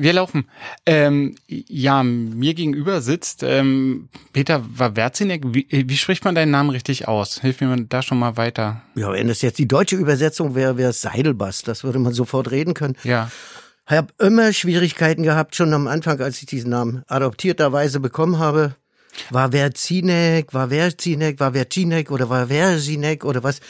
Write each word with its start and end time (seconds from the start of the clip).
wir 0.00 0.12
laufen. 0.12 0.46
Ähm, 0.86 1.34
ja, 1.46 2.02
mir 2.02 2.54
gegenüber 2.54 3.00
sitzt 3.00 3.42
ähm, 3.42 4.08
Peter 4.32 4.64
Wawerzinek. 4.76 5.42
Wie, 5.46 5.66
wie 5.70 5.96
spricht 5.96 6.24
man 6.24 6.34
deinen 6.34 6.50
Namen 6.50 6.70
richtig 6.70 7.06
aus? 7.06 7.40
Hilf 7.40 7.60
mir 7.60 7.76
da 7.88 8.02
schon 8.02 8.18
mal 8.18 8.36
weiter. 8.36 8.82
Ja, 8.94 9.12
wenn 9.12 9.28
das 9.28 9.42
jetzt 9.42 9.58
die 9.58 9.68
deutsche 9.68 9.96
Übersetzung 9.96 10.54
wäre, 10.54 10.76
wäre 10.76 10.90
es 10.90 11.02
Seidelbass. 11.02 11.62
Das 11.62 11.84
würde 11.84 11.98
man 11.98 12.12
sofort 12.12 12.50
reden 12.50 12.74
können. 12.74 12.96
Ja. 13.04 13.30
Ich 13.88 13.96
habe 13.96 14.12
immer 14.18 14.52
Schwierigkeiten 14.52 15.22
gehabt, 15.22 15.56
schon 15.56 15.74
am 15.74 15.86
Anfang, 15.86 16.20
als 16.20 16.40
ich 16.40 16.46
diesen 16.46 16.70
Namen 16.70 17.02
adoptierterweise 17.06 18.00
bekommen 18.00 18.38
habe. 18.38 18.76
War 19.30 19.50
Verzinek, 19.50 20.54
war 20.54 20.68
Verzinek, 20.68 21.40
war 21.40 21.52
Verzinek 21.52 22.10
oder 22.10 22.30
war 22.30 22.46
Versinek 22.46 23.24
oder 23.24 23.42
was. 23.42 23.60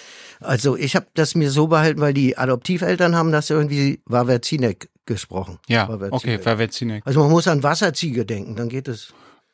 Also 0.40 0.76
ich 0.76 0.96
habe 0.96 1.06
das 1.14 1.34
mir 1.34 1.50
so 1.50 1.66
behalten, 1.66 2.00
weil 2.00 2.14
die 2.14 2.38
Adoptiveltern 2.38 3.16
haben 3.16 3.32
das 3.32 3.50
irgendwie 3.50 4.00
Wawerzinek 4.06 4.88
gesprochen. 5.10 5.58
Ja, 5.68 5.88
okay, 6.10 6.38
Wawerzinek. 6.44 7.02
Also 7.04 7.20
man 7.20 7.30
muss 7.30 7.48
an 7.48 7.62
Wasserziege 7.62 8.24
denken, 8.24 8.54
dann 8.56 8.68
geht 8.68 8.88
es. 8.88 9.12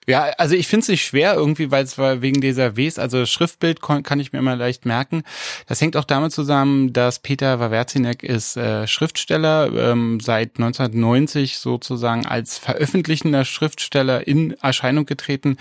Ja, 0.08 0.30
also 0.38 0.54
ich 0.54 0.68
finde 0.68 0.82
es 0.82 0.88
nicht 0.88 1.04
schwer 1.04 1.34
irgendwie, 1.34 1.72
weil 1.72 1.82
es 1.82 1.98
war 1.98 2.22
wegen 2.22 2.40
dieser 2.40 2.76
Ws, 2.76 3.00
also 3.00 3.26
Schriftbild 3.26 3.80
kann 3.82 4.20
ich 4.20 4.32
mir 4.32 4.38
immer 4.38 4.54
leicht 4.54 4.86
merken. 4.86 5.24
Das 5.66 5.80
hängt 5.80 5.96
auch 5.96 6.04
damit 6.04 6.30
zusammen, 6.30 6.92
dass 6.92 7.18
Peter 7.18 7.58
Wawerzinek 7.58 8.22
ist 8.22 8.56
äh, 8.56 8.86
Schriftsteller, 8.86 9.68
ähm, 9.72 10.20
seit 10.20 10.58
1990 10.58 11.58
sozusagen 11.58 12.24
als 12.24 12.56
veröffentlichender 12.56 13.44
Schriftsteller 13.44 14.28
in 14.28 14.52
Erscheinung 14.62 15.06
getreten. 15.06 15.56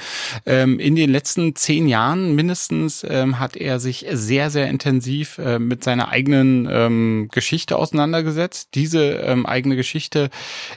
Ähm, 0.45 0.77
in 0.77 0.95
den 0.95 1.09
letzten 1.11 1.55
zehn 1.55 1.87
Jahren 1.87 2.35
mindestens 2.35 3.03
ähm, 3.03 3.39
hat 3.39 3.55
er 3.55 3.79
sich 3.79 4.05
sehr, 4.11 4.51
sehr 4.51 4.67
intensiv 4.67 5.39
äh, 5.39 5.57
mit 5.57 5.83
seiner 5.83 6.09
eigenen 6.09 6.67
ähm, 6.69 7.29
Geschichte 7.31 7.77
auseinandergesetzt. 7.77 8.69
Diese 8.75 9.13
ähm, 9.13 9.47
eigene 9.47 9.75
Geschichte 9.75 10.29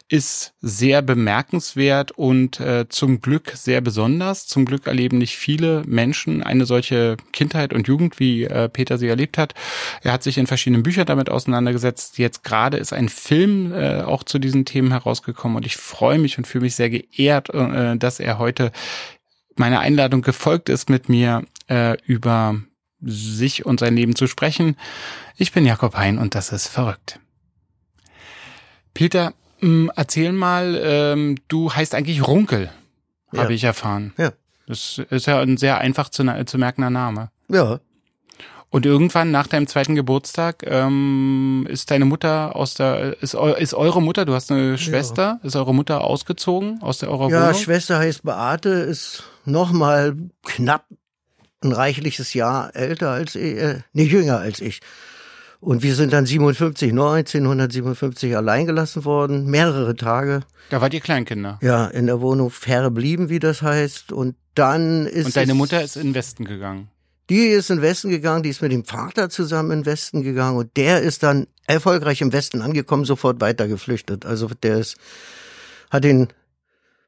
ist 0.08 0.55
sehr 0.62 1.02
bemerkenswert 1.02 2.12
und 2.12 2.61
äh, 2.61 2.86
zum 2.89 3.20
Glück 3.20 3.58
sehr 3.64 3.81
besonders. 3.81 4.47
Zum 4.47 4.64
Glück 4.64 4.87
erleben 4.87 5.19
nicht 5.19 5.37
viele 5.37 5.83
Menschen 5.87 6.42
eine 6.42 6.67
solche 6.67 7.17
Kindheit 7.33 7.73
und 7.73 7.89
Jugend, 7.89 8.19
wie 8.20 8.45
äh, 8.45 8.69
Peter 8.69 8.98
sie 8.98 9.09
erlebt 9.09 9.39
hat. 9.39 9.55
Er 10.03 10.12
hat 10.12 10.23
sich 10.23 10.39
in 10.39 10.47
verschiedenen 10.47 10.83
Büchern 10.83 11.06
damit 11.06 11.31
auseinandergesetzt. 11.31 12.19
Jetzt 12.19 12.45
gerade 12.45 12.77
ist 12.77 12.92
ein 12.92 13.09
Film 13.09 13.73
äh, 13.73 14.03
auch 14.03 14.25
zu 14.25 14.39
diesen 14.39 14.64
Themen 14.64 14.91
herausgekommen 14.91 15.56
und 15.56 15.67
ich 15.67 15.77
freue 15.77 16.19
mich 16.19 16.39
und 16.39 16.47
fühle 16.47 16.64
mich 16.64 16.75
sehr 16.75 16.91
geehrt, 16.91 17.51
äh, 17.51 17.97
dass 17.97 18.20
er 18.20 18.39
heute 18.39 18.73
meiner 19.56 19.81
Einladung 19.81 20.23
gefolgt 20.23 20.69
ist, 20.69 20.89
mit 20.89 21.09
mir 21.09 21.45
äh, 21.69 21.97
über 22.05 22.61
sich 23.01 23.67
und 23.67 23.81
sein 23.81 23.97
Leben 23.97 24.17
zu 24.17 24.27
sprechen. 24.27 24.77
Ich 25.36 25.53
bin 25.53 25.64
Jakob 25.64 25.97
Hein 25.97 26.19
und 26.19 26.34
das 26.34 26.53
ist 26.53 26.69
verrückt. 26.69 27.20
Peter, 28.95 29.34
erzähl 29.95 30.33
mal, 30.33 30.81
ähm, 30.83 31.36
du 31.48 31.73
heißt 31.73 31.95
eigentlich 31.95 32.27
Runkel, 32.27 32.70
Ja. 33.32 33.42
habe 33.42 33.54
ich 33.54 33.64
erfahren. 33.64 34.12
Ja. 34.16 34.32
Das 34.66 35.00
ist 35.10 35.26
ja 35.26 35.40
ein 35.40 35.56
sehr 35.56 35.78
einfach 35.78 36.08
zu, 36.10 36.24
zu 36.44 36.58
merkender 36.58 36.90
Name. 36.90 37.30
Ja, 37.48 37.80
Und 38.70 38.84
irgendwann 38.84 39.30
nach 39.30 39.46
deinem 39.46 39.66
zweiten 39.66 39.94
Geburtstag 39.94 40.62
ähm, 40.66 41.67
ist 41.70 41.90
deine 41.90 42.05
Mutter 42.05 42.55
aus 42.55 42.74
der 42.74 43.17
ist, 43.22 43.34
ist 43.34 43.74
eure 43.74 44.02
Mutter, 44.02 44.27
du 44.27 44.34
hast 44.34 44.52
eine 44.52 44.77
Schwester, 44.77 45.40
ist 45.42 45.56
eure 45.56 45.74
Mutter 45.74 46.02
ausgezogen 46.02 46.83
aus 46.83 46.98
der 46.98 47.11
eurer 47.11 47.30
ja 47.30 47.48
Wohnung? 47.48 47.55
Schwester 47.62 47.98
heißt 47.98 48.24
Beate, 48.24 48.68
ist 48.68 49.22
noch 49.46 49.72
mal 49.72 50.17
knapp 50.44 50.84
ein 51.62 51.72
reichliches 51.72 52.34
Jahr 52.34 52.77
älter 52.77 53.11
als 53.11 53.34
ich, 53.34 53.56
äh, 53.56 53.80
nee, 53.94 54.05
jünger 54.05 54.38
als 54.38 54.61
ich. 54.61 54.80
Und 55.61 55.83
wir 55.83 55.95
sind 55.96 56.13
dann 56.13 56.24
57, 56.24 56.91
1957 56.91 58.36
allein 58.36 58.67
gelassen 58.67 59.05
worden, 59.05 59.46
mehrere 59.46 59.96
Tage, 59.96 60.41
Da 60.70 60.80
wart 60.80 60.95
ihr 60.95 61.01
Kleinkinder. 61.01 61.58
ja, 61.63 61.86
in 61.86 62.07
der 62.07 62.20
Wohnung 62.20 62.51
verblieben, 62.51 63.29
wie 63.29 63.41
das 63.41 63.63
heißt. 63.63 64.13
Und 64.13 64.36
dann 64.55 65.07
ist 65.07 65.27
Und 65.27 65.36
deine 65.36 65.55
Mutter 65.55 65.83
ist 65.83 65.97
in 65.97 66.08
den 66.08 66.14
Westen 66.14 66.45
gegangen. 66.45 66.89
Die 67.29 67.47
ist 67.48 67.70
in 67.70 67.77
den 67.79 67.83
Westen 67.83 68.08
gegangen, 68.08 68.42
die 68.42 68.48
ist 68.51 68.63
mit 68.63 68.73
dem 68.73 68.85
Vater 68.85 69.29
zusammen 69.30 69.73
in 69.73 69.80
den 69.80 69.86
Westen 69.86 70.23
gegangen 70.23 70.57
und 70.57 70.77
der 70.77 71.02
ist 71.02 71.23
dann 71.23 71.47
erfolgreich 71.67 72.20
im 72.23 72.33
Westen 72.33 72.63
angekommen, 72.63 73.05
sofort 73.05 73.41
weiter 73.41 73.68
geflüchtet. 73.68 74.24
Also 74.24 74.48
der 74.63 74.79
ist, 74.79 74.97
hat 75.91 76.05
den 76.05 76.29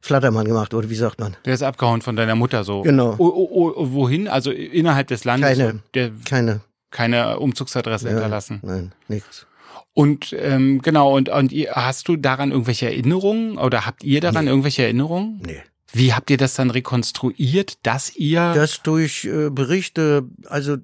Flattermann 0.03 0.47
gemacht, 0.47 0.75
oder 0.75 0.91
wie 0.91 0.94
sagt 0.94 1.21
man? 1.21 1.37
Der 1.44 1.55
ist 1.55 1.62
abgehauen 1.62 2.03
von 2.03 2.16
deiner 2.16 2.34
Mutter 2.34 2.65
so. 2.65 2.83
Genau. 2.83 3.15
O, 3.16 3.27
o, 3.27 3.72
o, 3.77 3.93
wohin? 3.93 4.28
Also 4.28 4.50
innerhalb 4.50 5.06
des 5.09 5.25
Landes? 5.25 5.56
Keine. 5.56 5.81
Der, 5.94 6.10
Keine. 6.25 6.60
Keine 6.91 7.39
Umzugsadresse 7.39 8.06
Ja, 8.06 8.12
hinterlassen. 8.12 8.61
Nein, 8.62 8.93
nichts. 9.09 9.47
Und 9.93 10.34
ähm, 10.39 10.81
genau, 10.83 11.17
und, 11.17 11.28
und 11.28 11.53
ihr, 11.53 11.73
hast 11.73 12.09
du 12.09 12.17
daran 12.17 12.53
irgendwelche 12.53 12.87
Erinnerungen 12.87 13.59
oder 13.59 13.87
habt 13.87 14.05
ihr 14.05 14.21
daran 14.21 14.45
Nee. 14.45 14.51
irgendwelche 14.51 14.83
Erinnerungen? 14.84 15.41
Nee. 15.45 15.62
Wie 15.93 16.15
habt 16.15 16.31
ihr 16.31 16.37
das 16.37 16.55
dann 16.55 16.71
rekonstruiert, 16.71 17.78
dass 17.84 18.15
ihr 18.15 18.53
Das 18.55 18.83
durch 18.83 19.25
äh, 19.25 19.51
Berichte, 19.51 20.23
also 20.47 20.77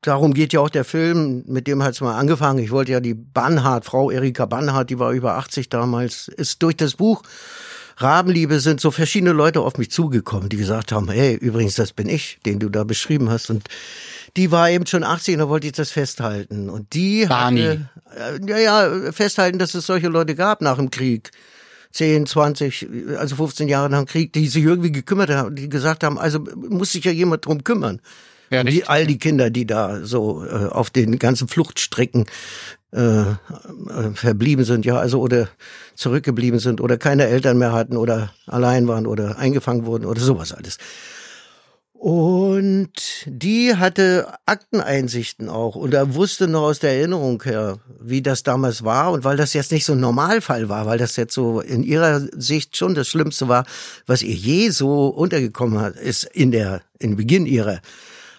darum 0.00 0.32
geht 0.32 0.54
ja 0.54 0.60
auch 0.60 0.70
der 0.70 0.84
Film, 0.84 1.44
mit 1.46 1.66
dem 1.66 1.82
hat's 1.82 2.00
mal 2.00 2.16
angefangen. 2.18 2.58
Ich 2.60 2.70
wollte 2.70 2.92
ja 2.92 3.00
die 3.00 3.12
Bannhardt, 3.14 3.84
Frau 3.84 4.10
Erika 4.10 4.46
Bannhardt, 4.46 4.88
die 4.88 4.98
war 4.98 5.12
über 5.12 5.34
80 5.36 5.68
damals, 5.68 6.28
ist 6.28 6.62
durch 6.62 6.76
das 6.76 6.94
Buch 6.94 7.22
Rabenliebe 7.96 8.58
sind 8.58 8.80
so 8.80 8.90
verschiedene 8.90 9.32
Leute 9.32 9.60
auf 9.60 9.78
mich 9.78 9.90
zugekommen, 9.90 10.48
die 10.48 10.56
gesagt 10.56 10.90
haben, 10.90 11.08
hey, 11.10 11.34
übrigens, 11.36 11.76
das 11.76 11.92
bin 11.92 12.08
ich, 12.08 12.38
den 12.44 12.58
du 12.58 12.68
da 12.68 12.82
beschrieben 12.82 13.30
hast. 13.30 13.50
Und 13.50 13.68
die 14.36 14.50
war 14.50 14.70
eben 14.70 14.86
schon 14.86 15.04
80 15.04 15.34
und 15.34 15.38
da 15.40 15.48
wollte 15.48 15.66
ich 15.66 15.72
das 15.72 15.90
festhalten. 15.90 16.68
Und 16.70 16.92
die 16.92 17.26
Barney. 17.26 17.62
hatte, 17.62 17.88
äh, 18.46 18.50
ja, 18.50 18.58
ja, 18.58 19.12
festhalten, 19.12 19.58
dass 19.58 19.74
es 19.74 19.86
solche 19.86 20.08
Leute 20.08 20.34
gab 20.34 20.60
nach 20.60 20.76
dem 20.76 20.90
Krieg. 20.90 21.30
10, 21.92 22.26
20, 22.26 22.88
also 23.18 23.36
15 23.36 23.68
Jahre 23.68 23.88
nach 23.88 23.98
dem 24.00 24.06
Krieg, 24.06 24.32
die 24.32 24.48
sich 24.48 24.64
irgendwie 24.64 24.90
gekümmert 24.90 25.30
haben, 25.30 25.54
die 25.54 25.68
gesagt 25.68 26.02
haben, 26.02 26.18
also 26.18 26.40
muss 26.40 26.90
sich 26.90 27.04
ja 27.04 27.12
jemand 27.12 27.46
drum 27.46 27.62
kümmern. 27.62 28.00
Ja, 28.50 28.60
Und 28.60 28.66
richtig. 28.66 28.84
die, 28.84 28.88
all 28.88 29.06
die 29.06 29.18
Kinder, 29.18 29.48
die 29.50 29.64
da 29.64 30.04
so 30.04 30.44
äh, 30.44 30.66
auf 30.66 30.90
den 30.90 31.20
ganzen 31.20 31.46
Fluchtstrecken 31.46 32.26
äh, 32.92 33.20
äh, 33.22 33.34
verblieben 34.14 34.64
sind, 34.64 34.84
ja, 34.84 34.98
also 34.98 35.20
oder 35.20 35.48
zurückgeblieben 35.94 36.58
sind 36.58 36.80
oder 36.80 36.96
keine 36.98 37.26
Eltern 37.26 37.58
mehr 37.58 37.72
hatten 37.72 37.96
oder 37.96 38.32
allein 38.46 38.88
waren 38.88 39.06
oder 39.06 39.38
eingefangen 39.38 39.86
wurden 39.86 40.04
oder 40.04 40.20
sowas 40.20 40.52
alles. 40.52 40.78
Und 42.04 42.92
die 43.24 43.76
hatte 43.76 44.26
Akteneinsichten 44.44 45.48
auch 45.48 45.74
und 45.74 45.94
er 45.94 46.14
wusste 46.14 46.46
noch 46.46 46.64
aus 46.64 46.78
der 46.78 46.98
Erinnerung 46.98 47.42
her, 47.44 47.78
wie 47.98 48.20
das 48.20 48.42
damals 48.42 48.84
war. 48.84 49.10
Und 49.10 49.24
weil 49.24 49.38
das 49.38 49.54
jetzt 49.54 49.72
nicht 49.72 49.86
so 49.86 49.94
ein 49.94 50.00
Normalfall 50.00 50.68
war, 50.68 50.84
weil 50.84 50.98
das 50.98 51.16
jetzt 51.16 51.32
so 51.32 51.62
in 51.62 51.82
ihrer 51.82 52.20
Sicht 52.36 52.76
schon 52.76 52.94
das 52.94 53.08
Schlimmste 53.08 53.48
war, 53.48 53.64
was 54.04 54.20
ihr 54.20 54.34
je 54.34 54.68
so 54.68 55.06
untergekommen 55.06 55.80
hat, 55.80 55.96
ist 55.96 56.24
in 56.24 56.50
der, 56.50 56.82
in 56.98 57.16
Beginn 57.16 57.46
ihrer 57.46 57.80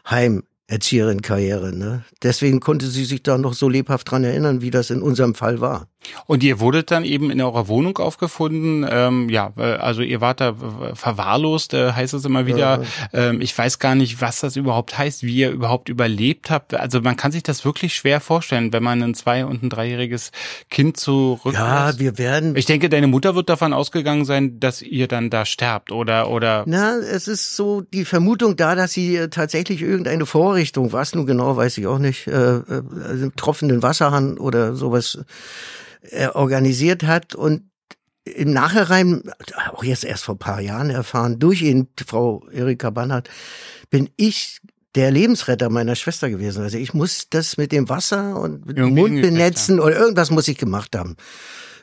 Heimerzieherin-Karriere. 0.07 1.75
Ne? 1.75 2.05
Deswegen 2.21 2.59
konnte 2.59 2.85
sie 2.85 3.03
sich 3.03 3.23
da 3.23 3.39
noch 3.39 3.55
so 3.55 3.67
lebhaft 3.67 4.11
dran 4.11 4.25
erinnern, 4.25 4.61
wie 4.61 4.69
das 4.69 4.91
in 4.91 5.01
unserem 5.01 5.33
Fall 5.33 5.59
war. 5.59 5.87
Und 6.25 6.43
ihr 6.43 6.59
wurdet 6.59 6.91
dann 6.91 7.03
eben 7.03 7.31
in 7.31 7.41
eurer 7.41 7.67
Wohnung 7.67 7.97
aufgefunden. 7.97 8.85
Ähm, 8.89 9.29
ja, 9.29 9.53
äh, 9.57 9.61
also 9.61 10.01
ihr 10.01 10.21
wart 10.21 10.41
da 10.41 10.49
äh, 10.49 10.95
verwahrlost, 10.95 11.73
äh, 11.73 11.91
heißt 11.91 12.13
es 12.13 12.25
immer 12.25 12.45
wieder. 12.45 12.83
Ähm, 13.13 13.41
ich 13.41 13.57
weiß 13.57 13.79
gar 13.79 13.95
nicht, 13.95 14.21
was 14.21 14.39
das 14.39 14.55
überhaupt 14.55 14.97
heißt, 14.97 15.23
wie 15.23 15.35
ihr 15.35 15.51
überhaupt 15.51 15.89
überlebt 15.89 16.49
habt. 16.49 16.73
Also 16.73 17.01
man 17.01 17.15
kann 17.15 17.31
sich 17.31 17.43
das 17.43 17.65
wirklich 17.65 17.95
schwer 17.95 18.19
vorstellen, 18.19 18.73
wenn 18.73 18.83
man 18.83 19.03
ein 19.03 19.13
zwei- 19.13 19.45
und 19.45 19.63
ein 19.63 19.69
dreijähriges 19.69 20.31
Kind 20.69 20.97
zurück. 20.97 21.53
Ja, 21.53 21.97
wir 21.97 22.17
werden 22.17 22.55
ich 22.55 22.65
denke, 22.65 22.89
deine 22.89 23.07
Mutter 23.07 23.35
wird 23.35 23.49
davon 23.49 23.73
ausgegangen 23.73 24.25
sein, 24.25 24.59
dass 24.59 24.81
ihr 24.81 25.07
dann 25.07 25.29
da 25.29 25.45
sterbt 25.45 25.91
oder 25.91 26.29
oder. 26.29 26.63
Na, 26.65 26.97
es 26.97 27.27
ist 27.27 27.55
so 27.55 27.81
die 27.81 28.05
Vermutung 28.05 28.55
da, 28.55 28.75
dass 28.75 28.93
sie 28.93 29.15
äh, 29.15 29.29
tatsächlich 29.29 29.81
irgendeine 29.81 30.25
Vorrichtung, 30.25 30.93
was 30.93 31.13
nun 31.15 31.25
genau, 31.25 31.55
weiß 31.57 31.77
ich 31.77 31.87
auch 31.87 31.99
nicht, 31.99 32.27
äh, 32.27 32.31
äh, 32.31 32.81
also 33.03 33.29
tropfenden 33.35 33.83
Wasserhahn 33.83 34.37
oder 34.37 34.75
sowas 34.75 35.19
äh, 36.11 36.27
organisiert 36.27 37.03
hat 37.03 37.35
und 37.35 37.69
im 38.25 38.51
Nachhinein, 38.51 39.21
auch 39.71 39.83
jetzt 39.83 40.03
erst 40.03 40.23
vor 40.23 40.35
ein 40.35 40.39
paar 40.39 40.59
Jahren 40.59 40.89
erfahren, 40.89 41.37
durch 41.37 41.61
ihn, 41.61 41.87
Frau 42.07 42.43
Erika 42.51 42.89
Bannhardt, 42.89 43.29
bin 43.91 44.09
ich 44.17 44.61
der 44.95 45.11
Lebensretter 45.11 45.69
meiner 45.69 45.95
Schwester 45.95 46.29
gewesen. 46.29 46.63
Also 46.63 46.77
ich 46.77 46.93
muss 46.93 47.29
das 47.29 47.57
mit 47.57 47.71
dem 47.71 47.87
Wasser 47.89 48.39
und 48.39 48.65
mit 48.65 48.77
dem 48.77 48.95
Mund 48.95 49.21
benetzen 49.21 49.79
oder 49.79 49.95
irgendwas 49.95 50.31
muss 50.31 50.47
ich 50.47 50.57
gemacht 50.57 50.95
haben. 50.95 51.17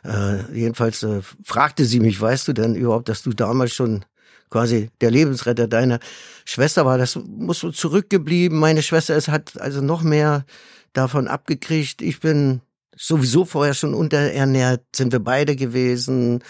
Äh, 0.05 0.53
jedenfalls 0.53 1.03
äh, 1.03 1.21
fragte 1.45 1.85
sie 1.85 2.01
mich, 2.01 2.21
weißt 2.21 2.49
du 2.49 2.53
denn 2.53 2.75
überhaupt, 2.75 3.09
dass 3.09 3.23
du 3.23 3.33
damals 3.33 3.73
schon 3.73 4.05
quasi 4.51 4.91
der 5.01 5.11
Lebensretter 5.11 5.69
deiner 5.69 6.01
Schwester 6.45 6.85
war? 6.85 6.99
Das 6.99 7.17
muss 7.17 7.61
so 7.61 7.71
zurückgeblieben. 7.71 8.59
Meine 8.59 8.83
Schwester 8.83 9.15
ist 9.15 9.29
hat 9.29 9.61
also 9.61 9.81
noch 9.81 10.03
mehr 10.03 10.45
davon 10.93 11.29
abgekriegt. 11.29 12.03
Ich 12.03 12.21
bin 12.21 12.63
sowieso 12.97 13.45
vorher 13.45 13.75
schon 13.75 13.95
unterernährt, 13.95 14.83
sind 14.95 15.13
wir 15.13 15.21
beide 15.21 15.57
gewesen. 15.57 16.43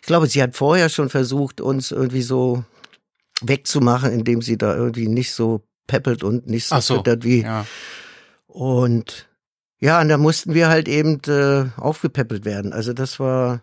Ich 0.00 0.06
glaube, 0.06 0.26
sie 0.26 0.42
hat 0.42 0.56
vorher 0.56 0.88
schon 0.88 1.08
versucht, 1.08 1.60
uns 1.60 1.90
irgendwie 1.90 2.22
so 2.22 2.64
wegzumachen, 3.42 4.12
indem 4.12 4.42
sie 4.42 4.58
da 4.58 4.74
irgendwie 4.76 5.08
nicht 5.08 5.32
so 5.32 5.62
peppelt 5.86 6.22
und 6.22 6.46
nicht 6.46 6.66
so, 6.66 6.74
Ach 6.76 6.82
so, 6.82 6.96
füttert 6.96 7.24
wie. 7.24 7.42
ja. 7.42 7.66
Und 8.46 9.28
ja, 9.80 10.00
und 10.00 10.08
da 10.08 10.18
mussten 10.18 10.52
wir 10.54 10.68
halt 10.68 10.88
eben 10.88 11.20
äh, 11.26 11.66
aufgepäppelt 11.80 12.44
werden. 12.44 12.72
Also 12.72 12.92
das 12.92 13.18
war 13.18 13.62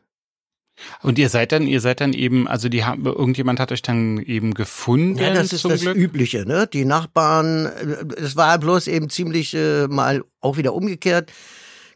Und 1.04 1.20
ihr 1.20 1.30
seid 1.30 1.52
dann, 1.52 1.68
ihr 1.68 1.80
seid 1.80 2.02
dann 2.02 2.14
eben, 2.14 2.48
also 2.48 2.70
die 2.70 2.84
haben, 2.86 3.06
irgendjemand 3.06 3.60
hat 3.60 3.72
euch 3.72 3.84
dann 3.84 4.18
eben 4.20 4.54
gefunden. 4.56 5.20
Ja, 5.20 5.34
das 5.34 5.54
ist 5.54 5.66
das 5.66 5.82
Glück. 5.82 5.96
Übliche, 5.96 6.46
ne? 6.46 6.68
Die 6.68 6.86
Nachbarn, 6.86 7.68
äh, 7.68 8.06
es 8.18 8.36
war 8.36 8.58
bloß 8.58 8.88
eben 8.88 9.10
ziemlich 9.10 9.54
äh, 9.54 9.88
mal 9.88 10.24
auch 10.42 10.58
wieder 10.58 10.74
umgekehrt. 10.74 11.32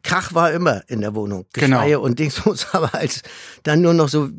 Krach 0.04 0.34
war 0.34 0.52
immer 0.52 0.84
in 0.88 1.02
der 1.02 1.16
Wohnung. 1.16 1.46
Genau. 1.54 1.78
Geschreie 1.78 2.00
und 2.00 2.20
Dingsbums, 2.20 2.68
aber 2.74 2.94
als 2.96 3.22
dann 3.64 3.82
nur 3.82 3.94
noch 3.94 4.10
so 4.10 4.30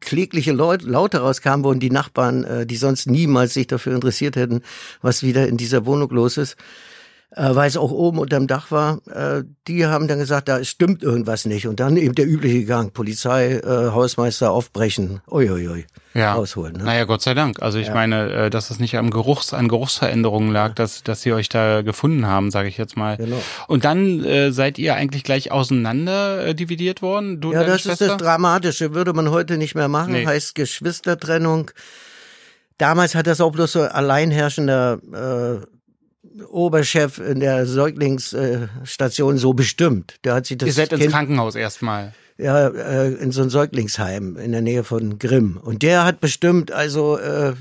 klägliche 0.00 0.52
Laute 0.52 1.18
rauskamen, 1.18 1.64
wurden 1.64 1.80
die 1.80 1.90
Nachbarn, 1.90 2.44
äh, 2.44 2.66
die 2.66 2.76
sonst 2.76 3.08
niemals 3.08 3.54
sich 3.54 3.66
dafür 3.66 3.94
interessiert 3.94 4.36
hätten, 4.36 4.62
was 5.02 5.22
wieder 5.22 5.48
in 5.48 5.56
dieser 5.56 5.86
Wohnung 5.86 6.10
los 6.10 6.36
ist, 6.36 6.56
äh, 7.32 7.54
weil 7.54 7.68
es 7.68 7.76
auch 7.76 7.90
oben 7.90 8.18
unterm 8.18 8.46
Dach 8.46 8.70
war, 8.70 9.00
äh, 9.08 9.42
die 9.66 9.84
haben 9.86 10.06
dann 10.08 10.18
gesagt, 10.18 10.48
da 10.48 10.62
stimmt 10.64 11.02
irgendwas 11.02 11.44
nicht. 11.44 11.66
Und 11.66 11.80
dann 11.80 11.96
eben 11.96 12.14
der 12.14 12.26
übliche 12.26 12.64
Gang, 12.64 12.92
Polizei, 12.92 13.54
äh, 13.56 13.90
Hausmeister 13.90 14.52
aufbrechen, 14.52 15.20
uiuiui, 15.30 15.86
ja. 16.14 16.34
rausholen. 16.34 16.76
Ne? 16.76 16.84
Naja, 16.84 17.04
Gott 17.04 17.22
sei 17.22 17.34
Dank. 17.34 17.60
Also 17.60 17.78
ich 17.78 17.88
Ja. 17.88 17.94
meine, 17.94 18.30
äh, 18.32 18.50
dass 18.50 18.70
es 18.70 18.78
nicht 18.78 18.96
am 18.96 19.10
Geruchs, 19.10 19.52
an 19.52 19.68
Geruchsveränderungen 19.68 20.50
lag, 20.52 20.74
dass, 20.74 21.02
dass 21.02 21.22
sie 21.22 21.32
euch 21.32 21.48
da 21.48 21.82
gefunden 21.82 22.26
haben, 22.26 22.50
sage 22.50 22.68
ich 22.68 22.78
jetzt 22.78 22.96
mal. 22.96 23.16
Genau. 23.16 23.42
Und 23.66 23.84
dann 23.84 24.24
äh, 24.24 24.52
seid 24.52 24.78
ihr 24.78 24.94
eigentlich 24.94 25.24
gleich 25.24 25.50
auseinander 25.50 26.46
äh, 26.46 26.54
dividiert 26.54 27.02
worden, 27.02 27.40
du 27.40 27.52
Ja, 27.52 27.64
das 27.64 27.76
ist 27.76 27.82
Schwester? 27.82 28.06
das 28.08 28.16
Dramatische, 28.18 28.94
würde 28.94 29.12
man 29.12 29.30
heute 29.30 29.58
nicht 29.58 29.74
mehr 29.74 29.88
machen, 29.88 30.12
Nee. 30.12 30.26
heißt 30.26 30.54
Geschwistertrennung. 30.54 31.70
Damals 32.78 33.14
hat 33.14 33.26
das 33.26 33.40
auch 33.40 33.52
bloß 33.52 33.72
so 33.72 33.82
alleinherrschender 33.82 34.98
äh, 35.62 35.75
Oberchef 36.48 37.18
in 37.18 37.40
der 37.40 37.66
Säuglingsstation 37.66 39.38
so 39.38 39.54
bestimmt. 39.54 40.16
Der 40.24 40.34
hat 40.34 40.46
sich 40.46 40.58
das 40.58 40.68
ihr 40.68 40.72
seid 40.72 40.92
ins 40.92 41.00
Kind 41.00 41.12
Krankenhaus 41.12 41.54
erstmal. 41.54 42.12
ja, 42.38 42.68
äh, 42.68 43.12
in 43.14 43.32
so 43.32 43.42
ein 43.42 43.50
Säuglingsheim 43.50 44.36
in 44.36 44.52
der 44.52 44.62
Nähe 44.62 44.84
von 44.84 45.18
Grimm. 45.18 45.58
Und 45.62 45.82
der 45.82 46.04
hat 46.04 46.20
bestimmt, 46.20 46.72
also 46.72 47.18
äh, 47.18 47.54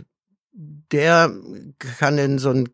der 0.91 1.33
kann 1.99 2.17
in 2.17 2.39
so 2.39 2.49
einen 2.49 2.69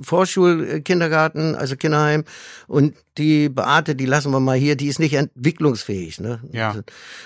Vorschulkindergarten, 0.00 1.54
also 1.54 1.76
Kinderheim, 1.76 2.24
und 2.66 2.94
die 3.18 3.48
Beate, 3.48 3.94
die 3.94 4.06
lassen 4.06 4.32
wir 4.32 4.40
mal 4.40 4.56
hier, 4.56 4.76
die 4.76 4.86
ist 4.86 4.98
nicht 4.98 5.14
entwicklungsfähig. 5.14 6.20
Ne? 6.20 6.40
Ja. 6.52 6.76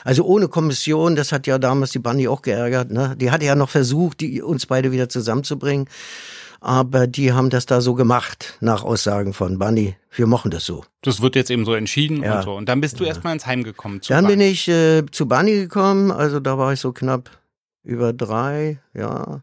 Also 0.04 0.24
ohne 0.24 0.48
Kommission, 0.48 1.16
das 1.16 1.32
hat 1.32 1.46
ja 1.46 1.58
damals 1.58 1.92
die 1.92 2.00
Bunny 2.00 2.28
auch 2.28 2.42
geärgert. 2.42 2.90
Ne? 2.90 3.14
Die 3.16 3.30
hatte 3.30 3.44
ja 3.44 3.54
noch 3.54 3.70
versucht, 3.70 4.20
die 4.20 4.42
uns 4.42 4.66
beide 4.66 4.92
wieder 4.92 5.08
zusammenzubringen. 5.08 5.88
Aber 6.60 7.06
die 7.06 7.32
haben 7.32 7.50
das 7.50 7.66
da 7.66 7.80
so 7.80 7.94
gemacht, 7.94 8.54
nach 8.60 8.82
Aussagen 8.82 9.32
von 9.32 9.58
Bunny. 9.58 9.96
Wir 10.10 10.26
machen 10.26 10.50
das 10.50 10.64
so. 10.64 10.84
Das 11.02 11.20
wird 11.20 11.36
jetzt 11.36 11.50
eben 11.50 11.64
so 11.64 11.74
entschieden 11.74 12.22
Ja. 12.22 12.38
und 12.38 12.42
so. 12.44 12.54
Und 12.54 12.68
dann 12.68 12.80
bist 12.80 12.98
du 12.98 13.04
erstmal 13.04 13.34
ins 13.34 13.46
Heim 13.46 13.62
gekommen. 13.62 14.00
zu 14.02 14.12
Dann 14.12 14.26
bin 14.26 14.38
Bahn. 14.38 14.48
ich 14.48 14.66
äh, 14.68 15.04
zu 15.10 15.26
Bunny 15.28 15.52
gekommen, 15.54 16.10
also 16.10 16.40
da 16.40 16.56
war 16.58 16.72
ich 16.72 16.80
so 16.80 16.92
knapp 16.92 17.30
über 17.84 18.12
drei, 18.12 18.78
ja. 18.94 19.42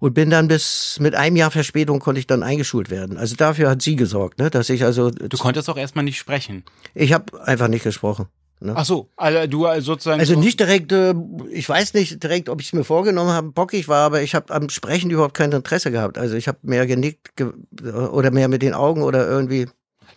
Und 0.00 0.12
bin 0.12 0.28
dann 0.28 0.48
bis 0.48 0.98
mit 1.00 1.14
einem 1.14 1.36
Jahr 1.36 1.50
Verspätung 1.50 1.98
konnte 2.00 2.18
ich 2.18 2.26
dann 2.26 2.42
eingeschult 2.42 2.90
werden. 2.90 3.16
Also 3.16 3.36
dafür 3.36 3.70
hat 3.70 3.80
sie 3.80 3.96
gesorgt, 3.96 4.38
ne, 4.38 4.50
dass 4.50 4.68
ich 4.68 4.84
also 4.84 5.10
Du 5.10 5.38
konntest 5.38 5.70
auch 5.70 5.78
erstmal 5.78 6.04
nicht 6.04 6.18
sprechen. 6.18 6.64
ich 6.94 7.12
habe 7.14 7.40
einfach 7.46 7.68
nicht 7.68 7.84
gesprochen. 7.84 8.26
Ne? 8.64 8.72
Ach 8.76 8.84
so, 8.86 9.10
also 9.16 9.46
du 9.46 9.66
sozusagen. 9.80 10.20
Also 10.20 10.34
so- 10.34 10.40
nicht 10.40 10.58
direkt, 10.58 10.90
äh, 10.90 11.14
ich 11.50 11.68
weiß 11.68 11.92
nicht 11.92 12.22
direkt, 12.22 12.48
ob 12.48 12.60
ich 12.62 12.68
es 12.68 12.72
mir 12.72 12.82
vorgenommen 12.84 13.30
habe, 13.30 13.52
bockig 13.52 13.88
war, 13.88 14.06
aber 14.06 14.22
ich 14.22 14.34
habe 14.34 14.54
am 14.54 14.70
Sprechen 14.70 15.10
überhaupt 15.10 15.34
kein 15.34 15.52
Interesse 15.52 15.90
gehabt. 15.90 16.16
Also 16.16 16.34
ich 16.36 16.48
habe 16.48 16.58
mehr 16.62 16.86
genickt 16.86 17.36
ge 17.36 17.52
oder 18.10 18.30
mehr 18.30 18.48
mit 18.48 18.62
den 18.62 18.72
Augen 18.72 19.02
oder 19.02 19.28
irgendwie. 19.28 19.66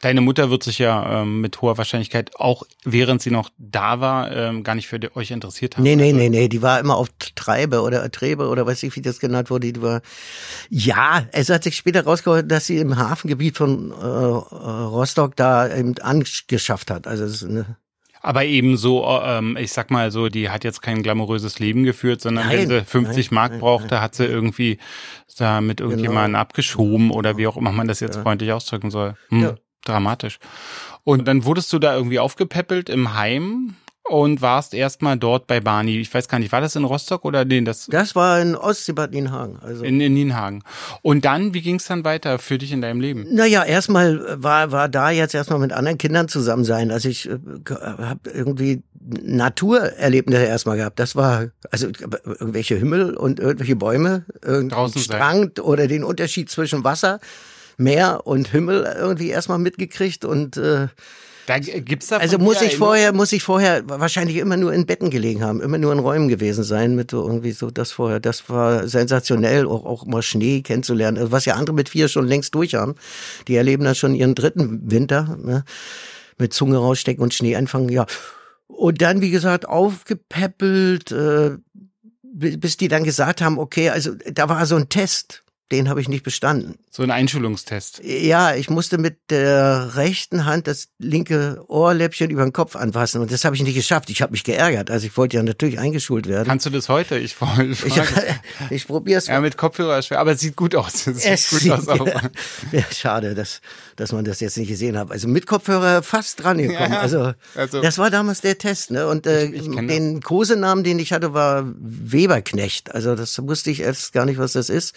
Deine 0.02 0.22
Mutter 0.22 0.52
wird 0.52 0.62
sich 0.64 0.78
ja 0.78 1.24
ähm, 1.24 1.42
mit 1.42 1.60
hoher 1.62 1.78
Wahrscheinlichkeit 1.80 2.36
auch, 2.36 2.64
während 2.86 3.20
sie 3.22 3.32
noch 3.32 3.50
da 3.58 4.00
war, 4.00 4.32
ähm, 4.32 4.64
gar 4.64 4.76
nicht 4.76 4.88
für 4.88 5.00
die, 5.00 5.14
euch 5.16 5.32
interessiert 5.32 5.76
haben. 5.76 5.84
Nee, 5.84 5.96
nee, 5.96 6.06
Also- 6.10 6.18
nee, 6.18 6.30
nee, 6.30 6.48
die 6.48 6.62
war 6.62 6.80
immer 6.80 6.96
auf 6.98 7.08
Treibe 7.36 7.82
oder 7.82 8.10
Trebe 8.12 8.48
oder 8.48 8.66
weiß 8.68 8.84
ich, 8.84 8.96
wie 8.96 9.02
das 9.02 9.20
genannt 9.20 9.50
wurde. 9.50 9.74
Die 9.74 9.82
war, 9.82 10.02
ja, 10.70 11.26
es 11.32 11.50
hat 11.50 11.64
sich 11.64 11.76
später 11.76 12.04
rausgeholt, 12.04 12.50
dass 12.52 12.68
sie 12.68 12.78
im 12.78 12.96
Hafengebiet 12.96 13.58
von 13.58 13.92
äh, 13.92 13.96
äh, 13.96 14.06
Rostock 14.86 15.36
da 15.36 15.68
eben 15.76 15.98
angeschafft 16.00 16.92
hat. 16.92 17.08
Also 17.08 17.24
es 17.26 17.42
ist 17.42 17.50
eine, 17.50 17.78
Aber 18.22 18.44
eben 18.46 18.78
so, 18.78 19.06
ähm, 19.24 19.58
ich 19.58 19.72
sag 19.72 19.92
mal 19.92 20.12
so, 20.12 20.30
die 20.30 20.50
hat 20.50 20.64
jetzt 20.64 20.82
kein 20.82 21.04
glamouröses 21.04 21.60
Leben 21.60 21.84
geführt, 21.84 22.22
sondern 22.22 22.50
wenn 22.50 22.68
Nein, 22.68 22.80
sie 22.80 22.86
50 22.86 23.32
nein, 23.32 23.36
Mark 23.36 23.52
nein, 23.52 23.60
brauchte, 23.62 24.02
hat 24.02 24.16
sie 24.16 24.26
irgendwie 24.26 24.78
da 25.38 25.62
mit 25.62 25.80
irgendjemandem 25.80 26.36
abgeschoben 26.36 27.12
oder 27.12 27.38
wie 27.38 27.48
auch 27.48 27.58
immer 27.58 27.72
man 27.72 27.88
das 27.88 28.00
jetzt 28.00 28.16
Ja. 28.18 28.22
freundlich 28.24 28.52
ausdrücken 28.52 28.90
soll. 28.92 29.16
Hm, 29.30 29.42
Ja. 29.44 29.56
Dramatisch. 29.86 30.40
Und 31.04 31.28
dann 31.28 31.46
wurdest 31.46 31.72
du 31.72 31.80
da 31.80 31.96
irgendwie 31.96 32.20
aufgepäppelt 32.20 32.90
im 32.90 33.14
Heim 33.14 33.76
und 34.10 34.42
warst 34.42 34.74
erstmal 34.74 35.18
dort 35.18 35.48
bei 35.48 35.60
Barney. 35.60 36.00
Ich 36.00 36.14
weiß 36.14 36.28
gar 36.28 36.40
nicht, 36.40 36.52
war 36.52 36.62
das 36.62 36.76
in 36.76 36.84
Rostock 36.84 37.26
oder 37.26 37.46
nee, 37.46 37.62
das 37.62 37.88
das 37.88 38.16
war 38.16 38.40
in 38.42 38.56
Ostseebad 38.56 39.12
Nienhagen. 39.12 39.60
Also 39.62 39.84
in, 39.84 40.00
in 40.00 40.14
Nienhagen. 40.14 40.64
Und 41.02 41.26
dann, 41.26 41.54
wie 41.54 41.62
ging 41.62 41.76
es 41.76 41.86
dann 41.86 42.04
weiter 42.06 42.40
für 42.40 42.58
dich 42.58 42.72
in 42.72 42.82
deinem 42.82 43.02
Leben? 43.02 43.26
Naja, 43.34 43.64
erstmal 43.64 44.42
war, 44.42 44.72
war 44.72 44.90
da 44.90 45.10
jetzt 45.10 45.36
erstmal 45.36 45.60
mit 45.60 45.74
anderen 45.74 45.98
Kindern 45.98 46.28
zusammen 46.28 46.64
sein. 46.64 46.92
Also 46.92 47.10
ich 47.10 47.30
äh, 47.30 47.38
habe 47.70 48.20
irgendwie 48.34 48.84
Naturerlebnisse 49.00 50.44
erstmal 50.44 50.78
gehabt. 50.78 51.00
Das 51.00 51.16
war 51.16 51.48
also 51.72 51.88
irgendwelche 51.88 52.76
Himmel 52.76 53.16
und 53.16 53.40
irgendwelche 53.40 53.76
Bäume, 53.76 54.26
irgendein. 54.44 54.92
Strand 54.98 55.60
oder 55.60 55.88
den 55.88 56.04
Unterschied 56.04 56.50
zwischen 56.50 56.84
Wasser, 56.84 57.20
Meer 57.78 58.22
und 58.26 58.50
Himmel 58.50 58.88
irgendwie 58.98 59.30
erstmal 59.30 59.60
mitgekriegt 59.60 60.26
und 60.26 60.58
äh, 60.58 60.88
Da 61.48 61.60
gibt's 61.60 62.08
da 62.08 62.18
also 62.18 62.38
muss 62.38 62.62
ich 62.62 62.76
vorher 62.76 63.14
muss 63.14 63.32
ich 63.32 63.42
vorher 63.42 63.82
wahrscheinlich 63.88 64.36
immer 64.36 64.58
nur 64.58 64.74
in 64.74 64.86
Betten 64.86 65.10
gelegen 65.10 65.42
haben, 65.44 65.62
immer 65.62 65.78
nur 65.78 65.94
in 65.94 66.00
Räumen 66.00 66.28
gewesen 66.28 66.66
sein 66.66 66.94
mit 66.96 67.10
so 67.10 67.26
irgendwie 67.26 67.54
so 67.54 67.72
das 67.72 67.92
vorher. 67.94 68.20
Das 68.20 68.50
war 68.50 68.88
sensationell, 68.90 69.66
auch, 69.66 69.86
auch 69.86 70.06
mal 70.06 70.22
Schnee 70.22 70.62
kennenzulernen, 70.62 71.18
also 71.18 71.32
was 71.32 71.46
ja 71.46 71.56
andere 71.56 71.74
mit 71.74 71.88
vier 71.88 72.10
schon 72.10 72.28
längst 72.28 72.54
durch 72.54 72.76
haben. 72.76 72.96
Die 73.48 73.56
erleben 73.56 73.86
dann 73.86 73.96
schon 73.96 74.14
ihren 74.14 74.36
dritten 74.36 74.92
Winter 74.92 75.38
ne? 75.42 75.64
mit 76.38 76.54
Zunge 76.54 76.78
rausstecken 76.78 77.24
und 77.24 77.34
Schnee 77.34 77.56
anfangen. 77.56 77.88
Ja, 77.88 78.06
und 78.68 79.02
dann 79.02 79.22
wie 79.22 79.32
gesagt 79.32 79.70
aufgepäppelt, 79.70 81.14
äh, 81.14 81.52
bi- 82.24 82.58
bis 82.58 82.76
die 82.76 82.90
dann 82.90 83.06
gesagt 83.06 83.42
haben, 83.42 83.58
okay, 83.58 83.90
also 83.90 84.12
da 84.32 84.50
war 84.50 84.66
so 84.66 84.76
ein 84.76 84.90
Test. 84.90 85.44
Den 85.72 85.90
habe 85.90 86.00
ich 86.00 86.08
nicht 86.08 86.24
bestanden. 86.24 86.80
So 86.90 87.04
ein 87.04 87.12
Einschulungstest. 87.12 88.02
Ja, 88.04 88.56
ich 88.56 88.70
musste 88.70 88.98
mit 88.98 89.18
der 89.30 89.96
rechten 89.96 90.46
Hand 90.46 90.68
das 90.68 90.88
linke 90.98 91.62
Ohrläppchen 91.68 92.30
über 92.30 92.44
den 92.44 92.54
Kopf 92.54 92.78
anfassen 92.78 93.20
und 93.22 93.32
das 93.32 93.44
habe 93.44 93.56
ich 93.56 93.64
nicht 93.64 93.76
geschafft. 93.76 94.10
Ich 94.10 94.22
habe 94.22 94.32
mich 94.32 94.46
geärgert. 94.46 94.90
Also 94.90 95.08
ich 95.08 95.18
wollte 95.18 95.36
ja 95.36 95.44
natürlich 95.44 95.78
eingeschult 95.78 96.28
werden. 96.28 96.48
Kannst 96.48 96.66
du 96.66 96.70
das 96.70 96.88
heute? 96.88 97.18
Ich, 97.18 97.36
frage. 97.36 97.72
Ich, 97.72 98.02
ich 98.70 98.88
probiere 98.88 99.18
es. 99.18 99.28
Ja, 99.28 99.42
mit 99.42 99.58
Kopfhörer 99.58 100.00
ist 100.00 100.08
schwer, 100.08 100.20
aber 100.20 100.32
es 100.32 100.40
sieht 100.40 100.56
gut 100.56 100.74
aus. 100.74 101.06
Es 101.06 101.26
Es 101.26 101.50
sieht 101.50 101.70
gut 101.70 101.80
aus 101.80 101.88
auch. 101.90 102.08
ja, 102.72 102.84
schade, 102.92 103.36
dass, 103.36 103.60
dass 103.98 104.14
man 104.14 104.24
das 104.24 104.40
jetzt 104.40 104.58
nicht 104.58 104.70
gesehen 104.70 104.98
hat. 104.98 105.12
Also 105.12 105.28
mit 105.28 105.46
Kopfhörer 105.46 106.02
fast 106.02 106.42
dran 106.42 106.58
gekommen. 106.60 106.94
Ja, 106.94 107.02
also, 107.02 107.34
also- 107.56 107.82
das 107.82 107.98
war 107.98 108.10
damals 108.10 108.40
der 108.42 108.58
Test. 108.58 108.92
Ne? 108.92 109.06
Und 109.08 109.28
äh, 109.28 109.46
Ich- 109.46 109.68
ich 109.68 109.76
den 109.76 110.22
Kosenamen, 110.22 110.84
den 110.86 110.98
ich 111.00 111.12
hatte, 111.12 111.34
war 111.34 111.66
Weberknecht. 111.78 112.94
Also 112.96 113.16
das 113.16 113.38
wusste 113.46 113.72
ich 113.72 113.82
erst 113.82 114.14
gar 114.14 114.26
nicht, 114.26 114.38
was 114.38 114.54
das 114.54 114.70
ist. 114.70 114.96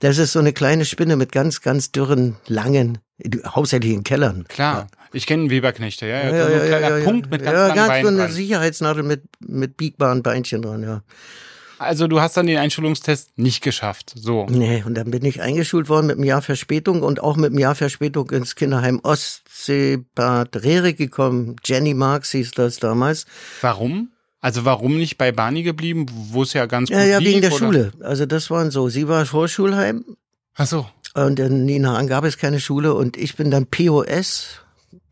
Das 0.00 0.18
ist 0.18 0.32
so 0.32 0.38
eine 0.38 0.52
kleine 0.52 0.84
Spinne 0.84 1.16
mit 1.16 1.32
ganz, 1.32 1.60
ganz 1.60 1.90
dürren, 1.90 2.36
langen, 2.46 2.98
hauptsächlich 3.44 3.92
in 3.92 4.04
Kellern. 4.04 4.44
Klar, 4.46 4.86
ich 5.12 5.26
kenne 5.26 5.50
Weberknechte, 5.50 6.06
ja, 6.06 6.18
ja, 6.22 6.36
Ja, 6.36 6.46
so 6.46 6.52
ja, 6.52 6.60
ein 6.60 6.68
kleiner 6.68 6.88
ja, 6.90 6.98
ja, 6.98 7.04
Punkt 7.04 7.30
mit 7.30 7.42
ganz 7.42 7.52
ja, 7.56 7.62
langen 7.66 7.74
ganz 7.74 7.86
so 7.86 7.92
Beinen 7.92 8.08
eine 8.08 8.18
dran. 8.28 8.32
Sicherheitsnadel 8.32 9.02
mit, 9.02 9.22
mit 9.40 9.76
biegbaren 9.76 10.22
Beinchen 10.22 10.62
dran, 10.62 10.82
ja. 10.84 11.02
Also 11.78 12.08
du 12.08 12.20
hast 12.20 12.36
dann 12.36 12.46
den 12.46 12.58
Einschulungstest 12.58 13.38
nicht 13.38 13.62
geschafft, 13.62 14.12
so. 14.16 14.46
Nee, 14.48 14.82
und 14.84 14.94
dann 14.94 15.10
bin 15.10 15.24
ich 15.24 15.40
eingeschult 15.40 15.88
worden 15.88 16.06
mit 16.08 16.16
einem 16.16 16.24
Jahr 16.24 16.42
Verspätung 16.42 17.02
und 17.02 17.20
auch 17.20 17.36
mit 17.36 17.50
einem 17.50 17.58
Jahr 17.58 17.74
Verspätung 17.74 18.30
ins 18.30 18.54
Kinderheim 18.54 19.00
Ostseebad 19.02 20.56
Rerik 20.56 20.98
gekommen. 20.98 21.56
Jenny 21.64 21.94
Marx 21.94 22.32
hieß 22.32 22.52
das 22.52 22.78
damals. 22.78 23.26
Warum? 23.60 24.10
Also 24.40 24.64
warum 24.64 24.96
nicht 24.96 25.18
bei 25.18 25.32
Barney 25.32 25.62
geblieben, 25.62 26.06
wo 26.12 26.42
es 26.42 26.52
ja 26.52 26.66
ganz 26.66 26.90
gut 26.90 26.98
Ja, 26.98 27.04
ja, 27.04 27.18
lief, 27.18 27.28
wegen 27.28 27.40
der 27.40 27.50
oder? 27.52 27.58
Schule. 27.58 27.92
Also 28.00 28.26
das 28.26 28.50
waren 28.50 28.70
so. 28.70 28.88
Sie 28.88 29.08
war 29.08 29.26
Vorschulheim 29.26 30.04
Ach 30.58 30.66
so. 30.66 30.86
Und 31.14 31.38
in 31.38 31.64
Nienhagen 31.64 32.08
gab 32.08 32.24
es 32.24 32.36
keine 32.36 32.60
Schule 32.60 32.92
und 32.94 33.16
ich 33.16 33.36
bin 33.36 33.50
dann 33.50 33.66
POS, 33.66 34.60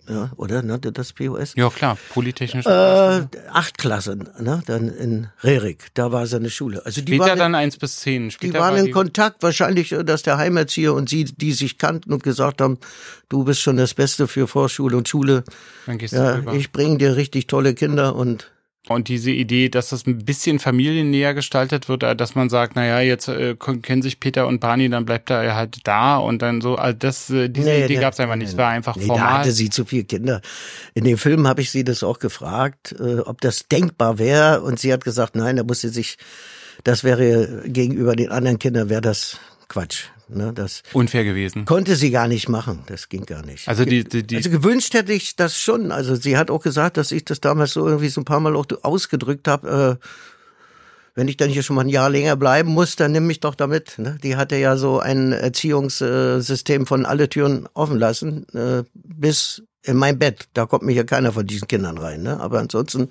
ja, 0.09 0.31
oder 0.37 0.63
nannte 0.63 0.93
das 0.93 1.13
POS? 1.13 1.55
Ja, 1.57 1.69
klar, 1.71 1.97
Polytechnisch. 2.11 2.67
Äh, 2.67 3.27
acht 3.53 3.79
Klassen, 3.79 4.29
ne, 4.41 4.63
dann 4.67 4.89
in 4.89 5.29
Rerik, 5.43 5.89
da 5.95 6.13
war 6.13 6.27
seine 6.27 6.51
Schule. 6.51 6.85
Also 6.85 7.01
die 7.01 7.15
Später 7.15 7.31
waren, 7.31 7.39
dann 7.39 7.55
eins 7.55 7.77
bis 7.77 7.97
zehn. 7.97 8.25
die 8.25 8.31
Später 8.31 8.61
waren 8.61 8.73
war 8.75 8.79
in 8.81 8.87
die- 8.87 8.91
Kontakt, 8.93 9.43
wahrscheinlich, 9.43 9.93
äh, 9.93 10.05
dass 10.05 10.23
der 10.23 10.39
Heimerzieher 10.39 10.95
und 10.95 11.09
sie, 11.09 11.25
die 11.25 11.53
sich 11.53 11.79
kannten 11.79 12.13
und 12.13 12.23
gesagt 12.23 12.61
haben, 12.61 12.79
du 13.29 13.45
bist 13.45 13.61
schon 13.61 13.77
das 13.77 13.95
Beste 13.95 14.29
für 14.29 14.47
Vorschule 14.47 14.97
und 14.97 15.09
Schule. 15.09 15.45
Dann 15.87 15.99
gehst 15.99 16.13
du 16.15 16.19
Ja, 16.19 16.35
rüber. 16.37 16.55
ich 16.55 16.73
bringe 16.73 16.99
dir 16.99 17.17
richtig 17.17 17.47
tolle 17.47 17.75
Kinder 17.75 18.15
und 18.15 18.51
Und 18.89 19.09
diese 19.09 19.33
Idee, 19.33 19.69
dass 19.69 19.89
das 19.89 20.07
ein 20.07 20.19
bisschen 20.25 20.61
familiennäher 20.61 21.35
gestaltet 21.35 21.89
wird, 21.89 22.05
äh, 22.05 22.15
dass 22.15 22.37
man 22.37 22.49
sagt, 22.49 22.77
naja, 22.77 23.01
jetzt 23.01 23.27
äh, 23.27 23.57
kennen 23.83 24.01
sich 24.03 24.21
Peter 24.21 24.47
und 24.47 24.61
Barney, 24.61 24.89
dann 24.89 25.05
bleibt 25.05 25.29
er 25.31 25.57
halt 25.57 25.79
da 25.85 26.19
und 26.19 26.41
dann 26.41 26.61
so, 26.61 26.77
also 26.77 26.97
das, 26.97 27.29
äh, 27.31 27.49
diese 27.49 27.69
Nee, 27.69 27.85
Idee 27.85 27.97
gab 27.97 28.13
es 28.13 28.21
einfach 28.21 28.37
nicht. 28.37 28.51
Es 28.51 28.57
war 28.57 28.69
einfach 28.69 28.95
Nee, 28.95 29.09
da 29.09 29.15
formal. 29.15 29.33
hatte 29.41 29.51
sie 29.51 29.71
zu 29.71 29.85
viele 29.85 30.05
Kinder. 30.05 30.41
In 30.95 31.03
dem 31.05 31.19
Film 31.19 31.49
habe 31.49 31.63
ich 31.63 31.71
sie 31.73 31.83
das 31.83 32.05
auch 32.05 32.21
gefragt, 32.21 32.95
äh, 33.01 33.19
ob 33.19 33.41
das 33.41 33.67
denkbar 33.67 34.19
wäre. 34.19 34.63
Und 34.63 34.79
sie 34.79 34.93
hat 34.93 35.03
gesagt, 35.05 35.35
nein, 35.35 35.57
da 35.57 35.65
muss 35.65 35.81
sie 35.81 35.89
sich, 35.89 36.17
das 36.85 37.03
wäre 37.03 37.63
gegenüber 37.67 38.15
den 38.15 38.31
anderen 38.31 38.59
Kindern, 38.61 38.89
wäre 38.89 39.01
das 39.01 39.39
Quatsch. 39.69 40.05
Ne, 40.29 40.53
das 40.53 40.83
Unfair 40.93 41.23
gewesen. 41.25 41.67
konnte 41.67 41.95
sie 41.95 42.11
gar 42.11 42.27
nicht 42.27 42.49
machen. 42.49 42.83
Das 42.87 43.09
ging 43.09 43.27
gar 43.27 43.45
nicht. 43.47 43.69
Also 43.69 43.85
die, 43.85 44.03
die, 44.03 44.27
die 44.27 44.37
Also 44.37 44.51
gewünscht 44.51 44.93
hätte 44.95 45.13
ich 45.13 45.37
das 45.37 45.57
schon. 45.57 45.93
Also 45.93 46.17
sie 46.17 46.37
hat 46.37 46.51
auch 46.51 46.63
gesagt, 46.63 46.97
dass 46.97 47.13
ich 47.13 47.25
das 47.25 47.41
damals 47.41 47.73
so 47.73 47.87
irgendwie 47.87 48.09
so 48.09 48.21
ein 48.21 48.25
paar 48.25 48.41
Mal 48.41 48.57
auch 48.57 48.67
ausgedrückt 48.83 49.47
habe. 49.47 50.01
Äh, 50.01 50.07
wenn 51.15 51.29
ich 51.29 51.37
dann 51.37 51.49
hier 51.49 51.63
schon 51.63 51.77
mal 51.77 51.83
ein 51.83 51.89
Jahr 51.89 52.11
länger 52.11 52.37
bleiben 52.37 52.71
muss, 52.71 52.97
dann 52.97 53.13
nimm 53.13 53.27
mich 53.27 53.41
doch 53.41 53.55
damit. 53.55 53.99
Ne? 53.99 54.19
Die 54.23 54.37
hatte 54.37 54.57
ja 54.57 54.77
so 54.77 54.99
ein 54.99 55.33
Erziehungssystem 55.33 56.87
von 56.87 57.07
alle 57.07 57.29
Türen 57.29 57.69
offen 57.73 57.99
lassen, 57.99 58.47
äh, 58.53 58.83
bis 58.95 59.63
in 59.83 59.97
mein 59.97 60.19
Bett. 60.19 60.49
Da 60.53 60.67
kommt 60.67 60.83
mir 60.83 60.93
ja 60.93 61.05
keiner 61.05 61.33
von 61.33 61.47
diesen 61.47 61.69
Kindern 61.69 61.99
rein. 61.99 62.23
Ne? 62.23 62.39
Aber 62.41 62.59
ansonsten 62.59 63.09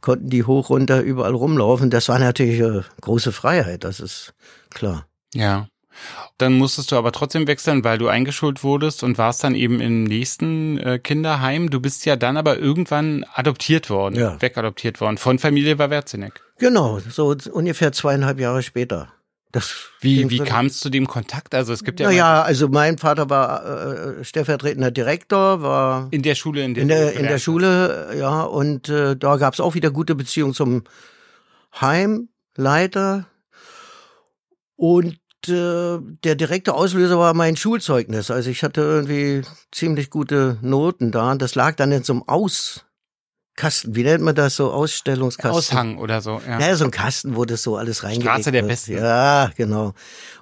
konnten 0.00 0.30
die 0.30 0.44
hoch, 0.44 0.70
runter, 0.70 1.00
überall 1.02 1.34
rumlaufen. 1.34 1.90
Das 1.90 2.08
war 2.08 2.18
natürlich 2.18 2.60
äh, 2.60 2.82
große 3.02 3.32
Freiheit, 3.32 3.84
das 3.84 4.00
ist 4.00 4.34
klar. 4.70 5.06
Ja. 5.34 5.68
Dann 6.38 6.54
musstest 6.54 6.92
du 6.92 6.96
aber 6.96 7.12
trotzdem 7.12 7.46
wechseln, 7.46 7.82
weil 7.84 7.98
du 7.98 8.08
eingeschult 8.08 8.62
wurdest 8.62 9.02
und 9.02 9.18
warst 9.18 9.42
dann 9.44 9.54
eben 9.54 9.80
im 9.80 10.04
nächsten 10.04 10.78
äh, 10.78 10.98
Kinderheim. 10.98 11.70
Du 11.70 11.80
bist 11.80 12.04
ja 12.06 12.16
dann 12.16 12.36
aber 12.36 12.58
irgendwann 12.58 13.24
adoptiert 13.34 13.90
worden, 13.90 14.14
Ja. 14.16 14.40
wegadoptiert 14.40 15.00
worden 15.00 15.18
von 15.18 15.38
Familie 15.38 15.78
Wawerzinek. 15.78 16.40
Genau, 16.58 16.98
so 17.00 17.34
ungefähr 17.52 17.92
zweieinhalb 17.92 18.38
Jahre 18.40 18.62
später. 18.62 19.12
Das 19.50 19.74
Wie, 20.00 20.28
wie 20.28 20.36
so- 20.38 20.44
kam 20.44 20.66
es 20.66 20.78
zu 20.78 20.90
dem 20.90 21.06
Kontakt? 21.06 21.54
Also 21.54 21.72
es 21.72 21.82
gibt 21.82 22.00
ja, 22.00 22.08
Naja, 22.08 22.42
also 22.42 22.68
mein 22.68 22.98
Vater 22.98 23.30
war 23.30 24.18
äh, 24.18 24.22
stellvertretender 24.24 24.90
Direktor, 24.90 25.62
war 25.62 26.08
in 26.10 26.22
der 26.22 26.34
Schule, 26.34 26.62
in 26.62 26.74
der, 26.74 26.82
in 26.82 26.88
du 26.88 26.94
der, 26.94 27.12
in 27.14 27.22
der 27.26 27.38
Schule, 27.38 28.14
ja, 28.18 28.42
und 28.42 28.90
äh, 28.90 29.16
da 29.16 29.36
gab 29.36 29.54
es 29.54 29.60
auch 29.60 29.74
wieder 29.74 29.90
gute 29.90 30.14
Beziehungen 30.14 30.52
zum 30.52 30.84
Heimleiter. 31.80 33.26
Und 34.76 35.18
äh, 35.48 35.98
der 36.24 36.34
direkte 36.34 36.74
Auslöser 36.74 37.18
war 37.18 37.34
mein 37.34 37.56
Schulzeugnis. 37.56 38.30
Also 38.30 38.50
ich 38.50 38.62
hatte 38.62 38.80
irgendwie 38.80 39.42
ziemlich 39.72 40.10
gute 40.10 40.58
Noten 40.62 41.10
da. 41.12 41.30
Und 41.32 41.42
das 41.42 41.54
lag 41.54 41.74
dann 41.76 41.92
in 41.92 42.02
so 42.04 42.12
einem 42.14 42.22
Auskasten. 42.26 43.94
Wie 43.96 44.02
nennt 44.04 44.22
man 44.22 44.34
das 44.34 44.56
so? 44.56 44.70
Ausstellungskasten. 44.70 45.56
Aushang 45.58 45.98
oder 45.98 46.20
so. 46.20 46.40
Ja. 46.46 46.60
Ja, 46.60 46.76
so 46.76 46.84
ein 46.84 46.90
Kasten, 46.90 47.36
wo 47.36 47.44
das 47.44 47.62
so 47.62 47.76
alles 47.76 48.02
reingelegt 48.04 48.30
Straße 48.30 48.52
der 48.52 48.62
wird. 48.62 48.70
Besten. 48.70 48.92
Ja, 48.98 49.50
genau. 49.56 49.94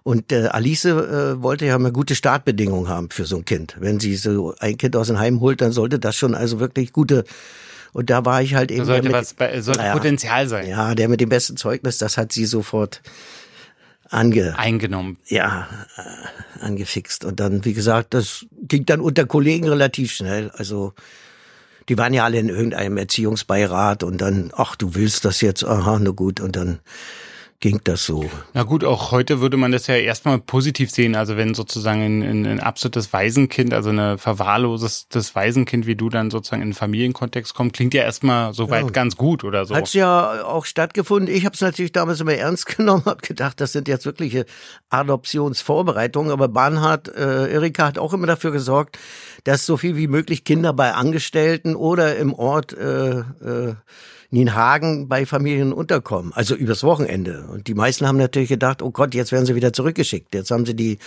Und 0.03 0.33
äh, 0.33 0.47
Alice 0.49 0.85
äh, 0.85 1.43
wollte 1.43 1.65
ja 1.67 1.79
mal 1.79 1.93
gute 1.93 2.15
Startbedingungen 2.15 2.89
haben 2.89 3.11
für 3.11 3.25
so 3.25 3.37
ein 3.37 3.45
Kind. 3.45 3.77
Wenn 3.79 3.99
sie 4.01 4.17
so 4.17 4.55
ein 4.61 4.77
Kind 4.77 4.97
aus 4.97 5.07
dem 5.09 5.19
Heim 5.19 5.41
holt, 5.41 5.61
dann 5.61 5.73
sollte 5.73 5.99
das 5.99 6.15
schon 6.17 6.35
also 6.35 6.61
wirklich 6.61 6.93
gute. 6.93 7.25
Und 7.93 8.11
da 8.11 8.27
war 8.27 8.43
ich 8.43 8.55
halt 8.55 8.71
eben 8.71 8.85
sollte, 8.85 9.05
mit, 9.05 9.13
was, 9.13 9.33
bei- 9.33 9.59
sollte 9.63 9.81
Naja. 9.81 9.95
Potenzial 9.95 10.47
sein. 10.49 10.69
ja, 10.69 10.95
der 10.95 11.09
mit 11.09 11.21
dem 11.23 11.31
besten 11.31 11.57
Zeugnis, 11.57 11.97
das 11.97 12.19
hat 12.19 12.31
sie 12.31 12.45
sofort 12.45 13.01
ange, 14.11 14.59
Eingenommen. 14.59 15.19
ja, 15.27 15.69
äh, 15.97 16.65
angefixt. 16.65 17.25
Und 17.25 17.41
dann, 17.41 17.65
wie 17.65 17.75
gesagt, 17.75 18.15
das 18.15 18.47
ging 18.63 18.87
dann 18.87 19.01
unter 19.01 19.27
Kollegen 19.27 19.69
relativ 19.69 20.13
schnell. 20.13 20.51
Also 20.51 20.95
die 21.89 21.99
waren 21.99 22.15
ja 22.15 22.25
alle 22.25 22.39
in 22.39 22.49
irgendeinem 22.49 22.97
Erziehungsbeirat 22.97 24.03
und 24.03 24.21
dann, 24.21 24.53
ach, 24.57 24.77
du 24.77 24.95
willst 24.95 25.25
das 25.25 25.41
jetzt, 25.41 25.65
aha, 25.65 25.99
na 26.01 26.11
gut, 26.11 26.41
und 26.41 26.57
dann 26.57 26.81
ging 27.61 27.81
das 27.85 28.05
so. 28.05 28.29
Na 28.55 28.63
gut, 28.63 28.85
auch 28.85 29.13
heute 29.13 29.41
würde 29.41 29.57
man 29.57 29.73
das 29.73 29.87
ja 29.87 29.97
erstmal 29.97 30.39
positiv 30.39 30.91
sehen. 30.91 31.15
Also 31.17 31.37
wenn 31.37 31.55
sozusagen 31.55 32.03
ein, 32.03 32.23
ein, 32.23 32.47
ein 32.47 32.61
absolutes 32.61 33.13
Waisenkind, 33.13 33.73
also 33.73 33.91
eine 33.91 34.19
verwahrloses 34.19 35.07
Waisenkind 35.35 35.87
wie 35.87 35.97
du 35.97 36.09
dann 36.09 36.31
sozusagen 36.31 36.63
in 36.63 36.69
den 36.69 36.75
Familienkontext 36.75 37.55
kommt, 37.55 37.73
klingt 37.73 37.95
ja 37.95 38.03
erstmal 38.03 38.53
soweit 38.53 38.85
Ja. 38.85 38.91
ganz 38.91 39.17
gut 39.17 39.43
oder 39.45 39.65
so. 39.65 39.75
Hat's 39.75 39.95
ja 39.95 40.45
auch 40.45 40.65
stattgefunden. 40.67 41.35
Ich 41.35 41.45
habe 41.45 41.55
es 41.55 41.61
natürlich 41.61 41.93
damals 41.93 42.21
immer 42.21 42.35
ernst 42.35 42.67
genommen, 42.77 43.05
habe 43.07 43.23
gedacht, 43.27 43.61
das 43.61 43.73
sind 43.73 43.89
jetzt 43.89 44.05
wirkliche 44.07 44.45
Adoptionsvorbereitungen. 44.91 46.31
Aber 46.33 46.49
Barnhard, 46.49 47.09
äh, 47.09 47.53
Erika 47.53 47.87
hat 47.87 47.99
auch 47.99 48.13
immer 48.13 48.27
dafür 48.27 48.53
gesorgt, 48.53 48.99
dass 49.45 49.67
so 49.67 49.77
viel 49.77 49.97
wie 49.97 50.09
möglich 50.09 50.45
Kinder 50.45 50.73
bei 50.73 50.93
Angestellten 50.93 51.75
oder 51.75 52.17
im 52.17 52.35
Ort 52.35 52.73
äh, 52.77 53.19
äh, 53.21 53.75
Nienhagen 54.31 55.09
bei 55.09 55.27
Familien 55.27 55.73
unterkommen, 55.73 56.33
also 56.35 56.55
übers 56.55 56.83
Wochenende. 56.83 57.47
Und 57.53 57.67
die 57.69 57.75
meisten 57.75 58.07
haben 58.07 58.17
natürlich 58.19 58.49
gedacht, 58.49 58.83
oh 58.83 58.91
Gott, 58.91 59.15
jetzt 59.15 59.33
werden 59.33 59.47
sie 59.47 59.55
wieder 59.55 59.73
zurückgeschickt. 59.73 60.35
Jetzt 60.35 60.51
haben 60.51 60.67
sie 60.67 60.75
die 60.75 60.99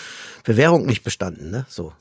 Bewährung 0.43 0.85
nicht 0.85 1.03
bestanden, 1.03 1.51
ne? 1.51 1.65
So. 1.69 1.93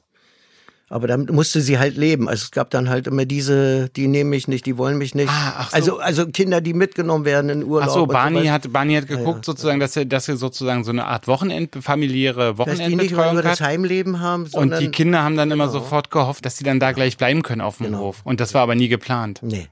Aber 0.90 1.06
damit 1.06 1.30
musste 1.30 1.60
sie 1.60 1.78
halt 1.78 1.98
leben. 1.98 2.30
Also 2.30 2.44
es 2.44 2.50
gab 2.50 2.70
dann 2.70 2.88
halt 2.88 3.06
immer 3.06 3.26
diese, 3.26 3.90
die 3.90 4.06
nehmen 4.06 4.30
mich 4.30 4.48
nicht, 4.48 4.64
die 4.64 4.78
wollen 4.78 4.96
mich 4.96 5.14
nicht. 5.14 5.28
Ah, 5.28 5.66
so. 5.70 5.76
Also, 5.76 5.98
also 5.98 6.26
Kinder, 6.28 6.62
die 6.62 6.72
mitgenommen 6.72 7.26
werden 7.26 7.50
in 7.50 7.62
Urlaub. 7.62 7.88
Ach 7.90 7.92
so, 7.92 8.02
und 8.04 8.08
Barney 8.12 8.46
hat, 8.46 8.72
Barney 8.72 8.94
hat 8.94 9.06
geguckt 9.06 9.44
sozusagen, 9.44 9.80
dass 9.80 9.96
er, 9.96 10.06
dass 10.06 10.28
er 10.28 10.38
sozusagen 10.38 10.84
so 10.84 10.90
eine 10.90 11.04
Art 11.04 11.28
Wochenend, 11.28 11.76
familiäre 11.82 12.54
dass 12.54 12.78
die 12.78 12.96
nicht 12.96 13.10
nur 13.10 13.18
Wochenendbetreuung 13.20 13.42
das. 13.42 13.60
Heimleben 13.60 14.20
haben, 14.20 14.44
Und 14.44 14.50
sondern 14.52 14.80
die 14.80 14.90
Kinder 14.90 15.22
haben 15.22 15.36
dann 15.36 15.50
immer 15.50 15.66
Genau. 15.66 15.80
sofort 15.80 16.10
gehofft, 16.10 16.46
dass 16.46 16.56
sie 16.56 16.64
dann 16.64 16.80
da 16.80 16.92
gleich 16.92 17.18
bleiben 17.18 17.42
können 17.42 17.60
auf 17.60 17.76
dem 17.78 17.98
Hof. 17.98 18.22
Und 18.24 18.40
das 18.40 18.54
war 18.54 18.62
aber 18.62 18.74
nie 18.74 18.88
geplant. 18.88 19.40
Nee. 19.42 19.68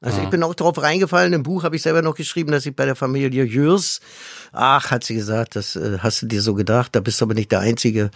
Also 0.00 0.20
Ah. 0.20 0.24
ich 0.24 0.30
bin 0.30 0.42
auch 0.44 0.54
drauf 0.54 0.80
reingefallen. 0.80 1.32
Im 1.32 1.42
Buch 1.42 1.64
habe 1.64 1.74
ich 1.76 1.82
selber 1.82 2.02
noch 2.02 2.14
geschrieben, 2.14 2.52
dass 2.52 2.64
ich 2.66 2.76
bei 2.76 2.84
der 2.84 2.94
Familie 2.94 3.44
Jörs, 3.44 4.00
ach, 4.52 4.90
hat 4.92 5.02
sie 5.04 5.14
gesagt, 5.14 5.56
das 5.56 5.74
äh, 5.74 5.98
hast 5.98 6.22
du 6.22 6.26
dir 6.26 6.40
so 6.40 6.54
gedacht, 6.54 6.94
da 6.94 7.00
bist 7.00 7.20
du 7.20 7.24
aber 7.24 7.34
nicht 7.34 7.50
der 7.50 7.60
Einzige. 7.60 8.10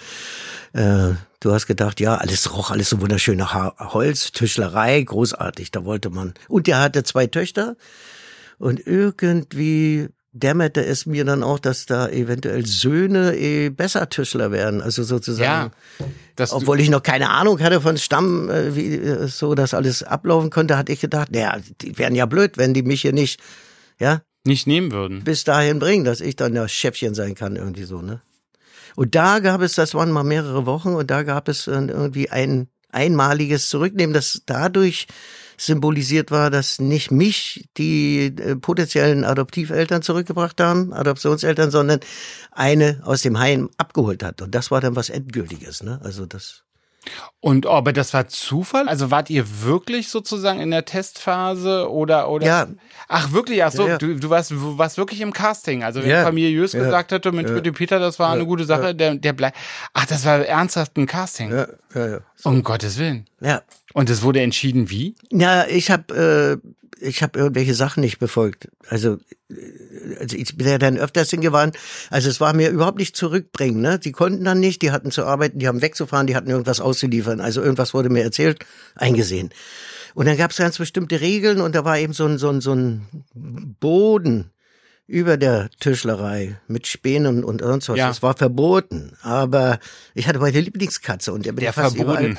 Äh, 0.74 1.10
du 1.40 1.52
hast 1.52 1.66
gedacht, 1.66 1.98
ja, 2.00 2.16
alles 2.16 2.52
roch, 2.56 2.70
alles 2.70 2.88
so 2.90 3.00
wunderschöne 3.00 3.52
ha 3.52 3.74
Holz, 3.78 4.30
Tischlerei, 4.30 5.02
großartig, 5.02 5.72
da 5.72 5.84
wollte 5.84 6.10
man. 6.10 6.34
Und 6.48 6.68
der 6.68 6.78
hatte 6.80 7.02
zwei 7.02 7.26
Töchter 7.26 7.76
und 8.58 8.86
irgendwie 8.86 10.08
dämmerte 10.32 10.84
es 10.84 11.04
mir 11.06 11.24
dann 11.24 11.42
auch, 11.42 11.58
dass 11.58 11.86
da 11.86 12.08
eventuell 12.08 12.64
Söhne 12.66 13.36
eh 13.36 13.68
besser 13.68 14.08
Tischler 14.08 14.50
werden, 14.50 14.80
also 14.80 15.02
sozusagen. 15.02 15.72
Ja. 16.38 16.46
Obwohl 16.50 16.80
ich 16.80 16.88
noch 16.88 17.02
keine 17.02 17.28
Ahnung 17.30 17.60
hatte 17.60 17.80
von 17.80 17.98
Stamm, 17.98 18.48
äh, 18.48 18.74
wie 18.74 18.94
äh, 18.94 19.28
so 19.28 19.54
das 19.54 19.74
alles 19.74 20.02
ablaufen 20.02 20.50
konnte, 20.50 20.78
hatte 20.78 20.92
ich 20.92 21.00
gedacht, 21.00 21.30
naja, 21.30 21.58
die 21.82 21.96
wären 21.98 22.14
ja 22.14 22.26
blöd, 22.26 22.56
wenn 22.56 22.72
die 22.72 22.82
mich 22.82 23.02
hier 23.02 23.12
nicht, 23.12 23.40
ja, 24.00 24.22
nicht 24.44 24.66
nehmen 24.66 24.90
würden. 24.90 25.22
bis 25.22 25.44
dahin 25.44 25.78
bringen, 25.78 26.04
dass 26.04 26.20
ich 26.20 26.34
dann 26.34 26.54
das 26.54 26.72
Chefchen 26.72 27.14
sein 27.14 27.34
kann, 27.34 27.56
irgendwie 27.56 27.84
so, 27.84 28.00
ne? 28.00 28.22
Und 28.94 29.14
da 29.14 29.38
gab 29.38 29.62
es, 29.62 29.74
das 29.74 29.94
waren 29.94 30.10
mal 30.10 30.24
mehrere 30.24 30.66
Wochen, 30.66 30.90
und 30.90 31.10
da 31.10 31.22
gab 31.22 31.48
es 31.48 31.66
irgendwie 31.66 32.30
ein 32.30 32.68
einmaliges 32.90 33.68
Zurücknehmen, 33.68 34.12
das 34.12 34.42
dadurch 34.44 35.06
symbolisiert 35.66 36.30
war, 36.30 36.50
dass 36.50 36.78
nicht 36.78 37.10
mich 37.10 37.68
die 37.76 38.26
äh, 38.26 38.56
potenziellen 38.56 39.24
Adoptiveltern 39.24 40.02
zurückgebracht 40.02 40.60
haben, 40.60 40.92
Adoptionseltern, 40.92 41.70
sondern 41.70 42.00
eine 42.50 43.00
aus 43.04 43.22
dem 43.22 43.38
Heim 43.38 43.70
abgeholt 43.76 44.22
hat. 44.22 44.42
Und 44.42 44.54
das 44.54 44.70
war 44.70 44.80
dann 44.80 44.96
was 44.96 45.08
Endgültiges, 45.10 45.82
ne? 45.82 46.00
Also 46.02 46.26
das. 46.26 46.62
Und 47.40 47.66
oh, 47.66 47.70
aber 47.70 47.92
das 47.92 48.14
war 48.14 48.28
Zufall? 48.28 48.88
Also 48.88 49.10
wart 49.10 49.28
ihr 49.28 49.44
wirklich 49.64 50.08
sozusagen 50.08 50.60
in 50.60 50.70
der 50.70 50.84
Testphase 50.84 51.90
oder 51.90 52.28
oder? 52.30 52.46
Ja. 52.46 52.66
Ach 53.08 53.32
wirklich? 53.32 53.64
Ach 53.64 53.72
so, 53.72 53.82
Ja, 53.82 53.88
ja. 53.88 53.98
Du, 53.98 54.14
du 54.14 54.30
warst 54.30 54.52
du 54.52 54.78
warst 54.78 54.98
wirklich 54.98 55.20
im 55.20 55.32
Casting. 55.32 55.82
Also 55.82 56.00
wenn 56.02 56.10
Ja. 56.10 56.22
Familie 56.22 56.50
Jös 56.50 56.74
Ja. 56.74 56.84
gesagt 56.84 57.10
hätte, 57.10 57.32
Mensch, 57.32 57.48
Ja. 57.48 57.56
bitte 57.56 57.72
Peter, 57.72 57.98
das 57.98 58.20
war 58.20 58.32
eine 58.32 58.46
gute 58.46 58.64
Sache, 58.64 58.94
der 58.94 59.16
der 59.16 59.32
bleibt. 59.32 59.56
Ach, 59.94 60.06
das 60.06 60.24
war 60.24 60.46
ernsthaft 60.46 60.96
ein 60.96 61.06
Casting. 61.06 61.50
Ja, 61.50 61.66
ja, 61.94 62.06
ja. 62.08 62.18
Um 62.44 62.62
Gottes 62.62 62.96
willen. 62.98 63.26
Ja, 63.40 63.62
Und 63.94 64.10
es 64.10 64.22
wurde 64.22 64.40
entschieden, 64.40 64.90
wie? 64.90 65.14
ja 65.30 65.66
ich 65.66 65.90
habe 65.90 66.60
äh, 66.62 66.68
ich 67.02 67.22
habe 67.22 67.38
irgendwelche 67.38 67.74
Sachen 67.74 68.00
nicht 68.00 68.18
befolgt. 68.18 68.68
Also, 68.88 69.18
äh, 69.50 70.16
also 70.20 70.36
ich 70.36 70.56
bin 70.56 70.68
ja 70.68 70.78
dann 70.78 70.96
öfters 70.96 71.30
hingefahren. 71.30 71.72
Also 72.10 72.30
es 72.30 72.40
war 72.40 72.54
mir 72.54 72.70
überhaupt 72.70 72.98
nicht 72.98 73.16
zurückbringen. 73.16 73.80
Ne? 73.80 73.98
Die 73.98 74.12
konnten 74.12 74.44
dann 74.44 74.60
nicht, 74.60 74.82
die 74.82 74.92
hatten 74.92 75.10
zu 75.10 75.24
arbeiten, 75.24 75.58
die 75.58 75.68
haben 75.68 75.82
wegzufahren, 75.82 76.26
die 76.26 76.36
hatten 76.36 76.50
irgendwas 76.50 76.80
auszuliefern. 76.80 77.40
Also 77.40 77.60
irgendwas 77.60 77.92
wurde 77.92 78.08
mir 78.08 78.22
erzählt, 78.22 78.64
eingesehen. 78.94 79.50
Und 80.14 80.26
dann 80.26 80.36
gab 80.36 80.50
es 80.50 80.58
ganz 80.58 80.78
bestimmte 80.78 81.20
Regeln 81.20 81.60
und 81.60 81.74
da 81.74 81.84
war 81.84 81.98
eben 81.98 82.12
so 82.12 82.26
ein, 82.26 82.38
so 82.38 82.50
ein, 82.50 82.60
so 82.60 82.74
ein 82.74 83.06
Boden, 83.80 84.50
über 85.08 85.36
der 85.36 85.68
Tischlerei 85.80 86.58
mit 86.68 86.86
Spänen 86.86 87.44
und 87.44 87.60
sonst 87.60 87.88
was. 87.88 87.98
Ja. 87.98 88.08
Das 88.08 88.22
war 88.22 88.34
verboten. 88.36 89.12
Aber 89.20 89.78
ich 90.14 90.26
hatte 90.26 90.38
meine 90.38 90.58
Lieblingskatze 90.60 91.32
und 91.32 91.44
der 91.44 91.52
bin 91.52 91.64
Der 91.64 91.72
fast 91.72 91.96
verboten. 91.96 92.24
überall. 92.24 92.36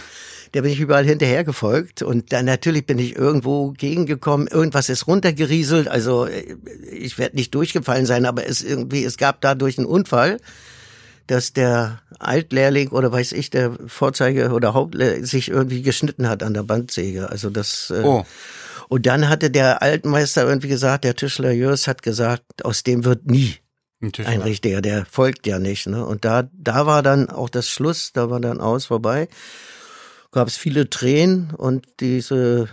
Der 0.53 0.61
bin 0.61 0.71
ich 0.71 0.79
überall 0.79 1.05
hinterher 1.05 1.43
gefolgt 1.43 2.03
und 2.03 2.31
dann 2.31 2.45
natürlich 2.45 2.85
bin 2.85 2.99
ich 2.99 3.15
irgendwo 3.15 3.71
gegengekommen. 3.71 4.47
Irgendwas 4.47 4.89
ist 4.89 5.07
runtergerieselt. 5.07 5.87
Also 5.87 6.25
äh, 6.25 6.55
ich 6.91 7.17
werde 7.17 7.35
nicht 7.35 7.55
durchgefallen 7.55 8.05
sein, 8.05 8.25
aber 8.25 8.47
es 8.47 8.61
irgendwie 8.61 9.03
es 9.03 9.17
gab 9.17 9.41
dadurch 9.41 9.77
einen 9.77 9.87
Unfall, 9.87 10.39
dass 11.27 11.53
der 11.53 12.01
Altlehrling 12.19 12.89
oder 12.89 13.11
weiß 13.11 13.31
ich 13.31 13.49
der 13.49 13.71
Vorzeige 13.87 14.51
oder 14.51 14.73
Hauptlehrling 14.73 15.25
sich 15.25 15.49
irgendwie 15.49 15.81
geschnitten 15.81 16.27
hat 16.29 16.43
an 16.43 16.53
der 16.53 16.63
Bandsäge. 16.63 17.29
Also 17.29 17.49
das. 17.49 17.89
Äh, 17.89 18.03
Oh. 18.03 18.25
Und 18.89 19.05
dann 19.07 19.29
hatte 19.29 19.49
der 19.49 19.81
Altmeister 19.81 20.45
irgendwie 20.47 20.67
gesagt, 20.67 21.03
der 21.03 21.15
Tischler 21.15 21.51
Jörs 21.51 21.87
hat 21.87 22.03
gesagt, 22.03 22.63
aus 22.63 22.83
dem 22.83 23.05
wird 23.05 23.25
nie 23.25 23.55
Ein 24.01 24.11
ein 24.25 24.41
richtiger, 24.41 24.81
der 24.81 25.05
folgt 25.09 25.47
ja 25.47 25.57
nicht. 25.57 25.87
Ne? 25.87 26.05
Und 26.05 26.25
da, 26.25 26.49
da 26.53 26.85
war 26.85 27.01
dann 27.01 27.29
auch 27.29 27.49
das 27.49 27.69
Schluss, 27.69 28.11
da 28.13 28.29
war 28.29 28.39
dann 28.39 28.59
aus 28.59 28.85
vorbei. 28.85 29.29
Gab 30.33 30.47
es 30.47 30.57
viele 30.57 30.89
Tränen 30.89 31.51
und 31.51 31.87
diese 31.99 32.67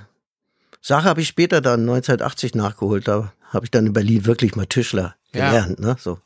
Sache 0.81 1.05
habe 1.05 1.21
ich 1.21 1.29
später 1.29 1.61
dann 1.61 1.81
1980 1.81 2.55
nachgeholt. 2.55 3.07
Da 3.07 3.33
habe 3.51 3.67
ich 3.67 3.71
dann 3.71 3.87
in 3.87 3.93
Berlin 3.93 4.25
wirklich 4.27 4.57
mal 4.57 4.67
Tischler 4.67 5.15
Ja. 5.33 5.51
gelernt. 5.51 5.79
Ne? 5.79 5.97
So, 5.99 6.19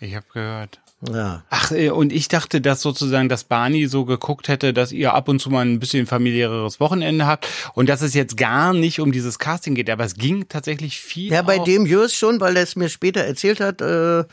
Ich 0.00 0.14
habe 0.14 0.26
gehört. 0.32 0.80
Ja. 1.06 1.44
Ach, 1.50 1.70
äh, 1.70 1.90
und 1.90 2.12
ich 2.12 2.26
dachte, 2.26 2.60
dass 2.60 2.80
sozusagen 2.82 3.28
das 3.28 3.44
Barney 3.44 3.86
so 3.86 4.04
geguckt 4.04 4.48
hätte, 4.48 4.72
dass 4.72 4.90
ihr 4.90 5.14
ab 5.14 5.28
und 5.28 5.38
zu 5.40 5.48
mal 5.48 5.64
ein 5.64 5.78
bisschen 5.78 6.06
familiäres 6.06 6.80
Wochenende 6.80 7.24
habt 7.26 7.46
und 7.74 7.88
dass 7.88 8.02
es 8.02 8.14
jetzt 8.14 8.36
gar 8.36 8.72
nicht 8.74 8.98
um 9.00 9.12
dieses 9.12 9.38
Casting 9.38 9.76
geht, 9.76 9.88
aber 9.90 10.04
es 10.04 10.14
ging 10.16 10.48
tatsächlich 10.48 10.98
viel. 11.00 11.32
Ja, 11.32 11.42
bei 11.42 11.60
auch- 11.60 11.64
dem 11.64 11.86
Jörs 11.86 12.14
schon, 12.14 12.40
weil 12.40 12.56
er 12.56 12.64
es 12.64 12.74
mir 12.74 12.88
später 12.88 13.20
erzählt 13.20 13.60
hat, 13.60 13.80
äh, 13.80 14.24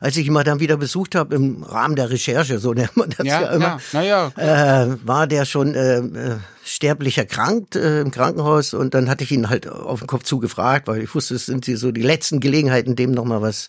als 0.00 0.16
ich 0.16 0.26
ihn 0.26 0.32
mal 0.32 0.44
dann 0.44 0.60
wieder 0.60 0.76
besucht 0.76 1.16
habe 1.16 1.34
im 1.34 1.64
Rahmen 1.64 1.96
der 1.96 2.10
Recherche, 2.10 2.60
so 2.60 2.72
nennt 2.74 2.96
man 2.96 3.10
das 3.10 3.26
ja, 3.26 3.40
Ja, 3.42 3.50
immer. 3.50 3.78
ja, 3.92 4.30
naja, 4.36 4.84
äh, 4.92 4.96
war 5.04 5.26
der 5.26 5.44
schon 5.44 5.74
äh, 5.74 5.98
äh, 5.98 6.36
sterblich 6.64 7.18
erkrankt 7.18 7.74
äh, 7.74 8.00
im 8.00 8.12
Krankenhaus 8.12 8.74
und 8.74 8.94
dann 8.94 9.10
hatte 9.10 9.24
ich 9.24 9.32
ihn 9.32 9.50
halt 9.50 9.68
auf 9.68 9.98
den 9.98 10.06
Kopf 10.06 10.22
zugefragt, 10.22 10.86
weil 10.86 11.02
ich 11.02 11.12
wusste, 11.16 11.34
es 11.34 11.46
sind 11.46 11.66
die 11.66 11.74
so 11.74 11.90
die 11.90 12.02
letzten 12.02 12.38
Gelegenheiten, 12.38 12.94
dem 12.94 13.10
noch 13.10 13.24
mal 13.24 13.42
was 13.42 13.66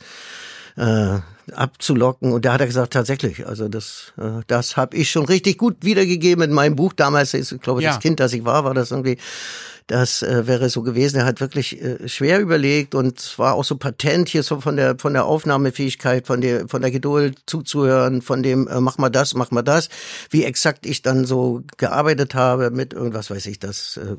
äh, 0.78 1.18
abzulocken 1.52 2.32
und 2.32 2.46
da 2.46 2.54
hat 2.54 2.62
er 2.62 2.68
gesagt 2.68 2.94
tatsächlich, 2.94 3.46
also 3.46 3.68
das 3.68 4.14
äh, 4.18 4.42
das 4.48 4.78
habe 4.78 4.96
ich 4.96 5.12
schon 5.12 5.26
richtig 5.26 5.58
gut 5.58 5.78
wiedergegeben 5.82 6.44
in 6.44 6.52
meinem 6.54 6.76
Buch 6.76 6.94
damals 6.94 7.34
ist 7.34 7.60
glaube 7.62 7.82
ich 7.82 7.86
Ja. 7.86 7.92
das 7.94 8.00
Kind, 8.02 8.20
das 8.20 8.34
ich 8.34 8.46
war, 8.46 8.64
war 8.64 8.74
das 8.74 8.92
irgendwie 8.92 9.18
das 9.88 10.22
äh, 10.24 10.48
wäre 10.48 10.70
so 10.70 10.82
gewesen. 10.82 11.18
Er 11.18 11.26
hat 11.26 11.42
wirklich 11.42 11.82
äh, 11.82 12.08
schwer 12.08 12.40
überlegt 12.40 12.96
und 12.96 13.20
es 13.20 13.38
war 13.38 13.56
auch 13.56 13.66
so 13.66 13.76
patent 13.76 14.30
hier 14.30 14.42
so 14.42 14.62
von 14.62 14.78
der 14.78 14.98
von 14.98 15.12
der 15.12 15.26
Aufnahmefähigkeit, 15.26 16.26
von 16.26 16.40
der 16.40 16.70
von 16.70 16.82
der 16.82 16.90
Geduld 16.90 17.40
zuzuhören, 17.48 18.22
von 18.22 18.44
dem 18.44 18.70
äh, 18.70 18.80
mach 18.80 18.98
mal 18.98 19.10
das, 19.10 19.34
mach 19.34 19.52
mal 19.52 19.62
das, 19.62 19.90
wie 20.30 20.46
exakt 20.46 20.86
ich 20.86 21.02
dann 21.02 21.26
so 21.26 21.64
gearbeitet 21.76 22.34
habe 22.34 22.72
mit 22.72 22.94
irgendwas 22.94 23.30
weiß 23.30 23.46
ich 23.48 23.60
das. 23.60 23.98
Äh, 23.98 24.16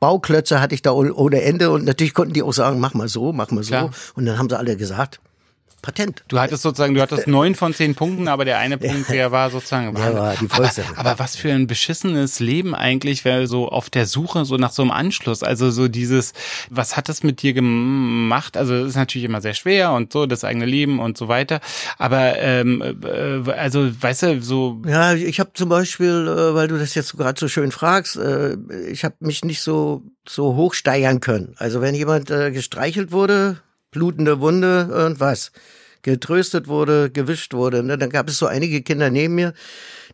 Bauklötze 0.00 0.60
hatte 0.60 0.74
ich 0.74 0.82
da 0.82 0.92
oh- 0.92 1.12
ohne 1.14 1.42
Ende 1.42 1.70
und 1.70 1.84
natürlich 1.86 2.12
konnten 2.14 2.34
die 2.34 2.42
auch 2.42 2.52
sagen, 2.52 2.78
mach 2.80 2.92
mal 2.94 3.08
so, 3.08 3.32
mach 3.32 3.50
mal 3.50 3.62
so. 3.62 3.68
Klar. 3.70 3.90
Und 4.14 4.26
dann 4.26 4.38
haben 4.38 4.48
sie 4.50 4.58
alle 4.58 4.76
gesagt, 4.76 5.20
Patent. 5.82 6.22
du 6.28 6.38
hattest 6.38 6.62
sozusagen, 6.62 6.94
du 6.94 7.00
hattest 7.00 7.26
neun 7.26 7.54
von 7.54 7.74
zehn 7.74 7.94
Punkten, 7.94 8.28
aber 8.28 8.44
der 8.44 8.58
eine 8.58 8.78
Punkt, 8.78 9.10
der 9.10 9.32
war 9.32 9.50
sozusagen. 9.50 9.94
Der 9.94 10.14
war 10.14 10.34
die 10.36 10.48
aber, 10.50 10.70
aber 10.96 11.18
was 11.18 11.36
für 11.36 11.52
ein 11.52 11.66
beschissenes 11.66 12.40
Leben 12.40 12.74
eigentlich, 12.74 13.24
weil 13.24 13.46
so 13.46 13.68
auf 13.68 13.90
der 13.90 14.06
Suche 14.06 14.44
so 14.44 14.56
nach 14.56 14.72
so 14.72 14.82
einem 14.82 14.90
Anschluss, 14.90 15.42
also 15.42 15.70
so 15.70 15.88
dieses, 15.88 16.32
was 16.70 16.96
hat 16.96 17.08
das 17.08 17.22
mit 17.22 17.42
dir 17.42 17.52
gemacht? 17.52 18.56
Also 18.56 18.74
es 18.74 18.90
ist 18.90 18.96
natürlich 18.96 19.24
immer 19.24 19.40
sehr 19.40 19.54
schwer 19.54 19.92
und 19.92 20.12
so 20.12 20.26
das 20.26 20.44
eigene 20.44 20.66
Leben 20.66 21.00
und 21.00 21.16
so 21.16 21.28
weiter, 21.28 21.60
aber 21.98 22.38
ähm, 22.38 22.82
äh, 23.02 23.50
also 23.50 23.90
weißt 24.00 24.22
du 24.22 24.42
so 24.42 24.82
Ja, 24.86 25.14
ich 25.14 25.40
habe 25.40 25.50
zum 25.54 25.68
Beispiel, 25.68 26.28
äh, 26.28 26.54
weil 26.54 26.68
du 26.68 26.78
das 26.78 26.94
jetzt 26.94 27.16
gerade 27.16 27.38
so 27.38 27.48
schön 27.48 27.72
fragst, 27.72 28.16
äh, 28.16 28.56
ich 28.90 29.04
habe 29.04 29.16
mich 29.20 29.44
nicht 29.44 29.62
so 29.62 30.02
so 30.28 30.54
hochsteigern 30.54 31.20
können. 31.20 31.54
Also 31.56 31.80
wenn 31.80 31.94
jemand 31.94 32.30
äh, 32.30 32.50
gestreichelt 32.52 33.12
wurde, 33.12 33.60
blutende 33.90 34.40
Wunde, 34.40 34.88
irgendwas, 34.90 35.52
getröstet 36.02 36.68
wurde, 36.68 37.10
gewischt 37.10 37.52
wurde, 37.52 37.82
ne, 37.82 37.98
dann 37.98 38.10
gab 38.10 38.28
es 38.28 38.38
so 38.38 38.46
einige 38.46 38.82
Kinder 38.82 39.10
neben 39.10 39.34
mir, 39.34 39.52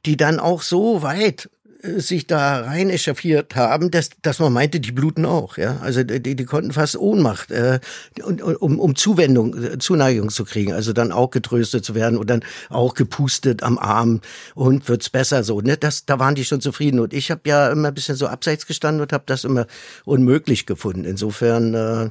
die 0.05 0.16
dann 0.16 0.40
auch 0.40 0.62
so 0.62 1.03
weit 1.03 1.48
sich 1.96 2.27
da 2.27 2.61
rein 2.61 2.90
echauffiert 2.90 3.57
haben, 3.57 3.90
dass, 3.90 4.11
dass 4.22 4.38
man 4.38 4.53
meinte, 4.53 4.81
die 4.81 4.92
bluten 4.92 5.25
auch, 5.25 5.57
ja. 5.57 5.79
Also 5.81 6.03
die, 6.03 6.35
die 6.35 6.44
konnten 6.44 6.72
fast 6.72 6.96
Ohnmacht, 6.96 7.51
äh, 7.51 7.81
um, 8.22 8.79
um 8.81 8.96
Zuwendung, 8.96 9.55
äh, 9.62 9.79
Zuneigung 9.79 10.31
zu 10.31 10.44
kriegen, 10.44 10.72
also 10.72 10.92
dann 10.92 11.12
auch 11.12 11.31
getröstet 11.31 11.85
zu 11.85 11.94
werden 11.94 12.18
und 12.18 12.29
dann 12.29 12.44
auch 12.68 12.94
gepustet 12.94 13.62
am 13.62 13.79
Arm 13.79 14.20
und 14.55 14.88
wird's 14.88 15.11
besser 15.11 15.44
so. 15.44 15.61
Ne? 15.61 15.77
Das, 15.77 16.07
da 16.07 16.18
waren 16.18 16.35
die 16.35 16.44
schon 16.44 16.61
zufrieden. 16.61 17.01
Und 17.01 17.12
ich 17.12 17.31
habe 17.31 17.42
ja 17.46 17.70
immer 17.70 17.88
ein 17.88 17.94
bisschen 17.94 18.16
so 18.16 18.27
abseits 18.27 18.66
gestanden 18.66 19.01
und 19.03 19.12
habe 19.12 19.25
das 19.27 19.44
immer 19.44 19.66
unmöglich 20.05 20.66
gefunden. 20.66 21.05
Insofern 21.05 21.75
äh, 21.75 22.11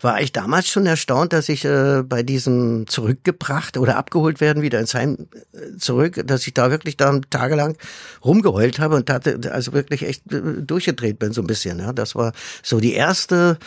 war 0.00 0.20
ich 0.20 0.32
damals 0.32 0.68
schon 0.68 0.86
erstaunt, 0.86 1.32
dass 1.32 1.48
ich 1.48 1.64
äh, 1.64 2.02
bei 2.02 2.22
diesem 2.22 2.86
zurückgebracht 2.86 3.76
oder 3.76 3.96
abgeholt 3.96 4.40
werden 4.40 4.62
wieder 4.62 4.80
ins 4.80 4.94
Heim 4.94 5.28
äh, 5.52 5.76
zurück, 5.78 6.22
dass 6.26 6.46
ich 6.46 6.54
da 6.54 6.70
wirklich 6.70 6.96
da 6.96 7.20
tagelang 7.30 7.76
rumgeheult 8.24 8.78
habe 8.78 8.96
und 8.96 9.08
hatte 9.14 9.40
also 9.52 9.72
wirklich 9.72 10.02
echt 10.02 10.30
äh, 10.32 10.40
durchgedreht 10.62 11.18
bin 11.18 11.32
so 11.32 11.40
ein 11.40 11.46
bisschen. 11.46 11.78
Ja, 11.78 11.92
das 11.92 12.14
war 12.14 12.32
so 12.62 12.80
die 12.80 12.92
erste 12.94 13.58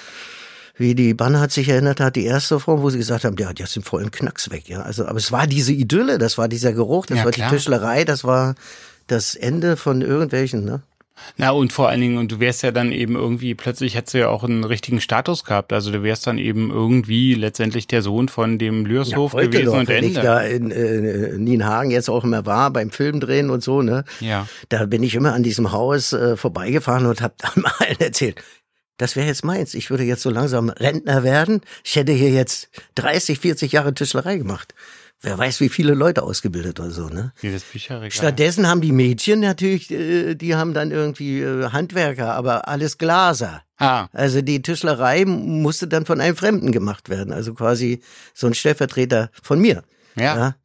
wie 0.79 0.93
die 0.93 1.15
Banhart 1.15 1.51
sich 1.51 1.69
erinnert 1.69 1.99
hat, 1.99 2.15
die 2.15 2.25
erste 2.25 2.59
Form, 2.59 2.83
wo 2.83 2.91
sie 2.91 2.99
gesagt 2.99 3.23
haben, 3.25 3.35
ja, 3.39 3.51
die 3.51 3.63
hat 3.63 3.75
den 3.75 3.81
vollen 3.81 4.11
Knacks 4.11 4.51
weg, 4.51 4.69
ja. 4.69 4.83
Also, 4.83 5.07
aber 5.07 5.17
es 5.17 5.31
war 5.31 5.47
diese 5.47 5.71
Idylle, 5.73 6.19
das 6.19 6.37
war 6.37 6.47
dieser 6.47 6.71
Geruch, 6.71 7.07
das 7.07 7.17
Ja, 7.17 7.25
war 7.25 7.31
klar. 7.31 7.49
die 7.49 7.55
Tischlerei, 7.55 8.03
das 8.05 8.23
war 8.23 8.53
das 9.07 9.33
Ende 9.33 9.75
von 9.75 10.01
irgendwelchen, 10.03 10.65
ne? 10.65 10.83
Na 11.35 11.51
und 11.51 11.73
vor 11.73 11.89
allen 11.89 12.01
Dingen, 12.01 12.17
und 12.17 12.31
du 12.31 12.39
wärst 12.39 12.63
ja 12.63 12.71
dann 12.71 12.91
eben 12.91 13.15
irgendwie, 13.15 13.55
plötzlich 13.55 13.95
hättest 13.95 14.13
du 14.13 14.19
ja 14.19 14.29
auch 14.29 14.43
einen 14.43 14.63
richtigen 14.63 15.01
Status 15.01 15.43
gehabt. 15.43 15.73
Also 15.73 15.91
du 15.91 16.03
wärst 16.03 16.27
dann 16.27 16.37
eben 16.37 16.71
irgendwie 16.71 17.33
letztendlich 17.33 17.87
der 17.87 18.01
Sohn 18.01 18.29
von 18.29 18.57
dem 18.57 18.85
Lürshof 18.85 19.33
heute 19.33 19.49
gewesen 19.49 19.65
doch, 19.65 19.79
und 19.79 19.87
wenn 19.87 20.03
ich 20.03 20.15
Ende. 20.15 20.21
da 20.21 20.41
in 20.41 20.71
äh, 20.71 21.37
Nienhagen 21.37 21.91
jetzt 21.91 22.09
auch 22.09 22.23
immer 22.23 22.45
war, 22.45 22.71
beim 22.71 22.91
Film 22.91 23.19
drehen 23.19 23.49
und 23.49 23.63
so, 23.63 23.81
ne? 23.81 24.03
Ja. 24.19 24.47
Da 24.69 24.85
bin 24.85 25.03
ich 25.03 25.15
immer 25.15 25.33
an 25.33 25.43
diesem 25.43 25.71
Haus 25.71 26.13
äh, 26.13 26.37
vorbeigefahren 26.37 27.05
und 27.05 27.21
habe 27.21 27.35
dann 27.37 27.51
mal 27.63 27.95
erzählt, 27.99 28.41
das 28.97 29.15
wäre 29.15 29.27
jetzt 29.27 29.45
meins. 29.45 29.75
Ich 29.75 29.89
würde 29.91 30.03
jetzt 30.03 30.23
so 30.23 30.29
langsam 30.29 30.69
Rentner 30.69 31.23
werden. 31.23 31.61
Ich 31.83 31.95
hätte 31.95 32.11
hier 32.11 32.31
jetzt 32.31 32.69
30, 32.95 33.39
40 33.39 33.71
Jahre 33.71 33.93
Tischlerei 33.93 34.37
gemacht. 34.37 34.73
Wer 35.21 35.35
weiß, 35.37 35.61
wie 35.61 35.69
viele 35.69 35.95
Leute 35.95 36.21
ausgebildet 36.21 36.79
oder 36.79 36.91
so, 36.91 37.09
ne? 37.09 37.33
Dieses 37.41 37.63
Bücherregal. 37.63 38.11
Stattdessen 38.11 38.67
haben 38.67 38.81
die 38.81 38.91
Mädchen 38.91 39.39
natürlich, 39.39 39.89
äh, 39.89 40.35
die 40.35 40.55
haben 40.55 40.73
dann 40.75 40.91
irgendwie 40.91 41.41
äh, 41.41 41.69
Handwerker, 41.71 42.33
aber 42.35 42.67
alles 42.67 42.99
Glaser. 42.99 43.63
ah, 43.79 44.07
Also 44.13 44.41
die 44.41 44.61
Tischlerei 44.61 45.25
musste 45.25 45.87
dann 45.87 46.05
von 46.05 46.21
einem 46.21 46.35
Fremden 46.35 46.71
gemacht 46.71 47.09
werden, 47.09 47.33
also 47.33 47.55
quasi 47.55 48.01
so 48.35 48.45
ein 48.47 48.53
Stellvertreter 48.53 49.31
von 49.41 49.59
mir. 49.59 49.83
ja. 50.15 50.55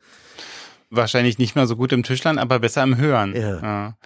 Wahrscheinlich 0.95 1.39
nicht 1.39 1.57
mal 1.57 1.67
so 1.67 1.75
gut 1.75 1.91
im 1.93 2.03
Tischlern, 2.03 2.37
aber 2.37 2.59
besser 2.59 2.83
im 2.83 2.99
Hören. 2.99 3.35
Ja. 3.35 3.97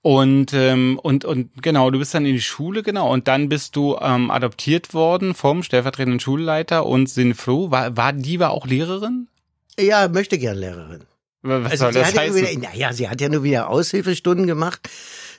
Und, 0.00 0.54
ähm, 0.54 0.98
und, 1.02 1.26
und 1.26 1.62
genau, 1.62 1.90
du 1.90 1.98
bist 1.98 2.14
dann 2.14 2.24
in 2.24 2.32
die 2.32 2.40
Schule, 2.40 2.82
genau, 2.82 3.12
und 3.12 3.28
dann 3.28 3.50
bist 3.50 3.76
du 3.76 3.98
ähm, 4.00 4.30
adoptiert 4.30 4.94
worden 4.94 5.34
vom 5.34 5.62
stellvertretenden 5.62 6.18
Schulleiter 6.18 6.86
und 6.86 7.10
Sinfro. 7.10 7.70
War, 7.70 7.94
war 7.98 8.14
die 8.14 8.40
war 8.40 8.52
auch 8.52 8.66
Lehrerin? 8.66 9.28
Ja, 9.78 10.08
möchte 10.08 10.38
gern 10.38 10.56
Lehrerin. 10.58 11.04
Was 11.42 11.72
Also 11.72 11.84
soll 11.84 11.92
sie 11.94 11.98
das 12.00 12.08
hat 12.08 12.14
ja 12.16 12.20
heißen? 12.22 12.36
nur 12.42 12.50
wieder, 12.50 12.68
naja, 12.70 12.92
sie 12.92 13.08
hat 13.08 13.20
ja 13.20 13.28
nur 13.30 13.42
wieder 13.42 13.70
Aushilfestunden 13.70 14.46
gemacht, 14.46 14.90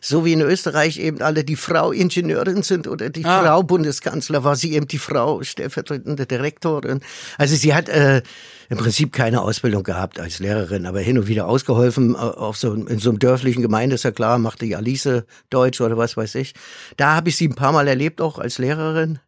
so 0.01 0.25
wie 0.25 0.33
in 0.33 0.41
Österreich 0.41 0.97
eben 0.97 1.21
alle 1.21 1.43
die 1.43 1.55
Frau 1.55 1.91
Ingenieurin 1.91 2.63
sind 2.63 2.87
oder 2.87 3.11
die 3.11 3.23
Ah. 3.23 3.43
Frau 3.43 3.61
Bundeskanzler, 3.61 4.43
war 4.43 4.55
sie 4.55 4.73
eben 4.73 4.87
die 4.87 4.97
Frau 4.97 5.43
stellvertretende 5.43 6.25
Direktorin. 6.25 7.01
Also 7.37 7.55
sie 7.55 7.75
hat 7.75 7.87
äh, 7.87 8.23
im 8.69 8.79
Prinzip 8.79 9.13
keine 9.13 9.41
Ausbildung 9.43 9.83
gehabt 9.83 10.19
als 10.19 10.39
Lehrerin, 10.39 10.87
aber 10.87 11.01
hin 11.01 11.19
und 11.19 11.27
wieder 11.27 11.47
ausgeholfen, 11.47 12.15
äh, 12.15 12.17
auf 12.17 12.57
so, 12.57 12.73
in 12.73 12.97
so 12.97 13.11
einem 13.11 13.19
dörflichen 13.19 13.61
Gemeinde, 13.61 13.93
ist 13.93 14.01
ja 14.03 14.09
klar, 14.11 14.39
machte 14.39 14.65
die 14.65 14.75
Alice 14.75 15.07
Deutsch 15.51 15.81
oder 15.81 15.97
was 15.97 16.17
weiß 16.17 16.33
ich. 16.33 16.55
Da 16.97 17.13
habe 17.15 17.29
ich 17.29 17.37
sie 17.37 17.47
ein 17.47 17.53
paar 17.55 17.73
Mal 17.73 17.87
erlebt, 17.87 18.21
auch 18.21 18.39
als 18.39 18.57
Lehrerin. 18.57 19.19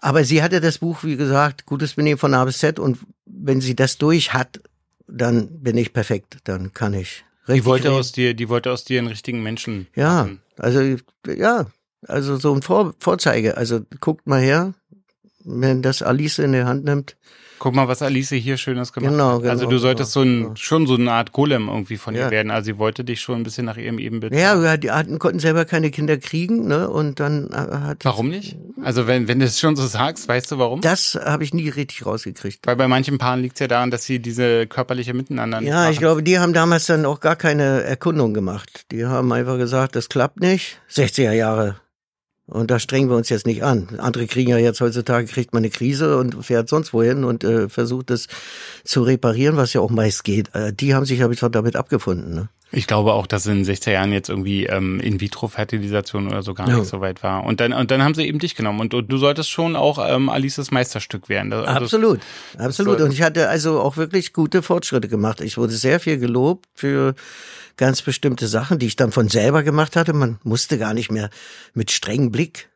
Aber 0.00 0.24
sie 0.24 0.42
hatte 0.42 0.60
das 0.60 0.78
Buch, 0.78 1.04
wie 1.04 1.16
gesagt, 1.16 1.66
gutes 1.66 1.94
Benehmen 1.94 2.18
von 2.18 2.34
A 2.34 2.44
bis 2.44 2.58
Z 2.58 2.78
und 2.78 2.98
wenn 3.26 3.60
sie 3.60 3.76
das 3.76 3.98
durch 3.98 4.32
hat, 4.32 4.60
dann 5.06 5.60
bin 5.62 5.76
ich 5.76 5.92
perfekt, 5.92 6.38
dann 6.44 6.72
kann 6.72 6.94
ich 6.94 7.24
Die 7.46 7.52
richtig 7.52 7.66
wollte 7.66 7.88
reden. 7.88 7.98
aus 7.98 8.12
dir, 8.12 8.34
die 8.34 8.48
wollte 8.48 8.70
aus 8.72 8.84
dir 8.84 8.98
einen 8.98 9.08
richtigen 9.08 9.42
Menschen. 9.42 9.88
Ja, 9.94 10.24
machen. 10.24 10.40
also 10.56 10.96
ja, 11.26 11.66
also 12.06 12.36
so 12.36 12.54
ein 12.54 12.62
Vor 12.62 12.94
Vorzeige. 12.98 13.56
Also 13.56 13.80
guckt 14.00 14.26
mal 14.26 14.40
her, 14.40 14.74
wenn 15.44 15.82
das 15.82 16.02
Alice 16.02 16.38
in 16.38 16.52
der 16.52 16.66
Hand 16.66 16.84
nimmt, 16.84 17.16
Guck 17.60 17.74
mal, 17.74 17.86
was 17.86 18.02
Alice 18.02 18.30
hier 18.30 18.56
Schönes 18.56 18.92
gemacht 18.92 19.12
Genau, 19.12 19.34
hat. 19.34 19.40
genau, 19.42 19.50
also 19.52 19.66
du 19.66 19.78
solltest 19.78 20.14
genau, 20.14 20.24
so 20.24 20.28
ein, 20.30 20.42
genau. 20.44 20.54
schon 20.56 20.86
so 20.88 20.94
eine 20.94 21.12
Art 21.12 21.30
Golem 21.32 21.68
irgendwie 21.68 21.98
von 21.98 22.14
ihr 22.14 22.22
Ja. 22.22 22.30
werden. 22.30 22.50
Also 22.50 22.64
sie 22.72 22.78
wollte 22.78 23.04
dich 23.04 23.20
schon 23.20 23.36
ein 23.36 23.42
bisschen 23.44 23.66
nach 23.66 23.76
ihrem 23.76 23.98
Ebenbild. 23.98 24.32
Ja, 24.34 24.60
ja, 24.60 24.76
die 24.78 24.90
hatten, 24.90 25.18
konnten 25.18 25.38
selber 25.40 25.64
keine 25.66 25.90
Kinder 25.90 26.16
kriegen, 26.16 26.66
ne? 26.66 26.88
Und 26.88 27.20
dann 27.20 27.50
äh, 27.52 27.56
hat 27.86 28.04
Warum 28.04 28.30
nicht? 28.30 28.56
Also 28.82 29.06
wenn, 29.06 29.28
wenn 29.28 29.38
du 29.38 29.44
es 29.44 29.60
schon 29.60 29.76
so 29.76 29.86
sagst, 29.86 30.26
weißt 30.26 30.50
du 30.50 30.58
warum? 30.58 30.80
das 30.80 31.18
habe 31.22 31.44
ich 31.44 31.52
nie 31.54 31.68
richtig 31.68 32.06
rausgekriegt. 32.06 32.66
Weil 32.66 32.76
bei 32.76 32.88
manchen 32.88 33.18
Paaren 33.18 33.42
liegt 33.42 33.56
es 33.56 33.60
ja 33.60 33.68
daran, 33.68 33.90
dass 33.90 34.04
sie 34.04 34.18
diese 34.20 34.66
körperliche 34.66 35.12
Miteinander 35.14 35.60
Ja, 35.60 35.84
ich 35.84 35.96
machen. 35.96 35.98
glaube, 36.00 36.22
die 36.22 36.38
haben 36.38 36.54
damals 36.54 36.86
dann 36.86 37.04
auch 37.04 37.20
gar 37.20 37.36
keine 37.36 37.82
Erkundung 37.82 38.32
gemacht. 38.32 38.86
Die 38.90 39.04
haben 39.04 39.30
einfach 39.32 39.58
gesagt, 39.58 39.94
das 39.96 40.08
klappt 40.08 40.40
nicht. 40.40 40.80
60er 40.90 41.32
Jahre. 41.32 41.76
Und 42.50 42.70
da 42.70 42.78
strengen 42.78 43.08
wir 43.08 43.16
uns 43.16 43.28
jetzt 43.28 43.46
nicht 43.46 43.62
an. 43.62 43.88
Andere 43.98 44.26
kriegen 44.26 44.50
ja 44.50 44.58
jetzt 44.58 44.80
heutzutage, 44.80 45.26
kriegt 45.26 45.54
man 45.54 45.62
eine 45.62 45.70
Krise 45.70 46.16
und 46.18 46.44
fährt 46.44 46.68
sonst 46.68 46.92
wohin 46.92 47.24
und 47.24 47.44
äh, 47.44 47.68
versucht 47.68 48.10
es 48.10 48.26
zu 48.84 49.02
reparieren, 49.02 49.56
was 49.56 49.72
ja 49.72 49.80
auch 49.80 49.90
meist 49.90 50.24
geht. 50.24 50.54
Äh, 50.54 50.72
die 50.72 50.94
haben 50.94 51.04
sich, 51.06 51.22
habe 51.22 51.32
ich 51.32 51.40
doch 51.40 51.48
damit 51.48 51.76
abgefunden. 51.76 52.34
Ne? 52.34 52.48
Ich 52.72 52.86
glaube 52.86 53.14
auch, 53.14 53.26
dass 53.26 53.46
in 53.46 53.62
den 53.62 53.64
60er 53.64 53.90
Jahren 53.92 54.12
jetzt 54.12 54.28
irgendwie 54.28 54.66
ähm, 54.66 55.00
In-vitro-Fertilisation 55.00 56.28
oder 56.28 56.42
so 56.42 56.54
gar 56.54 56.68
Ja. 56.68 56.76
nicht 56.78 56.88
so 56.88 57.00
weit 57.00 57.22
war. 57.22 57.44
Und 57.44 57.60
dann, 57.60 57.72
und 57.72 57.90
dann 57.90 58.02
haben 58.02 58.14
sie 58.14 58.24
eben 58.26 58.38
dich 58.38 58.54
genommen. 58.54 58.80
Und, 58.80 58.92
du- 58.92 59.02
du 59.02 59.16
solltest 59.18 59.50
schon 59.50 59.76
auch 59.76 59.98
ähm, 60.08 60.28
Alices 60.28 60.70
Meisterstück 60.70 61.28
werden. 61.28 61.52
Also, 61.52 61.66
Absolut, 61.66 62.20
absolut. 62.58 62.98
soll- 62.98 63.06
Und 63.08 63.12
ich 63.12 63.22
hatte 63.22 63.48
also 63.48 63.80
auch 63.80 63.96
wirklich 63.96 64.32
gute 64.32 64.62
Fortschritte 64.62 65.08
gemacht. 65.08 65.40
Ich 65.40 65.56
wurde 65.58 65.72
sehr 65.72 66.00
viel 66.00 66.18
gelobt 66.18 66.66
für 66.74 67.14
ganz 67.76 68.02
bestimmte 68.02 68.48
Sachen, 68.48 68.78
die 68.78 68.86
ich 68.86 68.96
dann 68.96 69.12
von 69.12 69.28
selber 69.28 69.62
gemacht 69.62 69.96
hatte. 69.96 70.12
Man 70.12 70.38
musste 70.42 70.78
gar 70.78 70.94
nicht 70.94 71.10
mehr 71.10 71.30
mit 71.74 71.90
strengem 71.90 72.30
Blick. 72.30 72.69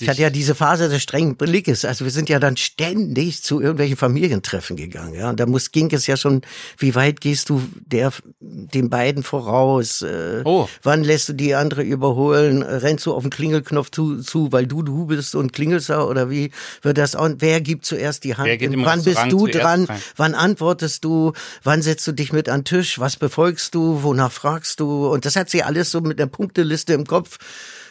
Ich 0.00 0.08
hatte 0.08 0.22
ja 0.22 0.30
diese 0.30 0.54
Phase 0.54 0.88
des 0.88 1.02
strengen 1.02 1.36
Blickes. 1.36 1.84
Also 1.84 2.04
wir 2.04 2.12
sind 2.12 2.28
ja 2.28 2.38
dann 2.38 2.56
ständig 2.56 3.42
zu 3.42 3.60
irgendwelchen 3.60 3.96
Familientreffen 3.96 4.76
gegangen. 4.76 5.14
Ja, 5.14 5.30
und 5.30 5.40
da 5.40 5.46
muss, 5.46 5.70
ging 5.72 5.92
es 5.92 6.06
ja 6.06 6.16
schon, 6.16 6.42
wie 6.78 6.94
weit 6.94 7.20
gehst 7.20 7.48
du 7.48 7.62
der, 7.86 8.12
den 8.40 8.90
beiden 8.90 9.22
voraus? 9.22 10.02
Äh, 10.02 10.42
Oh. 10.44 10.68
Wann 10.82 11.04
lässt 11.04 11.28
du 11.28 11.32
die 11.32 11.54
andere 11.54 11.82
überholen? 11.82 12.62
Rennst 12.62 13.06
du 13.06 13.14
auf 13.14 13.22
den 13.22 13.30
Klingelknopf 13.30 13.90
zu, 13.90 14.20
zu 14.20 14.52
weil 14.52 14.66
du 14.66 14.82
du 14.82 15.06
bist 15.06 15.34
und 15.34 15.52
klingelst 15.52 15.90
da? 15.90 16.02
Oder 16.04 16.28
wie 16.30 16.50
wird 16.82 16.98
das? 16.98 17.14
Und 17.14 17.40
wer 17.40 17.60
gibt 17.60 17.86
zuerst 17.86 18.24
die 18.24 18.36
Hand? 18.36 18.48
Wann 18.84 19.02
bist 19.04 19.20
du 19.30 19.46
dran? 19.46 19.84
rein? 19.84 20.00
Wann 20.16 20.34
antwortest 20.34 21.04
du? 21.04 21.32
Wann 21.62 21.82
setzt 21.82 22.06
du 22.06 22.12
dich 22.12 22.32
mit 22.32 22.48
an 22.48 22.60
den 22.60 22.64
Tisch? 22.64 22.98
Was 22.98 23.16
befolgst 23.16 23.74
du? 23.74 24.02
Wonach 24.02 24.32
fragst 24.32 24.80
du? 24.80 25.06
Und 25.08 25.24
das 25.24 25.36
hat 25.36 25.50
sie 25.50 25.62
alles 25.62 25.90
so 25.90 26.00
mit 26.00 26.20
einer 26.20 26.30
Punkteliste 26.30 26.92
im 26.94 27.06
Kopf. 27.06 27.38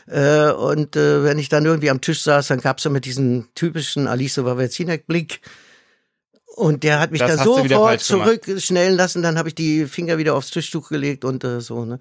Äh, 0.07 0.51
und 0.51 0.95
äh, 0.95 1.23
wenn 1.23 1.39
ich 1.39 1.49
dann 1.49 1.65
irgendwie 1.65 1.89
am 1.89 2.01
Tisch 2.01 2.23
saß, 2.23 2.47
dann 2.47 2.61
gab's 2.61 2.83
so 2.83 2.89
mit 2.89 3.05
diesem 3.05 3.47
typischen 3.55 4.07
Alice 4.07 4.37
Wawerzinek-Blick. 4.37 5.41
Und 6.55 6.83
der 6.83 6.99
hat 6.99 7.11
mich 7.11 7.19
Das 7.19 7.31
wieder 7.31 7.43
sofort 7.43 8.01
zurückschnellen 8.01 8.95
lassen. 8.95 9.23
Dann 9.23 9.37
habe 9.37 9.49
ich 9.49 9.55
die 9.55 9.85
Finger 9.85 10.17
wieder 10.17 10.35
aufs 10.35 10.51
Tischtuch 10.51 10.89
gelegt 10.89 11.25
und 11.25 11.43
äh, 11.43 11.61
so. 11.61 11.85
Ne? 11.85 11.99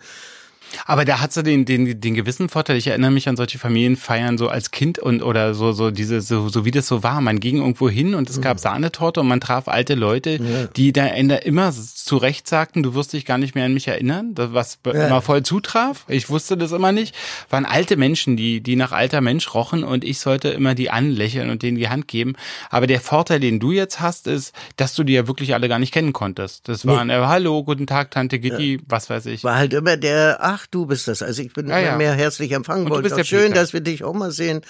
Aber 0.87 1.05
da 1.05 1.21
hat 1.21 1.33
sie 1.33 1.43
den, 1.43 1.65
den, 1.65 2.01
den 2.01 2.15
gewissen 2.15 2.49
Vorteil. 2.49 2.77
Ich 2.77 2.87
erinnere 2.87 3.11
mich 3.11 3.29
an 3.29 3.37
solche 3.37 3.59
Familienfeiern 3.59 4.39
so 4.39 4.49
als 4.49 4.71
Kind 4.71 4.99
und 4.99 5.23
oder 5.23 5.55
so, 5.55 5.73
so 5.73 5.91
diese, 5.91 6.21
so, 6.21 6.49
so 6.49 6.65
wie 6.65 6.71
das 6.71 6.87
so 6.87 7.03
war. 7.03 7.21
Man 7.21 7.41
ging 7.41 7.57
irgendwo 7.59 7.89
hin 7.89 8.15
und 8.15 8.29
es 8.31 8.39
Mhm. 8.39 8.43
gab 8.43 8.59
Sahnetorte 8.59 9.21
und 9.21 9.29
man 9.29 9.41
traf 9.41 9.69
alte 9.69 9.95
Leute, 9.95 10.69
die 10.77 10.93
da 10.93 11.07
immer 11.07 11.73
zu 11.73 12.17
Recht 12.17 12.49
sagten, 12.49 12.83
du 12.83 12.95
wirst 12.95 13.13
dich 13.13 13.25
gar 13.25 13.39
nicht 13.39 13.55
mehr 13.55 13.65
an 13.65 13.75
mich 13.75 13.89
erinnern, 13.89 14.33
was 14.37 14.79
Ja. 14.87 15.07
immer 15.07 15.23
voll 15.23 15.43
zutraf. 15.43 16.05
Ich 16.09 16.29
wusste 16.31 16.57
das 16.57 16.73
immer 16.73 16.93
nicht. 16.93 17.15
Waren 17.51 17.65
alte 17.65 17.97
Menschen, 17.97 18.37
die, 18.37 18.61
die 18.61 18.77
nach 18.77 18.93
alter 18.93 19.21
Mensch 19.21 19.53
rochen 19.55 19.85
und 19.85 20.05
ich 20.05 20.19
sollte 20.19 20.49
immer 20.49 20.75
die 20.75 20.91
anlächeln 20.91 21.51
und 21.51 21.63
denen 21.63 21.77
die 21.79 21.89
Hand 21.89 22.09
geben. 22.09 22.35
Aber 22.71 22.87
der 22.87 23.01
Vorteil, 23.01 23.41
den 23.41 23.61
du 23.61 23.73
jetzt 23.73 24.01
hast, 24.01 24.27
ist, 24.27 24.55
dass 24.77 24.95
du 24.95 25.05
die 25.05 25.13
ja 25.13 25.27
wirklich 25.29 25.55
alle 25.55 25.69
gar 25.69 25.79
nicht 25.79 25.93
kennen 25.93 26.13
konntest. 26.13 26.69
Das 26.69 26.87
waren, 26.87 27.11
äh, 27.11 27.15
hallo, 27.25 27.63
guten 27.65 27.87
Tag, 27.87 28.11
Tante 28.11 28.39
Gitti, 28.39 28.81
was 28.89 29.11
weiß 29.11 29.27
ich. 29.27 29.45
War 29.45 29.57
halt 29.57 29.73
immer 29.73 29.97
der, 29.97 30.39
ach, 30.41 30.62
du 30.71 30.87
bist 30.87 31.09
das. 31.09 31.23
Also 31.23 31.43
ich 31.43 31.53
bin 31.53 31.69
Ja, 31.69 31.79
immer 31.79 31.87
ja. 31.91 31.97
mehr 31.97 32.13
herzlich 32.15 32.53
empfangen 32.53 32.85
du 32.87 32.91
worden. 32.91 33.03
bist 33.03 33.17
der 33.17 33.25
schön, 33.25 33.53
dass 33.53 33.73
wir 33.73 33.81
dich 33.81 34.05
auch 34.05 34.15
mal 34.15 34.31
sehen. 34.31 34.63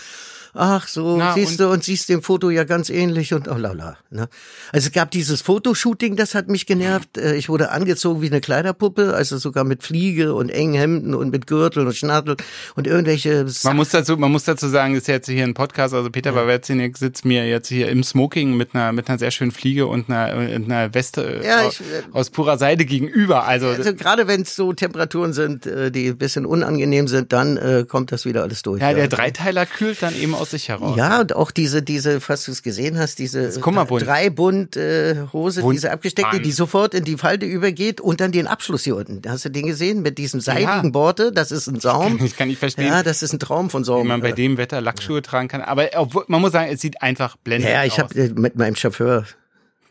Ach 0.55 0.87
so, 0.87 1.17
Na, 1.17 1.33
siehst 1.35 1.53
und- 1.53 1.61
du 1.61 1.71
und 1.71 1.83
siehst 1.83 2.09
dem 2.11 2.23
Foto 2.23 2.51
ja 2.51 2.65
ganz 2.65 2.91
ähnlich 2.91 3.33
und 3.33 3.49
oh 3.49 3.55
lala. 3.57 3.97
Ne? 4.11 4.29
Also 4.71 4.89
es 4.89 4.93
gab 4.93 5.11
dieses 5.11 5.41
Fotoshooting, 5.41 6.15
das 6.17 6.35
hat 6.35 6.49
mich 6.49 6.67
genervt. 6.67 7.17
Äh, 7.17 7.37
Ich 7.37 7.49
wurde 7.49 7.71
angezogen 7.71 8.21
wie 8.21 8.27
eine 8.27 8.43
Kleiderpuppe, 8.43 9.15
also 9.15 9.39
sogar 9.39 9.65
mit 9.65 9.83
Fliege 9.83 10.35
und 10.35 10.51
engen 10.51 10.75
Hemden 10.75 11.15
und 11.15 11.31
mit 11.31 11.47
Gürtel 11.47 11.87
und 11.87 11.97
Schnattel 11.97 12.37
und 12.77 12.87
irgendwelche 12.87 13.47
Man 13.65 13.77
muss 13.77 13.89
dazu, 13.89 14.19
man 14.19 14.31
muss 14.31 14.45
dazu 14.45 14.69
sagen, 14.69 14.95
ist 14.95 15.09
jetzt 15.09 15.27
hier 15.29 15.45
ein 15.45 15.55
Podcast, 15.55 15.95
also 15.95 16.11
Peter 16.11 16.35
Wawerzinek 16.35 16.99
sitzt 16.99 17.25
mir 17.25 17.49
jetzt 17.49 17.69
hier 17.69 17.89
im 17.89 18.03
Smoking 18.05 18.55
mit 18.55 18.75
einer, 18.75 18.93
mit 18.93 19.09
einer 19.09 19.19
sehr 19.19 19.31
schönen 19.31 19.53
Fliege 19.53 19.87
und 19.87 20.11
einer, 20.11 20.35
einer 20.37 20.93
Weste 20.95 21.41
Ja, 21.43 21.63
aus, 21.63 21.81
ich, 21.81 21.87
äh, 21.87 22.03
aus 22.13 22.29
purer 22.29 22.59
Seide 22.59 22.85
gegenüber. 22.85 23.45
Also, 23.47 23.69
Also 23.69 23.95
gerade 23.95 24.27
wenn 24.29 24.43
es 24.43 24.55
so 24.55 24.75
Temperaturen 24.75 25.33
sind, 25.33 25.65
äh, 25.65 25.91
die 25.91 26.09
ein 26.09 26.19
bisschen 26.19 26.45
unangenehm 26.45 27.09
sind, 27.09 27.33
dann 27.33 27.57
äh, 27.57 27.87
kommt 27.89 28.13
das 28.13 28.27
wieder 28.27 28.43
alles 28.43 28.61
durch. 28.63 28.83
ja, 28.83 28.93
der 28.93 29.09
Dreiteiler 29.09 29.65
kühlt 29.65 30.03
dann 30.03 30.15
eben 30.15 30.35
aus 30.43 30.51
sich 30.51 30.69
heraus. 30.69 30.97
Ja, 30.97 31.21
und 31.21 31.35
auch 31.35 31.51
diese, 31.51 31.83
diese, 31.83 32.21
was 32.29 32.45
du 32.45 32.53
es 32.53 32.63
gesehen 32.63 32.99
hast, 32.99 33.19
diese. 33.19 33.49
Dreibund 33.51 34.77
äh, 34.77 35.17
Hose, 35.33 35.63
Bund- 35.63 35.75
diese 35.77 35.91
abgesteckte, 35.91 36.37
Mann. 36.37 36.43
die 36.43 36.53
sofort 36.53 36.95
in 36.95 37.05
die 37.05 37.17
Falte 37.17 37.47
übergeht 37.47 38.01
und 38.01 38.21
dann 38.21 38.33
den 38.33 38.47
Abschluss 38.47 38.85
hier 38.85 38.97
unten. 38.97 39.21
Hast 39.29 39.45
du 39.45 39.49
den 39.51 39.67
gesehen? 39.67 40.03
Mit 40.03 40.19
diesem 40.19 40.41
seidigen 40.41 40.93
Borte, 40.93 41.33
das 41.33 41.51
ist 41.53 41.67
ein 41.69 41.81
Saum. 41.81 42.19
Ich 42.25 42.37
kann 42.37 42.49
nicht 42.49 42.59
verstehen, 42.59 42.87
Ja, 42.89 43.03
das 43.03 43.23
ist 43.23 43.33
ein 43.33 43.39
Traum 43.39 43.71
von 43.71 43.83
wie 43.83 43.87
Saum. 43.87 44.07
man 44.09 44.21
bei 44.21 44.33
dem 44.33 44.57
Wetter 44.57 44.81
Lackschuhe 44.81 45.23
tragen 45.23 45.49
kann. 45.49 45.63
Aber 45.63 45.89
obwohl, 45.97 46.25
man 46.29 46.41
muss 46.41 46.53
sagen, 46.53 46.71
es 46.73 46.81
sieht 46.81 47.01
einfach 47.03 47.37
blendend 47.37 47.71
ja, 47.71 47.85
ich 47.85 47.93
aus. 47.95 47.99
habe 48.01 48.31
mit 48.35 48.57
meinem 48.57 48.77
Chauffeur, 48.77 49.25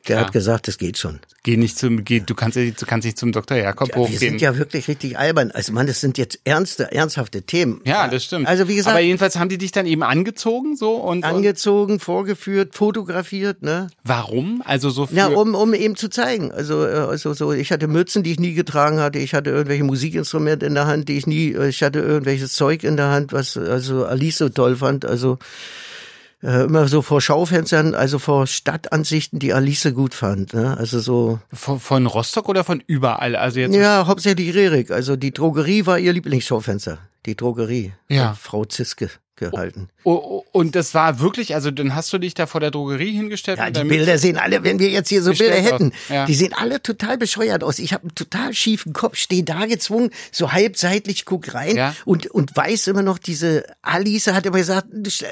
der 0.07 0.17
Ja. 0.17 0.21
hat 0.25 0.31
gesagt, 0.33 0.67
das 0.67 0.77
geht 0.77 0.97
schon. 0.97 1.19
Geh 1.43 1.57
nicht 1.57 1.77
zum, 1.77 2.03
geh, 2.05 2.19
du 2.19 2.35
kannst, 2.35 2.55
du 2.55 2.71
kannst 2.85 3.05
nicht 3.05 3.17
zum 3.17 3.31
Dr. 3.31 3.57
Jakob 3.57 3.89
Ja, 3.89 3.95
wir 3.95 4.01
hochgehen. 4.03 4.19
sind 4.19 4.41
ja 4.41 4.57
wirklich 4.57 4.87
richtig 4.87 5.17
albern. 5.17 5.49
Also 5.51 5.73
man, 5.73 5.87
das 5.87 5.99
sind 5.99 6.17
jetzt 6.19 6.39
ernste, 6.43 6.91
ernsthafte 6.91 7.41
Themen. 7.41 7.81
ja, 7.83 8.07
das 8.07 8.23
stimmt. 8.25 8.47
Also 8.47 8.67
wie 8.67 8.75
gesagt, 8.75 8.95
Aber 8.95 9.03
jedenfalls 9.03 9.37
haben 9.37 9.49
die 9.49 9.57
dich 9.57 9.71
dann 9.71 9.85
eben 9.87 10.03
angezogen, 10.03 10.75
so, 10.75 10.95
und, 10.97 11.19
und 11.19 11.23
angezogen, 11.23 11.99
vorgeführt, 11.99 12.75
fotografiert, 12.75 13.63
ne? 13.63 13.87
warum? 14.03 14.61
Also 14.65 14.89
so 14.91 15.07
für, 15.07 15.15
Ja, 15.15 15.27
um, 15.27 15.55
um 15.55 15.73
eben 15.73 15.95
zu 15.95 16.09
zeigen. 16.09 16.51
Also, 16.51 16.85
äh, 16.85 16.91
also 16.91 17.33
so, 17.33 17.51
ich 17.53 17.71
hatte 17.71 17.87
Mützen, 17.87 18.21
die 18.21 18.31
ich 18.33 18.39
nie 18.39 18.53
getragen 18.53 18.99
hatte. 18.99 19.17
Ich 19.19 19.33
hatte 19.33 19.49
irgendwelche 19.49 19.83
Musikinstrumente 19.83 20.65
in 20.67 20.75
der 20.75 20.85
Hand, 20.85 21.09
die 21.09 21.17
ich 21.17 21.25
nie, 21.25 21.53
äh, 21.53 21.69
ich 21.69 21.81
hatte 21.81 21.99
irgendwelches 21.99 22.53
Zeug 22.53 22.83
in 22.83 22.97
der 22.97 23.09
Hand, 23.09 23.33
was 23.33 23.57
also 23.57 24.05
Alice 24.05 24.37
so 24.37 24.49
toll 24.49 24.75
fand. 24.75 25.05
Also 25.05 25.39
äh, 26.43 26.63
immer 26.63 26.87
so 26.87 27.01
vor 27.01 27.21
Schaufenstern, 27.21 27.95
also 27.95 28.19
vor 28.19 28.47
Stadtansichten, 28.47 29.39
die 29.39 29.53
Alice 29.53 29.91
gut 29.93 30.13
fand. 30.13 30.53
Ne? 30.53 30.77
Also 30.77 30.99
so, 30.99 31.39
von, 31.53 31.79
von 31.79 32.05
Rostock 32.05 32.49
oder 32.49 32.63
von 32.63 32.83
überall? 32.87 33.35
Also 33.35 33.59
jetzt 33.59 33.75
ja, 33.75 34.07
hauptsächlich 34.07 34.53
Rerik. 34.55 34.91
Also 34.91 35.15
die 35.15 35.31
Drogerie 35.31 35.85
war 35.85 35.99
ihr 35.99 36.13
Lieblingsschaufenster. 36.13 36.97
Die 37.25 37.35
Drogerie. 37.35 37.93
Ja. 38.09 38.33
Frau 38.33 38.65
Ziske 38.65 39.09
gehalten. 39.49 39.89
Oh, 40.03 40.13
oh, 40.13 40.45
und 40.51 40.75
das 40.75 40.93
war 40.93 41.19
wirklich, 41.19 41.53
also 41.55 41.69
dann 41.69 41.93
hast 41.95 42.11
du 42.13 42.17
dich 42.17 42.33
da 42.33 42.45
vor 42.47 42.61
der 42.61 42.71
Drogerie 42.71 43.11
hingestellt. 43.11 43.59
Ja, 43.59 43.69
die 43.69 43.83
Bilder 43.83 44.17
sehen 44.17 44.37
alle, 44.37 44.63
wenn 44.63 44.79
wir 44.79 44.89
jetzt 44.89 45.09
hier 45.09 45.21
so 45.21 45.33
Bilder 45.33 45.55
hätten, 45.55 45.91
Ja. 46.09 46.25
die 46.25 46.33
sehen 46.33 46.53
alle 46.55 46.81
total 46.81 47.17
bescheuert 47.17 47.63
aus. 47.63 47.79
Ich 47.79 47.93
habe 47.93 48.03
einen 48.03 48.15
total 48.15 48.53
schiefen 48.53 48.93
Kopf, 48.93 49.17
stehe 49.17 49.43
da 49.43 49.65
gezwungen, 49.65 50.11
so 50.31 50.51
halb 50.53 50.77
seitlich, 50.77 51.25
guck 51.25 51.53
rein 51.53 51.75
Ja. 51.75 51.95
und, 52.05 52.27
und 52.27 52.55
weiß 52.55 52.87
immer 52.87 53.03
noch, 53.03 53.17
diese 53.17 53.65
Alice 53.81 54.27
hat 54.27 54.45
immer 54.45 54.57
gesagt, 54.57 54.87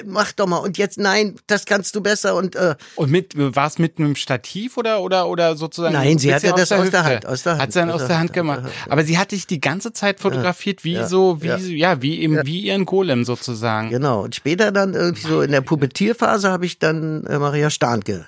mach 0.05 0.31
doch 0.33 0.47
mal 0.47 0.57
und 0.57 0.77
jetzt 0.77 0.97
nein, 0.97 1.35
das 1.47 1.65
kannst 1.65 1.95
du 1.95 2.01
besser 2.01 2.35
und 2.35 2.55
äh, 2.55 2.75
Und 2.95 3.11
mit, 3.11 3.33
war 3.37 3.67
es 3.67 3.79
mit 3.79 3.97
einem 3.99 4.15
Stativ 4.15 4.77
oder, 4.77 5.01
oder, 5.01 5.27
oder 5.29 5.55
sozusagen? 5.55 5.93
Nein, 5.93 6.17
sie 6.17 6.33
hat 6.33 6.43
ja 6.43 6.51
das 6.53 6.71
aus 6.71 6.89
der? 6.89 7.03
Hand, 7.03 7.25
aus 7.25 7.43
der 7.43 7.53
Hand, 7.53 7.61
Hat 7.61 7.73
sie 7.73 7.79
dann 7.79 7.91
aus 7.91 8.01
aus 8.01 8.07
der 8.07 8.19
Hand 8.19 8.33
gemacht. 8.33 8.63
Aber 8.87 9.03
sie 9.03 9.17
hat 9.17 9.31
dich 9.31 9.47
die 9.47 9.59
ganze 9.61 9.93
Zeit 9.93 10.19
fotografiert, 10.19 10.83
wie 10.83 11.03
so, 11.05 11.41
wie, 11.41 11.47
ja. 11.47 11.57
ja, 11.57 12.01
wie 12.01 12.19
eben, 12.19 12.45
wie 12.45 12.61
ihren 12.61 12.85
Golem 12.85 13.25
sozusagen. 13.25 13.89
Genau. 13.99 14.23
Und 14.23 14.35
später 14.35 14.71
dann 14.71 14.93
irgendwie 14.93 15.27
so 15.27 15.41
in 15.41 15.51
der 15.51 15.61
Pubertierphase 15.61 16.49
habe 16.49 16.65
ich 16.65 16.79
dann 16.79 17.25
äh, 17.25 17.37
Maria 17.37 17.69
Stahnke 17.69 18.27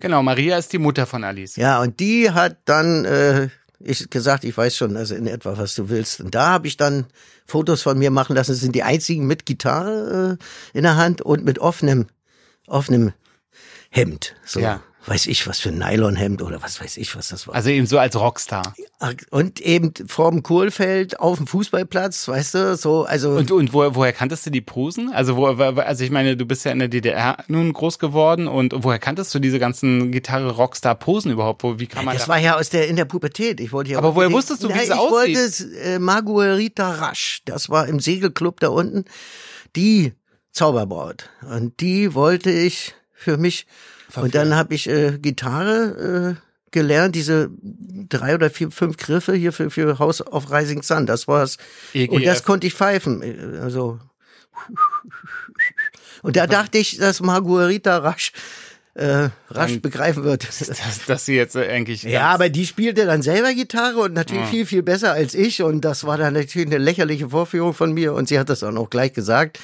Genau, 0.00 0.22
Maria 0.22 0.58
ist 0.58 0.72
die 0.72 0.78
Mutter 0.78 1.06
von 1.06 1.24
Alice. 1.24 1.56
Ja, 1.56 1.80
und 1.80 2.00
die 2.00 2.30
hat 2.30 2.58
dann 2.64 3.04
äh, 3.04 3.48
ich 3.80 4.08
gesagt, 4.10 4.44
ich 4.44 4.56
weiß 4.56 4.76
schon, 4.76 4.96
also 4.96 5.14
in 5.14 5.26
etwa, 5.26 5.56
was 5.58 5.74
du 5.74 5.88
willst. 5.88 6.20
Und 6.20 6.34
da 6.34 6.48
habe 6.48 6.66
ich 6.66 6.76
dann 6.76 7.06
Fotos 7.46 7.82
von 7.82 7.98
mir 7.98 8.10
machen 8.10 8.34
lassen. 8.34 8.52
Das 8.52 8.60
sind 8.60 8.74
die 8.74 8.82
einzigen 8.82 9.26
mit 9.26 9.46
Gitarre 9.46 10.38
äh, 10.40 10.76
in 10.76 10.84
der 10.84 10.96
Hand 10.96 11.22
und 11.22 11.44
mit 11.44 11.58
offenem, 11.58 12.06
offenem 12.66 13.12
Hemd. 13.90 14.34
So, 14.44 14.60
Ja. 14.60 14.82
Weiß 15.06 15.26
ich, 15.26 15.46
was 15.46 15.60
für 15.60 15.68
ein 15.68 15.78
Nylonhemd 15.78 16.42
oder 16.42 16.62
was 16.62 16.80
weiß 16.80 16.96
ich, 16.96 17.14
was 17.16 17.28
das 17.28 17.46
war. 17.46 17.54
Also 17.54 17.70
eben 17.70 17.86
so 17.86 17.98
als 17.98 18.16
Rockstar. 18.16 18.74
und 19.30 19.60
eben 19.60 19.92
vorm 20.06 20.42
Kohlfeld 20.42 21.20
auf 21.20 21.38
dem 21.38 21.46
Fußballplatz, 21.46 22.26
weißt 22.28 22.54
du, 22.54 22.76
so, 22.76 23.04
also. 23.04 23.32
Und, 23.32 23.50
und 23.50 23.72
wo, 23.72 23.94
woher 23.94 24.12
kanntest 24.12 24.46
du 24.46 24.50
die 24.50 24.60
Posen? 24.60 25.12
Also, 25.12 25.36
wo, 25.36 25.46
also 25.46 26.04
ich 26.04 26.10
meine, 26.10 26.36
du 26.36 26.46
bist 26.46 26.64
ja 26.64 26.72
in 26.72 26.78
der 26.78 26.88
DDR 26.88 27.44
nun 27.48 27.72
groß 27.72 27.98
geworden 27.98 28.48
und 28.48 28.74
woher 28.78 28.98
kanntest 28.98 29.34
du 29.34 29.38
diese 29.38 29.58
ganzen 29.58 30.10
Gitarre-Rockstar-Posen 30.10 31.30
überhaupt? 31.30 31.62
Wo, 31.62 31.78
wie 31.78 31.86
kann 31.86 32.04
man 32.04 32.14
das 32.14 32.24
da? 32.24 32.28
war 32.32 32.38
ja 32.38 32.56
aus 32.56 32.70
der 32.70 32.88
in 32.88 32.96
der 32.96 33.04
Pubertät. 33.04 33.60
Ich 33.60 33.72
wollte 33.72 33.90
ja 33.92 33.98
Aber 33.98 34.14
woher 34.14 34.32
wusstest 34.32 34.62
du, 34.62 34.68
wie 34.68 34.72
Nein, 34.72 34.86
sie 34.86 34.92
ich 34.92 34.98
aussieht? 34.98 35.12
wollte 35.12 35.38
es, 35.40 35.60
äh, 35.60 35.98
Marguerita 35.98 36.90
Rasch. 36.90 37.42
Das 37.44 37.68
war 37.68 37.86
im 37.86 38.00
Segelclub 38.00 38.60
da 38.60 38.68
unten. 38.68 39.04
Die 39.76 40.14
Zauberbraut. 40.50 41.30
Und 41.42 41.80
die 41.80 42.14
wollte 42.14 42.50
ich 42.50 42.94
für 43.12 43.36
mich 43.36 43.66
Und 44.16 44.34
dann 44.34 44.54
habe 44.54 44.74
ich 44.74 44.88
äh, 44.88 45.18
Gitarre 45.18 46.36
äh, 46.38 46.70
gelernt, 46.70 47.14
diese 47.14 47.50
drei 48.08 48.34
oder 48.34 48.50
vier, 48.50 48.70
fünf 48.70 48.96
Griffe 48.96 49.34
hier 49.34 49.52
für, 49.52 49.70
für 49.70 49.98
House 49.98 50.20
of 50.26 50.50
Rising 50.50 50.82
Sun. 50.82 51.06
Das 51.06 51.28
war's. 51.28 51.56
EGF. 51.92 52.14
Und 52.14 52.26
das 52.26 52.42
konnte 52.44 52.66
ich 52.66 52.74
pfeifen. 52.74 53.22
Äh, 53.22 53.58
Also. 53.60 54.00
Und 56.22 56.36
da 56.36 56.46
dachte 56.46 56.78
ich, 56.78 56.96
dass 56.96 57.20
Marguerita 57.20 57.98
rasch, 57.98 58.32
äh, 58.94 59.28
rasch 59.50 59.80
begreifen 59.80 60.24
wird. 60.24 60.44
Dass, 60.68 61.06
dass 61.06 61.24
sie 61.24 61.34
jetzt 61.34 61.56
äh, 61.56 61.68
eigentlich. 61.68 62.04
Ja, 62.04 62.28
aber 62.28 62.48
die 62.48 62.66
spielte 62.66 63.06
dann 63.06 63.22
selber 63.22 63.52
Gitarre 63.52 64.00
und 64.00 64.14
natürlich 64.14 64.46
viel, 64.46 64.66
viel 64.66 64.82
besser 64.82 65.12
als 65.12 65.34
ich. 65.34 65.62
Und 65.62 65.82
das 65.82 66.04
war 66.04 66.16
dann 66.16 66.34
natürlich 66.34 66.68
eine 66.68 66.78
lächerliche 66.78 67.30
Vorführung 67.30 67.74
von 67.74 67.92
mir. 67.92 68.14
Und 68.14 68.28
sie 68.28 68.38
hat 68.38 68.48
das 68.48 68.60
dann 68.60 68.78
auch 68.78 68.90
gleich 68.90 69.12
gesagt. 69.12 69.58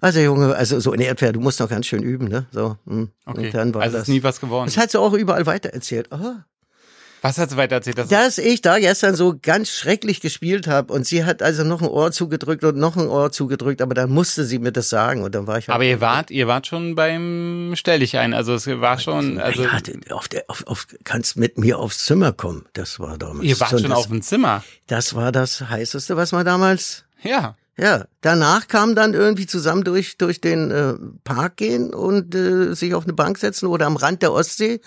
Also 0.00 0.20
Junge, 0.20 0.54
also 0.54 0.80
so 0.80 0.92
in 0.92 1.00
Erdbeer, 1.00 1.32
du 1.32 1.40
musst 1.40 1.60
noch 1.60 1.68
ganz 1.68 1.86
schön 1.86 2.02
üben, 2.02 2.28
ne? 2.28 2.46
So. 2.52 2.76
hm. 2.86 3.08
Okay. 3.24 3.46
Und 3.46 3.54
dann 3.54 3.74
war 3.74 3.82
also 3.82 3.96
das. 3.96 4.02
ist 4.02 4.08
nie 4.08 4.22
was 4.22 4.40
geworden. 4.40 4.66
das 4.66 4.76
hat 4.76 4.90
sie 4.90 5.00
auch 5.00 5.14
überall 5.14 5.46
weitererzählt. 5.46 6.12
Aha. 6.12 6.44
Was 7.24 7.38
hat 7.38 7.48
sie 7.48 7.56
weiter 7.56 7.76
erzählt? 7.76 7.96
Das 7.96 8.08
Dass 8.08 8.36
ich 8.36 8.60
da 8.60 8.78
gestern 8.78 9.14
so 9.14 9.34
ganz 9.40 9.70
schrecklich 9.70 10.20
gespielt 10.20 10.66
habe 10.66 10.92
und 10.92 11.06
sie 11.06 11.24
hat 11.24 11.42
also 11.42 11.64
noch 11.64 11.80
ein 11.80 11.88
Ohr 11.88 12.12
zugedrückt 12.12 12.62
und 12.64 12.76
noch 12.76 12.98
ein 12.98 13.08
Ohr 13.08 13.32
zugedrückt, 13.32 13.80
aber 13.80 13.94
dann 13.94 14.10
musste 14.10 14.44
sie 14.44 14.58
mir 14.58 14.72
das 14.72 14.90
sagen 14.90 15.22
und 15.22 15.34
dann 15.34 15.46
war 15.46 15.56
ich 15.56 15.68
halt 15.68 15.74
aber 15.74 15.84
ihr 15.84 16.02
wart, 16.02 16.30
ihr 16.30 16.46
wart 16.48 16.66
schon 16.66 16.94
beim 16.94 17.72
Stell 17.76 18.00
dich 18.00 18.18
ein. 18.18 18.34
Also 18.34 18.52
es 18.52 18.66
war 18.66 18.98
schon, 18.98 19.38
also 19.38 19.62
ja, 19.62 19.70
auf 20.10 20.28
der, 20.28 20.44
auf, 20.48 20.66
auf, 20.66 20.86
kannst 21.04 21.38
mit 21.38 21.56
mir 21.56 21.78
aufs 21.78 22.04
Zimmer 22.04 22.32
kommen. 22.32 22.66
Das 22.74 23.00
war 23.00 23.16
damals. 23.16 23.46
ihr 23.48 23.58
wart 23.58 23.70
so 23.70 23.78
schon 23.78 23.88
das, 23.88 23.98
auf 23.98 24.08
dem 24.08 24.20
Zimmer. 24.20 24.62
Das 24.86 25.14
war 25.14 25.32
das 25.32 25.62
heißeste, 25.62 26.18
was 26.18 26.32
man 26.32 26.44
damals 26.44 27.04
Ja. 27.22 27.56
Ja, 27.76 28.04
danach 28.20 28.68
kam 28.68 28.94
dann 28.94 29.14
irgendwie 29.14 29.46
zusammen 29.46 29.82
durch 29.82 30.18
durch 30.18 30.42
den 30.42 30.70
äh, 30.70 30.94
Park 31.24 31.56
gehen 31.56 31.92
und 31.92 32.34
äh, 32.34 32.74
sich 32.74 32.94
auf 32.94 33.04
eine 33.04 33.14
Bank 33.14 33.38
setzen 33.38 33.66
oder 33.66 33.86
am 33.86 33.96
Rand 33.96 34.20
der 34.20 34.32
Ostsee 34.32 34.80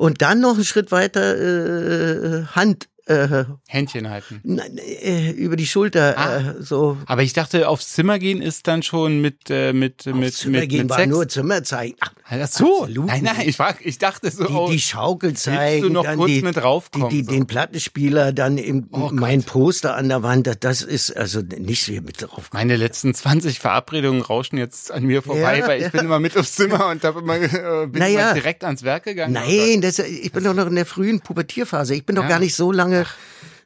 und 0.00 0.22
dann 0.22 0.40
noch 0.40 0.54
einen 0.54 0.64
Schritt 0.64 0.92
weiter 0.92 1.36
äh, 1.36 2.46
Hand 2.46 2.88
äh, 3.10 3.44
Händchen 3.68 4.08
halten. 4.08 4.40
nein, 4.44 4.78
äh, 4.78 5.30
über 5.32 5.56
die 5.56 5.66
Schulter 5.66 6.16
Ah. 6.16 6.38
äh, 6.38 6.54
so. 6.62 6.96
Aber 7.06 7.22
ich 7.22 7.32
dachte, 7.32 7.68
aufs 7.68 7.92
Zimmer 7.92 8.18
gehen 8.18 8.40
ist 8.42 8.66
dann 8.68 8.82
schon 8.82 9.20
mit 9.20 9.50
äh, 9.50 9.72
mit 9.72 10.06
mit 10.06 10.28
Aufs 10.28 10.38
Zimmer 10.38 10.60
mit, 10.60 10.68
gehen 10.70 10.80
mit 10.82 10.90
war 10.90 10.98
Sex. 10.98 11.08
nur 11.08 11.28
Zimmer 11.28 11.62
zeigen. 11.64 11.96
Ach, 12.00 12.12
Ach 12.24 12.46
so. 12.48 12.82
absolut 12.82 13.06
Nein, 13.08 13.24
nein, 13.24 13.48
ich 13.48 13.56
frag, 13.56 13.84
ich 13.84 13.98
dachte 13.98 14.30
so. 14.30 14.44
die, 14.46 14.52
oh, 14.54 14.68
die 14.70 14.80
Schaukel 14.80 15.34
zeigen, 15.34 15.82
du 15.82 15.88
noch 15.90 16.04
dann 16.04 16.16
kurz 16.18 16.30
die, 16.30 16.42
mit 16.42 16.62
raufkommen? 16.62 17.08
die, 17.08 17.22
die, 17.22 17.24
so? 17.24 17.32
den 17.32 17.46
Plattenspieler, 17.46 18.32
dann 18.32 18.56
im, 18.58 18.88
Oh 18.92 19.10
mein 19.12 19.42
Poster 19.42 19.96
an 19.96 20.08
der 20.08 20.22
Wand, 20.22 20.48
das, 20.60 20.82
ist 20.82 21.16
also 21.16 21.40
nicht 21.40 21.84
so 21.84 21.92
mit 21.92 22.22
drauf. 22.22 22.50
Meine 22.52 22.76
letzten 22.76 23.14
20 23.14 23.58
Verabredungen 23.58 24.22
rauschen 24.22 24.56
jetzt 24.58 24.92
an 24.92 25.04
mir 25.04 25.22
vorbei, 25.22 25.58
Ja, 25.58 25.66
weil 25.66 25.78
ich 25.78 25.84
ja. 25.84 25.88
bin 25.90 26.00
immer 26.04 26.20
mit 26.20 26.36
aufs 26.36 26.52
Zimmer 26.54 26.88
und 26.88 27.02
hab 27.04 27.16
immer, 27.16 27.36
äh, 27.36 27.86
bin 27.86 28.00
Naja. 28.00 28.20
immer 28.30 28.34
direkt 28.34 28.64
ans 28.64 28.82
Werk 28.82 29.04
gegangen. 29.04 29.32
Nein, 29.32 29.80
das, 29.80 29.98
ich 29.98 30.30
bin 30.32 30.44
doch 30.44 30.54
noch 30.54 30.66
in 30.66 30.74
der 30.76 30.86
frühen 30.86 31.20
Pubertierphase. 31.20 31.94
Ich 31.94 32.04
bin 32.06 32.16
doch 32.16 32.22
Ja. 32.22 32.28
gar 32.28 32.38
nicht 32.38 32.54
so 32.54 32.70
lange, 32.72 32.99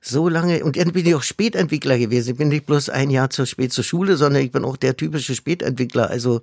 so 0.01 0.29
lange, 0.29 0.63
und 0.65 0.77
dann 0.77 0.93
bin 0.93 1.07
ich 1.07 1.15
auch 1.15 1.23
Spätentwickler 1.23 1.99
gewesen. 1.99 2.33
Ich 2.33 2.37
bin 2.37 2.49
nicht 2.49 2.67
bloß 2.67 2.91
ein 2.91 3.09
Jahr 3.11 3.31
zu 3.31 3.47
spät 3.47 3.73
zur 3.73 3.85
Schule, 3.85 4.17
sondern 4.17 4.43
ich 4.43 4.53
bin 4.53 4.65
auch 4.65 4.77
der 4.77 4.97
typische 4.97 5.35
Spätentwickler. 5.35 6.11
Also, 6.11 6.43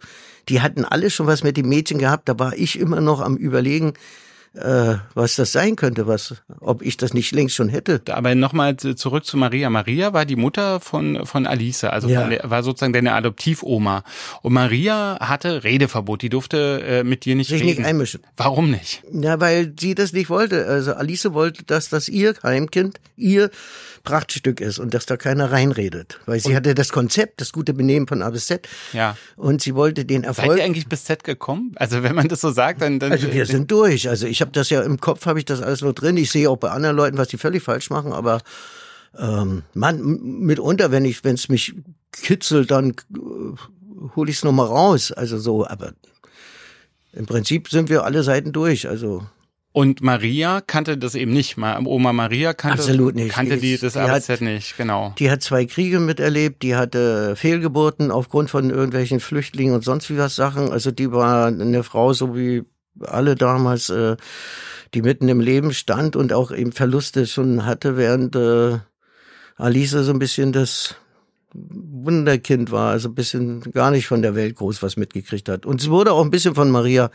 die 0.49 0.61
hatten 0.61 0.83
alle 0.83 1.11
schon 1.11 1.27
was 1.27 1.43
mit 1.43 1.57
dem 1.57 1.69
Mädchen 1.69 1.99
gehabt. 1.99 2.27
Da 2.27 2.39
war 2.39 2.57
ich 2.57 2.79
immer 2.79 3.01
noch 3.01 3.21
am 3.21 3.37
überlegen, 3.37 3.93
äh, 4.53 4.95
was 5.13 5.35
das 5.37 5.51
sein 5.53 5.75
könnte, 5.75 6.07
was, 6.07 6.35
ob 6.59 6.81
ich 6.81 6.97
das 6.97 7.13
nicht 7.13 7.31
längst 7.31 7.55
schon 7.55 7.69
hätte. 7.69 8.01
Aber 8.09 8.35
nochmal 8.35 8.75
zurück 8.77 9.25
zu 9.25 9.37
Maria. 9.37 9.69
Maria 9.69 10.11
war 10.13 10.25
die 10.25 10.35
Mutter 10.35 10.79
von, 10.81 11.25
von 11.25 11.47
Alice, 11.47 11.85
also 11.85 12.09
Ja. 12.09 12.21
von 12.27 12.49
war 12.49 12.61
sozusagen 12.63 12.93
deine 12.93 13.13
Adoptivoma. 13.13 14.03
Und 14.41 14.53
Maria 14.53 15.17
hatte 15.21 15.63
Redeverbot, 15.63 16.21
die 16.21 16.29
durfte 16.29 16.81
äh, 16.83 17.03
mit 17.03 17.23
dir 17.25 17.35
nicht 17.35 17.47
Sich 17.49 17.61
reden. 17.61 17.77
nicht 17.77 17.85
einmischen. 17.87 18.21
Warum 18.35 18.71
nicht? 18.71 19.03
Ja, 19.13 19.39
weil 19.39 19.73
sie 19.79 19.95
das 19.95 20.11
nicht 20.13 20.29
wollte. 20.29 20.65
Also 20.65 20.93
Alice 20.93 21.31
wollte, 21.33 21.63
dass 21.63 21.89
das 21.89 22.09
ihr 22.09 22.33
Heimkind 22.43 22.99
ihr 23.15 23.49
Prachtstück 24.03 24.61
ist 24.61 24.79
und 24.79 24.93
dass 24.93 25.05
da 25.05 25.17
keiner 25.17 25.51
reinredet. 25.51 26.19
Weil 26.25 26.39
sie 26.39 26.55
hatte 26.55 26.75
das 26.75 26.89
Konzept, 26.89 27.41
das 27.41 27.51
gute 27.51 27.73
Benehmen 27.73 28.07
von 28.07 28.21
A 28.21 28.29
bis 28.29 28.47
Z. 28.47 28.67
Ja. 28.93 29.17
Und 29.35 29.61
sie 29.61 29.75
wollte 29.75 30.05
den 30.05 30.23
Seid 30.23 30.37
Erfolg. 30.37 30.57
ihr 30.57 30.63
eigentlich 30.63 30.87
bis 30.87 31.05
Z 31.05 31.23
gekommen? 31.23 31.73
Also 31.75 32.03
wenn 32.03 32.15
man 32.15 32.27
das 32.27 32.41
so 32.41 32.51
sagt, 32.51 32.81
dann... 32.81 32.99
dann 32.99 33.11
Also 33.11 33.31
wir 33.31 33.45
sind 33.45 33.71
durch. 33.71 34.09
Also 34.09 34.27
ich 34.27 34.41
habe 34.41 34.51
das 34.51 34.69
ja 34.69 34.81
im 34.81 34.99
Kopf, 34.99 35.25
habe 35.25 35.39
ich 35.39 35.45
das 35.45 35.61
alles 35.61 35.81
nur 35.81 35.93
drin. 35.93 36.17
Ich 36.17 36.31
sehe 36.31 36.49
auch 36.49 36.57
bei 36.57 36.69
anderen 36.69 36.95
Leuten, 36.95 37.17
was 37.17 37.27
die 37.27 37.37
völlig 37.37 37.63
falsch 37.63 37.89
machen, 37.89 38.13
aber 38.13 38.41
ähm, 39.17 39.63
man, 39.73 40.01
mitunter, 40.01 40.91
wenn 40.91 41.05
ich, 41.05 41.23
wenn 41.23 41.35
es 41.35 41.49
mich 41.49 41.73
kitzelt, 42.11 42.71
dann 42.71 42.91
äh, 42.91 44.15
hole 44.15 44.31
ich 44.31 44.37
es 44.37 44.43
nochmal 44.43 44.67
raus. 44.67 45.11
Also 45.11 45.37
so, 45.37 45.67
aber 45.67 45.93
im 47.13 47.25
Prinzip 47.25 47.69
sind 47.69 47.89
wir 47.89 48.05
alle 48.05 48.23
Seiten 48.23 48.51
durch. 48.53 48.87
Also 48.87 49.25
Und 49.73 50.01
Maria 50.01 50.59
kannte 50.59 50.97
das 50.97 51.15
eben 51.15 51.31
nicht. 51.31 51.55
Ma- 51.55 51.79
Oma 51.85 52.11
Maria 52.11 52.53
kannte, 52.53 52.79
Absolut 52.79 53.15
nicht. 53.15 53.31
kannte 53.31 53.57
Die 53.57 53.71
ist- 53.73 53.83
das 53.83 53.95
ABZ 53.95 54.41
nicht, 54.41 54.75
genau. 54.75 55.15
Die 55.17 55.31
hat 55.31 55.41
zwei 55.41 55.65
Kriege 55.65 55.99
miterlebt, 56.01 56.61
die 56.61 56.75
hatte 56.75 57.35
Fehlgeburten 57.37 58.11
aufgrund 58.11 58.49
von 58.49 58.69
irgendwelchen 58.69 59.21
Flüchtlingen 59.21 59.73
und 59.73 59.83
sonst 59.85 60.09
wie 60.09 60.17
was 60.17 60.35
Sachen. 60.35 60.71
Also 60.71 60.91
die 60.91 61.11
war 61.13 61.47
eine 61.47 61.83
Frau, 61.83 62.11
so 62.11 62.35
wie 62.35 62.63
alle 62.99 63.35
damals, 63.35 63.89
äh, 63.89 64.17
die 64.93 65.01
mitten 65.01 65.29
im 65.29 65.39
Leben 65.39 65.73
stand 65.73 66.17
und 66.17 66.33
auch 66.33 66.51
eben 66.51 66.73
Verluste 66.73 67.25
schon 67.25 67.65
hatte, 67.65 67.95
während 67.95 68.35
äh, 68.35 68.77
Alice 69.55 69.91
so 69.91 70.11
ein 70.11 70.19
bisschen 70.19 70.51
das 70.51 70.95
Wunderkind 71.53 72.71
war, 72.71 72.91
also 72.91 73.09
ein 73.09 73.15
bisschen 73.15 73.61
gar 73.71 73.91
nicht 73.91 74.07
von 74.07 74.21
der 74.21 74.35
Welt 74.35 74.55
groß 74.55 74.83
was 74.83 74.97
mitgekriegt 74.97 75.47
hat. 75.49 75.65
Und 75.65 75.81
es 75.81 75.89
wurde 75.89 76.11
auch 76.13 76.23
ein 76.23 76.31
bisschen 76.31 76.55
von 76.55 76.69
Maria 76.71 77.09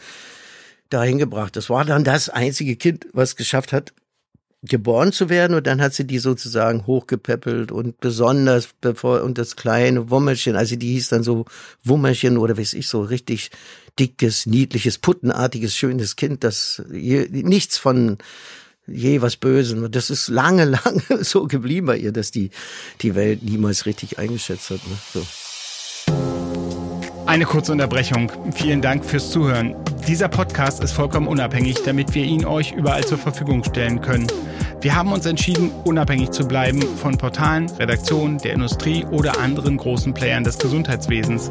dahin 0.90 1.18
gebracht. 1.18 1.56
Das 1.56 1.70
war 1.70 1.84
dann 1.84 2.04
das 2.04 2.28
einzige 2.28 2.76
Kind, 2.76 3.06
was 3.12 3.36
geschafft 3.36 3.72
hat, 3.72 3.92
geboren 4.62 5.12
zu 5.12 5.28
werden 5.28 5.54
und 5.54 5.66
dann 5.66 5.80
hat 5.80 5.94
sie 5.94 6.06
die 6.06 6.18
sozusagen 6.18 6.86
hochgepäppelt 6.86 7.70
und 7.70 8.00
besonders 8.00 8.70
bevor 8.80 9.22
und 9.22 9.38
das 9.38 9.56
kleine 9.56 10.10
Wummerchen, 10.10 10.56
also 10.56 10.76
die 10.76 10.92
hieß 10.92 11.08
dann 11.08 11.22
so 11.22 11.44
Wummerchen 11.84 12.38
oder 12.38 12.58
weiß 12.58 12.72
ich 12.74 12.88
so 12.88 13.02
richtig 13.02 13.50
dickes, 13.98 14.46
niedliches, 14.46 14.98
puttenartiges, 14.98 15.74
schönes 15.74 16.16
Kind, 16.16 16.44
das 16.44 16.82
je, 16.92 17.28
nichts 17.30 17.78
von 17.78 18.18
je 18.86 19.20
was 19.20 19.36
Bösem. 19.36 19.84
Und 19.84 19.94
das 19.94 20.10
ist 20.10 20.28
lange, 20.28 20.64
lange 20.84 21.24
so 21.24 21.46
geblieben 21.46 21.86
bei 21.86 21.98
ihr, 21.98 22.12
dass 22.12 22.30
die 22.30 22.50
die 23.02 23.14
Welt 23.14 23.42
niemals 23.42 23.86
richtig 23.86 24.18
eingeschätzt 24.18 24.70
hat. 24.70 24.86
Ne? 24.86 24.96
So. 25.12 25.26
Eine 27.26 27.44
kurze 27.44 27.72
Unterbrechung. 27.72 28.30
Vielen 28.54 28.80
Dank 28.80 29.04
fürs 29.04 29.30
Zuhören. 29.30 29.74
Dieser 30.06 30.28
Podcast 30.28 30.80
ist 30.82 30.92
vollkommen 30.92 31.26
unabhängig, 31.26 31.82
damit 31.84 32.14
wir 32.14 32.24
ihn 32.24 32.44
euch 32.44 32.70
überall 32.70 33.04
zur 33.04 33.18
Verfügung 33.18 33.64
stellen 33.64 34.00
können. 34.00 34.28
Wir 34.80 34.94
haben 34.94 35.12
uns 35.12 35.26
entschieden, 35.26 35.72
unabhängig 35.84 36.30
zu 36.30 36.46
bleiben 36.46 36.80
von 36.82 37.18
Portalen, 37.18 37.68
Redaktionen, 37.70 38.38
der 38.38 38.52
Industrie 38.52 39.04
oder 39.06 39.40
anderen 39.40 39.76
großen 39.76 40.14
Playern 40.14 40.44
des 40.44 40.58
Gesundheitswesens. 40.58 41.50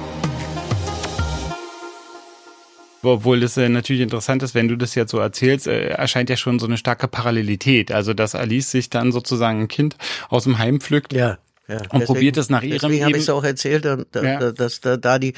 Obwohl 3.03 3.39
das 3.39 3.57
äh, 3.57 3.69
natürlich 3.69 4.01
interessant 4.01 4.43
ist, 4.43 4.53
wenn 4.53 4.67
du 4.67 4.75
das 4.75 4.95
jetzt 4.95 5.11
so 5.11 5.17
erzählst, 5.17 5.67
äh, 5.67 5.89
erscheint 5.89 6.29
ja 6.29 6.37
schon 6.37 6.59
so 6.59 6.67
eine 6.67 6.77
starke 6.77 7.07
Parallelität. 7.07 7.91
Also, 7.91 8.13
dass 8.13 8.35
Alice 8.35 8.69
sich 8.69 8.89
dann 8.89 9.11
sozusagen 9.11 9.61
ein 9.61 9.67
Kind 9.67 9.97
aus 10.29 10.43
dem 10.43 10.57
Heim 10.59 10.79
pflückt. 10.79 11.13
Ja. 11.13 11.37
Ja, 11.67 11.81
Und 11.89 12.03
probiert 12.03 12.35
es 12.35 12.49
nach 12.49 12.63
ihrem 12.63 12.79
Deswegen 12.79 13.05
habe 13.05 13.15
ich 13.15 13.23
es 13.23 13.29
auch 13.29 13.45
erzählt, 13.45 13.85
da, 13.85 13.97
da, 14.11 14.23
Ja. 14.23 14.51
dass 14.51 14.81
da, 14.81 14.97
da 14.97 15.19
die 15.19 15.33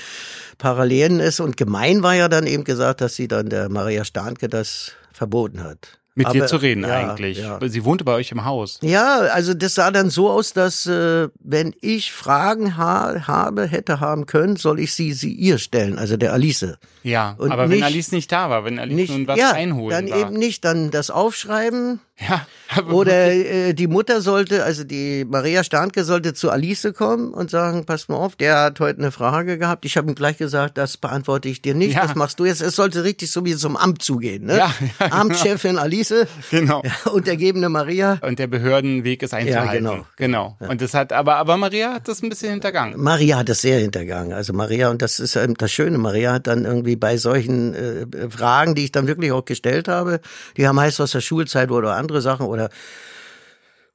Parallelen 0.57 1.19
ist. 1.19 1.39
Und 1.39 1.57
gemein 1.57 2.01
war 2.01 2.15
ja 2.15 2.27
dann 2.27 2.47
eben 2.47 2.63
gesagt, 2.63 3.01
dass 3.01 3.15
sie 3.15 3.27
dann 3.27 3.49
der 3.49 3.69
Maria 3.69 4.03
Starnke 4.03 4.49
das 4.49 4.93
verboten 5.11 5.63
hat. 5.63 5.99
Mit 6.15 6.27
dir 6.31 6.41
Aber- 6.43 6.47
zu 6.47 6.57
reden 6.57 6.83
ja, 6.83 6.89
eigentlich. 6.95 7.39
Ja. 7.39 7.59
Sie 7.67 7.83
wohnte 7.85 8.03
bei 8.03 8.13
euch 8.13 8.31
im 8.31 8.45
Haus. 8.45 8.77
ja, 8.83 9.17
also 9.33 9.55
das 9.55 9.73
sah 9.73 9.89
dann 9.89 10.11
so 10.11 10.29
aus, 10.29 10.53
dass 10.53 10.85
äh, 10.85 11.29
wenn 11.39 11.73
ich 11.81 12.11
Fragen 12.11 12.77
ha 12.77 13.25
habe, 13.27 13.65
hätte 13.65 13.99
haben 13.99 14.27
können, 14.27 14.55
soll 14.55 14.79
ich 14.79 14.93
sie, 14.93 15.13
sie 15.13 15.33
ihr 15.33 15.57
stellen, 15.57 15.97
also 15.97 16.15
der 16.15 16.33
Alice. 16.33 16.77
Ja, 17.01 17.33
Und 17.39 17.51
aber 17.51 17.63
wenn 17.63 17.69
nicht- 17.77 17.83
Alice 17.83 18.11
nicht 18.11 18.31
da 18.31 18.49
war, 18.51 18.63
wenn 18.63 18.77
Alice 18.77 18.95
Nicht, 18.95 19.09
nun 19.11 19.27
was 19.27 19.39
ja, 19.39 19.53
einholen 19.53 20.07
dann 20.07 20.11
war. 20.11 20.27
eben 20.29 20.37
nicht, 20.37 20.63
dann 20.63 20.91
das 20.91 21.09
Aufschreiben 21.09 21.99
Ja. 22.19 22.45
Oder 22.91 23.31
äh, 23.31 23.73
die 23.73 23.87
Mutter 23.87 24.21
sollte, 24.21 24.63
also 24.63 24.83
die 24.83 25.25
Maria 25.25 25.63
Starnke 25.63 26.03
sollte 26.03 26.33
zu 26.35 26.51
Alice 26.51 26.87
kommen 26.95 27.33
und 27.33 27.49
sagen, 27.49 27.85
pass 27.85 28.07
mal 28.07 28.15
auf, 28.17 28.35
der 28.35 28.59
hat 28.61 28.79
heute 28.79 28.99
eine 28.99 29.11
Frage 29.11 29.57
gehabt. 29.57 29.83
Ich 29.85 29.97
habe 29.97 30.09
ihm 30.11 30.15
gleich 30.15 30.37
gesagt, 30.37 30.77
das 30.77 30.97
beantworte 30.97 31.49
ich 31.49 31.61
dir 31.63 31.73
nicht, 31.73 31.95
Ja. 31.95 32.03
das 32.05 32.15
machst 32.15 32.39
du 32.39 32.45
jetzt. 32.45 32.61
Es 32.61 32.75
sollte 32.75 33.03
richtig 33.03 33.31
so 33.31 33.43
wie 33.45 33.55
zum 33.55 33.75
Amt 33.77 34.03
zugehen. 34.03 34.45
Ne? 34.45 34.57
Ja, 34.57 34.73
ja, 34.99 35.05
genau. 35.07 35.15
Amtschefin 35.21 35.77
Alice, 35.79 36.13
Genau. 36.51 36.81
ja, 36.85 36.91
untergebene 37.11 37.67
Maria. 37.69 38.19
Und 38.21 38.37
der 38.39 38.47
Behördenweg 38.47 39.23
ist 39.23 39.33
einzuhalten. 39.33 39.83
genau. 39.83 40.05
Genau. 40.17 40.57
Und 40.59 40.81
das 40.81 40.93
hat, 40.93 41.13
aber, 41.13 41.37
aber 41.37 41.57
Maria 41.57 41.93
hat 41.93 42.07
das 42.07 42.21
ein 42.21 42.29
bisschen 42.29 42.51
hintergangen. 42.51 42.99
Maria 43.01 43.37
hat 43.39 43.49
das 43.49 43.61
sehr 43.61 43.79
hintergangen. 43.79 44.33
Also 44.33 44.53
Maria, 44.53 44.89
und 44.89 45.01
das 45.01 45.19
ist 45.19 45.35
ähm, 45.35 45.55
das 45.57 45.71
Schöne, 45.71 45.97
Maria 45.97 46.33
hat 46.33 46.45
dann 46.47 46.65
irgendwie 46.65 46.95
bei 46.95 47.17
solchen 47.17 47.73
äh, 47.73 48.29
Fragen, 48.29 48.75
die 48.75 48.85
ich 48.85 48.91
dann 48.91 49.07
wirklich 49.07 49.31
auch 49.31 49.45
gestellt 49.45 49.87
habe, 49.87 50.21
die 50.57 50.67
haben 50.67 50.75
meist 50.75 51.01
aus 51.01 51.11
der 51.11 51.21
Schulzeit 51.21 51.71
oder 51.71 52.02
andere 52.03 52.21
Sachen 52.21 52.45
oder 52.45 52.69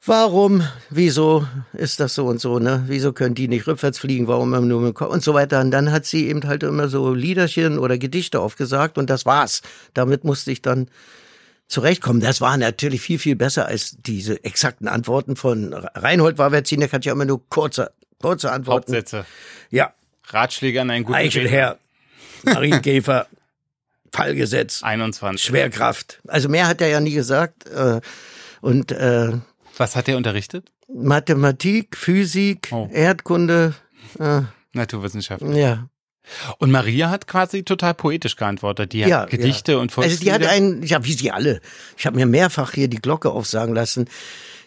warum, 0.05 0.63
wieso 0.91 1.47
ist 1.75 2.01
das 2.01 2.15
so 2.15 2.27
und 2.27 2.41
so, 2.41 2.59
ne? 2.59 2.85
Wieso 2.87 3.13
können 3.13 3.35
die 3.35 3.49
nicht 3.49 3.67
rückwärts 3.67 3.99
fliegen, 3.99 4.27
warum 4.27 4.55
immer 4.55 4.67
nur 4.67 4.81
mit 4.81 4.95
Kopf 4.95 5.13
und 5.13 5.23
so 5.23 5.35
weiter. 5.35 5.61
Und 5.61 5.71
dann 5.71 5.93
hat 5.93 6.07
sie 6.07 6.29
eben 6.29 6.43
halt 6.45 6.63
immer 6.63 6.89
so 6.89 7.13
Liederchen 7.13 7.79
oder 7.79 7.99
Gedichte 7.99 8.41
aufgesagt 8.41 8.99
und 8.99 9.11
das 9.11 9.27
war's. 9.27 9.61
Damit 9.95 10.25
musste 10.25 10.51
ich 10.51 10.63
dann 10.63 10.89
zurechtkommen. 11.67 12.21
Das 12.21 12.41
war 12.41 12.57
natürlich 12.57 13.03
viel, 13.03 13.19
viel 13.19 13.37
besser 13.37 13.67
als 13.67 13.97
diese 14.01 14.43
exakten 14.45 14.89
Antworten 14.89 15.37
von 15.37 15.75
Reinhold 15.75 16.39
Wawerzinek 16.39 16.93
hat 16.93 17.05
ja 17.05 17.13
immer 17.13 17.27
nur 17.27 17.47
kurze, 17.49 17.91
kurze 18.21 18.51
Antworten. 18.51 18.93
Hauptsätze. 18.93 19.27
Ja, 19.71 19.93
Ratschläge 20.29 20.81
an 20.81 20.91
einen 20.91 21.05
guten. 21.05 21.19
Eichelherr, 21.19 21.79
Marienkäfer, 22.45 23.27
Fallgesetz, 24.19 24.83
21. 24.83 25.43
Schwerkraft. 25.47 26.21
Also 26.29 26.49
mehr 26.49 26.67
hat 26.67 26.81
er 26.81 26.89
ja 26.89 27.01
nie 27.01 27.13
gesagt. 27.15 27.67
äh, 27.69 28.01
Und 28.61 28.91
äh, 28.93 29.33
Was 29.77 29.95
hat 29.97 30.09
er 30.09 30.17
unterrichtet? 30.17 30.67
Mathematik, 30.93 31.97
Physik, 31.97 32.69
Oh. 32.73 32.89
Erdkunde, 32.93 33.75
äh, 34.19 34.41
Naturwissenschaften. 34.73 35.55
ja. 35.55 35.89
Und 36.59 36.71
Maria 36.71 37.09
hat 37.09 37.27
quasi 37.27 37.63
total 37.63 37.95
poetisch 37.95 38.37
geantwortet. 38.37 38.93
Die 38.93 39.03
hat 39.03 39.09
ja, 39.11 39.25
Gedichte 39.25 39.73
ja. 39.73 39.79
und 39.79 39.97
Also 39.97 40.19
die 40.23 40.31
hat 40.31 40.43
Volkslieder. 40.43 40.51
einen, 40.51 40.83
ja, 40.83 41.03
wie 41.05 41.15
sie 41.15 41.31
alle. 41.31 41.61
Ich 41.97 42.05
habe 42.05 42.17
mir 42.17 42.27
mehrfach 42.27 42.73
hier 42.73 42.89
die 42.89 42.99
Glocke 43.01 43.31
aufsagen 43.31 43.75
lassen. 43.75 44.11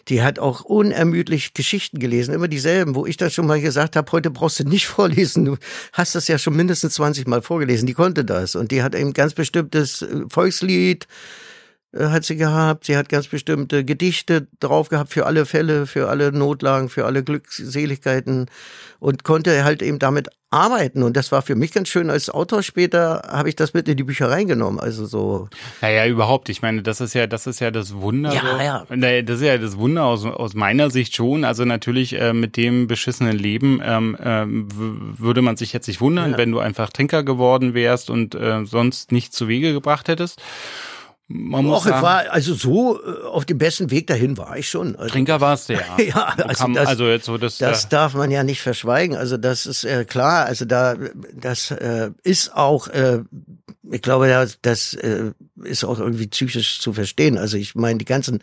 Die 0.08 0.22
hat 0.22 0.38
auch 0.38 0.62
unermüdlich 0.62 1.54
Geschichten 1.54 1.98
gelesen, 1.98 2.34
immer 2.34 2.48
dieselben, 2.48 2.94
wo 2.94 3.06
ich 3.06 3.16
dann 3.16 3.30
schon 3.30 3.46
mal 3.46 3.60
gesagt 3.60 3.96
habe, 3.96 4.10
heute 4.12 4.30
brauchst 4.30 4.60
du 4.60 4.64
nicht 4.64 4.86
vorlesen, 4.88 5.44
du 5.44 5.56
hast 5.92 6.14
das 6.14 6.28
ja 6.28 6.38
schon 6.38 6.56
mindestens 6.56 6.94
20 6.94 7.26
Mal 7.26 7.42
vorgelesen. 7.42 7.86
Die 7.86 7.94
konnte 7.94 8.24
das 8.24 8.54
und 8.54 8.70
die 8.70 8.82
hat 8.82 8.94
ein 8.94 9.12
ganz 9.12 9.34
bestimmtes 9.34 10.02
äh, 10.02 10.24
Volkslied 10.28 11.06
hat 11.98 12.24
sie 12.24 12.36
gehabt. 12.36 12.84
Sie 12.86 12.96
hat 12.96 13.08
ganz 13.08 13.28
bestimmte 13.28 13.84
Gedichte 13.84 14.46
drauf 14.60 14.88
gehabt 14.88 15.12
für 15.12 15.26
alle 15.26 15.44
Fälle, 15.46 15.86
für 15.86 16.08
alle 16.08 16.32
Notlagen, 16.32 16.88
für 16.88 17.04
alle 17.04 17.22
Glückseligkeiten 17.22 18.46
und 18.98 19.24
konnte 19.24 19.64
halt 19.64 19.82
eben 19.82 19.98
damit 19.98 20.28
arbeiten. 20.50 21.02
Und 21.02 21.16
das 21.16 21.32
war 21.32 21.42
für 21.42 21.54
mich 21.54 21.72
ganz 21.72 21.88
schön. 21.88 22.08
Als 22.10 22.28
Autor 22.30 22.62
später 22.62 23.22
habe 23.28 23.48
ich 23.48 23.56
das 23.56 23.74
mit 23.74 23.88
in 23.88 23.96
die 23.96 24.04
Bücherei 24.04 24.44
genommen. 24.44 24.78
Also 24.78 25.06
so. 25.06 25.48
Naja, 25.80 26.06
überhaupt. 26.06 26.48
Ich 26.50 26.62
meine, 26.62 26.82
das 26.82 27.00
ist 27.00 27.14
ja, 27.14 27.26
das 27.26 27.46
ist 27.46 27.60
ja 27.60 27.70
das 27.70 27.94
Wunder. 27.94 28.32
Ja, 28.32 28.40
so. 28.40 28.62
ja. 28.62 28.86
Naja, 28.94 29.22
Das 29.22 29.36
ist 29.40 29.46
ja 29.46 29.58
das 29.58 29.76
Wunder 29.78 30.04
aus, 30.04 30.24
aus 30.24 30.54
meiner 30.54 30.90
Sicht 30.90 31.16
schon. 31.16 31.44
Also 31.44 31.64
natürlich 31.64 32.18
äh, 32.18 32.32
mit 32.32 32.56
dem 32.56 32.86
beschissenen 32.86 33.36
Leben 33.38 33.80
ähm, 33.84 34.16
w- 34.70 35.18
würde 35.22 35.42
man 35.42 35.56
sich 35.56 35.72
jetzt 35.72 35.88
nicht 35.88 36.00
wundern, 36.00 36.32
Ja. 36.32 36.38
wenn 36.38 36.52
du 36.52 36.58
einfach 36.58 36.90
Trinker 36.90 37.22
geworden 37.22 37.74
wärst 37.74 38.08
und 38.10 38.34
äh, 38.34 38.64
sonst 38.64 39.10
nichts 39.12 39.36
zu 39.36 39.48
Wege 39.48 39.72
gebracht 39.72 40.08
hättest. 40.08 40.40
Man 41.28 41.64
muss 41.64 41.78
Och, 41.80 41.86
ich 41.86 41.90
sagen, 41.92 42.02
war 42.02 42.30
also 42.30 42.52
so 42.54 43.00
äh, 43.02 43.24
auf 43.24 43.44
dem 43.46 43.56
besten 43.56 43.90
Weg 43.90 44.06
dahin 44.06 44.36
war 44.36 44.56
ich 44.58 44.68
schon. 44.68 44.96
Also, 44.96 45.12
Trinker 45.12 45.40
warst 45.40 45.68
du 45.68 45.72
ja. 45.74 45.82
Ja, 45.98 46.34
also 46.46 46.68
das- 46.74 46.88
also 46.88 47.06
jetzt 47.06 47.24
so 47.24 47.38
das, 47.38 47.58
Das 47.58 47.84
äh, 47.84 47.88
darf 47.88 48.14
man 48.14 48.30
ja 48.30 48.42
nicht 48.42 48.60
verschweigen. 48.60 49.16
Also 49.16 49.36
das 49.38 49.64
ist 49.64 49.84
äh, 49.84 50.04
klar. 50.04 50.44
Also 50.46 50.64
da, 50.66 50.96
das 51.32 51.70
äh, 51.70 52.10
ist 52.22 52.54
auch, 52.54 52.88
äh, 52.88 53.20
ich 53.90 54.02
glaube, 54.02 54.28
das, 54.28 54.58
das 54.62 54.94
äh, 54.94 55.32
ist 55.64 55.84
auch 55.84 55.98
irgendwie 55.98 56.28
psychisch 56.28 56.80
zu 56.80 56.92
verstehen. 56.92 57.36
Also 57.36 57.56
ich 57.56 57.74
meine, 57.74 57.98
die 57.98 58.04
ganzen 58.04 58.42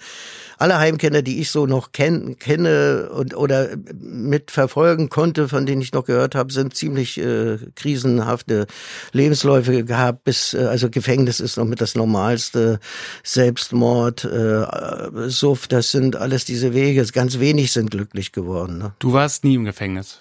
alle 0.57 0.77
Heimkenner, 0.77 1.21
die 1.21 1.39
ich 1.39 1.51
so 1.51 1.65
noch 1.65 1.93
kenn, 1.93 2.37
kenne 2.37 3.09
und 3.13 3.35
oder 3.35 3.69
mitverfolgen 3.93 5.09
konnte, 5.09 5.47
von 5.47 5.65
denen 5.65 5.81
ich 5.81 5.93
noch 5.93 6.03
gehört 6.03 6.35
habe, 6.35 6.51
sind 6.51 6.75
ziemlich 6.75 7.17
äh, 7.17 7.57
krisenhafte 7.75 8.67
Lebensläufe 9.13 9.85
gehabt. 9.85 10.25
Bis 10.25 10.53
äh, 10.53 10.65
also 10.65 10.89
Gefängnis 10.89 11.39
ist 11.39 11.55
noch 11.55 11.65
mit 11.65 11.79
das 11.79 11.95
Normalste. 11.95 12.79
Selbstmord, 13.23 14.25
äh, 14.25 15.29
Suff, 15.29 15.67
das 15.67 15.91
sind 15.91 16.17
alles 16.17 16.43
diese 16.43 16.73
Wege. 16.73 17.05
Ganz 17.05 17.39
wenig 17.39 17.71
sind 17.71 17.91
glücklich 17.91 18.33
geworden. 18.33 18.77
Ne? 18.77 18.93
du 18.99 19.13
warst 19.13 19.45
nie 19.45 19.55
im 19.55 19.63
Gefängnis. 19.63 20.19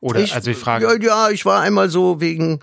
Oder? 0.00 0.20
Ich, 0.20 0.34
also 0.34 0.50
ich 0.50 0.56
frage. 0.56 0.84
Ja, 0.84 0.94
ja, 1.00 1.30
ich 1.30 1.44
war 1.46 1.60
einmal 1.60 1.88
so 1.88 2.20
wegen, 2.20 2.60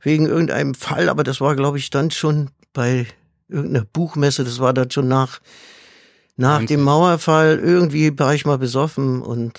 wegen 0.00 0.26
irgendeinem 0.26 0.74
Fall, 0.74 1.08
aber 1.08 1.24
das 1.24 1.40
war, 1.40 1.56
glaube 1.56 1.78
ich, 1.78 1.90
dann 1.90 2.10
schon 2.10 2.50
bei 2.72 3.06
irgendeiner 3.48 3.84
Buchmesse, 3.84 4.44
das 4.44 4.58
war 4.58 4.72
dann 4.72 4.90
schon 4.90 5.08
nach, 5.08 5.40
nach 6.36 6.64
dem 6.64 6.82
Mauerfall. 6.82 7.58
Irgendwie 7.58 8.16
war 8.18 8.34
ich 8.34 8.46
mal 8.46 8.58
besoffen 8.58 9.22
und 9.22 9.58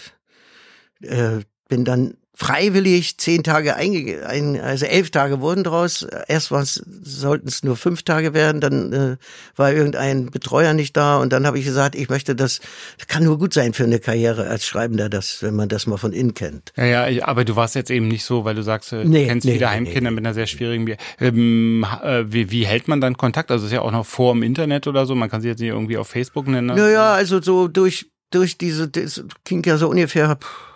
äh, 1.01 1.39
bin 1.67 1.85
dann 1.85 2.15
freiwillig 2.41 3.19
zehn 3.19 3.43
Tage 3.43 3.75
einge 3.75 4.25
ein, 4.25 4.59
also 4.59 4.87
elf 4.87 5.11
Tage 5.11 5.41
wurden 5.41 5.63
draus. 5.63 6.07
Erst 6.27 6.49
sollten 6.49 7.47
es 7.47 7.63
nur 7.63 7.77
fünf 7.77 8.01
Tage 8.01 8.33
werden, 8.33 8.61
dann 8.61 8.93
äh, 8.93 9.17
war 9.55 9.71
irgendein 9.71 10.31
Betreuer 10.31 10.73
nicht 10.73 10.97
da 10.97 11.17
und 11.17 11.31
dann 11.31 11.45
habe 11.45 11.59
ich 11.59 11.65
gesagt, 11.65 11.93
ich 11.93 12.09
möchte 12.09 12.35
das, 12.35 12.59
das 12.97 13.07
kann 13.07 13.23
nur 13.23 13.37
gut 13.37 13.53
sein 13.53 13.73
für 13.73 13.83
eine 13.83 13.99
Karriere 13.99 14.47
als 14.47 14.65
Schreibender, 14.65 15.07
das, 15.07 15.43
wenn 15.43 15.55
man 15.55 15.69
das 15.69 15.85
mal 15.85 15.97
von 15.97 16.13
innen 16.13 16.33
kennt. 16.33 16.73
Ja, 16.75 17.07
ja, 17.07 17.27
aber 17.27 17.45
du 17.45 17.55
warst 17.55 17.75
jetzt 17.75 17.91
eben 17.91 18.07
nicht 18.07 18.25
so, 18.25 18.43
weil 18.43 18.55
du 18.55 18.63
sagst, 18.63 18.91
äh, 18.91 19.05
Nee, 19.05 19.21
du 19.21 19.27
kennst 19.27 19.45
nee, 19.45 19.53
viele 19.53 19.65
nee, 19.67 19.71
Heimkinder 19.71 20.09
nee. 20.09 20.15
mit 20.15 20.25
einer 20.25 20.33
sehr 20.33 20.47
schwierigen 20.47 20.85
Bier. 20.85 20.97
Ähm, 21.19 21.85
äh, 22.01 22.23
wie, 22.25 22.49
wie 22.49 22.65
hält 22.65 22.87
man 22.87 23.01
dann 23.01 23.17
Kontakt? 23.17 23.51
Also 23.51 23.65
es 23.65 23.71
ist 23.71 23.75
ja 23.75 23.83
auch 23.83 23.91
noch 23.91 24.07
vor 24.07 24.31
im 24.33 24.41
Internet 24.41 24.87
oder 24.87 25.05
so. 25.05 25.13
Man 25.13 25.29
kann 25.29 25.41
sich 25.41 25.49
jetzt 25.49 25.59
nicht 25.59 25.69
irgendwie 25.69 25.97
auf 25.97 26.07
Facebook 26.07 26.47
nennen. 26.47 26.67
ne? 26.67 26.75
Naja, 26.75 27.13
also 27.13 27.39
so 27.39 27.67
durch, 27.67 28.09
durch 28.31 28.57
diese, 28.57 28.87
das 28.87 29.23
ging 29.43 29.61
ja 29.63 29.77
so 29.77 29.89
ungefähr, 29.89 30.37
pff, 30.37 30.70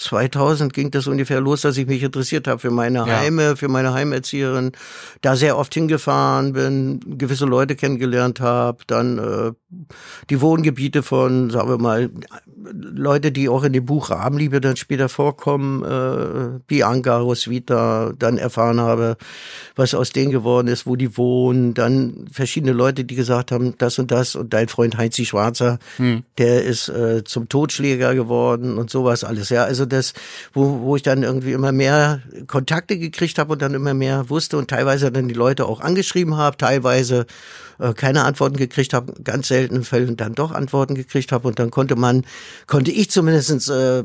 2000 0.00 0.72
ging 0.72 0.90
das 0.90 1.06
ungefähr 1.06 1.40
los, 1.40 1.60
dass 1.60 1.76
ich 1.76 1.86
mich 1.86 2.02
interessiert 2.02 2.48
habe 2.48 2.58
für 2.58 2.70
meine 2.70 2.98
Ja. 3.06 3.20
Heime, 3.20 3.56
für 3.56 3.68
meine 3.68 3.92
Heimerzieherin, 3.92 4.72
da 5.20 5.36
sehr 5.36 5.58
oft 5.58 5.74
hingefahren 5.74 6.54
bin, 6.54 7.00
gewisse 7.18 7.44
Leute 7.44 7.76
kennengelernt 7.76 8.40
habe, 8.40 8.78
dann 8.86 9.18
äh, 9.18 9.52
die 10.28 10.40
Wohngebiete 10.40 11.02
von, 11.02 11.50
sagen 11.50 11.68
wir 11.68 11.78
mal, 11.78 12.10
Leute, 12.72 13.32
die 13.32 13.48
auch 13.48 13.64
in 13.64 13.72
dem 13.72 13.86
Buch 13.86 14.10
Rabenliebe 14.10 14.60
dann 14.60 14.76
später 14.76 15.08
vorkommen, 15.08 15.82
äh, 15.84 16.60
Bianca, 16.66 17.18
Roswitha, 17.18 18.12
dann 18.18 18.36
erfahren 18.36 18.80
habe, 18.80 19.16
was 19.76 19.94
aus 19.94 20.10
denen 20.10 20.30
geworden 20.30 20.68
ist, 20.68 20.86
wo 20.86 20.96
die 20.96 21.16
wohnen, 21.16 21.74
dann 21.74 22.26
verschiedene 22.30 22.72
Leute, 22.72 23.04
die 23.04 23.14
gesagt 23.14 23.52
haben, 23.52 23.74
das 23.78 23.98
und 23.98 24.10
das 24.10 24.34
und 24.34 24.52
dein 24.52 24.68
Freund 24.68 24.98
Heinzi 24.98 25.24
Schwarzer, 25.24 25.78
der 26.38 26.64
ist 26.64 26.88
äh, 26.88 27.24
zum 27.24 27.48
Totschläger 27.48 28.14
geworden 28.14 28.76
und 28.76 28.90
sowas 28.90 29.24
alles. 29.24 29.48
Ja, 29.48 29.64
also 29.64 29.86
das, 29.86 30.12
wo, 30.52 30.80
wo 30.80 30.96
ich 30.96 31.02
dann 31.02 31.22
irgendwie 31.22 31.52
immer 31.52 31.72
mehr 31.72 32.20
Kontakte 32.46 32.98
gekriegt 32.98 33.38
habe 33.38 33.52
und 33.52 33.62
dann 33.62 33.74
immer 33.74 33.94
mehr 33.94 34.28
wusste 34.30 34.58
und 34.58 34.68
teilweise 34.68 35.10
dann 35.10 35.28
die 35.28 35.34
Leute 35.34 35.66
auch 35.66 35.80
angeschrieben 35.80 36.36
habe, 36.36 36.56
teilweise 36.56 37.26
äh, 37.80 37.94
keine 37.94 38.24
Antworten 38.24 38.56
gekriegt 38.56 38.92
habe, 38.92 39.14
ganz 39.24 39.48
seltenen 39.60 39.84
Fällen 39.84 40.16
dann 40.16 40.34
doch 40.34 40.52
Antworten 40.52 40.94
gekriegt 40.94 41.32
habe 41.32 41.46
und 41.46 41.58
dann 41.58 41.70
konnte 41.70 41.96
man, 41.96 42.24
konnte 42.66 42.90
ich 42.90 43.10
zumindestens 43.10 43.68
äh, 43.68 44.04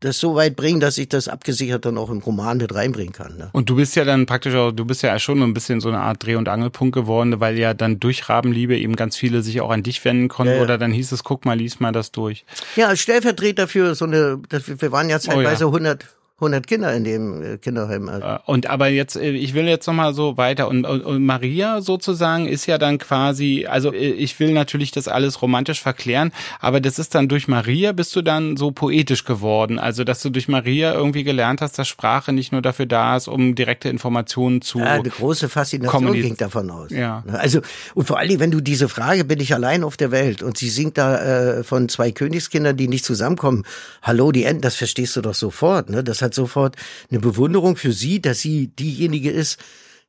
das 0.00 0.18
so 0.18 0.34
weit 0.34 0.56
bringen, 0.56 0.78
dass 0.78 0.98
ich 0.98 1.08
das 1.08 1.26
abgesichert 1.26 1.84
dann 1.84 1.98
auch 1.98 2.10
im 2.10 2.18
Roman 2.18 2.58
mit 2.58 2.74
reinbringen 2.74 3.12
kann. 3.12 3.36
Ne? 3.36 3.50
Und 3.52 3.68
du 3.68 3.76
bist 3.76 3.96
ja 3.96 4.04
dann 4.04 4.26
praktisch 4.26 4.54
auch, 4.54 4.70
du 4.70 4.84
bist 4.84 5.02
ja 5.02 5.18
schon 5.18 5.42
ein 5.42 5.54
bisschen 5.54 5.80
so 5.80 5.88
eine 5.88 6.00
Art 6.00 6.22
Dreh- 6.22 6.36
und 6.36 6.48
Angelpunkt 6.48 6.94
geworden, 6.94 7.40
weil 7.40 7.58
ja 7.58 7.74
dann 7.74 7.98
durch 7.98 8.28
Rabenliebe 8.28 8.78
eben 8.78 8.94
ganz 8.94 9.16
viele 9.16 9.42
sich 9.42 9.60
auch 9.60 9.70
an 9.70 9.82
dich 9.82 10.04
wenden 10.04 10.28
konnten. 10.28 10.52
Ja, 10.52 10.58
ja. 10.58 10.62
Oder 10.62 10.78
dann 10.78 10.92
hieß 10.92 11.12
es, 11.12 11.24
guck 11.24 11.44
mal, 11.44 11.58
lies 11.58 11.80
mal 11.80 11.92
das 11.92 12.12
durch. 12.12 12.44
Ja, 12.76 12.88
als 12.88 13.00
Stellvertreter 13.00 13.66
für 13.66 13.94
so 13.94 14.04
eine, 14.04 14.40
wir 14.48 14.92
waren 14.92 15.08
ja 15.08 15.18
zeitweise 15.18 15.64
ja. 15.64 15.68
100, 15.68 16.04
100 16.38 16.66
Kinder 16.66 16.92
in 16.92 17.04
dem 17.04 17.42
äh, 17.42 17.58
Kinderheim. 17.58 18.08
Also. 18.08 18.26
Äh, 18.26 18.38
Und 18.46 18.66
aber 18.66 18.88
jetzt, 18.88 19.14
äh, 19.14 19.30
ich 19.30 19.54
will 19.54 19.68
jetzt 19.68 19.86
noch 19.86 19.94
mal 19.94 20.12
so 20.14 20.36
weiter 20.36 20.66
und, 20.66 20.84
und, 20.84 21.02
und 21.02 21.24
Maria 21.24 21.80
sozusagen 21.80 22.46
ist 22.46 22.66
ja 22.66 22.76
dann 22.76 22.98
quasi, 22.98 23.66
also 23.68 23.92
ich 23.92 24.40
will 24.40 24.52
natürlich 24.52 24.90
das 24.90 25.06
alles 25.06 25.42
romantisch 25.42 25.80
verklären, 25.80 26.32
aber 26.58 26.80
das 26.80 26.98
ist 26.98 27.14
dann 27.14 27.28
durch 27.28 27.46
Maria 27.46 27.92
bist 27.92 28.16
du 28.16 28.22
dann 28.22 28.56
so 28.56 28.72
poetisch 28.72 29.24
geworden, 29.24 29.78
also 29.78 30.02
dass 30.02 30.22
du 30.22 30.30
durch 30.30 30.48
Maria 30.48 30.92
irgendwie 30.92 31.22
gelernt 31.22 31.60
hast, 31.60 31.78
dass 31.78 31.86
Sprache 31.86 32.32
nicht 32.32 32.50
nur 32.50 32.62
dafür 32.62 32.86
da 32.86 33.16
ist, 33.16 33.28
um 33.28 33.54
direkte 33.54 33.88
Informationen 33.88 34.60
zu. 34.60 34.80
Ja, 34.80 34.86
eine 34.86 35.10
große 35.10 35.48
Faszination 35.48 36.12
ging 36.14 36.36
davon 36.36 36.68
aus. 36.70 36.90
Ja. 36.90 37.22
Also, 37.28 37.60
und 37.94 38.08
vor 38.08 38.18
allem, 38.18 38.40
wenn 38.40 38.50
du 38.50 38.60
diese 38.60 38.88
Frage, 38.88 39.24
bin 39.24 39.38
ich 39.38 39.54
allein 39.54 39.84
auf 39.84 39.96
der 39.96 40.10
Welt 40.10 40.42
und 40.42 40.58
sie 40.58 40.68
singt 40.68 40.98
da 40.98 41.58
äh, 41.58 41.62
von 41.62 41.88
zwei 41.88 42.10
Königskindern, 42.10 42.76
die 42.76 42.88
nicht 42.88 43.04
zusammenkommen. 43.04 43.64
Hallo, 44.02 44.32
die 44.32 44.42
Enten, 44.42 44.62
das 44.62 44.74
verstehst 44.74 45.14
du 45.14 45.20
doch 45.20 45.34
sofort. 45.34 45.90
Ne? 45.90 46.02
Das 46.02 46.23
hat 46.24 46.34
sofort 46.34 46.74
eine 47.10 47.20
Bewunderung 47.20 47.76
für 47.76 47.92
sie, 47.92 48.20
dass 48.20 48.40
sie 48.40 48.66
diejenige 48.66 49.30
ist, 49.30 49.60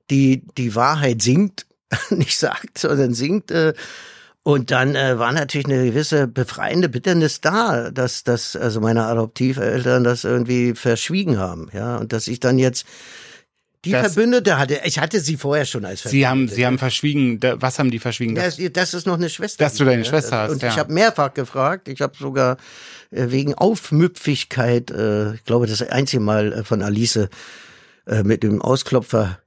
die 0.10 0.42
die 0.58 0.74
Wahrheit 0.74 1.22
singt, 1.22 1.68
nicht 2.10 2.38
sagt, 2.40 2.80
sondern 2.80 3.14
singt. 3.14 3.52
Äh, 3.52 3.74
Und 4.48 4.70
dann 4.70 4.96
äh, 4.96 5.18
war 5.18 5.32
natürlich 5.32 5.66
eine 5.66 5.86
gewisse 5.86 6.28
befreiende 6.28 6.88
Bitternis 6.88 7.42
da, 7.42 7.90
dass, 7.90 8.24
dass 8.24 8.56
also 8.56 8.80
meine 8.80 9.06
Adoptiveltern 9.06 10.04
das 10.04 10.24
irgendwie 10.24 10.76
verschwiegen 10.76 11.40
haben, 11.40 11.70
ja, 11.74 11.98
und 11.98 12.14
dass 12.14 12.28
ich 12.28 12.40
dann 12.40 12.60
jetzt 12.60 12.86
die 13.86 13.92
Das- 13.92 14.14
Verbündete 14.14 14.58
hatte. 14.58 14.82
Ich 14.84 15.00
hatte 15.00 15.20
sie 15.20 15.38
vorher 15.38 15.66
schon 15.66 15.86
als 15.86 16.02
Verbündete. 16.02 16.20
Sie 16.20 16.28
haben, 16.28 16.48
Sie 16.48 16.66
haben 16.66 16.78
verschwiegen. 16.78 17.40
Was 17.42 17.80
haben 17.80 17.92
die 17.92 18.00
verschwiegen? 18.00 18.36
Das, 18.36 18.58
das 18.74 18.94
ist 18.94 19.06
noch 19.08 19.16
eine 19.16 19.30
Schwester. 19.30 19.64
Dass 19.64 19.76
du 19.76 19.86
deine 19.86 20.04
ja. 20.04 20.10
Schwester 20.10 20.38
hast, 20.40 20.52
Und 20.52 20.62
ja. 20.62 20.70
ich 20.70 20.78
habe 20.78 20.92
mehrfach 20.92 21.34
gefragt. 21.34 21.88
Ich 21.88 22.02
habe 22.02 22.14
sogar 22.20 22.58
äh, 23.12 23.28
wegen 23.30 23.54
Aufmüpfigkeit, 23.54 24.92
äh, 24.92 25.36
ich 25.36 25.44
glaube, 25.46 25.68
das 25.68 25.82
einzige 25.82 26.22
Mal 26.22 26.52
äh, 26.52 26.64
von 26.64 26.82
Alice 26.82 27.16
äh, 28.08 28.24
mit 28.24 28.44
dem 28.44 28.62
Ausklopfer 28.62 29.40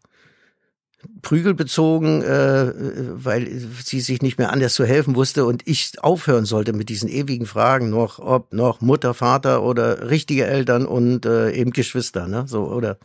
Prügel 1.23 1.55
bezogen, 1.55 2.23
äh, 2.23 2.73
weil 2.75 3.49
sie 3.85 4.01
sich 4.01 4.21
nicht 4.21 4.39
mehr 4.39 4.53
anders 4.53 4.75
zu 4.75 4.85
helfen 4.85 5.15
wusste 5.15 5.45
und 5.45 5.63
ich 5.67 5.93
aufhören 6.03 6.45
sollte 6.45 6.73
mit 6.73 6.89
diesen 6.89 7.09
ewigen 7.09 7.47
Fragen 7.47 7.89
noch, 7.91 8.19
ob 8.19 8.53
noch 8.53 8.81
Mutter, 8.81 9.15
Vater 9.15 9.63
oder 9.63 10.11
richtige 10.11 10.47
Eltern 10.47 10.87
und 10.87 11.25
äh, 11.25 11.53
eben 11.53 11.71
Geschwister, 11.71 12.27
ne? 12.27 12.45
So 12.49 12.67
oder 12.67 12.99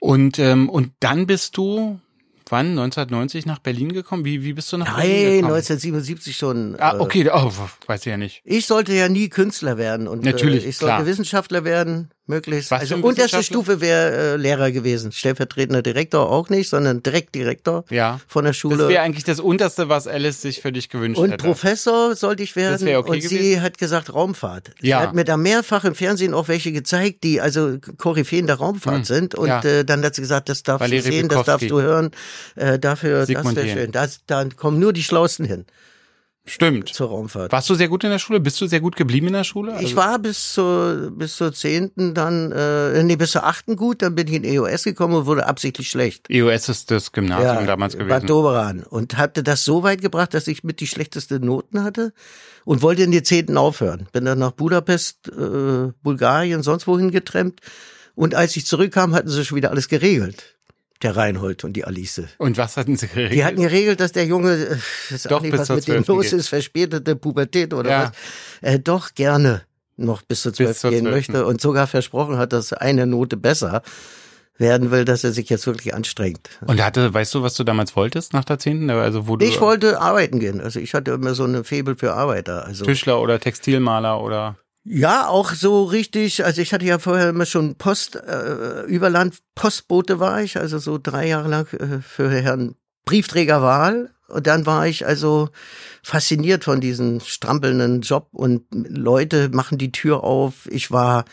Und, 0.00 0.38
ähm, 0.38 0.68
und 0.68 0.92
dann 1.00 1.26
bist 1.26 1.56
du, 1.56 2.00
wann? 2.48 2.70
1990 2.70 3.46
nach 3.46 3.58
Berlin 3.58 3.92
gekommen? 3.92 4.24
Wie, 4.24 4.42
wie 4.44 4.52
bist 4.52 4.72
du 4.72 4.76
nach 4.76 4.96
Berlin 4.96 5.12
nein, 5.12 5.34
gekommen? 5.36 5.54
1977 5.54 6.36
schon. 6.36 6.76
Ah, 6.78 6.96
äh, 6.96 7.00
okay, 7.00 7.28
oh, 7.32 7.52
weiß 7.86 8.00
ich 8.00 8.10
ja 8.10 8.16
nicht. 8.16 8.42
Ich 8.44 8.66
sollte 8.66 8.92
ja 8.92 9.08
nie 9.08 9.28
Künstler 9.28 9.76
werden 9.78 10.08
und 10.08 10.24
Natürlich, 10.24 10.64
äh, 10.64 10.68
ich 10.68 10.76
sollte 10.76 10.96
klar. 10.96 11.06
Wissenschaftler 11.06 11.64
werden, 11.64 12.10
möglichst. 12.28 12.70
Was 12.70 12.80
also 12.80 12.96
unterste? 12.96 13.42
Stufe 13.42 13.80
wäre 13.80 14.34
äh, 14.34 14.36
Lehrer 14.36 14.70
gewesen, 14.70 15.12
stellvertretender 15.12 15.82
Direktor 15.82 16.30
auch 16.30 16.48
nicht, 16.50 16.68
sondern 16.68 17.02
Direktdirektor 17.02 17.84
Ja. 17.90 18.20
von 18.28 18.44
der 18.44 18.50
Das 18.52 18.58
Schule. 18.58 18.88
wäre 18.88 19.02
eigentlich 19.02 19.24
das 19.24 19.40
Unterste, 19.40 19.88
was 19.88 20.06
Alice 20.06 20.42
sich 20.42 20.60
für 20.60 20.72
dich 20.72 20.88
gewünscht 20.88 21.18
und 21.18 21.30
hätte. 21.32 21.44
Professor 21.44 22.14
sollte 22.14 22.42
ich 22.42 22.54
werden 22.56 22.86
wär 22.86 22.98
okay 23.00 23.10
und 23.10 23.22
sie 23.22 23.36
gewesen? 23.38 23.62
hat 23.62 23.78
gesagt 23.78 24.12
Raumfahrt. 24.14 24.70
Ja. 24.80 24.98
Sie 25.00 25.06
hat 25.08 25.14
mir 25.14 25.24
da 25.24 25.36
mehrfach 25.36 25.84
im 25.84 25.94
Fernsehen 25.94 26.34
auch 26.34 26.48
welche 26.48 26.72
gezeigt, 26.72 27.24
die 27.24 27.40
also 27.40 27.78
Koryphäen 27.96 28.46
der 28.46 28.56
Raumfahrt 28.56 29.06
sind 29.06 29.34
und 29.34 29.48
ja. 29.48 29.60
äh, 29.62 29.84
dann 29.84 30.04
hat 30.04 30.14
sie 30.14 30.20
gesagt, 30.22 30.48
das 30.48 30.62
darfst 30.62 30.80
Valerie 30.80 31.02
du 31.02 31.12
sehen, 31.12 31.28
das 31.28 31.46
darfst 31.46 31.68
Bukowski. 31.68 31.68
du 31.68 31.80
hören, 31.80 32.10
äh, 32.56 32.78
dafür, 32.78 33.26
Sigmund 33.26 33.56
das 33.56 33.64
wäre 33.64 33.78
schön. 33.78 33.92
Das, 33.92 34.20
da 34.26 34.44
kommen 34.56 34.78
nur 34.78 34.92
die 34.92 35.02
Schlausten 35.02 35.44
hin 35.46 35.64
Stimmt. 36.48 36.88
zur 36.88 37.08
Raumfahrt. 37.08 37.52
Warst 37.52 37.68
du 37.70 37.74
sehr 37.74 37.88
gut 37.88 38.04
in 38.04 38.10
der 38.10 38.18
Schule? 38.18 38.40
Bist 38.40 38.60
du 38.60 38.66
sehr 38.66 38.80
gut 38.80 38.96
geblieben 38.96 39.28
in 39.28 39.32
der 39.34 39.44
Schule? 39.44 39.72
Ich 39.80 39.88
Also- 39.88 39.96
war 39.96 40.18
bis 40.18 40.52
zur 40.54 41.10
bis 41.14 41.36
zur 41.36 41.52
zehnten 41.52 42.14
dann 42.14 42.52
äh, 42.52 43.02
nee 43.02 43.16
bis 43.16 43.32
zur 43.32 43.44
achten 43.44 43.76
gut, 43.76 44.02
dann 44.02 44.14
bin 44.14 44.26
ich 44.28 44.34
in 44.34 44.44
EOS 44.44 44.84
gekommen 44.84 45.14
und 45.14 45.26
wurde 45.26 45.46
absichtlich 45.46 45.88
schlecht. 45.90 46.28
EOS 46.30 46.68
ist 46.68 46.90
das 46.90 47.12
Gymnasium 47.12 47.66
damals 47.66 47.96
Bad 47.96 48.06
gewesen. 48.08 48.26
Doberan 48.26 48.82
und 48.82 49.16
hatte 49.16 49.42
das 49.42 49.64
so 49.64 49.82
weit 49.82 50.00
gebracht, 50.00 50.34
dass 50.34 50.46
ich 50.48 50.64
mit 50.64 50.80
die 50.80 50.86
schlechteste 50.86 51.40
Noten 51.40 51.84
hatte 51.84 52.12
und 52.64 52.82
wollte 52.82 53.02
in 53.02 53.10
die 53.10 53.22
zehnten 53.22 53.56
aufhören. 53.56 54.08
Bin 54.12 54.24
dann 54.24 54.38
nach 54.38 54.52
Budapest, 54.52 55.28
äh, 55.28 55.92
Bulgarien, 56.02 56.62
sonst 56.62 56.86
wohin 56.86 57.10
getrennt 57.10 57.60
und 58.14 58.34
als 58.34 58.56
ich 58.56 58.66
zurückkam, 58.66 59.14
hatten 59.14 59.28
sie 59.28 59.44
schon 59.44 59.56
wieder 59.56 59.70
alles 59.70 59.88
geregelt. 59.88 60.56
Der 61.02 61.16
Reinhold 61.16 61.62
und 61.64 61.74
die 61.74 61.84
Alice. 61.84 62.22
Und 62.38 62.56
was 62.58 62.76
hatten 62.76 62.96
sie 62.96 63.06
geregelt? 63.06 63.32
Die 63.34 63.44
hatten 63.44 63.60
geregelt, 63.62 64.00
dass 64.00 64.10
der 64.12 64.24
Junge, 64.26 64.52
äh, 64.54 64.74
ich 65.06 65.12
weiß 65.14 65.22
Doch 65.24 65.40
nicht, 65.42 65.56
was 65.56 65.68
mit 65.68 65.86
dem 65.86 66.04
12. 66.04 66.08
los 66.08 66.22
geht. 66.24 66.32
ist, 66.32 66.48
verspätete 66.48 67.14
Pubertät 67.16 67.72
oder 67.72 67.90
Ja. 67.90 68.12
was, 68.62 68.72
äh, 68.74 68.78
doch 68.80 69.14
gerne 69.14 69.62
noch 69.96 70.22
bis 70.22 70.42
zur 70.42 70.52
12 70.52 70.76
zur 70.78 70.90
gehen 70.90 71.04
12.. 71.04 71.10
möchte 71.14 71.46
und 71.46 71.60
sogar 71.60 71.86
versprochen 71.86 72.36
hat, 72.36 72.52
dass 72.52 72.72
eine 72.72 73.06
Note 73.06 73.36
besser 73.36 73.82
werden 74.56 74.90
will, 74.90 75.04
dass 75.04 75.22
er 75.22 75.30
sich 75.30 75.48
jetzt 75.48 75.66
wirklich 75.68 75.94
anstrengt. 75.94 76.50
Und 76.66 76.82
hatte, 76.84 77.14
weißt 77.14 77.32
du, 77.34 77.42
was 77.42 77.54
du 77.54 77.62
damals 77.62 77.94
wolltest 77.94 78.32
nach 78.32 78.44
der 78.44 78.58
10.? 78.58 78.90
Also 78.90 79.28
wo 79.28 79.36
du 79.36 79.46
Ich 79.46 79.60
wollte 79.60 80.00
arbeiten 80.00 80.40
gehen. 80.40 80.60
Also 80.60 80.80
ich 80.80 80.94
hatte 80.94 81.12
immer 81.12 81.34
so 81.34 81.44
eine 81.44 81.62
Febel 81.62 81.94
für 81.96 82.14
Arbeiter. 82.14 82.64
Also 82.66 82.84
Tischler 82.84 83.20
oder 83.20 83.38
Textilmaler 83.38 84.20
oder 84.20 84.56
ja, 84.88 85.28
auch 85.28 85.52
so 85.52 85.84
richtig. 85.84 86.44
Also 86.44 86.62
ich 86.62 86.72
hatte 86.72 86.84
ja 86.84 86.98
vorher 86.98 87.28
immer 87.28 87.46
schon 87.46 87.76
Post, 87.76 88.16
äh, 88.16 88.82
Überland 88.86 89.38
Postbote 89.54 90.18
war 90.18 90.42
ich, 90.42 90.56
also 90.56 90.78
so 90.78 90.98
drei 90.98 91.28
Jahre 91.28 91.48
lang 91.48 91.66
äh, 91.74 92.00
für 92.00 92.30
Herrn 92.30 92.74
Briefträger 93.04 93.62
Wahl. 93.62 94.10
Und 94.28 94.46
dann 94.46 94.66
war 94.66 94.86
ich 94.86 95.06
also 95.06 95.48
fasziniert 96.02 96.64
von 96.64 96.80
diesem 96.80 97.20
strampelnden 97.20 98.02
Job 98.02 98.28
und 98.32 98.64
Leute 98.72 99.48
machen 99.50 99.78
die 99.78 99.92
Tür 99.92 100.22
auf. 100.24 100.66
Ich 100.70 100.90
war 100.90 101.24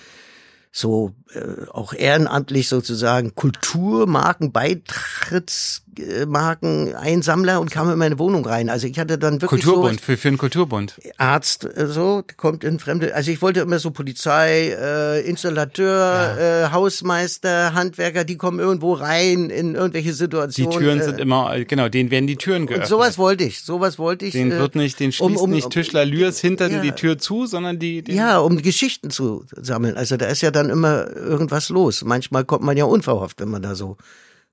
so 0.71 1.13
äh, 1.33 1.39
auch 1.71 1.93
ehrenamtlich 1.93 2.67
sozusagen 2.69 3.33
Kulturmarken, 3.35 4.51
Beitrittsmarken, 4.51 6.93
Einsammler 6.95 7.59
und 7.59 7.71
kam 7.71 7.91
in 7.91 7.97
meine 7.97 8.19
Wohnung 8.19 8.45
rein. 8.45 8.69
Also 8.69 8.85
ich 8.87 8.99
hatte 8.99 9.17
dann 9.17 9.41
wirklich 9.41 9.63
Kulturbund, 9.63 9.99
so 9.99 10.05
für, 10.05 10.17
für 10.17 10.27
einen 10.27 10.37
Kulturbund. 10.37 10.99
Arzt 11.17 11.65
äh, 11.65 11.87
so 11.87 12.23
kommt 12.37 12.63
in 12.63 12.77
fremde. 12.79 13.15
Also 13.15 13.31
ich 13.31 13.41
wollte 13.41 13.61
immer 13.61 13.79
so 13.79 13.89
Polizei, 13.91 14.75
äh, 14.79 15.21
Installateur, 15.27 16.37
äh, 16.37 16.69
Hausmeister, 16.71 17.73
Handwerker, 17.73 18.23
die 18.23 18.37
kommen 18.37 18.59
irgendwo 18.59 18.93
rein 18.93 19.49
in 19.49 19.73
irgendwelche 19.75 20.09
Die 20.09 20.15
Situationen. 20.15 20.77
Türen 20.77 20.99
äh, 20.99 21.05
sind 21.05 21.19
immer, 21.19 21.57
genau, 21.65 21.89
denen 21.89 22.11
werden 22.11 22.27
die 22.27 22.35
Türen 22.37 22.61
und 22.61 22.67
geöffnet. 22.67 22.87
sowas 22.87 23.17
wollte 23.17 23.45
ich, 23.45 23.61
sowas 23.61 23.97
wollte 23.97 24.25
ich. 24.25 24.33
den 24.33 24.51
äh, 24.51 24.59
wird 24.59 24.75
nicht, 24.75 24.99
den 24.99 25.07
um- 25.07 25.11
schließt 25.11 25.41
um- 25.41 25.49
nicht 25.49 25.71
Tischler 25.71 26.05
Lürs 26.05 26.39
hinter 26.39 26.69
ja. 26.69 26.81
die 26.81 26.91
Tür 26.91 27.17
zu, 27.17 27.47
sondern 27.47 27.79
die, 27.79 28.03
den, 28.03 28.15
ja, 28.15 28.37
um 28.37 28.61
Geschichten 28.61 29.09
zu 29.09 29.45
sammeln. 29.55 29.97
Also 29.97 30.17
da 30.17 30.27
ist 30.27 30.41
ja 30.41 30.51
dann 30.51 30.69
immer 30.69 31.07
irgendwas 31.15 31.69
los. 31.69 32.03
Manchmal 32.03 32.45
kommt 32.45 32.63
man 32.63 32.77
ja 32.77 32.85
unverhofft, 32.85 33.39
wenn 33.39 33.49
man 33.49 33.61
da 33.61 33.75
so 33.75 33.97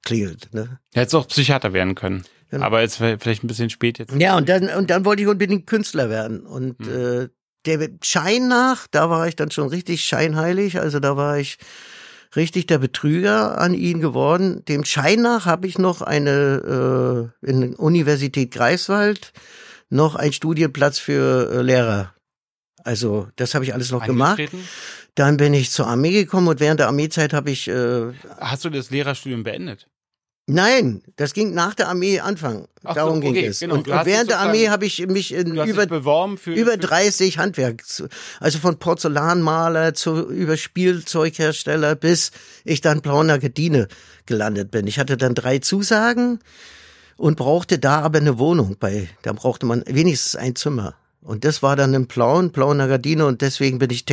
klingelt. 0.05 0.49
Ne? 0.53 0.79
Hättest 0.95 1.15
auch 1.15 1.29
Psychiater 1.29 1.73
werden 1.73 1.95
können. 1.95 2.25
Genau. 2.51 2.67
Aber 2.67 2.83
jetzt 2.83 2.97
vielleicht 2.97 3.45
ein 3.45 3.47
bisschen 3.47 3.71
spät 3.71 3.99
jetzt. 3.99 4.13
Ja, 4.15 4.37
und 4.37 4.49
dann, 4.49 4.69
und 4.69 4.91
dann 4.91 5.05
wollte 5.05 5.23
ich 5.23 5.29
unbedingt 5.29 5.67
Künstler 5.67 6.11
werden. 6.11 6.41
Und 6.41 6.77
Hm. 6.85 7.23
äh, 7.25 7.29
der 7.65 7.89
Schein 8.03 8.49
nach, 8.49 8.87
da 8.91 9.09
war 9.09 9.29
ich 9.29 9.37
dann 9.37 9.51
schon 9.51 9.69
richtig 9.69 10.05
scheinheilig. 10.05 10.81
Also 10.81 10.99
da 11.01 11.17
war 11.17 11.39
ich 11.39 11.59
richtig 12.35 12.67
der 12.67 12.79
Betrüger 12.79 13.59
an 13.59 13.75
ihn 13.75 14.01
geworden. 14.01 14.65
Dem 14.67 14.85
Schein 14.85 15.23
nach 15.23 15.47
habe 15.47 15.67
ich 15.67 15.79
noch 15.79 16.03
eine 16.03 17.31
äh, 17.43 17.49
in 17.49 17.75
Universität 17.77 18.51
Greifswald 18.53 19.33
noch 19.91 20.15
einen 20.15 20.33
Studienplatz 20.33 20.99
für 20.99 21.51
äh, 21.53 21.63
Lehrer. 21.63 22.15
Also 22.85 23.29
das 23.37 23.55
habe 23.55 23.65
ich 23.65 23.75
alles 23.75 23.91
noch 23.93 24.05
gemacht. 24.05 24.41
Dann 25.15 25.37
bin 25.37 25.53
ich 25.53 25.71
zur 25.71 25.87
Armee 25.87 26.13
gekommen 26.13 26.49
und 26.49 26.61
während 26.61 26.81
der 26.81 26.87
Armeezeit 26.87 27.33
habe 27.33 27.51
ich 27.51 27.69
äh, 27.69 28.13
Hast 28.41 28.65
du 28.65 28.71
das 28.71 28.91
Lehrerstudium 28.91 29.43
beendet? 29.43 29.89
Nein, 30.47 31.03
das 31.17 31.35
ging 31.35 31.55
nach 31.55 31.75
der 31.75 31.89
Armee 31.89 32.19
Anfang. 32.19 32.67
Ach 32.83 32.91
so, 32.91 32.95
Darum 32.95 33.21
ging 33.21 33.31
okay, 33.31 33.47
es. 33.47 33.61
genau. 33.61 33.77
Und, 33.77 33.87
und 33.87 34.07
während 34.07 34.29
der 34.29 34.41
Armee 34.41 34.69
habe 34.69 34.87
ich 34.87 35.07
mich 35.07 35.33
in 35.33 35.55
über 35.55 35.87
für 36.37 36.53
über 36.53 36.73
für, 36.73 36.79
30 36.79 37.39
Handwerks, 37.39 38.03
also 38.41 38.59
von 38.59 38.79
Porzellanmaler 38.79 39.95
zu 39.95 40.29
über 40.29 40.57
Spielzeughersteller 40.57 41.95
bis 41.95 42.33
ich 42.65 42.81
dann 42.81 43.03
Plauner 43.03 43.39
Gardine 43.39 43.87
gelandet 44.27 44.73
bin. 44.73 44.89
Ich 44.89 44.99
hatte 44.99 45.17
dann 45.17 45.35
drei 45.37 45.61
Zusagen 45.61 46.41
und 47.17 47.37
brauchte 47.37 47.79
da 47.79 48.01
aber 48.01 48.19
eine 48.19 48.39
Wohnung 48.39 48.77
bei, 48.81 49.09
da 49.23 49.33
brauchte 49.33 49.65
man 49.65 49.85
wenigstens 49.87 50.35
ein 50.35 50.57
Zimmer. 50.57 50.95
Und 51.21 51.45
das 51.45 51.63
war 51.63 51.77
dann 51.77 51.95
in 51.95 52.09
Plauen, 52.09 52.51
Plauner 52.51 52.89
Gardine 52.89 53.27
und 53.27 53.43
deswegen 53.43 53.79
bin 53.79 53.91
ich 53.91 54.07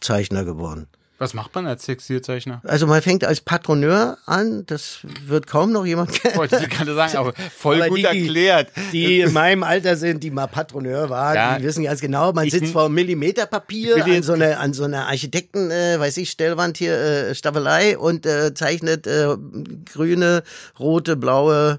Textilzeichner 0.00 0.44
geworden. 0.44 0.86
Was 1.18 1.32
macht 1.32 1.54
man 1.54 1.66
als 1.66 1.86
Textilzeichner? 1.86 2.60
Also 2.64 2.86
man 2.86 3.00
fängt 3.00 3.24
als 3.24 3.40
Patroneur 3.40 4.18
an, 4.26 4.66
das 4.66 4.98
wird 5.24 5.46
kaum 5.46 5.72
noch 5.72 5.86
jemand 5.86 6.12
kennen. 6.12 6.36
Wollte 6.36 6.58
ich 6.62 6.68
gerade 6.68 6.94
sagen, 6.94 7.16
aber 7.16 7.32
voll 7.56 7.76
Aber 7.80 7.88
gut 7.88 8.00
die- 8.00 8.04
erklärt. 8.04 8.68
die 8.92 9.20
in 9.20 9.32
meinem 9.32 9.62
Alter 9.62 9.96
sind, 9.96 10.22
die 10.22 10.30
mal 10.30 10.46
Patroneur 10.46 11.08
waren, 11.08 11.34
Ja. 11.34 11.58
die 11.58 11.64
wissen 11.64 11.84
ganz 11.84 12.02
genau, 12.02 12.34
man 12.34 12.44
Ich- 12.46 12.52
sitzt 12.52 12.70
vor 12.72 12.90
Millimeterpapier 12.90 14.04
an 14.04 14.22
so 14.22 14.34
einer 14.34 14.60
an 14.60 14.74
so 14.74 14.84
einer 14.84 15.06
Architekten, 15.06 15.70
äh, 15.70 15.98
weiß 15.98 16.18
ich, 16.18 16.30
Stellwand 16.30 16.76
hier, 16.76 16.92
äh, 16.94 17.34
Staffelei 17.34 17.96
und 17.96 18.26
äh, 18.26 18.52
zeichnet 18.52 19.06
äh, 19.06 19.36
grüne, 19.90 20.42
rote, 20.78 21.16
blaue 21.16 21.78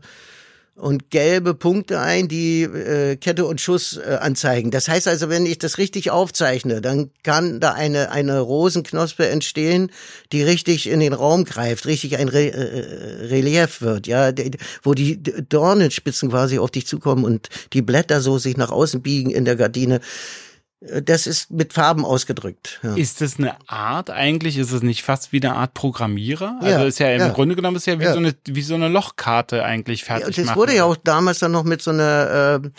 und 0.78 1.09
gelbe 1.09 1.55
Punkte 1.55 1.99
ein, 1.99 2.28
die 2.28 2.61
äh, 2.61 3.15
Kette 3.15 3.45
und 3.45 3.59
Schuss 3.59 3.97
äh, 3.97 4.17
anzeigen. 4.21 4.69
Das 4.69 4.88
heißt 4.88 5.07
also, 5.07 5.28
wenn 5.28 5.45
ich 5.45 5.57
das 5.57 5.80
richtig 5.80 6.11
aufzeichne, 6.11 6.82
dann 6.82 7.09
kann 7.23 7.59
da 7.59 7.73
eine 7.73 8.11
eine 8.11 8.39
Rosenknospe 8.39 9.28
entstehen, 9.28 9.91
die 10.32 10.43
richtig 10.43 10.88
in 10.88 10.99
den 10.99 11.13
Raum 11.13 11.45
greift, 11.45 11.88
richtig 11.88 12.17
ein 12.17 12.30
Re 12.30 12.51
äh, 12.51 13.25
Relief 13.25 13.82
wird, 13.82 14.05
ja, 14.05 14.32
wo 14.84 14.93
die 14.93 15.21
Dornenspitzen 15.21 16.30
quasi 16.30 16.59
auf 16.59 16.69
dich 16.69 16.86
zukommen 16.86 17.25
und 17.25 17.49
die 17.73 17.82
Blätter 17.82 18.21
so 18.21 18.38
sich 18.38 18.55
nach 18.55 18.69
außen 18.69 19.01
biegen 19.01 19.32
in 19.32 19.45
der 19.45 19.55
Gardine. 19.55 19.99
Äh, 20.82 21.01
Das 21.01 21.28
ist 21.28 21.51
mit 21.51 21.73
Farben 21.73 22.05
ausgedrückt. 22.05 22.80
Ja. 22.84 22.95
Ist 22.95 23.21
das 23.21 23.38
eine 23.38 23.55
Art 23.69 24.09
eigentlich? 24.09 24.57
Ist 24.57 24.71
es 24.71 24.82
nicht 24.84 25.03
fast 25.03 25.32
wie 25.32 25.41
eine 25.41 25.55
Art 25.55 25.73
Programmierer? 25.73 26.57
Also 26.61 26.69
Ja, 26.69 26.84
ist 26.86 26.99
ja 26.99 27.11
im 27.11 27.19
ja. 27.19 27.30
Grunde 27.30 27.55
genommen 27.55 27.78
ist 27.78 27.88
ja 27.88 27.99
wie 27.99 28.03
Ja. 28.03 28.13
so 28.13 28.19
eine 28.19 28.34
wie 28.45 28.61
so 28.61 28.75
eine 28.75 28.88
Lochkarte 28.89 29.63
eigentlich 29.63 30.01
Ja, 30.01 30.05
fertig 30.07 30.28
und 30.28 30.38
das 30.38 30.45
machen. 30.47 30.57
wurde 30.57 30.75
ja 30.75 30.84
auch 30.86 30.97
damals 31.03 31.39
dann 31.39 31.51
noch 31.51 31.63
mit 31.63 31.82
so 31.82 31.91
einer, 31.91 32.61
äh, 32.63 32.69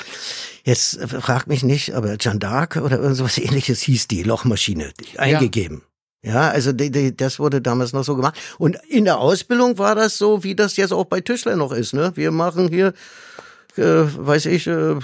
jetzt 0.64 1.00
frag 1.20 1.46
mich 1.46 1.62
nicht, 1.62 1.94
aber 1.94 2.16
Jeanne 2.18 2.38
d'Arc 2.40 2.80
oder 2.80 2.98
irgendwas 2.98 3.38
ähnliches 3.38 3.80
hieß 3.82 4.08
die 4.08 4.22
Lochmaschine 4.22 4.92
eingegeben. 5.16 5.82
Ja, 6.20 6.50
also 6.50 6.72
die, 6.72 6.90
die, 6.90 7.16
das 7.16 7.38
wurde 7.38 7.62
damals 7.62 7.92
noch 7.92 8.02
so 8.02 8.16
gemacht. 8.16 8.36
Und 8.58 8.76
in 8.88 9.04
der 9.04 9.18
Ausbildung 9.18 9.78
war 9.78 9.94
das 9.94 10.18
so, 10.18 10.42
wie 10.42 10.56
das 10.56 10.76
jetzt 10.76 10.92
auch 10.92 11.04
bei 11.04 11.20
Tischler 11.20 11.54
noch 11.54 11.70
ist. 11.72 11.94
Ne? 11.94 12.10
Wir 12.16 12.32
machen 12.32 12.68
hier, 12.68 12.92
äh, 13.76 13.82
weiß 13.84 14.46
ich, 14.46 14.66
äh, 14.66 14.96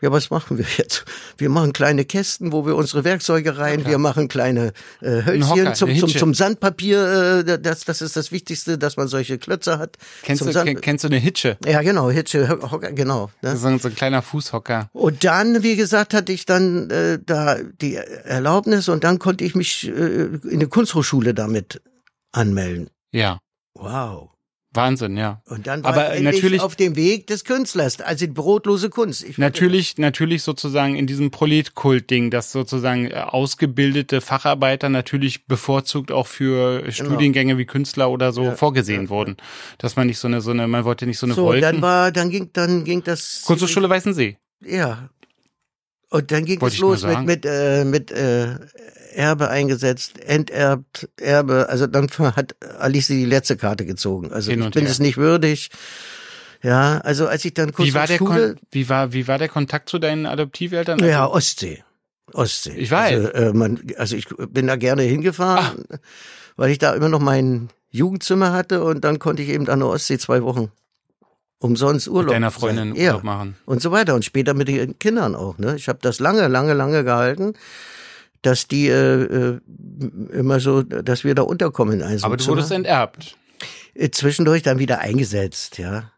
Ja, 0.00 0.12
was 0.12 0.30
machen 0.30 0.58
wir 0.58 0.64
jetzt? 0.76 1.04
Wir 1.38 1.48
machen 1.48 1.72
kleine 1.72 2.04
Kästen, 2.04 2.52
wo 2.52 2.64
wir 2.64 2.76
unsere 2.76 3.02
Werkzeuge 3.04 3.58
rein, 3.58 3.84
wir 3.84 3.98
machen 3.98 4.28
kleine 4.28 4.72
äh, 5.00 5.22
Hölzchen 5.24 5.48
Hocker, 5.48 5.74
zum, 5.74 5.96
zum, 5.98 6.08
zum 6.08 6.34
Sandpapier. 6.34 7.44
Äh, 7.48 7.58
das, 7.60 7.84
das 7.84 8.00
ist 8.00 8.16
das 8.16 8.30
Wichtigste, 8.30 8.78
dass 8.78 8.96
man 8.96 9.08
solche 9.08 9.38
Klötze 9.38 9.78
hat. 9.78 9.96
Kennst 10.22 10.44
zum 10.44 10.52
du, 10.52 10.64
ken- 10.64 10.80
kennst 10.80 11.02
du 11.04 11.08
eine 11.08 11.16
Hitsche? 11.18 11.56
ja, 11.66 11.82
genau, 11.82 12.10
Hitsche, 12.10 12.48
Hocker, 12.70 12.92
genau. 12.92 13.30
Ne? 13.42 13.56
So, 13.56 13.66
ein- 13.68 13.78
so 13.80 13.88
ein 13.88 13.94
kleiner 13.96 14.22
Fußhocker. 14.22 14.88
Und 14.92 15.24
dann, 15.24 15.62
wie 15.62 15.74
gesagt, 15.76 16.14
hatte 16.14 16.32
ich 16.32 16.46
dann 16.46 16.90
äh, 16.90 17.18
da 17.24 17.56
die 17.80 17.96
Erlaubnis 17.96 18.88
und 18.88 19.02
dann 19.04 19.18
konnte 19.18 19.44
ich 19.44 19.54
mich 19.56 19.88
äh, 19.88 19.90
in 19.90 20.40
eine 20.52 20.68
Kunsthochschule 20.68 21.34
damit 21.34 21.80
anmelden. 22.32 22.88
Ja. 23.12 23.38
Wow. 23.74 24.30
Wahnsinn, 24.74 25.16
ja. 25.16 25.40
Und 25.46 25.66
dann 25.66 25.82
war 25.82 25.92
Aber 25.94 26.16
ich 26.16 26.22
natürlich- 26.22 26.60
auf 26.60 26.76
dem 26.76 26.94
Weg 26.94 27.26
des 27.26 27.44
Künstlers, 27.44 28.00
also 28.02 28.26
die 28.26 28.32
brotlose 28.32 28.90
Kunst. 28.90 29.24
Ich 29.24 29.38
Natürlich, 29.38 29.96
natürlich 29.96 30.42
sozusagen 30.42 30.94
in 30.94 31.06
diesem 31.06 31.30
Proletkult-Ding, 31.30 32.30
dass 32.30 32.52
sozusagen 32.52 33.10
äh, 33.10 33.14
ausgebildete 33.14 34.20
Facharbeiter 34.20 34.90
natürlich 34.90 35.46
bevorzugt 35.46 36.12
auch 36.12 36.26
für 36.26 36.92
Studiengänge 36.92 37.56
wie 37.56 37.64
Künstler 37.64 38.10
oder 38.10 38.32
so 38.32 38.52
vorgesehen 38.52 39.08
wurden. 39.08 39.38
Dass 39.78 39.96
man 39.96 40.06
nicht 40.06 40.18
so 40.18 40.28
eine, 40.28 40.42
so 40.42 40.50
eine, 40.50 40.68
man 40.68 40.84
wollte 40.84 41.06
nicht 41.06 41.18
so 41.18 41.26
eine 41.26 41.34
so, 41.34 41.44
Wolken. 41.44 41.62
dann 41.62 41.82
war, 41.82 42.12
dann 42.12 42.28
ging, 42.30 42.50
dann 42.52 42.84
ging 42.84 43.02
das. 43.02 43.42
Kunsthochschule 43.46 43.88
Weißensee. 43.88 44.36
Ja. 44.62 45.08
Und 46.10 46.30
dann 46.30 46.44
ging 46.44 46.60
Wollte 46.60 46.74
es 46.74 46.80
los 46.80 47.04
mit, 47.04 47.22
mit, 47.24 47.46
äh, 47.46 47.84
mit 47.84 48.10
äh, 48.10 48.54
Erbe 49.14 49.48
eingesetzt, 49.48 50.18
enterbt, 50.20 51.08
Erbe. 51.16 51.68
Also 51.68 51.86
dann 51.86 52.08
hat 52.18 52.54
Alice 52.78 53.08
die 53.08 53.24
letzte 53.24 53.56
Karte 53.56 53.84
gezogen. 53.86 54.32
Also 54.32 54.50
ich 54.50 54.58
bin 54.58 54.82
her. 54.82 54.90
es 54.90 54.98
nicht 54.98 55.16
würdig. 55.16 55.70
Ja, 56.62 56.98
also 56.98 57.28
als 57.28 57.44
ich 57.44 57.54
dann 57.54 57.72
kurz 57.72 57.88
Wie 57.88 57.94
war 57.94 58.06
der 58.06 58.16
Schule, 58.18 58.54
Kon 58.54 58.60
wie 58.72 58.88
war, 58.88 59.12
wie 59.12 59.28
war 59.28 59.38
der 59.38 59.48
Kontakt 59.48 59.88
zu 59.88 59.98
deinen 59.98 60.26
Adoptiveltern? 60.26 60.98
ja, 60.98 61.22
Also, 61.22 61.34
Ostsee. 61.34 61.84
Ostsee. 62.32 62.74
Ich 62.76 62.90
weiß. 62.90 63.14
Also, 63.14 63.28
äh, 63.28 63.52
man, 63.52 63.80
also 63.96 64.16
ich 64.16 64.26
bin 64.28 64.66
da 64.66 64.76
gerne 64.76 65.02
hingefahren, 65.02 65.84
weil 66.56 66.70
ich 66.70 66.78
da 66.78 66.92
immer 66.94 67.08
noch 67.08 67.20
mein 67.20 67.68
Jugendzimmer 67.90 68.52
hatte 68.52 68.82
und 68.82 69.02
dann 69.04 69.18
konnte 69.18 69.42
ich 69.42 69.48
eben 69.50 69.68
an 69.68 69.78
der 69.78 69.88
Ostsee 69.88 70.18
zwei 70.18 70.42
Wochen 70.42 70.70
umsonst 71.60 72.08
Urlaub 72.08 72.26
mit 72.26 72.34
deiner 72.34 72.50
sein. 72.50 72.60
Freundin 72.60 72.94
ja. 72.96 73.12
Urlaub 73.12 73.24
machen. 73.24 73.56
und 73.64 73.80
so 73.82 73.90
weiter 73.92 74.14
und 74.14 74.24
später 74.24 74.54
mit 74.54 74.68
den 74.68 74.98
Kindern 74.98 75.34
auch. 75.34 75.58
Ne? 75.58 75.74
Ich 75.76 75.88
habe 75.88 75.98
das 76.02 76.20
lange, 76.20 76.46
lange, 76.48 76.74
lange 76.74 77.02
gehalten, 77.04 77.54
dass 78.42 78.68
die 78.68 78.88
äh, 78.88 79.22
äh, 79.22 79.60
immer 80.32 80.60
so, 80.60 80.82
dass 80.82 81.24
wir 81.24 81.34
da 81.34 81.42
unterkommen 81.42 81.94
in 81.94 82.02
einem 82.02 82.22
Aber 82.22 82.36
du 82.36 82.44
Zimmer. 82.44 82.56
wurdest 82.56 82.72
enterbt. 82.72 83.36
Äh, 83.94 84.10
zwischendurch 84.10 84.62
dann 84.62 84.78
wieder 84.78 85.00
eingesetzt, 85.00 85.78
ja. 85.78 86.12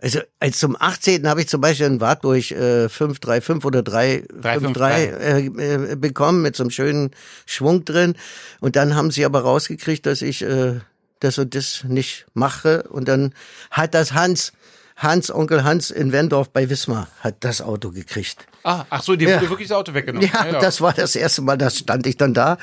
Also 0.00 0.20
als 0.38 0.58
zum 0.58 0.76
18. 0.78 1.26
habe 1.26 1.40
ich 1.40 1.48
zum 1.48 1.62
Beispiel 1.62 1.86
einen 1.86 2.00
Wartburg 2.00 2.50
äh, 2.50 2.90
535 2.90 3.64
oder 3.64 3.82
353 3.82 5.56
äh, 5.58 5.92
äh, 5.92 5.96
bekommen 5.96 6.42
mit 6.42 6.56
so 6.56 6.62
einem 6.62 6.70
schönen 6.70 7.10
Schwung 7.46 7.86
drin. 7.86 8.14
Und 8.60 8.76
dann 8.76 8.96
haben 8.96 9.10
sie 9.10 9.24
aber 9.24 9.40
rausgekriegt, 9.40 10.04
dass 10.04 10.20
ich 10.20 10.42
äh, 10.42 10.80
das 11.20 11.38
und 11.38 11.54
das 11.54 11.84
nicht 11.84 12.26
mache. 12.34 12.82
Und 12.82 13.08
dann 13.08 13.32
hat 13.70 13.94
das 13.94 14.12
Hans, 14.12 14.52
Hans, 14.96 15.30
Onkel 15.30 15.64
Hans 15.64 15.90
in 15.90 16.12
Wendorf 16.12 16.50
bei 16.50 16.68
Wismar, 16.68 17.08
hat 17.20 17.36
das 17.40 17.62
Auto 17.62 17.90
gekriegt. 17.90 18.46
Ah, 18.64 18.84
ach 18.90 19.02
so, 19.02 19.14
dir 19.14 19.28
Ja. 19.28 19.36
wurde 19.36 19.50
wirklich 19.50 19.68
das 19.68 19.76
Auto 19.76 19.94
weggenommen. 19.94 20.28
Ja, 20.32 20.58
das 20.58 20.80
war 20.80 20.92
das 20.92 21.14
erste 21.14 21.42
Mal, 21.42 21.56
da 21.58 21.70
stand 21.70 22.06
ich 22.06 22.16
dann 22.16 22.34
da. 22.34 22.58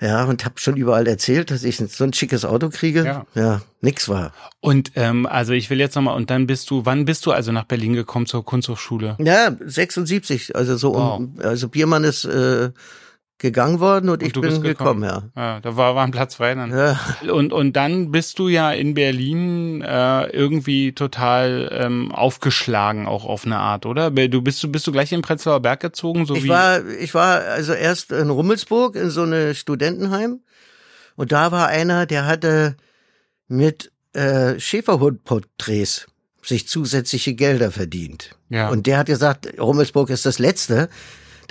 Ja, 0.00 0.24
und 0.24 0.44
habe 0.44 0.56
schon 0.58 0.76
überall 0.76 1.06
erzählt, 1.06 1.52
dass 1.52 1.62
ich 1.62 1.76
so 1.76 2.02
ein 2.04 2.12
schickes 2.12 2.44
Auto 2.44 2.70
kriege. 2.70 3.04
Ja. 3.04 3.26
ja 3.34 3.62
nix 3.80 4.08
war. 4.08 4.32
Und 4.60 4.90
ähm, 4.96 5.26
also 5.26 5.52
ich 5.52 5.70
will 5.70 5.78
jetzt 5.78 5.94
nochmal, 5.94 6.16
und 6.16 6.28
dann 6.28 6.48
bist 6.48 6.68
du, 6.70 6.84
wann 6.84 7.04
bist 7.04 7.24
du 7.24 7.30
also 7.30 7.52
nach 7.52 7.64
Berlin 7.64 7.92
gekommen 7.92 8.26
zur 8.26 8.44
Kunsthochschule? 8.44 9.16
Ja, 9.20 9.56
76, 9.64 10.56
also 10.56 10.76
so 10.76 10.94
um, 10.96 11.36
also 11.40 11.68
Biermann 11.68 12.02
ist 12.02 12.24
äh, 12.24 12.70
gegangen 13.42 13.78
worden 13.80 14.08
und, 14.08 14.22
ich 14.22 14.32
du 14.32 14.40
bin 14.40 14.48
bist 14.48 14.62
gekommen, 14.62 15.02
gekommen. 15.02 15.30
ja. 15.36 15.42
Ja, 15.54 15.60
da 15.60 15.76
war, 15.76 15.94
war 15.94 16.04
ein 16.04 16.10
Platz 16.12 16.36
frei 16.36 16.54
dann. 16.54 16.70
Ja, 16.70 16.98
Und, 17.30 17.52
und 17.52 17.74
dann 17.76 18.10
bist 18.10 18.38
du 18.38 18.48
ja 18.48 18.72
in 18.72 18.94
Berlin 18.94 19.82
äh, 19.82 20.26
irgendwie 20.28 20.92
total 20.94 21.68
ähm, 21.72 22.10
aufgeschlagen, 22.12 23.06
auch 23.06 23.26
auf 23.26 23.44
eine 23.44 23.58
Art, 23.58 23.84
oder? 23.84 24.10
Du 24.10 24.40
bist 24.40 24.62
du 24.62 24.68
bist 24.72 24.86
du 24.86 24.92
gleich 24.92 25.12
in 25.12 25.20
Prenzlauer 25.20 25.60
Berg 25.60 25.80
gezogen, 25.80 26.24
so 26.24 26.34
ich 26.34 26.44
wie 26.44 26.48
war, 26.48 26.86
ich 26.88 27.12
war 27.12 27.40
also 27.42 27.74
erst 27.74 28.12
in 28.12 28.30
Rummelsburg 28.30 28.96
in 28.96 29.10
so 29.10 29.22
eine 29.22 29.54
Studentenheim 29.54 30.40
und 31.16 31.32
da 31.32 31.52
war 31.52 31.68
einer, 31.68 32.06
der 32.06 32.26
hatte 32.26 32.76
mit 33.48 33.92
äh, 34.14 34.58
Schäferhundporträts 34.58 36.06
sich 36.42 36.68
zusätzliche 36.68 37.34
Gelder 37.34 37.70
verdient. 37.70 38.36
Ja. 38.48 38.68
Und 38.68 38.86
der 38.86 38.98
hat 38.98 39.06
gesagt, 39.06 39.48
Rummelsburg 39.60 40.10
ist 40.10 40.26
das 40.26 40.38
Letzte. 40.38 40.88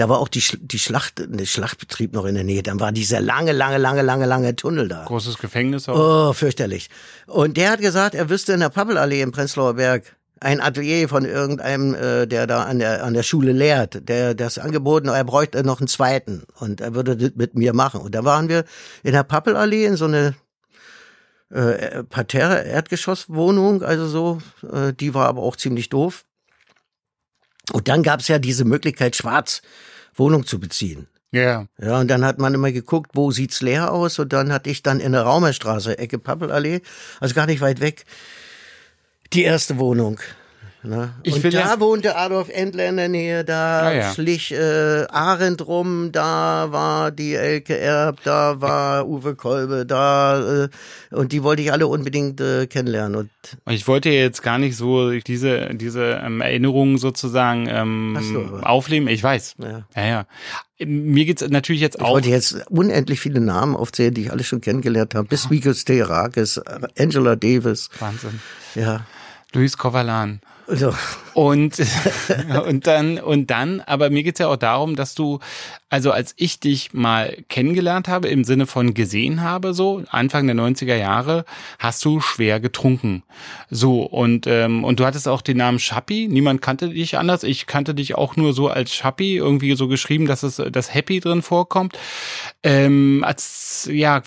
Da 0.02 0.10
war 0.10 0.18
auch 0.18 0.30
die, 0.30 0.42
die 0.60 0.80
Schlacht, 0.80 1.24
der 1.28 1.46
Schlachtbetrieb 1.46 2.14
noch 2.14 2.26
in 2.26 2.34
der 2.34 2.44
Nähe. 2.44 2.64
Dann 2.64 2.80
war 2.80 2.92
dieser 2.92 3.22
lange, 3.22 3.52
lange, 3.52 3.78
lange, 3.78 4.02
lange, 4.02 4.26
lange 4.26 4.56
Tunnel 4.56 4.88
da. 4.88 5.06
großes 5.06 5.38
Gefängnis 5.38 5.88
auch. 5.88 6.30
Oh, 6.30 6.34
fürchterlich. 6.34 6.90
Und 7.28 7.56
der 7.56 7.70
hat 7.70 7.82
gesagt, 7.82 8.16
er 8.16 8.28
wüsste 8.28 8.54
in 8.54 8.62
der 8.62 8.70
Pappelallee 8.70 9.22
im 9.22 9.32
Prenzlauer 9.32 9.76
Berg 9.76 10.16
ein 10.40 10.60
Atelier 10.60 11.08
von 11.08 11.24
irgendeinem, 11.24 11.94
äh, 11.94 12.26
der 12.26 12.48
da 12.48 12.64
an 12.64 12.80
der 12.80 13.04
an 13.04 13.14
der 13.14 13.22
Schule 13.22 13.52
lehrt, 13.52 14.10
der 14.10 14.34
das 14.34 14.58
angeboten, 14.58 15.08
er 15.08 15.24
bräuchte 15.24 15.64
noch 15.64 15.82
einen 15.82 15.88
zweiten 15.88 16.46
und 16.60 16.82
er 16.82 16.96
würde 16.96 17.16
das 17.16 17.34
mit 17.36 17.54
mir 17.54 17.74
machen. 17.74 18.02
Und 18.02 18.16
da 18.16 18.24
waren 18.24 18.50
wir 18.50 18.66
in 19.04 19.12
der 19.12 19.22
Pappelallee 19.24 19.86
in 19.86 19.98
so 19.98 20.06
eine 20.06 20.34
äh, 21.52 22.04
Parterre 22.06 22.64
Erdgeschosswohnung, 22.64 23.84
also 23.84 24.08
so, 24.08 24.42
äh, 24.68 24.94
die 24.94 25.14
war 25.14 25.28
aber 25.28 25.44
auch 25.44 25.58
ziemlich 25.58 25.90
doof. 25.90 26.26
Und 27.72 27.88
dann 27.88 28.02
gab's 28.02 28.28
ja 28.28 28.40
diese 28.40 28.66
Möglichkeit, 28.66 29.16
schwarz 29.16 29.62
Wohnung 30.14 30.46
zu 30.46 30.60
beziehen. 30.60 31.08
Ja. 31.32 31.66
Ja, 31.80 32.00
und 32.00 32.10
dann 32.10 32.26
hat 32.26 32.40
man 32.40 32.54
immer 32.54 32.72
geguckt, 32.72 33.12
wo 33.14 33.32
sieht's 33.32 33.62
leer 33.62 33.92
aus? 33.92 34.20
Und 34.20 34.34
dann 34.34 34.52
hatte 34.52 34.70
ich 34.70 34.84
dann 34.84 35.00
in 35.00 35.14
der 35.14 35.22
Raumerstraße, 35.24 35.98
Ecke 35.98 36.20
Pappelallee, 36.20 36.82
also 37.20 37.34
gar 37.34 37.46
nicht 37.46 37.62
weit 37.62 37.80
weg, 37.80 38.06
die 39.32 39.44
erste 39.44 39.80
Wohnung. 39.80 40.20
Ne? 40.84 41.14
Ich 41.22 41.36
und 41.44 41.54
da 41.54 41.80
wohnte 41.80 42.16
Adolf 42.16 42.50
Endler 42.50 42.90
in 42.90 42.98
der 42.98 43.08
Nähe, 43.08 43.44
da 43.46 43.82
Ah, 43.88 43.94
ja. 43.94 44.14
schlich 44.14 44.52
äh, 44.52 45.06
Arendt 45.12 45.68
rum, 45.68 46.12
da 46.12 46.72
war 46.72 47.12
die 47.12 47.36
Elke 47.36 47.78
Erb, 47.78 48.24
da 48.24 48.62
war 48.62 49.08
Uwe 49.08 49.36
Kolbe, 49.36 49.86
da 49.86 50.64
äh, 50.64 50.70
und 51.12 51.34
die 51.34 51.44
wollte 51.44 51.62
ich 51.62 51.72
alle 51.72 51.86
unbedingt 51.86 52.42
äh, 52.42 52.66
kennenlernen. 52.66 53.16
Und 53.16 53.30
Ich 53.70 53.88
wollte 53.88 54.10
jetzt 54.10 54.42
gar 54.42 54.58
nicht 54.58 54.76
so 54.76 55.12
diese 55.12 55.70
diese 55.76 56.20
ähm, 56.24 56.42
Erinnerungen 56.42 56.98
sozusagen 56.98 57.68
ähm, 57.70 58.62
aufleben. 58.64 59.08
Ich 59.08 59.22
weiß. 59.22 59.56
Ja. 59.60 59.86
ja, 59.96 60.04
ja. 60.06 60.26
Mir 60.84 61.26
geht's 61.26 61.48
natürlich 61.48 61.82
jetzt 61.84 61.98
ich 61.98 62.02
auch. 62.02 62.14
wollte 62.14 62.30
jetzt 62.30 62.58
unendlich 62.72 63.20
viele 63.20 63.40
Namen 63.40 63.76
aufzählen, 63.76 64.16
die 64.16 64.22
ich 64.22 64.32
alle 64.32 64.44
schon 64.44 64.62
kennengelernt 64.62 65.14
habe. 65.14 65.28
Bis 65.28 65.48
Mikos 65.52 65.86
Theorakis, 65.86 66.60
Angela 66.98 67.36
Davis, 67.36 67.90
Wahnsinn. 68.00 68.40
ja. 68.74 69.06
Luis 69.54 69.78
Kovalan. 69.78 70.40
Also, 70.72 70.94
Und, 71.34 71.82
und 72.68 72.88
dann, 72.88 73.20
und 73.20 73.50
dann, 73.52 73.82
aber 73.82 74.10
mir 74.10 74.24
geht's 74.24 74.40
ja 74.40 74.48
auch 74.48 74.58
darum, 74.58 74.96
dass 74.96 75.16
du, 75.16 75.40
also 75.90 76.12
als 76.12 76.34
ich 76.38 76.60
dich 76.60 76.94
mal 76.94 77.38
kennengelernt 77.50 78.08
habe, 78.08 78.28
im 78.28 78.44
Sinne 78.44 78.68
von 78.68 78.94
gesehen 78.94 79.42
habe, 79.42 79.74
so, 79.74 80.04
Anfang 80.10 80.48
der 80.48 80.56
90er 80.56 80.96
Jahre, 80.96 81.46
hast 81.80 82.04
du 82.06 82.22
schwer 82.22 82.60
getrunken. 82.60 83.24
So, 83.70 84.04
und, 84.04 84.48
ähm, 84.48 84.84
und 84.84 85.00
du 85.00 85.06
hattest 85.06 85.28
auch 85.28 85.42
den 85.42 85.58
Namen 85.58 85.80
Schappi, 85.80 86.28
niemand 86.30 86.62
kannte 86.62 86.90
dich 86.90 87.18
anders, 87.18 87.44
ich 87.44 87.68
kannte 87.68 87.94
dich 87.94 88.16
auch 88.16 88.36
nur 88.36 88.54
so 88.54 88.68
als 88.68 88.94
Schappi, 88.94 89.38
irgendwie 89.38 89.76
so 89.76 89.88
geschrieben, 89.88 90.26
dass 90.28 90.44
es 90.44 90.62
das 90.72 90.94
Happy 90.94 91.20
drin 91.20 91.42
vorkommt. 91.42 91.98
Ähm, 92.64 93.24
als, 93.26 93.90
ja, 93.92 94.22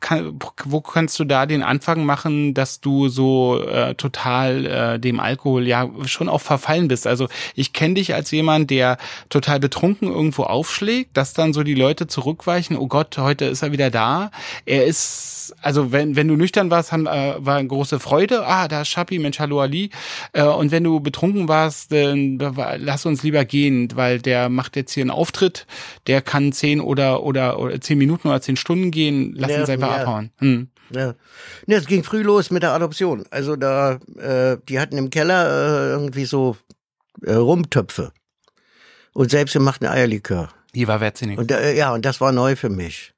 kann, 0.00 0.38
wo 0.64 0.80
kannst 0.80 1.18
du 1.18 1.24
da 1.24 1.46
den 1.46 1.62
Anfang 1.62 2.04
machen, 2.04 2.54
dass 2.54 2.80
du 2.80 3.08
so 3.08 3.62
äh, 3.62 3.94
total 3.94 4.66
äh, 4.66 4.98
dem 4.98 5.20
Alkohol 5.20 5.66
ja 5.66 5.88
schon 6.04 6.28
auch 6.30 6.40
verfallen 6.40 6.88
bist? 6.88 7.06
Also 7.06 7.28
ich 7.54 7.72
kenne 7.72 7.94
dich 7.94 8.14
als 8.14 8.30
jemand, 8.30 8.70
der 8.70 8.98
total 9.28 9.60
betrunken 9.60 10.08
irgendwo 10.08 10.44
aufschlägt, 10.44 11.16
dass 11.16 11.34
dann 11.34 11.52
so 11.52 11.62
die 11.62 11.74
Leute 11.74 12.06
zurückweichen, 12.06 12.76
oh 12.76 12.86
Gott, 12.86 13.18
heute 13.18 13.46
ist 13.46 13.62
er 13.62 13.72
wieder 13.72 13.90
da. 13.90 14.30
Er 14.66 14.86
ist, 14.86 15.54
also 15.62 15.92
wenn, 15.92 16.16
wenn 16.16 16.28
du 16.28 16.36
nüchtern 16.36 16.70
warst, 16.70 16.92
haben, 16.92 17.06
äh, 17.06 17.34
war 17.38 17.56
eine 17.56 17.68
große 17.68 18.00
Freude, 18.00 18.46
ah, 18.46 18.68
da 18.68 18.82
ist 18.82 18.88
Schappi, 18.88 19.18
Mensch, 19.18 19.38
hallo 19.38 19.60
Ali. 19.60 19.90
Äh, 20.32 20.44
und 20.44 20.70
wenn 20.70 20.84
du 20.84 21.00
betrunken 21.00 21.48
warst, 21.48 21.92
dann 21.92 22.38
lass 22.78 23.06
uns 23.06 23.22
lieber 23.22 23.44
gehen, 23.44 23.88
weil 23.94 24.20
der 24.20 24.48
macht 24.48 24.76
jetzt 24.76 24.92
hier 24.92 25.02
einen 25.02 25.10
Auftritt, 25.10 25.66
der 26.06 26.22
kann 26.22 26.52
zehn 26.52 26.80
oder, 26.80 27.22
oder, 27.22 27.58
oder 27.58 27.80
zehn 27.80 27.98
Minuten 27.98 28.28
oder 28.28 28.40
zehn 28.40 28.56
Stunden 28.56 28.90
gehen, 28.90 29.34
lass 29.36 29.52
uns 29.52 29.68
einfach 29.68 29.90
abhauen. 29.90 30.30
Hm. 30.38 30.68
Ja. 30.92 31.14
Ne, 31.66 31.76
es 31.76 31.86
ging 31.86 32.04
früh 32.04 32.22
los 32.22 32.50
mit 32.50 32.62
der 32.62 32.72
Adoption. 32.72 33.24
Also 33.30 33.56
da, 33.56 33.98
äh, 34.18 34.58
die 34.68 34.80
hatten 34.80 34.98
im 34.98 35.10
Keller 35.10 35.48
äh, 35.48 35.90
irgendwie 35.90 36.24
so 36.24 36.56
äh, 37.22 37.34
Rumtöpfe 37.34 38.12
und 39.12 39.30
selbstgemachten 39.30 39.86
Eierlikör. 39.86 40.50
Die 40.74 40.88
war 40.88 41.00
wertsinnig. 41.00 41.38
Und 41.38 41.50
äh, 41.50 41.76
ja, 41.76 41.92
und 41.92 42.04
das 42.04 42.20
war 42.20 42.32
neu 42.32 42.56
für 42.56 42.70
mich. 42.70 43.12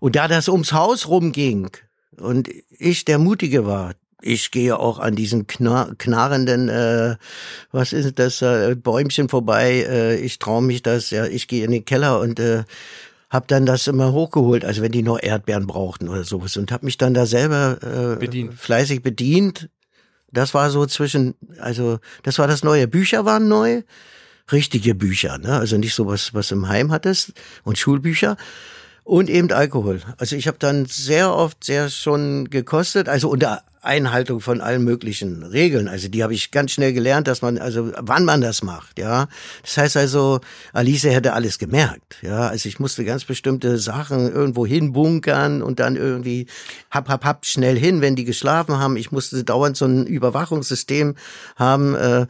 Und 0.00 0.16
da 0.16 0.28
das 0.28 0.48
ums 0.48 0.72
Haus 0.72 1.08
rumging 1.08 1.70
und 2.18 2.48
ich 2.70 3.04
der 3.04 3.18
Mutige 3.18 3.66
war, 3.66 3.94
ich 4.22 4.50
gehe 4.50 4.78
auch 4.78 4.98
an 4.98 5.14
diesen 5.14 5.46
knar 5.46 5.94
knarrenden, 5.98 6.68
äh, 6.68 7.16
was 7.70 7.92
ist 7.92 8.18
das, 8.18 8.42
äh, 8.42 8.74
Bäumchen 8.74 9.28
vorbei. 9.28 9.86
Äh, 9.88 10.16
ich 10.16 10.38
traue 10.38 10.62
mich 10.62 10.82
das, 10.82 11.10
ja, 11.10 11.26
ich 11.26 11.48
gehe 11.48 11.64
in 11.64 11.70
den 11.70 11.84
Keller 11.84 12.20
und 12.20 12.40
äh, 12.40 12.64
hab 13.36 13.46
dann 13.48 13.66
das 13.66 13.86
immer 13.86 14.12
hochgeholt, 14.12 14.64
also 14.64 14.82
wenn 14.82 14.92
die 14.92 15.02
noch 15.02 15.22
Erdbeeren 15.22 15.66
brauchten 15.66 16.08
oder 16.08 16.24
sowas 16.24 16.56
und 16.56 16.72
hab 16.72 16.82
mich 16.82 16.98
dann 16.98 17.14
da 17.14 17.26
selber 17.26 17.78
äh, 17.82 18.18
Bedient. 18.18 18.54
fleißig 18.54 19.02
bedient. 19.02 19.68
Das 20.32 20.54
war 20.54 20.70
so 20.70 20.86
zwischen, 20.86 21.34
also 21.60 21.98
das 22.22 22.38
war 22.38 22.48
das 22.48 22.64
Neue. 22.64 22.88
Bücher 22.88 23.24
waren 23.24 23.46
neu, 23.48 23.82
richtige 24.50 24.94
Bücher, 24.94 25.38
ne? 25.38 25.54
also 25.54 25.76
nicht 25.76 25.94
so 25.94 26.06
was, 26.06 26.34
was 26.34 26.50
im 26.50 26.68
Heim 26.68 26.90
hattest 26.90 27.32
und 27.62 27.78
Schulbücher 27.78 28.36
und 29.04 29.30
eben 29.30 29.52
Alkohol. 29.52 30.00
Also 30.18 30.34
ich 30.34 30.48
habe 30.48 30.58
dann 30.58 30.86
sehr 30.86 31.32
oft 31.32 31.62
sehr 31.62 31.90
schon 31.90 32.50
gekostet, 32.50 33.08
also 33.08 33.28
unter 33.28 33.62
Einhaltung 33.86 34.40
von 34.40 34.60
allen 34.60 34.84
möglichen 34.84 35.42
Regeln. 35.42 35.88
Also 35.88 36.08
die 36.08 36.22
habe 36.22 36.34
ich 36.34 36.50
ganz 36.50 36.72
schnell 36.72 36.92
gelernt, 36.92 37.28
dass 37.28 37.42
man, 37.42 37.58
also 37.58 37.92
wann 37.98 38.24
man 38.24 38.40
das 38.40 38.62
macht, 38.62 38.98
ja. 38.98 39.28
Das 39.62 39.76
heißt 39.78 39.96
also, 39.96 40.40
Alice 40.72 41.04
hätte 41.04 41.32
alles 41.32 41.58
gemerkt, 41.58 42.16
ja. 42.22 42.48
Also 42.48 42.68
ich 42.68 42.78
musste 42.78 43.04
ganz 43.04 43.24
bestimmte 43.24 43.78
Sachen 43.78 44.32
irgendwo 44.32 44.66
hinbunkern 44.66 45.62
und 45.62 45.80
dann 45.80 45.96
irgendwie 45.96 46.46
hab, 46.90 47.08
hab, 47.08 47.24
hab 47.24 47.46
schnell 47.46 47.78
hin, 47.78 48.00
wenn 48.00 48.16
die 48.16 48.24
geschlafen 48.24 48.78
haben. 48.78 48.96
Ich 48.96 49.12
musste 49.12 49.44
dauernd 49.44 49.76
so 49.76 49.86
ein 49.86 50.06
Überwachungssystem 50.06 51.14
haben. 51.56 51.94
Äh, 51.94 52.26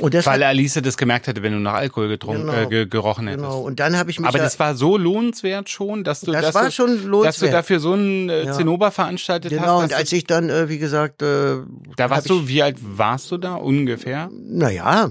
und 0.00 0.14
das 0.14 0.24
Weil 0.26 0.42
Alice 0.44 0.74
das 0.82 0.96
gemerkt 0.96 1.26
hätte, 1.26 1.42
wenn 1.42 1.52
du 1.52 1.58
nach 1.58 1.74
Alkohol 1.74 2.06
getrunken, 2.08 2.42
Genau. 2.46 2.52
äh, 2.60 2.66
ge 2.68 2.86
gerochen 2.86 3.26
hättest. 3.26 3.44
genau. 3.44 3.60
Und 3.60 3.80
dann 3.80 3.96
habe 3.96 4.08
ich 4.12 4.20
mich 4.20 4.28
Aber 4.28 4.38
ja, 4.38 4.44
das 4.44 4.58
war 4.60 4.76
so 4.76 4.96
lohnenswert 4.96 5.68
schon, 5.68 6.04
dass 6.04 6.20
du, 6.20 6.30
Das 6.30 6.42
dass 6.42 6.54
war 6.54 6.64
du, 6.66 6.70
schon 6.70 6.90
dass 6.94 7.02
du 7.02 7.08
lohnenswert. 7.08 7.52
dafür 7.54 7.80
so 7.80 7.92
einen 7.94 8.28
äh, 8.28 8.44
Ja. 8.44 8.52
Zinnober 8.52 8.92
veranstaltet 8.92 9.50
genau. 9.50 9.62
hast. 9.78 9.82
Und 9.82 9.90
dass 9.92 9.98
als 9.98 10.12
ich 10.12 10.24
dann, 10.24 10.48
äh, 10.48 10.68
wie 10.68 10.78
gesagt, 10.78 11.22
äh, 11.22 11.56
da 11.96 12.08
warst 12.08 12.30
du, 12.30 12.46
wie 12.46 12.62
alt 12.62 12.76
warst 12.80 13.30
du 13.32 13.36
da 13.38 13.54
ungefähr? 13.56 14.30
naja, 14.32 15.10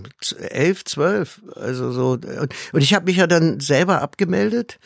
elf, 0.50 0.86
zwölf, 0.86 1.42
also 1.56 1.92
so. 1.92 2.12
Und, 2.12 2.26
und 2.72 2.82
ich 2.82 2.94
habe 2.94 3.06
mich 3.06 3.18
ja 3.18 3.28
dann 3.28 3.60
selber 3.60 4.02
abgemeldet 4.02 4.80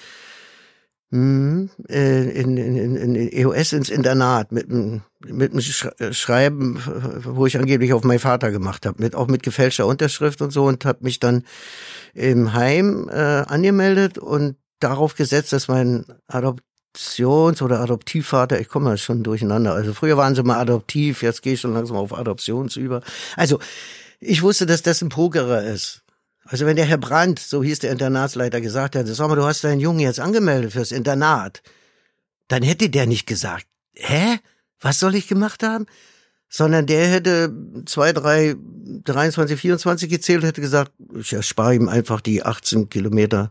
mhm, 1.14 1.70
äh, 1.90 2.30
in, 2.30 2.58
in, 2.58 2.76
in, 2.76 3.16
in 3.16 3.32
EOS 3.32 3.74
ins 3.74 3.90
Internat 3.90 4.52
mit 4.52 4.70
einem 4.70 5.02
mit 5.26 5.52
einem 5.52 5.62
äh, 6.00 6.14
Schreiben, 6.14 6.82
wo 7.24 7.46
ich 7.46 7.58
angeblich 7.58 7.94
auf 7.94 8.04
meinen 8.04 8.20
Vater 8.20 8.52
gemacht 8.52 8.86
habe, 8.86 9.02
mit 9.02 9.16
auch 9.16 9.28
mit 9.28 9.44
gefälschter 9.44 9.86
Unterschrift 9.86 10.42
und 10.42 10.52
so 10.52 10.66
und 10.66 10.84
habe 10.86 11.00
mich 11.02 11.20
dann 11.20 11.44
im 12.14 12.54
Heim 12.54 13.10
äh, 13.10 13.14
angemeldet 13.14 14.18
und 14.18 14.58
darauf 14.80 15.16
gesetzt, 15.16 15.54
dass 15.54 15.68
mein 15.68 16.06
Adoptions- 16.28 17.62
oder 17.62 17.80
Adoptivvater, 17.80 18.60
ich 18.60 18.68
komme 18.68 18.86
mal 18.86 18.98
schon 18.98 19.24
durcheinander. 19.24 19.74
Also 19.74 19.94
früher 19.94 20.18
waren 20.18 20.36
sie 20.36 20.44
mal 20.44 20.60
adoptiv, 20.60 21.22
jetzt 21.22 21.42
gehe 21.42 21.54
ich 21.54 21.62
schon 21.62 21.74
langsam 21.74 21.96
auf 21.96 22.14
Adoptions 22.14 22.76
über. 22.76 23.02
Also 23.38 23.60
ich 24.20 24.42
wusste, 24.42 24.66
dass 24.66 24.82
das 24.82 25.02
ein 25.02 25.10
Pokerer 25.10 25.64
ist. 25.64 26.03
Also 26.46 26.66
wenn 26.66 26.76
der 26.76 26.86
Herr 26.86 26.98
Brandt, 26.98 27.40
so 27.40 27.64
hieß 27.64 27.80
der 27.80 27.92
Internatsleiter, 27.92 28.60
gesagt 28.62 28.96
hätte, 28.96 29.14
sag 29.14 29.30
mal, 29.30 29.36
du 29.36 29.46
hast 29.46 29.64
deinen 29.64 29.80
Jungen 29.80 30.00
jetzt 30.00 30.20
angemeldet 30.20 30.74
fürs 30.74 30.92
Internat, 30.92 31.62
dann 32.50 32.64
hätte 32.64 32.90
der 32.90 33.06
nicht 33.08 33.26
gesagt, 33.28 33.66
hä? 33.94 34.38
Was 34.82 35.00
soll 35.00 35.16
ich 35.16 35.28
gemacht 35.30 35.64
haben? 35.64 35.86
Sondern 36.50 36.86
der 36.86 37.08
hätte 37.08 37.52
zwei, 37.86 38.12
drei, 38.12 38.56
23, 39.06 39.58
24 39.60 40.10
gezählt 40.10 40.42
und 40.42 40.48
hätte 40.48 40.60
gesagt, 40.62 40.92
ich 41.18 41.32
erspare 41.34 41.74
ihm 41.76 41.88
einfach 41.88 42.20
die 42.20 42.44
18 42.44 42.90
Kilometer 42.90 43.50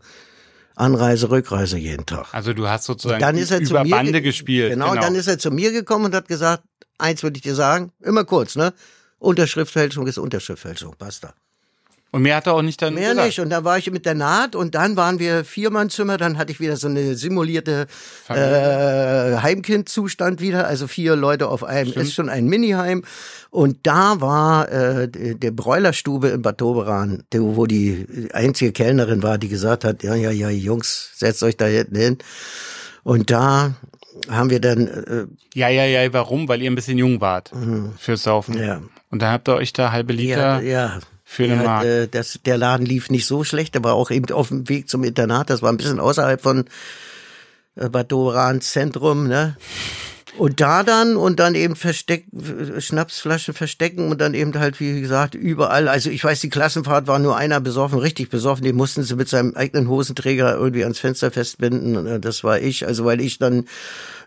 Anreise, 0.77 1.31
Rückreise 1.31 1.79
jeden 1.79 2.07
Tag. 2.07 2.29
Also 2.33 2.53
du 2.53 2.69
hast 2.69 2.85
sozusagen 2.85 3.21
Dann 3.21 3.37
ist 3.39 3.51
er 3.51 3.63
zu 3.65 3.71
über 3.73 3.85
mir 3.85 3.91
Bande 3.91 4.13
ge- 4.13 4.21
gespielt. 4.23 4.71
Genau, 4.71 4.91
und 4.93 5.03
dann 5.03 5.15
ist 5.15 5.27
er 5.27 5.39
zu 5.39 5.51
mir 5.51 5.73
gekommen 5.73 6.05
und 6.07 6.15
hat 6.15 6.29
gesagt, 6.29 6.63
eins 6.99 7.23
würde 7.23 7.37
ich 7.39 7.43
dir 7.43 7.55
sagen, 7.55 7.93
immer 8.01 8.25
kurz, 8.25 8.57
ne? 8.57 8.73
Unterschriftfälschung 9.19 10.07
ist 10.07 10.19
Unterschriftfälschung, 10.19 10.95
basta. 10.99 11.35
Und 12.13 12.21
mehr 12.23 12.37
hat 12.37 12.47
er 12.47 12.53
auch 12.53 12.63
nicht 12.63 12.81
dann 12.83 12.93
Mehr 12.93 13.11
gesagt. 13.11 13.27
nicht. 13.27 13.41
Und 13.41 13.49
dann 13.49 13.65
war 13.65 13.79
ich 13.79 13.91
mit 13.91 14.05
der 14.05 14.15
Naht 14.15 14.55
und 14.55 14.75
dann 14.75 14.97
waren 14.97 15.19
wir 15.19 15.47
Viermannzimmer, 15.47 16.19
dann 16.19 16.37
hatte 16.37 16.53
ich 16.53 16.61
wieder 16.61 16.77
so 16.77 16.87
eine 16.87 17.15
simulierte 17.15 17.87
äh, 18.29 19.37
Heimkindzustand 19.39 20.43
wieder, 20.43 20.67
also 20.67 20.87
vier 20.87 21.17
Leute 21.17 21.49
auf 21.49 21.65
einem, 21.65 21.91
ist 21.95 22.13
schon 22.13 22.29
ein 22.29 22.47
Miniheim. 22.49 23.03
Und 23.49 23.79
da 23.87 24.21
war 24.21 24.71
äh, 24.71 25.09
der 25.09 25.51
Bräulerstube 25.53 26.29
in 26.29 26.43
Bad 26.43 26.61
Doberan, 26.61 27.25
wo 27.33 27.65
die 27.65 28.29
einzige 28.35 28.73
Kellnerin 28.73 29.23
war, 29.23 29.39
die 29.39 29.49
gesagt 29.49 29.85
hat, 29.85 30.03
ja, 30.03 30.15
ja, 30.15 30.31
ja, 30.31 30.51
Jungs, 30.51 31.13
setzt 31.15 31.43
euch 31.43 31.57
da 31.57 31.65
hinten 31.65 31.97
hin. 31.97 32.19
Und 33.05 33.31
da 33.31 33.75
haben 34.29 34.51
wir 34.51 34.61
dann, 34.61 34.87
äh, 34.87 35.27
Ja, 35.55 35.71
ja, 35.71 35.87
ja, 35.87 36.13
warum? 36.13 36.47
Weil 36.47 36.61
ihr 36.61 36.71
ein 36.71 36.75
bisschen 36.75 36.99
jung 36.99 37.23
wart 37.23 37.51
fürs 37.99 38.25
Saufen. 38.25 38.57
Mhm. 38.57 38.63
ja, 38.63 38.83
Und 39.11 39.23
dann 39.23 39.33
habt 39.33 39.49
ihr 39.49 39.55
euch 39.55 39.73
da 39.73 39.93
halbe 39.93 40.13
ja, 40.13 40.21
Liter 40.21 40.63
ja, 40.63 40.99
für 41.33 41.45
eine 41.45 41.57
Ja, 41.57 41.63
Mark. 41.63 41.85
äh, 41.85 42.07
das, 42.09 42.39
der 42.45 42.59
Laden 42.59 42.87
lief 42.87 43.11
nicht 43.11 43.27
so 43.27 43.43
schlecht, 43.45 43.77
aber 43.77 43.95
auch 43.95 44.11
eben 44.11 44.31
auf 44.33 44.49
dem 44.49 44.69
Weg 44.69 44.89
zum 44.89 45.03
Internat. 45.05 45.51
Das 45.51 45.63
war 45.63 45.73
ein 45.73 45.77
bisschen 45.79 46.01
außerhalb 46.01 46.41
von 46.41 46.65
äh, 47.77 47.89
Bad 47.89 48.13
Dorans 48.13 48.71
Zentrum, 48.73 49.27
ne? 49.29 49.57
Und 50.39 50.63
da 50.63 50.83
dann 50.83 51.17
und 51.17 51.41
dann 51.41 51.55
eben 51.55 51.77
versteck, 51.77 52.25
Schnapsflaschen 52.79 53.53
verstecken 53.53 54.11
und 54.11 54.19
dann 54.21 54.33
eben 54.33 54.59
halt, 54.59 54.81
wie 54.81 54.99
gesagt, 55.01 55.35
überall. 55.35 55.89
Also 55.89 56.09
ich 56.09 56.25
weiß, 56.25 56.41
die 56.41 56.49
Klassenfahrt 56.49 57.07
war 57.07 57.19
nur 57.19 57.37
einer 57.37 57.61
besoffen, 57.61 57.99
richtig 57.99 58.31
besoffen. 58.31 58.65
Den 58.65 58.77
mussten 58.77 59.03
sie 59.03 59.15
mit 59.15 59.29
seinem 59.29 59.55
eigenen 59.55 59.89
Hosenträger 59.89 60.55
irgendwie 60.57 60.85
ans 60.85 60.99
Fenster 60.99 61.31
festbinden. 61.31 62.07
Äh, 62.07 62.19
Das 62.21 62.45
war 62.45 62.59
ich. 62.61 62.87
Also 62.87 63.05
weil 63.05 63.21
ich 63.21 63.39
dann 63.39 63.67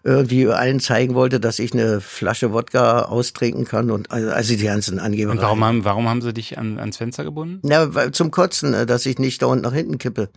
irgendwie 0.06 0.48
allen 0.48 0.80
zeigen 0.80 1.16
wollte, 1.16 1.40
dass 1.40 1.58
ich 1.60 1.74
eine 1.74 2.00
Flasche 2.00 2.54
Wodka 2.54 3.02
austrinken 3.04 3.66
kann 3.66 3.90
und 3.90 4.12
also, 4.12 4.30
also 4.30 4.56
die 4.56 4.64
ganzen 4.64 5.00
Angebereien. 5.00 5.40
Und 5.40 5.44
warum 5.44 5.64
haben, 5.66 5.84
warum 5.84 6.08
haben 6.08 6.22
sie 6.22 6.32
dich 6.32 6.58
an, 6.60 6.78
ans 6.80 6.98
Fenster 6.98 7.24
gebunden? 7.24 7.68
Ja, 7.68 7.94
weil- 7.96 8.12
zum 8.12 8.30
Kotzen, 8.32 8.74
äh, 8.76 8.86
dass 8.86 9.06
ich 9.08 9.18
nicht 9.18 9.42
dauernd 9.42 9.64
nach 9.64 9.74
hinten 9.74 9.98
kippe. 9.98 10.30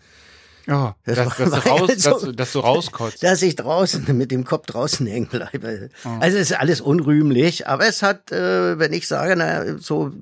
Ja, 0.66 0.96
Das 1.06 1.16
dass, 1.16 1.36
dass, 1.36 1.50
du 1.64 1.68
raus, 1.70 1.88
ja 1.90 1.96
so- 1.98 2.10
dass, 2.10 2.20
du- 2.22 2.32
dass 2.32 2.52
du 2.52 2.58
rauskotzt. 2.60 3.22
Dass 3.22 3.42
ich 3.42 3.56
draußen 3.56 4.04
mit 4.16 4.30
dem 4.30 4.44
Kopf 4.44 4.66
draußen 4.66 5.06
hängen 5.06 5.26
bleibe. 5.28 5.90
Oh. 6.04 6.08
Also 6.20 6.38
es 6.38 6.50
ist 6.50 6.58
alles 6.58 6.80
unrühmlich, 6.80 7.66
aber 7.68 7.86
es 7.86 8.02
hat, 8.02 8.32
äh, 8.32 8.78
wenn 8.78 8.92
ich 8.94 9.06
sage, 9.06 9.34
na, 9.36 9.78
so 9.78 10.12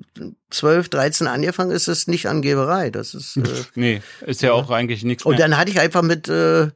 12, 0.49 0.89
13 0.89 1.27
angefangen, 1.27 1.71
ist 1.71 1.87
es 1.87 2.07
nicht 2.07 2.27
Angeberei. 2.27 2.89
Das 2.91 3.13
ist, 3.13 3.37
äh, 3.37 3.43
Nee, 3.75 4.01
ist 4.25 4.41
ja 4.41 4.51
auch 4.51 4.69
eigentlich 4.71 5.03
nichts 5.05 5.25
und 5.25 5.37
mehr. 5.37 5.47
dann 5.47 5.57
hatte 5.57 5.71
ich 5.71 5.79
einfach 5.79 6.01
mit, 6.01 6.27
äh, 6.29 6.67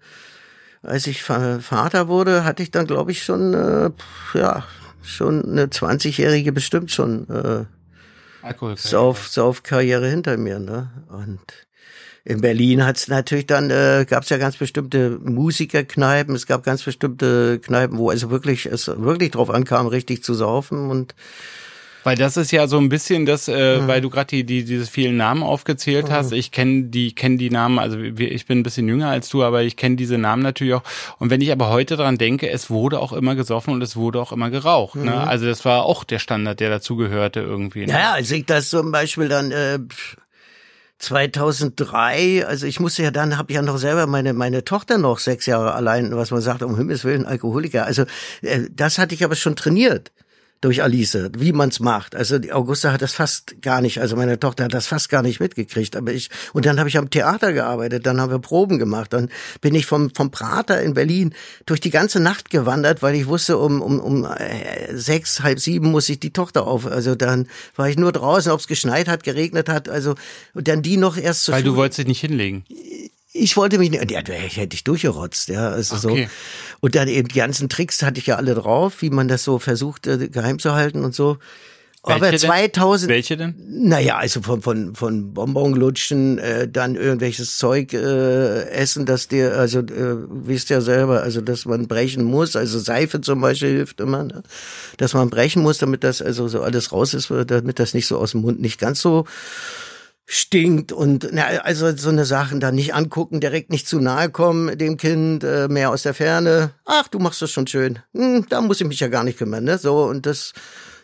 als 0.84 1.07
ich 1.07 1.27
Va- 1.27 1.59
Vater 1.59 2.07
wurde, 2.07 2.43
hatte 2.43 2.63
ich 2.63 2.71
dann, 2.71 2.88
glaube 2.88 3.11
ich, 3.11 3.23
schon, 3.23 3.53
äh, 3.53 3.91
ja, 4.34 4.65
schon 5.03 5.43
eine 5.45 5.65
20-jährige 5.67 6.51
bestimmt 6.51 6.91
schon 6.91 7.27
äh. 7.29 7.65
Sauf, 8.89 9.27
Saufkarriere 9.27 10.07
hinter 10.07 10.38
mir. 10.38 10.59
Ne? 10.59 10.89
Und 11.09 11.39
in 12.23 12.41
Berlin 12.41 12.84
hat's 12.86 13.07
natürlich 13.07 13.47
dann, 13.47 13.69
äh, 13.69 14.05
gab's 14.09 14.29
ja 14.29 14.38
ganz 14.38 14.57
bestimmte 14.57 15.19
Musikerkneipen, 15.23 16.36
es 16.36 16.47
gab 16.47 16.63
ganz 16.63 16.84
bestimmte 16.84 17.59
Kneipen, 17.59 17.97
wo 17.97 18.09
also 18.09 18.29
wirklich 18.32 18.65
es 18.65 18.88
wirklich 18.88 19.32
drauf 19.32 19.49
ankam, 19.49 19.88
richtig 19.88 20.23
zu 20.23 20.34
saufen 20.34 20.89
und 20.89 21.15
Weil 22.04 22.16
das 22.18 22.36
ist 22.36 22.52
ja 22.52 22.68
so 22.68 22.78
ein 22.80 22.89
bisschen 22.89 23.26
das, 23.26 23.47
äh, 23.47 23.80
Mhm. 23.80 23.88
weil 23.88 24.02
du 24.02 24.10
gerade 24.10 24.28
die, 24.28 24.43
die 24.43 24.64
diese 24.66 24.86
vielen 24.86 25.18
Namen 25.18 25.43
aufgezählt 25.43 26.10
hast. 26.10 26.32
Ich 26.32 26.52
kenne 26.52 26.84
die, 26.86 27.14
kenne 27.14 27.38
die 27.38 27.49
Namen. 27.52 27.78
Also 27.78 27.99
ich 27.99 28.45
bin 28.47 28.60
ein 28.60 28.64
bisschen 28.64 28.88
jünger 28.88 29.10
als 29.10 29.30
du, 29.30 29.43
aber 29.43 29.62
ich 29.62 29.78
kenne 29.78 29.95
diese 29.97 30.18
Namen 30.18 30.41
natürlich 30.41 30.74
auch. 30.74 30.84
Und 31.20 31.30
wenn 31.30 31.41
ich 31.41 31.52
aber 31.52 31.70
heute 31.70 31.97
dran 31.97 32.18
denke, 32.18 32.49
es 32.49 32.70
wurde 32.70 32.99
auch 32.99 33.14
immer 33.14 33.36
gesoffen 33.36 33.74
und 33.74 33.82
es 33.84 33.95
wurde 33.95 34.20
auch 34.20 34.32
immer 34.32 34.49
geraucht. 34.49 34.95
Ne? 34.95 35.16
Also 35.16 35.45
das 35.45 35.64
war 35.64 35.84
auch 35.84 36.04
der 36.04 36.20
Standard, 36.20 36.60
der 36.60 36.70
dazugehörte 36.72 37.39
irgendwie. 37.41 37.82
Ne? 37.86 37.93
Mhm. 37.93 37.99
ja, 37.99 38.12
als 38.14 38.32
ich 38.32 38.45
das 38.45 38.70
zum 38.70 38.91
Beispiel 38.91 39.28
dann 39.28 39.52
äh, 39.52 39.80
2003, 40.97 42.45
also 42.47 42.66
ich 42.68 42.80
musste 42.80 43.04
ja 43.04 43.12
dann, 43.12 43.38
habe 43.38 43.52
ich 43.52 43.56
ja 43.56 43.62
noch 43.62 43.78
selber 43.78 44.06
meine 44.08 44.34
meine 44.34 44.64
Tochter 44.64 44.97
noch 44.97 45.20
sechs 45.20 45.45
Jahre 45.47 45.74
allein, 45.74 46.16
was 46.16 46.32
man 46.32 46.41
sagt, 46.41 46.62
um 46.64 46.78
Himmels 46.78 47.04
Willen 47.04 47.26
Alkoholiker. 47.26 47.86
Also 47.86 48.04
äh, 48.41 48.62
das 48.72 48.97
hatte 48.97 49.16
ich 49.16 49.24
aber 49.24 49.36
schon 49.36 49.56
trainiert 49.56 50.12
durch 50.62 50.84
Alice, 50.84 51.18
wie 51.38 51.51
man's 51.53 51.80
macht. 51.80 52.16
Also 52.16 52.38
die 52.38 52.53
Augusta 52.53 52.91
hat 52.93 53.01
das 53.01 53.14
fast 53.14 53.62
gar 53.64 53.82
nicht, 53.82 53.99
also 53.99 54.16
meine 54.16 54.39
Tochter 54.39 54.66
hat 54.66 54.74
das 54.76 54.86
fast 54.86 55.09
gar 55.09 55.24
nicht 55.24 55.39
mitgekriegt. 55.39 55.95
Aber 55.95 56.14
ich 56.14 56.30
und 56.53 56.66
dann 56.68 56.78
habe 56.80 56.88
ich 56.88 56.97
am 56.99 57.09
Theater 57.09 57.51
gearbeitet, 57.51 58.05
dann 58.05 58.22
haben 58.22 58.32
wir 58.32 58.39
Proben 58.39 58.78
gemacht, 58.78 59.12
dann 59.14 59.30
bin 59.62 59.74
ich 59.74 59.88
vom 59.88 60.14
vom 60.14 60.30
Prater 60.30 60.82
in 60.82 60.93
Berlin 60.93 61.34
durch 61.66 61.82
die 61.82 61.89
ganze 61.89 62.20
Nacht 62.20 62.51
gewandert, 62.51 63.01
weil 63.01 63.16
ich 63.16 63.26
wusste, 63.26 63.57
um 63.57 63.82
um 63.82 63.99
um 63.99 64.24
äh, 64.26 64.95
sechs 64.95 65.41
halb 65.41 65.59
sieben 65.59 65.89
muss 65.91 66.07
ich 66.09 66.20
die 66.20 66.32
Tochter 66.32 66.68
auf. 66.68 66.86
Also 66.86 67.16
dann 67.16 67.47
war 67.76 67.89
ich 67.89 67.97
nur 67.97 68.12
draußen, 68.12 68.51
ob 68.51 68.59
es 68.59 68.68
geschneit 68.68 69.07
hat, 69.07 69.24
geregnet 69.24 69.68
hat, 69.68 69.89
also 69.89 70.14
und 70.53 70.68
dann 70.68 70.84
die 70.84 70.97
noch 70.97 71.18
erst 71.18 71.45
zur 71.45 71.55
Weil 71.55 71.64
du 71.64 71.70
Schule- 71.72 71.78
wolltest 71.80 71.97
dich 71.99 72.07
nicht 72.07 72.22
hinlegen. 72.22 72.64
Ich 73.34 73.55
wollte 73.57 73.77
mich 73.77 73.89
nicht, 73.91 74.11
ja, 74.11 74.21
ich 74.45 74.57
hätte 74.57 74.75
ich 74.75 74.84
durchgerotzt, 74.84 75.47
ja, 75.49 75.69
also 75.69 75.95
Okay. 76.09 76.27
so. 76.29 76.77
Und 76.82 76.95
dann 76.95 77.07
eben 77.07 77.27
die 77.27 77.39
ganzen 77.39 77.69
Tricks 77.69 78.01
hatte 78.03 78.19
ich 78.19 78.27
ja 78.27 78.36
alle 78.36 78.55
drauf, 78.55 79.01
wie 79.01 79.09
man 79.09 79.27
das 79.27 79.43
so 79.43 79.59
versucht, 79.59 80.07
äh, 80.07 80.27
geheim 80.29 80.59
zu 80.59 80.73
halten 80.73 81.03
und 81.05 81.15
so. 81.15 81.38
aber 82.03 82.21
Welche 82.32 82.39
denn? 82.39 82.49
2000, 82.49 83.09
Welche 83.11 83.38
denn? 83.38 83.55
naja, 83.69 84.17
also 84.17 84.41
von, 84.41 84.61
von, 84.63 84.95
von 84.95 85.34
Bonbonlutschen, 85.34 86.39
äh, 86.39 86.67
dann 86.67 86.95
irgendwelches 86.95 87.57
Zeug 87.57 87.93
äh, 87.93 88.63
essen, 88.69 89.05
dass 89.05 89.27
dir, 89.27 89.55
also 89.55 89.79
äh, 89.79 90.15
wisst 90.29 90.69
ja 90.71 90.82
selber, 90.82 91.21
also 91.21 91.41
dass 91.41 91.65
man 91.65 91.88
brechen 91.88 92.23
muss, 92.23 92.55
also 92.55 92.79
Seife 92.79 93.21
zum 93.21 93.39
Beispiel 93.39 93.69
hilft 93.69 94.01
immer, 94.01 94.23
ne? 94.23 94.41
dass 94.97 95.13
man 95.13 95.29
brechen 95.29 95.61
muss, 95.61 95.77
damit 95.77 96.03
das 96.03 96.21
also 96.23 96.47
so 96.47 96.63
alles 96.63 96.91
raus 96.91 97.13
ist, 97.13 97.32
damit 97.47 97.77
das 97.79 97.93
nicht 97.93 98.07
so 98.07 98.17
aus 98.17 98.32
dem 98.32 98.41
Mund 98.41 98.59
nicht 98.59 98.79
ganz 98.79 98.99
so 98.99 99.25
stinkt 100.34 100.93
und 100.93 101.27
na, 101.34 101.43
also 101.43 101.93
so 101.97 102.07
eine 102.07 102.23
Sachen 102.23 102.61
dann 102.61 102.75
nicht 102.75 102.95
angucken, 102.95 103.41
direkt 103.41 103.69
nicht 103.69 103.86
zu 103.86 103.99
nahe 103.99 104.29
kommen 104.29 104.77
dem 104.77 104.95
Kind, 104.95 105.43
äh, 105.43 105.67
mehr 105.67 105.89
aus 105.89 106.03
der 106.03 106.13
Ferne. 106.13 106.71
Ach, 106.86 107.09
du 107.09 107.19
machst 107.19 107.41
das 107.41 107.51
schon 107.51 107.67
schön. 107.67 107.99
Hm, 108.13 108.45
da 108.47 108.61
muss 108.61 108.79
ich 108.79 108.88
mich 108.88 109.01
ja 109.01 109.09
gar 109.09 109.25
nicht 109.25 109.38
kümmern, 109.38 109.65
ne? 109.65 109.77
So 109.77 110.05
und 110.05 110.25
das, 110.25 110.53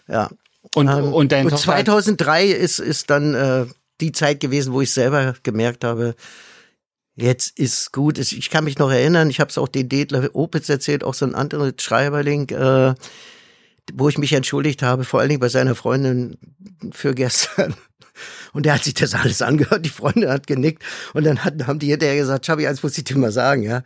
ja. 0.08 0.30
Und, 0.76 0.88
Ähm, 0.88 1.14
und 1.14 1.34
dein 1.34 1.44
und 1.44 1.52
Tochter 1.52 1.66
2003 1.66 2.48
ist 2.48 2.80
ist 2.80 3.10
dann 3.10 3.36
äh, 3.36 3.66
die 4.00 4.14
Zeit 4.14 4.40
gewesen, 4.40 4.72
wo 4.72 4.80
ich 4.80 4.94
selber 4.94 5.36
gemerkt 5.44 5.84
habe, 5.84 6.16
jetzt 7.18 7.60
ist 7.60 7.92
gut. 7.92 8.20
Ich 8.20 8.38
ich 8.38 8.50
kann 8.50 8.64
mich 8.64 8.78
noch 8.78 8.92
erinnern, 8.92 9.30
ich 9.30 9.42
habe 9.42 9.50
es 9.50 9.58
auch 9.58 9.68
den 9.68 9.90
Dedler 9.90 10.30
Opitz 10.36 10.70
erzählt, 10.70 11.04
auch 11.04 11.14
so 11.14 11.26
ein 11.26 11.36
anderer 11.36 11.74
Schreiberling, 11.78 12.48
äh, 12.52 12.94
wo 13.94 14.10
ich 14.10 14.18
mich 14.18 14.34
entschuldigt 14.34 14.84
habe, 14.84 15.04
vor 15.04 15.20
allen 15.20 15.30
Dingen 15.30 15.40
bei 15.40 15.50
seiner 15.50 15.76
Freundin 15.76 16.38
für 16.92 17.14
gestern. 17.14 17.76
Und 18.54 18.66
der 18.66 18.74
hat 18.74 18.84
sich 18.84 18.96
das 18.96 19.14
alles 19.14 19.42
angehört, 19.42 19.86
die 19.86 19.90
Freundin 19.90 20.30
hat 20.30 20.48
genickt 20.48 20.82
und 21.14 21.24
dann 21.24 21.44
hat, 21.44 21.68
haben 21.68 21.78
die 21.78 21.92
hinterher 21.92 22.16
gesagt, 22.16 22.48
Schabi, 22.48 22.66
eins 22.66 22.82
muss 22.82 22.98
ich 22.98 23.04
dir 23.04 23.16
mal 23.16 23.32
sagen, 23.32 23.62
ja. 23.62 23.84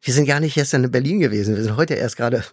Wir 0.00 0.14
sind 0.14 0.26
gar 0.26 0.38
nicht 0.38 0.54
gestern 0.54 0.84
in 0.84 0.92
Berlin 0.92 1.18
gewesen, 1.18 1.56
wir 1.56 1.62
sind 1.64 1.76
heute 1.76 1.94
erst 1.94 2.16
gerade 2.16 2.44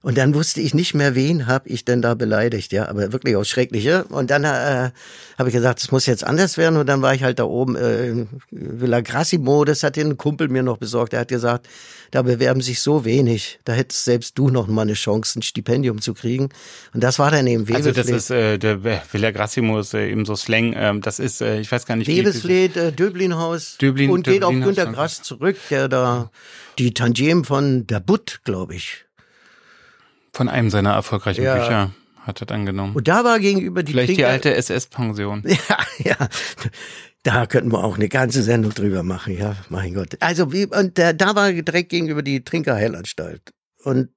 und 0.00 0.16
dann 0.16 0.32
wusste 0.34 0.60
ich 0.60 0.74
nicht 0.74 0.94
mehr, 0.94 1.14
wen 1.16 1.46
habe 1.48 1.68
ich 1.68 1.84
denn 1.84 2.00
da 2.02 2.14
beleidigt, 2.14 2.72
ja, 2.72 2.88
aber 2.88 3.12
wirklich 3.12 3.34
auch 3.34 3.44
schreckliche. 3.44 4.04
Und 4.04 4.30
dann 4.30 4.44
äh, 4.44 4.90
habe 5.36 5.48
ich 5.48 5.52
gesagt, 5.52 5.80
es 5.82 5.90
muss 5.90 6.06
jetzt 6.06 6.22
anders 6.24 6.56
werden. 6.56 6.76
Und 6.78 6.86
dann 6.86 7.02
war 7.02 7.14
ich 7.14 7.24
halt 7.24 7.40
da 7.40 7.44
oben 7.44 7.74
äh, 7.74 8.06
in 8.10 8.28
Villa 8.52 9.00
Grassimo, 9.00 9.64
das 9.64 9.82
hat 9.82 9.96
den 9.96 10.16
Kumpel 10.16 10.48
mir 10.48 10.62
noch 10.62 10.78
besorgt. 10.78 11.14
Er 11.14 11.20
hat 11.20 11.28
gesagt, 11.28 11.68
da 12.12 12.22
bewerben 12.22 12.60
sich 12.60 12.80
so 12.80 13.04
wenig, 13.04 13.58
da 13.64 13.72
hättest 13.72 14.04
selbst 14.04 14.38
du 14.38 14.50
noch 14.50 14.68
mal 14.68 14.82
eine 14.82 14.94
Chance, 14.94 15.40
ein 15.40 15.42
Stipendium 15.42 16.00
zu 16.00 16.14
kriegen. 16.14 16.48
Und 16.94 17.02
das 17.02 17.18
war 17.18 17.32
dann 17.32 17.46
eben 17.48 17.66
Also 17.74 17.90
das 17.90 18.08
ist 18.08 18.30
äh, 18.30 18.56
der 18.56 18.84
Villa 18.84 19.32
Grassimo 19.32 19.80
ist 19.80 19.94
äh, 19.94 20.08
eben 20.10 20.24
so 20.24 20.36
Slang. 20.36 20.74
Ähm, 20.76 21.00
das 21.02 21.18
ist, 21.18 21.42
äh, 21.42 21.58
ich 21.60 21.70
weiß 21.72 21.86
gar 21.86 21.96
nicht. 21.96 22.06
wie- 22.06 22.18
Webesfleet, 22.18 22.76
äh, 22.76 22.92
Döblinhaus 22.92 23.76
Döblin- 23.80 24.10
und 24.10 24.24
geht 24.24 24.44
auf 24.44 24.52
Günter. 24.52 24.86
Grass 24.86 25.22
zurück, 25.22 25.56
der 25.70 25.88
da 25.88 26.30
die 26.78 26.94
Tantiem 26.94 27.44
von 27.44 27.86
der 27.88 27.98
Butt, 27.98 28.40
glaube 28.44 28.76
ich. 28.76 29.04
Von 30.38 30.48
einem 30.48 30.70
seiner 30.70 30.92
erfolgreichen 30.92 31.42
Ja. 31.42 31.56
Bücher 31.56 31.90
hat 32.22 32.40
er 32.40 32.46
dann 32.46 32.64
genommen. 32.64 32.94
Und 32.94 33.08
da 33.08 33.24
war 33.24 33.40
gegenüber 33.40 33.82
die 33.82 33.90
Vielleicht 33.90 34.10
die 34.10 34.14
Trinker- 34.18 34.28
alte 34.28 34.54
SS-Pension. 34.54 35.42
Ja, 35.48 35.78
ja. 35.98 36.28
Da 37.24 37.46
könnten 37.46 37.72
wir 37.72 37.82
auch 37.82 37.96
eine 37.96 38.08
ganze 38.08 38.44
Sendung 38.44 38.72
drüber 38.72 39.02
machen, 39.02 39.36
ja, 39.36 39.56
mein 39.68 39.94
Gott. 39.94 40.10
Also 40.20 40.52
wie, 40.52 40.66
und 40.66 40.96
da, 40.96 41.12
da 41.12 41.34
war 41.34 41.50
direkt 41.50 41.88
gegenüber 41.88 42.22
die 42.22 42.44
Trinkerheilanstalt. 42.44 43.52
Und 43.82 44.10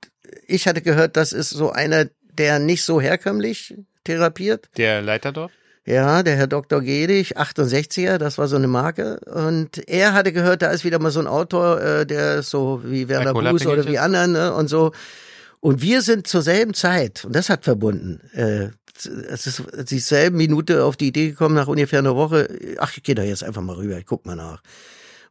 ich 0.46 0.68
hatte 0.68 0.84
gehört, 0.84 1.18
das 1.18 1.34
ist 1.34 1.50
so 1.50 1.72
einer, 1.72 2.06
der 2.38 2.60
nicht 2.60 2.84
so 2.84 3.02
herkömmlich 3.02 3.74
therapiert. 4.04 4.70
Der 4.78 5.02
Leiter 5.02 5.32
dort? 5.32 5.52
Ja, 5.88 6.22
der 6.22 6.36
Herr 6.36 6.46
Dr. 6.46 6.82
Gedig, 6.82 7.36
68er, 7.40 8.20
das 8.20 8.38
war 8.38 8.48
so 8.48 8.58
eine 8.58 8.68
Marke. 8.68 9.20
Und 9.22 9.88
er 9.90 10.14
hatte 10.14 10.32
gehört, 10.32 10.62
da 10.62 10.70
ist 10.70 10.84
wieder 10.86 11.00
mal 11.00 11.10
so 11.10 11.20
ein 11.20 11.26
Autor, 11.26 11.82
äh, 11.82 12.06
der 12.06 12.36
ist 12.36 12.52
so 12.52 12.82
wie 12.86 13.10
Werner 13.10 13.34
Buß 13.34 13.66
oder 13.66 13.88
wie 13.88 13.98
anderen 13.98 14.34
ne, 14.34 14.54
und 14.54 14.68
so. 14.68 14.92
Und 15.62 15.82
wir 15.82 16.02
sind 16.02 16.28
zur 16.28 16.42
selben 16.42 16.74
Zeit, 16.74 17.24
und 17.24 17.34
das 17.36 17.50
hat 17.50 17.64
verbunden, 17.64 18.20
äh, 18.34 18.70
es 19.30 19.48
ist 19.48 19.64
dieselben 19.90 20.38
Minute 20.38 20.84
auf 20.84 20.98
die 20.98 21.08
Idee 21.08 21.30
gekommen, 21.30 21.56
nach 21.56 21.68
ungefähr 21.68 22.00
einer 22.00 22.16
Woche, 22.16 22.50
ach, 22.80 22.96
ich 22.98 23.04
gehe 23.04 23.16
da 23.16 23.24
jetzt 23.24 23.44
einfach 23.44 23.62
mal 23.62 23.76
rüber, 23.78 23.98
ich 23.98 24.06
guck 24.06 24.26
mal 24.26 24.36
nach. 24.36 24.62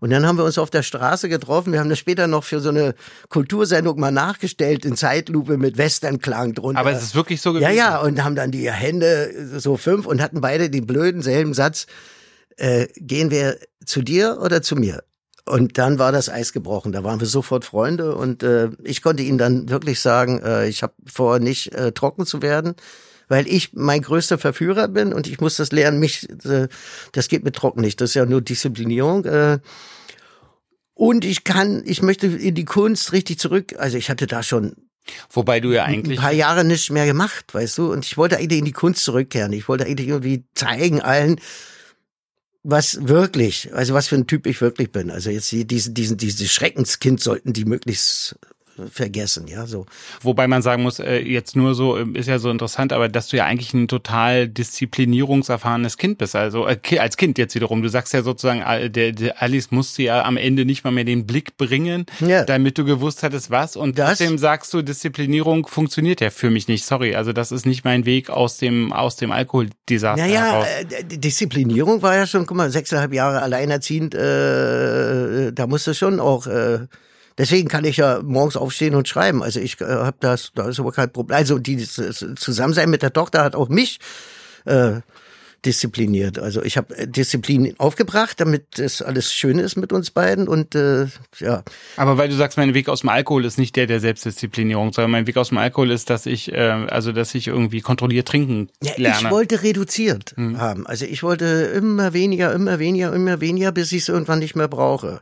Und 0.00 0.10
dann 0.10 0.26
haben 0.26 0.38
wir 0.38 0.44
uns 0.44 0.56
auf 0.56 0.70
der 0.70 0.82
Straße 0.82 1.28
getroffen. 1.28 1.72
Wir 1.74 1.80
haben 1.80 1.90
das 1.90 1.98
später 1.98 2.26
noch 2.26 2.42
für 2.42 2.60
so 2.60 2.70
eine 2.70 2.94
Kultursendung 3.28 4.00
mal 4.00 4.10
nachgestellt 4.10 4.86
in 4.86 4.96
Zeitlupe 4.96 5.58
mit 5.58 5.76
Westernklang 5.76 6.54
drunter. 6.54 6.80
Aber 6.80 6.90
es 6.90 7.02
ist 7.02 7.14
wirklich 7.14 7.42
so 7.42 7.50
Ja, 7.52 7.68
gewesen. 7.68 7.76
ja, 7.76 8.00
und 8.00 8.24
haben 8.24 8.34
dann 8.34 8.50
die 8.50 8.70
Hände 8.72 9.58
so 9.58 9.76
fünf 9.76 10.06
und 10.06 10.22
hatten 10.22 10.40
beide 10.40 10.70
den 10.70 10.86
blöden 10.86 11.20
selben 11.20 11.52
Satz, 11.52 11.86
äh, 12.56 12.86
gehen 12.96 13.30
wir 13.30 13.58
zu 13.84 14.00
dir 14.00 14.38
oder 14.40 14.62
zu 14.62 14.74
mir? 14.74 15.02
Und 15.46 15.78
dann 15.78 15.98
war 15.98 16.12
das 16.12 16.28
Eis 16.28 16.52
gebrochen. 16.52 16.92
Da 16.92 17.02
waren 17.02 17.20
wir 17.20 17.26
sofort 17.26 17.64
Freunde 17.64 18.14
und 18.14 18.42
äh, 18.42 18.70
ich 18.84 19.02
konnte 19.02 19.22
ihnen 19.22 19.38
dann 19.38 19.68
wirklich 19.68 20.00
sagen, 20.00 20.40
äh, 20.42 20.68
ich 20.68 20.82
habe 20.82 20.94
vor, 21.06 21.38
nicht 21.38 21.72
äh, 21.74 21.92
trocken 21.92 22.26
zu 22.26 22.42
werden, 22.42 22.74
weil 23.28 23.48
ich 23.48 23.72
mein 23.72 24.02
größter 24.02 24.38
Verführer 24.38 24.88
bin 24.88 25.12
und 25.12 25.26
ich 25.26 25.40
muss 25.40 25.56
das 25.56 25.72
lernen, 25.72 25.98
mich, 25.98 26.28
äh, 26.44 26.68
das 27.12 27.28
geht 27.28 27.44
mit 27.44 27.56
trocken 27.56 27.80
nicht. 27.80 28.00
Das 28.00 28.10
ist 28.10 28.14
ja 28.14 28.26
nur 28.26 28.42
Disziplinierung. 28.42 29.24
Äh, 29.24 29.58
und 30.94 31.24
ich 31.24 31.44
kann, 31.44 31.82
ich 31.86 32.02
möchte 32.02 32.26
in 32.26 32.54
die 32.54 32.66
Kunst 32.66 33.12
richtig 33.12 33.38
zurück. 33.38 33.74
Also 33.78 33.96
ich 33.96 34.10
hatte 34.10 34.26
da 34.26 34.42
schon 34.42 34.76
Wobei 35.30 35.60
du 35.60 35.72
ja 35.72 35.84
ein 35.84 35.94
eigentlich 35.94 36.18
paar 36.18 36.32
Jahre 36.32 36.64
nichts 36.64 36.90
mehr 36.90 37.06
gemacht, 37.06 37.54
weißt 37.54 37.78
du? 37.78 37.92
Und 37.92 38.04
ich 38.04 38.16
wollte 38.16 38.36
eigentlich 38.36 38.58
in 38.58 38.64
die 38.64 38.72
Kunst 38.72 39.04
zurückkehren. 39.04 39.52
Ich 39.52 39.68
wollte 39.68 39.86
eigentlich 39.86 40.08
irgendwie 40.08 40.44
zeigen 40.54 41.00
allen, 41.00 41.40
was 42.62 43.08
wirklich, 43.08 43.72
also 43.74 43.94
was 43.94 44.08
für 44.08 44.16
ein 44.16 44.26
Typ 44.26 44.46
ich 44.46 44.60
wirklich 44.60 44.92
bin. 44.92 45.10
Also 45.10 45.30
jetzt 45.30 45.50
die- 45.52 45.66
diesen, 45.66 45.94
diesen, 45.94 46.16
dieses 46.18 46.52
Schreckenskind 46.52 47.20
sollten 47.20 47.52
die 47.52 47.64
möglichst 47.64 48.36
vergessen, 48.88 49.46
ja, 49.48 49.66
so. 49.66 49.86
Wobei 50.22 50.46
man 50.46 50.62
sagen 50.62 50.82
muss, 50.82 50.98
äh, 50.98 51.18
jetzt 51.18 51.56
nur 51.56 51.74
so, 51.74 51.98
ähm, 51.98 52.14
ist 52.14 52.26
ja 52.28 52.38
so 52.38 52.50
interessant, 52.50 52.92
aber 52.92 53.08
dass 53.08 53.28
du 53.28 53.36
ja 53.36 53.44
eigentlich 53.44 53.74
ein 53.74 53.88
total 53.88 54.48
disziplinierungserfahrenes 54.48 55.96
Kind 55.96 56.18
bist. 56.18 56.36
Also 56.36 56.66
äh, 56.66 56.78
als 56.98 57.16
Kind 57.16 57.38
jetzt 57.38 57.54
wiederum. 57.54 57.82
Du 57.82 57.88
sagst 57.88 58.12
ja 58.14 58.22
sozusagen, 58.22 58.60
äh, 58.62 58.90
der, 58.90 59.12
der 59.12 59.42
Alice 59.42 59.70
musste 59.70 60.02
ja 60.02 60.24
am 60.24 60.36
Ende 60.36 60.64
nicht 60.64 60.84
mal 60.84 60.90
mehr 60.90 61.04
den 61.04 61.26
Blick 61.26 61.56
bringen, 61.56 62.06
Ja. 62.20 62.44
damit 62.44 62.78
du 62.78 62.84
gewusst 62.84 63.22
hattest, 63.22 63.50
was. 63.50 63.76
Und 63.76 63.98
Das- 63.98 64.18
trotzdem 64.18 64.38
sagst 64.38 64.72
du, 64.74 64.82
Disziplinierung 64.82 65.66
funktioniert 65.66 66.20
ja 66.20 66.30
für 66.30 66.50
mich 66.50 66.68
nicht. 66.68 66.84
Sorry, 66.84 67.14
also 67.14 67.32
das 67.32 67.52
ist 67.52 67.66
nicht 67.66 67.84
mein 67.84 68.04
Weg 68.06 68.30
aus 68.30 68.56
dem, 68.58 68.92
aus 68.92 69.16
dem 69.16 69.32
Alkoholdesaster 69.32 70.22
Naja, 70.26 70.44
heraus. 70.52 70.66
äh, 70.80 71.04
die 71.04 71.18
Disziplinierung 71.20 72.02
war 72.02 72.16
ja 72.16 72.26
schon, 72.26 72.46
guck 72.46 72.56
mal, 72.56 72.70
sechseinhalb 72.70 73.12
Jahre 73.12 73.42
alleinerziehend, 73.42 74.14
äh, 74.14 75.52
da 75.52 75.66
musste 75.66 75.94
schon 75.94 76.20
auch, 76.20 76.46
äh, 76.46 76.80
deswegen 77.40 77.68
kann 77.68 77.84
ich 77.84 77.96
ja 77.96 78.20
morgens 78.22 78.56
aufstehen 78.56 78.94
und 78.94 79.08
schreiben. 79.08 79.42
Also 79.42 79.60
ich 79.60 79.80
äh, 79.80 79.86
habe 79.86 80.18
das, 80.20 80.52
da 80.54 80.68
ist 80.68 80.78
aber 80.78 80.92
kein 80.92 81.10
Problem. 81.10 81.36
Also 81.36 81.58
dieses 81.58 81.94
Zusammensein 82.36 82.90
mit 82.90 83.02
der 83.02 83.12
Tochter 83.12 83.42
hat 83.42 83.56
auch 83.56 83.70
mich 83.70 83.98
äh, 84.66 85.00
diszipliniert. 85.64 86.38
Also 86.38 86.62
ich 86.62 86.76
habe 86.76 87.06
Disziplin 87.06 87.74
aufgebracht, 87.78 88.40
damit 88.40 88.78
es 88.78 89.00
alles 89.02 89.32
schön 89.32 89.58
ist 89.58 89.76
mit 89.76 89.92
uns 89.92 90.10
beiden 90.10 90.48
und 90.48 90.74
äh, 90.74 91.06
ja. 91.38 91.62
Aber 91.96 92.18
weil 92.18 92.28
du 92.28 92.34
sagst, 92.34 92.58
mein 92.58 92.74
Weg 92.74 92.88
aus 92.88 93.00
dem 93.00 93.08
Alkohol 93.08 93.44
ist 93.44 93.58
nicht 93.58 93.74
der 93.76 93.86
der 93.86 94.00
Selbstdisziplinierung, 94.00 94.92
sondern 94.92 95.10
mein 95.10 95.26
Weg 95.26 95.36
aus 95.38 95.48
dem 95.48 95.58
Alkohol 95.58 95.90
ist, 95.90 96.10
dass 96.10 96.26
ich, 96.26 96.52
äh, 96.52 96.58
also 96.58 97.12
dass 97.12 97.34
ich 97.34 97.48
irgendwie 97.48 97.80
kontrolliert 97.80 98.28
trinken 98.28 98.68
Ja, 98.82 98.92
lerne. 98.96 99.18
ich 99.18 99.30
wollte 99.30 99.62
reduziert 99.62 100.34
haben. 100.36 100.86
Also 100.86 101.06
ich 101.06 101.22
wollte 101.22 101.44
immer 101.44 102.12
weniger, 102.12 102.52
immer 102.52 102.78
weniger, 102.78 103.12
immer 103.14 103.40
weniger, 103.40 103.72
bis 103.72 103.92
ich 103.92 104.02
es 104.02 104.08
irgendwann 104.08 104.38
nicht 104.40 104.56
mehr 104.56 104.68
brauche. 104.68 105.20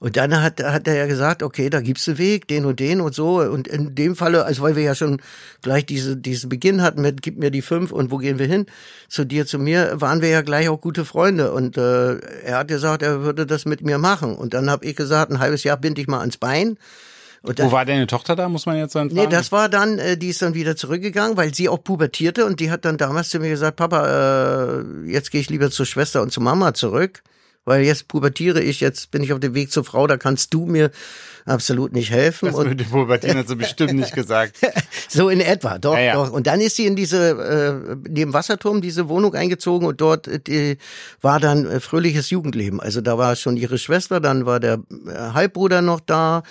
Und 0.00 0.16
dann 0.16 0.40
hat, 0.40 0.62
hat 0.62 0.86
er 0.86 0.94
ja 0.94 1.06
gesagt, 1.06 1.42
okay, 1.42 1.70
da 1.70 1.80
gibt's 1.80 2.06
einen 2.06 2.18
Weg, 2.18 2.46
den 2.46 2.64
und 2.64 2.78
den 2.78 3.00
und 3.00 3.14
so. 3.14 3.40
Und 3.40 3.66
in 3.66 3.96
dem 3.96 4.14
Falle, 4.14 4.44
also 4.44 4.62
weil 4.62 4.76
wir 4.76 4.84
ja 4.84 4.94
schon 4.94 5.20
gleich 5.60 5.86
diese, 5.86 6.16
diesen 6.16 6.48
Beginn 6.48 6.82
hatten 6.82 7.02
mit, 7.02 7.20
gib 7.20 7.36
mir 7.36 7.50
die 7.50 7.62
fünf 7.62 7.90
und 7.90 8.12
wo 8.12 8.18
gehen 8.18 8.38
wir 8.38 8.46
hin? 8.46 8.66
Zu 9.08 9.24
dir, 9.24 9.44
zu 9.44 9.58
mir, 9.58 10.00
waren 10.00 10.22
wir 10.22 10.28
ja 10.28 10.42
gleich 10.42 10.68
auch 10.68 10.80
gute 10.80 11.04
Freunde. 11.04 11.52
Und 11.52 11.76
äh, 11.76 12.18
er 12.44 12.58
hat 12.58 12.68
gesagt, 12.68 13.02
er 13.02 13.22
würde 13.22 13.44
das 13.44 13.64
mit 13.64 13.80
mir 13.82 13.98
machen. 13.98 14.36
Und 14.36 14.54
dann 14.54 14.70
habe 14.70 14.84
ich 14.84 14.94
gesagt, 14.94 15.32
ein 15.32 15.40
halbes 15.40 15.64
Jahr 15.64 15.76
bind 15.76 15.98
ich 15.98 16.06
mal 16.06 16.20
ans 16.20 16.36
Bein. 16.36 16.78
Und 17.42 17.58
dann, 17.58 17.68
Wo 17.68 17.72
war 17.72 17.84
deine 17.84 18.06
Tochter 18.06 18.36
da, 18.36 18.48
muss 18.48 18.66
man 18.66 18.76
jetzt 18.76 18.94
dann 18.94 19.08
Nee, 19.08 19.26
das 19.26 19.52
war 19.52 19.68
dann, 19.68 19.98
äh, 19.98 20.16
die 20.16 20.28
ist 20.28 20.42
dann 20.42 20.54
wieder 20.54 20.76
zurückgegangen, 20.76 21.36
weil 21.36 21.54
sie 21.54 21.68
auch 21.68 21.82
pubertierte 21.82 22.44
und 22.44 22.60
die 22.60 22.70
hat 22.70 22.84
dann 22.84 22.98
damals 22.98 23.28
zu 23.28 23.38
mir 23.38 23.48
gesagt, 23.48 23.76
Papa, 23.76 24.80
äh, 24.80 25.10
jetzt 25.10 25.30
gehe 25.30 25.40
ich 25.40 25.50
lieber 25.50 25.70
zur 25.70 25.86
Schwester 25.86 26.22
und 26.22 26.32
zu 26.32 26.40
Mama 26.40 26.74
zurück, 26.74 27.22
weil 27.68 27.84
jetzt 27.84 28.08
pubertiere 28.08 28.62
ich, 28.62 28.80
jetzt 28.80 29.10
bin 29.10 29.22
ich 29.22 29.32
auf 29.32 29.40
dem 29.40 29.54
Weg 29.54 29.70
zur 29.70 29.84
Frau, 29.84 30.06
da 30.06 30.16
kannst 30.16 30.54
du 30.54 30.66
mir 30.66 30.90
absolut 31.48 31.92
nicht 31.92 32.10
helfen. 32.10 32.46
Das 32.46 32.54
und 32.54 32.68
mit 32.68 32.80
dem 32.80 32.88
Pubertin 32.88 33.36
hat 33.36 33.48
sie 33.48 33.56
bestimmt 33.56 33.94
nicht 33.94 34.14
gesagt. 34.14 34.56
so 35.08 35.28
in 35.28 35.40
etwa, 35.40 35.78
doch, 35.78 35.94
Ja, 35.94 36.00
ja. 36.00 36.14
doch. 36.14 36.30
Und 36.30 36.46
dann 36.46 36.60
ist 36.60 36.76
sie 36.76 36.86
in 36.86 36.94
diese, 36.96 37.30
äh, 37.90 37.96
neben 38.08 38.32
Wasserturm, 38.32 38.80
diese 38.80 39.08
Wohnung 39.08 39.34
eingezogen 39.34 39.86
und 39.86 40.00
dort 40.00 40.28
äh, 40.48 40.76
war 41.20 41.40
dann 41.40 41.66
äh, 41.66 41.80
fröhliches 41.80 42.30
Jugendleben. 42.30 42.80
Also 42.80 43.00
da 43.00 43.18
war 43.18 43.34
schon 43.36 43.56
ihre 43.56 43.78
Schwester, 43.78 44.20
dann 44.20 44.46
war 44.46 44.60
der 44.60 44.74
äh, 45.06 45.32
Halbbruder 45.34 45.82
noch 45.82 46.00
da 46.00 46.42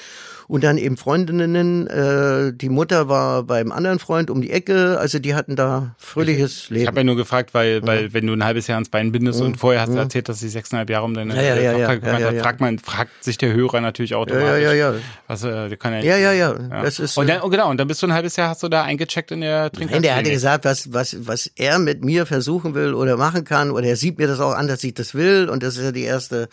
und 0.49 0.63
dann 0.63 0.77
eben 0.77 0.95
Freundinnen. 0.97 1.87
Äh, 1.87 2.53
die 2.53 2.69
Mutter 2.69 3.09
war 3.09 3.43
beim 3.43 3.71
anderen 3.71 3.99
Freund 3.99 4.29
um 4.29 4.41
die 4.41 4.51
Ecke. 4.51 4.97
Also 4.99 5.19
die 5.19 5.35
hatten 5.35 5.55
da 5.55 5.95
fröhliches 5.97 6.63
Ich 6.65 6.69
Leben. 6.69 6.87
habe 6.87 6.97
ja 6.99 7.03
nur 7.03 7.15
gefragt, 7.17 7.53
weil, 7.53 7.85
weil 7.85 8.13
wenn 8.13 8.27
du 8.27 8.33
ein 8.33 8.43
halbes 8.43 8.67
Jahr 8.67 8.75
ans 8.77 8.89
Bein 8.89 9.11
bindest 9.11 9.41
und 9.41 9.57
vorher 9.57 9.81
hast 9.81 9.93
du 9.93 9.97
erzählt, 9.97 10.29
dass 10.29 10.39
sie 10.39 10.49
sechseinhalb 10.49 10.89
Jahre 10.89 10.97
warum 10.97 11.13
deine 11.13 11.35
Ja, 11.35 11.41
ja, 11.55 11.55
ja, 11.77 11.87
Tochter 11.93 12.07
ja, 12.07 12.19
ja, 12.19 12.27
hat, 12.27 12.33
ja. 12.35 12.41
fragt 12.41 12.59
man, 12.59 12.79
fragt 12.79 13.23
sich 13.23 13.37
der 13.37 13.53
Hörer 13.53 13.81
natürlich 13.81 14.11
Ja, 14.11 14.17
automatisch. 14.17 14.47
ja, 14.63 14.73
ja, 14.73 14.73
ja. 14.73 14.86
Was, 15.27 15.43
äh, 15.43 15.69
der 15.69 15.77
kann 15.77 15.93
ja, 15.93 15.99
Ja, 16.01 16.17
ja, 16.17 16.31
ja. 16.33 16.53
Das 16.83 16.99
ist, 16.99 17.17
und 17.17 17.25
äh, 17.25 17.33
dann, 17.33 17.41
oh, 17.43 17.49
genau, 17.49 17.69
und 17.69 17.77
dann 17.77 17.87
bist 17.87 18.01
du 18.01 18.07
ein 18.07 18.13
halbes 18.13 18.35
Jahr, 18.35 18.49
hast 18.49 18.63
du 18.63 18.69
da 18.69 18.83
eingecheckt 18.83 19.31
in 19.31 19.41
der 19.41 19.63
Nein, 19.63 19.71
Trinkerklinik. 19.71 20.03
der 20.03 20.15
hatte 20.15 20.31
gesagt, 20.31 20.65
was, 20.65 20.93
was, 20.93 21.27
was 21.27 21.51
er 21.55 21.79
mit 21.79 22.03
mir 22.03 22.25
versuchen 22.25 22.75
will 22.75 22.93
oder 22.93 23.17
machen 23.17 23.43
kann, 23.43 23.71
oder 23.71 23.87
er 23.87 23.95
sieht 23.95 24.17
mir 24.17 24.27
das 24.27 24.39
auch 24.39 24.53
an, 24.53 24.67
dass 24.67 24.83
ich 24.83 24.93
das 24.93 25.13
will, 25.13 25.49
und 25.49 25.63
das 25.63 25.77
ist 25.77 25.83
ja 25.83 25.91
die 25.91 26.03
erste 26.03 26.49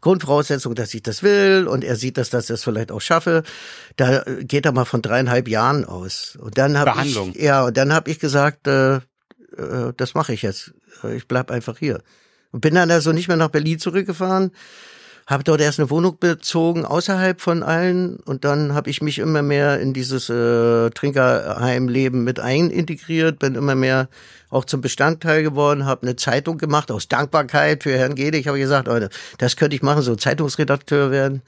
Grundvoraussetzung, 0.00 0.74
dass 0.74 0.94
ich 0.94 1.02
das 1.02 1.22
will, 1.22 1.66
und 1.66 1.82
er 1.82 1.96
sieht, 1.96 2.18
dass, 2.18 2.30
dass 2.30 2.44
ich 2.44 2.48
das 2.48 2.64
vielleicht 2.64 2.92
auch 2.92 3.00
schaffe. 3.00 3.42
Da 3.96 4.22
äh, 4.22 4.44
geht 4.44 4.64
er 4.64 4.72
mal 4.72 4.84
von 4.84 5.02
dreieinhalb 5.02 5.48
Jahren 5.48 5.84
aus. 5.84 6.38
Und 6.40 6.56
dann 6.58 6.78
habe 6.78 6.92
Behandlung. 6.92 7.32
ich, 7.34 7.42
ja, 7.42 7.64
und 7.64 7.76
dann 7.76 7.92
habe 7.92 8.10
ich 8.10 8.18
gesagt, 8.18 8.68
äh, 8.68 8.96
äh, 8.96 9.92
das 9.96 10.14
mache 10.14 10.32
ich 10.32 10.42
jetzt. 10.42 10.72
Ich 11.14 11.26
bleib 11.26 11.50
einfach 11.50 11.78
hier. 11.78 12.02
Und 12.52 12.60
bin 12.60 12.74
dann 12.74 12.90
also 12.90 13.12
nicht 13.12 13.28
mehr 13.28 13.36
nach 13.36 13.50
Berlin 13.50 13.78
zurückgefahren, 13.78 14.52
habe 15.28 15.44
dort 15.44 15.60
erst 15.60 15.78
eine 15.78 15.90
Wohnung 15.90 16.16
bezogen 16.18 16.86
außerhalb 16.86 17.40
von 17.40 17.62
allen 17.62 18.16
und 18.16 18.46
dann 18.46 18.72
habe 18.74 18.88
ich 18.88 19.02
mich 19.02 19.18
immer 19.18 19.42
mehr 19.42 19.78
in 19.78 19.92
dieses 19.92 20.30
äh, 20.30 20.88
Trinkerheimleben 20.90 22.24
mit 22.24 22.40
einintegriert, 22.40 23.38
bin 23.38 23.54
immer 23.54 23.74
mehr 23.74 24.08
auch 24.50 24.64
zum 24.64 24.80
Bestandteil 24.80 25.42
geworden, 25.42 25.84
habe 25.86 26.02
eine 26.06 26.16
Zeitung 26.16 26.58
gemacht 26.58 26.90
aus 26.90 27.08
Dankbarkeit 27.08 27.82
für 27.82 27.96
Herrn 27.96 28.14
Gede. 28.14 28.38
Ich 28.38 28.48
habe 28.48 28.58
gesagt, 28.58 28.86
Leute, 28.88 29.10
das 29.38 29.56
könnte 29.56 29.76
ich 29.76 29.82
machen, 29.82 30.02
so 30.02 30.16
Zeitungsredakteur 30.16 31.10
werden. 31.10 31.42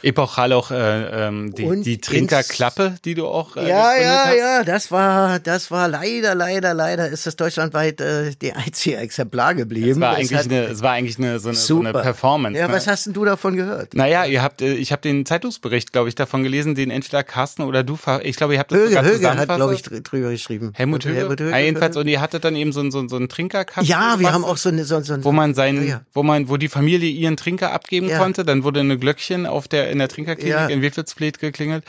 Epochal 0.00 0.52
auch 0.52 0.70
äh, 0.70 1.26
ähm, 1.26 1.52
die, 1.56 1.64
Und 1.64 1.82
die 1.82 2.00
Trinkerklappe, 2.00 2.94
die 3.04 3.14
du 3.16 3.26
auch 3.26 3.56
äh, 3.56 3.68
ja, 3.68 3.96
ja, 3.96 4.24
hast. 4.26 4.36
ja, 4.38 4.62
das 4.62 4.92
war, 4.92 5.40
das 5.40 5.72
war 5.72 5.88
leider, 5.88 6.36
leider, 6.36 6.72
leider 6.72 7.08
ist 7.08 7.26
das 7.26 7.34
deutschlandweit 7.34 8.00
äh, 8.00 8.30
die 8.40 8.52
einzige 8.52 8.96
Exemplar 8.98 9.56
geblieben. 9.56 9.90
Es 9.90 10.00
war 10.00 10.10
Das 10.16 10.18
eigentlich 10.32 10.38
eine, 10.52 10.64
es 10.66 10.82
war 10.82 10.92
eigentlich 10.92 11.18
eine 11.18 11.40
so 11.40 11.48
eine, 11.48 11.58
so 11.58 11.80
eine. 11.80 11.90
Performance. 11.92 12.56
Ja, 12.56 12.68
ne? 12.68 12.74
was 12.74 12.86
hast 12.86 13.06
denn 13.06 13.12
du 13.12 13.24
davon 13.24 13.56
gehört? 13.56 13.94
Naja, 13.94 14.24
ihr 14.24 14.40
habt, 14.40 14.62
äh, 14.62 14.74
ich 14.74 14.92
habe 14.92 15.02
den 15.02 15.26
Zeitungsbericht, 15.26 15.92
glaube 15.92 16.08
ich, 16.08 16.14
davon 16.14 16.44
gelesen, 16.44 16.76
den 16.76 16.92
entweder 16.92 17.24
Carsten 17.24 17.62
oder 17.62 17.82
du, 17.82 17.98
ich 18.22 18.36
glaube, 18.36 18.52
ihr 18.54 18.60
habt 18.60 18.70
das 18.70 18.78
Höge, 18.78 18.88
sogar 18.90 19.04
Höge 19.04 19.36
hat, 19.36 19.56
glaube 19.56 19.74
ich, 19.74 19.82
dr- 19.82 20.00
drüber 20.00 20.30
geschrieben. 20.30 20.70
Helmut 20.74 21.06
Höge. 21.06 21.16
Helmut 21.16 21.40
Höge. 21.40 21.50
Ja, 21.50 21.58
jedenfalls, 21.58 21.96
und 21.96 22.06
ihr 22.06 22.20
hattet 22.28 22.44
dann 22.44 22.56
eben 22.56 22.72
so, 22.72 22.80
ein- 22.80 22.90
so, 22.90 22.98
ein- 23.00 23.08
so 23.08 23.16
einen 23.16 23.28
Trinkerkasten. 23.28 23.84
ja, 23.90 24.16
wir 24.18 24.32
haben 24.32 24.44
auch 24.44 24.56
so 24.56 24.68
eine, 24.68 24.84
so, 24.84 25.00
so 25.00 25.22
wo 25.24 25.32
man 25.32 25.54
seinen, 25.54 25.86
Ja, 25.86 26.00
wo 26.12 26.22
man, 26.22 26.48
wo 26.48 26.56
die 26.56 26.68
Familie 26.68 27.08
ihren 27.10 27.36
Trinker 27.36 27.72
abgeben 27.72 28.08
Ja. 28.08 28.18
konnte, 28.18 28.44
dann 28.44 28.64
wurde 28.64 28.80
eine 28.80 28.98
Glöckchen 28.98 29.46
auf 29.46 29.68
der 29.68 29.90
in 29.90 29.98
der 29.98 30.08
Trinkerklinik 30.08 30.52
Ja. 30.54 30.66
in 30.66 30.82
Wiffelsfleet 30.82 31.38
geklingelt 31.38 31.84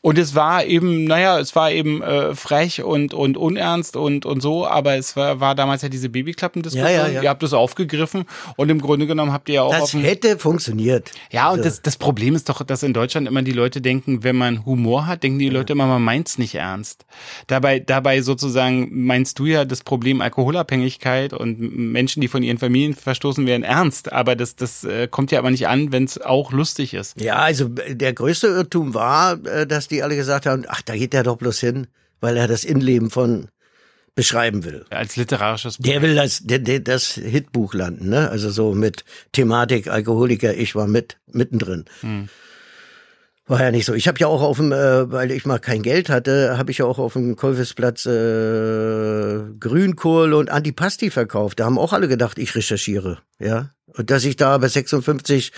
und 0.00 0.18
es 0.18 0.34
war 0.34 0.64
eben, 0.64 1.04
naja, 1.04 1.38
es 1.38 1.54
war 1.56 1.70
eben 1.70 2.02
äh, 2.02 2.34
frech 2.34 2.82
und 2.82 3.14
und 3.14 3.36
unernst 3.36 3.96
und 3.96 4.26
und 4.26 4.40
so, 4.40 4.66
aber 4.66 4.96
es 4.96 5.16
war, 5.16 5.40
war 5.40 5.54
damals 5.54 5.82
ja 5.82 5.88
diese 5.88 6.08
Babyklappendiskussion. 6.08 6.90
Ja, 6.90 7.06
ja, 7.06 7.12
ja. 7.12 7.22
Ihr 7.22 7.28
habt 7.28 7.42
es 7.42 7.52
aufgegriffen 7.52 8.24
und 8.56 8.68
im 8.70 8.80
Grunde 8.80 9.06
genommen 9.06 9.32
habt 9.32 9.48
ihr 9.48 9.56
ja 9.56 9.62
auch 9.62 9.72
Das 9.76 9.94
hätte 9.94 10.38
funktioniert. 10.38 11.10
ja, 11.30 11.46
und 11.50 11.58
Also, 11.58 11.64
das, 11.70 11.82
das 11.82 11.96
Problem 11.96 12.34
ist 12.34 12.48
doch, 12.48 12.62
dass 12.62 12.82
in 12.82 12.92
Deutschland 12.92 13.26
immer 13.28 13.42
die 13.42 13.52
Leute 13.52 13.80
denken, 13.80 14.22
wenn 14.24 14.36
man 14.36 14.64
Humor 14.66 15.06
hat, 15.06 15.22
denken 15.22 15.38
die 15.38 15.48
Leute 15.48 15.72
immer, 15.72 15.86
man 15.86 16.02
meint's 16.02 16.38
nicht 16.38 16.54
ernst. 16.54 17.04
Dabei, 17.46 17.78
dabei 17.80 18.20
sozusagen 18.22 18.88
meinst 19.06 19.38
du 19.38 19.46
ja 19.46 19.64
das 19.64 19.77
Problem 19.84 20.20
Alkoholabhängigkeit 20.20 21.32
und 21.32 21.58
Menschen, 21.60 22.20
die 22.20 22.28
von 22.28 22.42
ihren 22.42 22.58
Familien 22.58 22.94
verstoßen 22.94 23.46
werden, 23.46 23.62
ernst. 23.62 24.12
Aber 24.12 24.36
das, 24.36 24.56
das 24.56 24.84
äh, 24.84 25.08
kommt 25.08 25.30
ja 25.30 25.38
aber 25.38 25.50
nicht 25.50 25.68
an, 25.68 25.92
wenn 25.92 26.04
es 26.04 26.20
auch 26.20 26.52
lustig 26.52 26.94
ist. 26.94 27.20
Ja, 27.20 27.36
also 27.36 27.70
äh, 27.84 27.94
der 27.94 28.12
größte 28.12 28.48
Irrtum 28.48 28.94
war, 28.94 29.44
äh, 29.46 29.66
dass 29.66 29.88
die 29.88 30.02
alle 30.02 30.16
gesagt 30.16 30.46
haben, 30.46 30.64
ach, 30.68 30.82
da 30.82 30.96
geht 30.96 31.12
der 31.12 31.22
doch 31.22 31.36
bloß 31.36 31.60
hin, 31.60 31.86
weil 32.20 32.36
er 32.36 32.48
das 32.48 32.64
Innenleben 32.64 33.10
von 33.10 33.48
beschreiben 34.14 34.64
will. 34.64 34.84
Als 34.90 35.14
literarisches 35.14 35.76
Der 35.78 36.02
will 36.02 36.16
das, 36.16 36.40
der, 36.42 36.58
der, 36.58 36.80
das 36.80 37.12
Hitbuch 37.12 37.72
landen, 37.72 38.08
ne? 38.08 38.28
Also 38.28 38.50
so 38.50 38.74
mit 38.74 39.04
Thematik 39.30 39.86
Alkoholiker, 39.86 40.54
ich 40.54 40.74
war 40.74 40.88
mit 40.88 41.18
mittendrin. 41.30 41.84
War 43.48 43.62
ja 43.62 43.70
nicht 43.70 43.86
so. 43.86 43.94
Ich 43.94 44.06
habe 44.06 44.18
ja 44.20 44.26
auch 44.26 44.42
auf 44.42 44.58
dem, 44.58 44.72
äh, 44.72 45.10
weil 45.10 45.30
ich 45.30 45.46
mal 45.46 45.58
kein 45.58 45.82
Geld 45.82 46.10
hatte, 46.10 46.58
habe 46.58 46.70
ich 46.70 46.78
ja 46.78 46.84
auch 46.84 46.98
auf 46.98 47.14
dem 47.14 47.34
Kolwisplatz 47.34 48.04
äh, 48.04 49.40
Grünkohl 49.58 50.34
und 50.34 50.50
Antipasti 50.50 51.10
verkauft. 51.10 51.58
Da 51.58 51.64
haben 51.64 51.78
auch 51.78 51.94
alle 51.94 52.08
gedacht, 52.08 52.38
ich 52.38 52.54
recherchiere, 52.54 53.18
ja. 53.38 53.70
Und 53.86 54.10
dass 54.10 54.24
ich 54.24 54.36
da 54.36 54.58
bei 54.58 54.68
56 54.68 55.52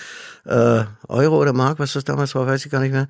äh, 0.47 0.85
Euro 1.09 1.41
oder 1.41 1.53
Mark, 1.53 1.81
was 1.81 1.95
das 1.95 2.05
damals 2.05 2.35
war, 2.37 2.47
weiß 2.47 2.65
ich 2.65 2.71
gar 2.71 2.81
nicht 2.81 2.93
mehr, 2.93 3.09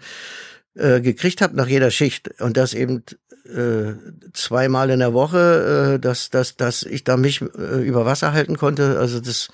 äh, 0.75 1.03
gekriegt 1.03 1.43
habe 1.43 1.57
nach 1.57 1.67
jeder 1.67 1.91
Schicht 1.91 2.41
und 2.41 2.57
das 2.57 2.73
eben 2.73 3.05
äh, 3.45 3.93
zweimal 4.33 4.89
in 4.89 5.01
der 5.01 5.13
Woche, 5.13 5.97
äh, 5.97 5.99
dass, 6.01 6.31
dass, 6.31 6.57
dass 6.57 6.85
ich 6.85 7.05
da 7.05 7.19
mich 7.19 7.43
äh, 7.43 7.87
über 7.87 8.07
Wasser 8.07 8.33
halten 8.33 8.57
konnte. 8.57 8.99
Also 8.99 9.21
das 9.21 9.49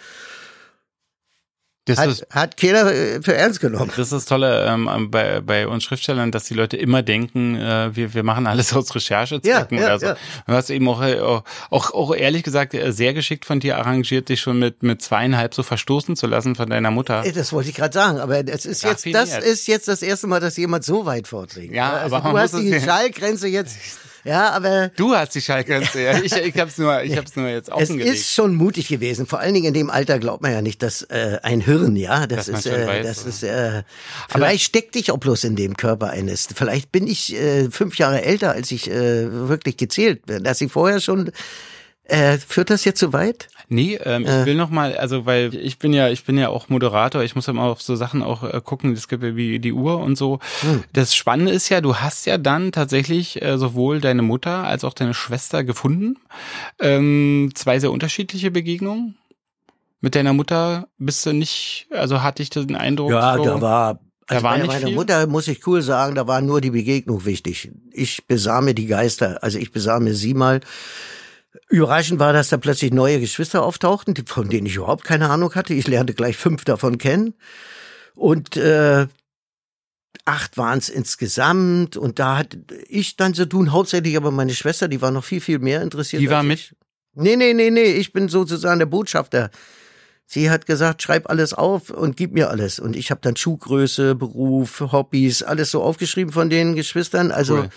Das 1.86 1.98
hat, 1.98 2.08
ist, 2.08 2.26
hat 2.30 2.56
keiner 2.56 2.92
äh, 2.92 3.22
für 3.22 3.34
ernst 3.34 3.60
genommen. 3.60 3.90
das 3.90 4.06
ist 4.06 4.12
das 4.12 4.24
Tolle 4.24 4.66
ähm, 4.66 5.08
bei, 5.10 5.40
bei 5.40 5.68
uns 5.68 5.84
Schriftstellern, 5.84 6.32
dass 6.32 6.44
die 6.44 6.54
Leute 6.54 6.76
immer 6.76 7.02
denken, 7.02 7.54
äh, 7.54 7.94
wir, 7.94 8.12
wir 8.12 8.24
machen 8.24 8.48
alles 8.48 8.72
aus 8.74 8.92
Recherchezwecken 8.92 9.78
Ja, 9.78 9.84
ja, 9.84 9.94
oder 9.94 9.98
so. 10.00 10.06
ja. 10.06 10.16
Du 10.48 10.52
hast 10.52 10.70
eben 10.70 10.88
auch, 10.88 11.00
äh, 11.00 11.20
auch, 11.20 11.44
auch, 11.70 12.14
ehrlich 12.14 12.42
gesagt 12.42 12.74
äh, 12.74 12.92
sehr 12.92 13.14
geschickt 13.14 13.44
von 13.44 13.60
dir 13.60 13.78
arrangiert, 13.78 14.28
dich 14.28 14.40
schon 14.40 14.58
mit, 14.58 14.82
mit 14.82 15.00
zweieinhalb 15.00 15.54
so 15.54 15.62
verstoßen 15.62 16.16
zu 16.16 16.26
lassen 16.26 16.56
von 16.56 16.68
deiner 16.68 16.90
Mutter. 16.90 17.22
Das 17.32 17.52
wollte 17.52 17.70
ich 17.70 17.76
gerade 17.76 17.94
sagen, 17.94 18.18
aber 18.18 18.46
es 18.48 18.66
ist 18.66 18.82
jetzt, 18.82 19.06
das 19.14 19.38
ist 19.38 19.68
jetzt 19.68 19.86
das 19.86 20.02
erste 20.02 20.26
Mal, 20.26 20.40
dass 20.40 20.56
jemand 20.56 20.84
so 20.84 21.06
weit 21.06 21.28
vorträgt. 21.28 21.72
Ja, 21.72 21.92
also 21.92 22.16
aber 22.16 22.30
du 22.30 22.38
hast 22.38 22.58
die 22.58 22.80
Schallgrenze 22.80 23.46
jetzt, 23.46 23.78
ja, 24.26 24.50
aber 24.50 24.90
Du 24.96 25.14
hast 25.14 25.34
die 25.34 25.40
Schallgrenze, 25.40 26.02
ja. 26.02 26.18
Ich, 26.18 26.32
ich 26.34 26.58
hab's 26.58 26.76
nur, 26.78 27.02
ich 27.02 27.16
hab's 27.16 27.36
nur 27.36 27.48
jetzt 27.48 27.68
es 27.68 27.74
offengelegt. 27.74 28.14
ist 28.16 28.32
schon 28.32 28.54
mutig 28.54 28.88
gewesen. 28.88 29.26
Vor 29.26 29.38
allen 29.40 29.54
Dingen 29.54 29.66
in 29.68 29.74
dem 29.74 29.90
Alter 29.90 30.18
glaubt 30.18 30.42
man 30.42 30.52
ja 30.52 30.62
nicht, 30.62 30.82
dass 30.82 31.02
äh, 31.02 31.38
ein 31.42 31.60
Hirn, 31.60 31.96
ja, 31.96 32.26
das 32.26 32.46
Dass 32.46 32.60
ist, 32.60 32.66
äh, 32.66 32.86
weiß, 32.86 33.06
das 33.06 33.20
oder? 33.20 33.28
ist, 33.28 33.42
äh, 33.44 33.82
vielleicht 34.28 34.64
steckt 34.64 34.94
dich 34.94 35.10
auch 35.12 35.18
bloß 35.18 35.44
in 35.44 35.56
dem 35.56 35.76
Körper 35.76 36.10
eines. 36.10 36.48
Vielleicht 36.54 36.92
bin 36.92 37.06
ich 37.06 37.34
äh, 37.34 37.70
fünf 37.70 37.96
Jahre 37.98 38.22
älter, 38.22 38.52
als 38.52 38.70
ich 38.72 38.90
äh, 38.90 39.48
wirklich 39.48 39.76
gezählt 39.76 40.26
bin. 40.26 40.42
Dass 40.44 40.60
ich 40.60 40.70
vorher 40.72 41.00
schon, 41.00 41.30
äh, 42.08 42.38
führt 42.38 42.70
das 42.70 42.84
jetzt 42.84 43.00
zu 43.00 43.12
weit? 43.12 43.48
Nee, 43.68 43.98
ähm, 44.04 44.22
ich 44.22 44.46
will 44.46 44.54
noch 44.54 44.70
mal, 44.70 44.96
also 44.96 45.26
weil 45.26 45.52
ich 45.54 45.78
bin 45.80 45.92
ja, 45.92 46.08
ich 46.08 46.24
bin 46.24 46.38
ja 46.38 46.48
auch 46.50 46.68
Moderator, 46.68 47.22
ich 47.24 47.34
muss 47.34 47.46
ja 47.48 47.52
mal 47.52 47.68
auf 47.68 47.82
so 47.82 47.96
Sachen 47.96 48.22
auch 48.22 48.44
äh, 48.44 48.60
gucken, 48.62 48.92
es 48.92 49.08
gibt 49.08 49.24
ja 49.24 49.34
wie 49.34 49.58
die 49.58 49.72
Uhr 49.72 49.98
und 49.98 50.14
so. 50.16 50.38
Das 50.92 51.16
Spannende 51.16 51.50
ist 51.50 51.68
ja, 51.68 51.80
du 51.80 51.96
hast 51.96 52.26
ja 52.26 52.38
dann 52.38 52.70
tatsächlich 52.70 53.42
äh, 53.42 53.58
sowohl 53.58 54.00
deine 54.00 54.22
Mutter 54.22 54.64
als 54.64 54.84
auch 54.84 54.94
deine 54.94 55.14
Schwester 55.14 55.64
gefunden. 55.64 56.16
Ähm, 56.80 57.50
zwei 57.54 57.80
sehr 57.80 57.90
unterschiedliche 57.90 58.52
Begegnungen. 58.52 59.16
Mit 60.00 60.14
deiner 60.14 60.32
Mutter 60.32 60.86
bist 60.98 61.26
du 61.26 61.32
nicht, 61.32 61.88
also 61.90 62.22
hatte 62.22 62.42
ich 62.42 62.50
den 62.50 62.76
Eindruck, 62.76 63.10
Ja, 63.10 63.36
so, 63.36 63.44
da 63.44 63.60
war. 63.60 63.94
da 63.94 64.00
Also 64.36 64.42
war 64.44 64.52
bei 64.52 64.58
nicht 64.58 64.68
meiner? 64.68 64.90
Mutter 64.90 65.26
muss 65.26 65.48
ich 65.48 65.66
cool 65.66 65.82
sagen, 65.82 66.14
da 66.14 66.28
war 66.28 66.40
nur 66.40 66.60
die 66.60 66.70
Begegnung 66.70 67.24
wichtig. 67.24 67.72
Ich 67.90 68.26
besah 68.28 68.60
mir 68.60 68.74
die 68.74 68.86
Geister, 68.86 69.42
also 69.42 69.58
ich 69.58 69.72
besah 69.72 69.98
mir 69.98 70.14
sie 70.14 70.34
mal. 70.34 70.60
Überraschend 71.68 72.20
war, 72.20 72.32
dass 72.32 72.48
da 72.48 72.58
plötzlich 72.58 72.92
neue 72.92 73.18
Geschwister 73.18 73.64
auftauchten, 73.64 74.14
von 74.26 74.48
denen 74.48 74.66
ich 74.66 74.76
überhaupt 74.76 75.04
keine 75.04 75.30
Ahnung 75.30 75.54
hatte. 75.54 75.74
Ich 75.74 75.88
lernte 75.88 76.14
gleich 76.14 76.36
fünf 76.36 76.64
davon 76.64 76.96
kennen. 76.98 77.34
Und 78.14 78.56
äh, 78.56 79.06
acht 80.24 80.56
waren 80.56 80.78
es 80.78 80.88
insgesamt. 80.88 81.96
Und 81.96 82.18
da 82.18 82.38
hatte 82.38 82.58
ich 82.88 83.16
dann 83.16 83.34
zu 83.34 83.46
tun, 83.46 83.72
hauptsächlich 83.72 84.16
aber 84.16 84.30
meine 84.30 84.54
Schwester, 84.54 84.86
die 84.86 85.02
war 85.02 85.10
noch 85.10 85.24
viel, 85.24 85.40
viel 85.40 85.58
mehr 85.58 85.82
interessiert. 85.82 86.22
Die 86.22 86.30
war 86.30 86.44
mit? 86.44 86.58
ich. 86.58 86.74
Nee, 87.14 87.36
nee, 87.36 87.54
nee, 87.54 87.70
nee, 87.70 87.92
ich 87.92 88.12
bin 88.12 88.28
sozusagen 88.28 88.78
der 88.78 88.86
Botschafter. 88.86 89.50
Sie 90.28 90.50
hat 90.50 90.66
gesagt, 90.66 91.02
schreib 91.02 91.30
alles 91.30 91.54
auf 91.54 91.90
und 91.90 92.16
gib 92.16 92.32
mir 92.32 92.50
alles. 92.50 92.80
Und 92.80 92.96
ich 92.96 93.10
habe 93.12 93.20
dann 93.22 93.36
Schuhgröße, 93.36 94.16
Beruf, 94.16 94.80
Hobbys, 94.92 95.42
alles 95.44 95.70
so 95.70 95.82
aufgeschrieben 95.82 96.32
von 96.32 96.50
den 96.50 96.74
Geschwistern. 96.74 97.30
Also 97.30 97.58
Cool. 97.58 97.68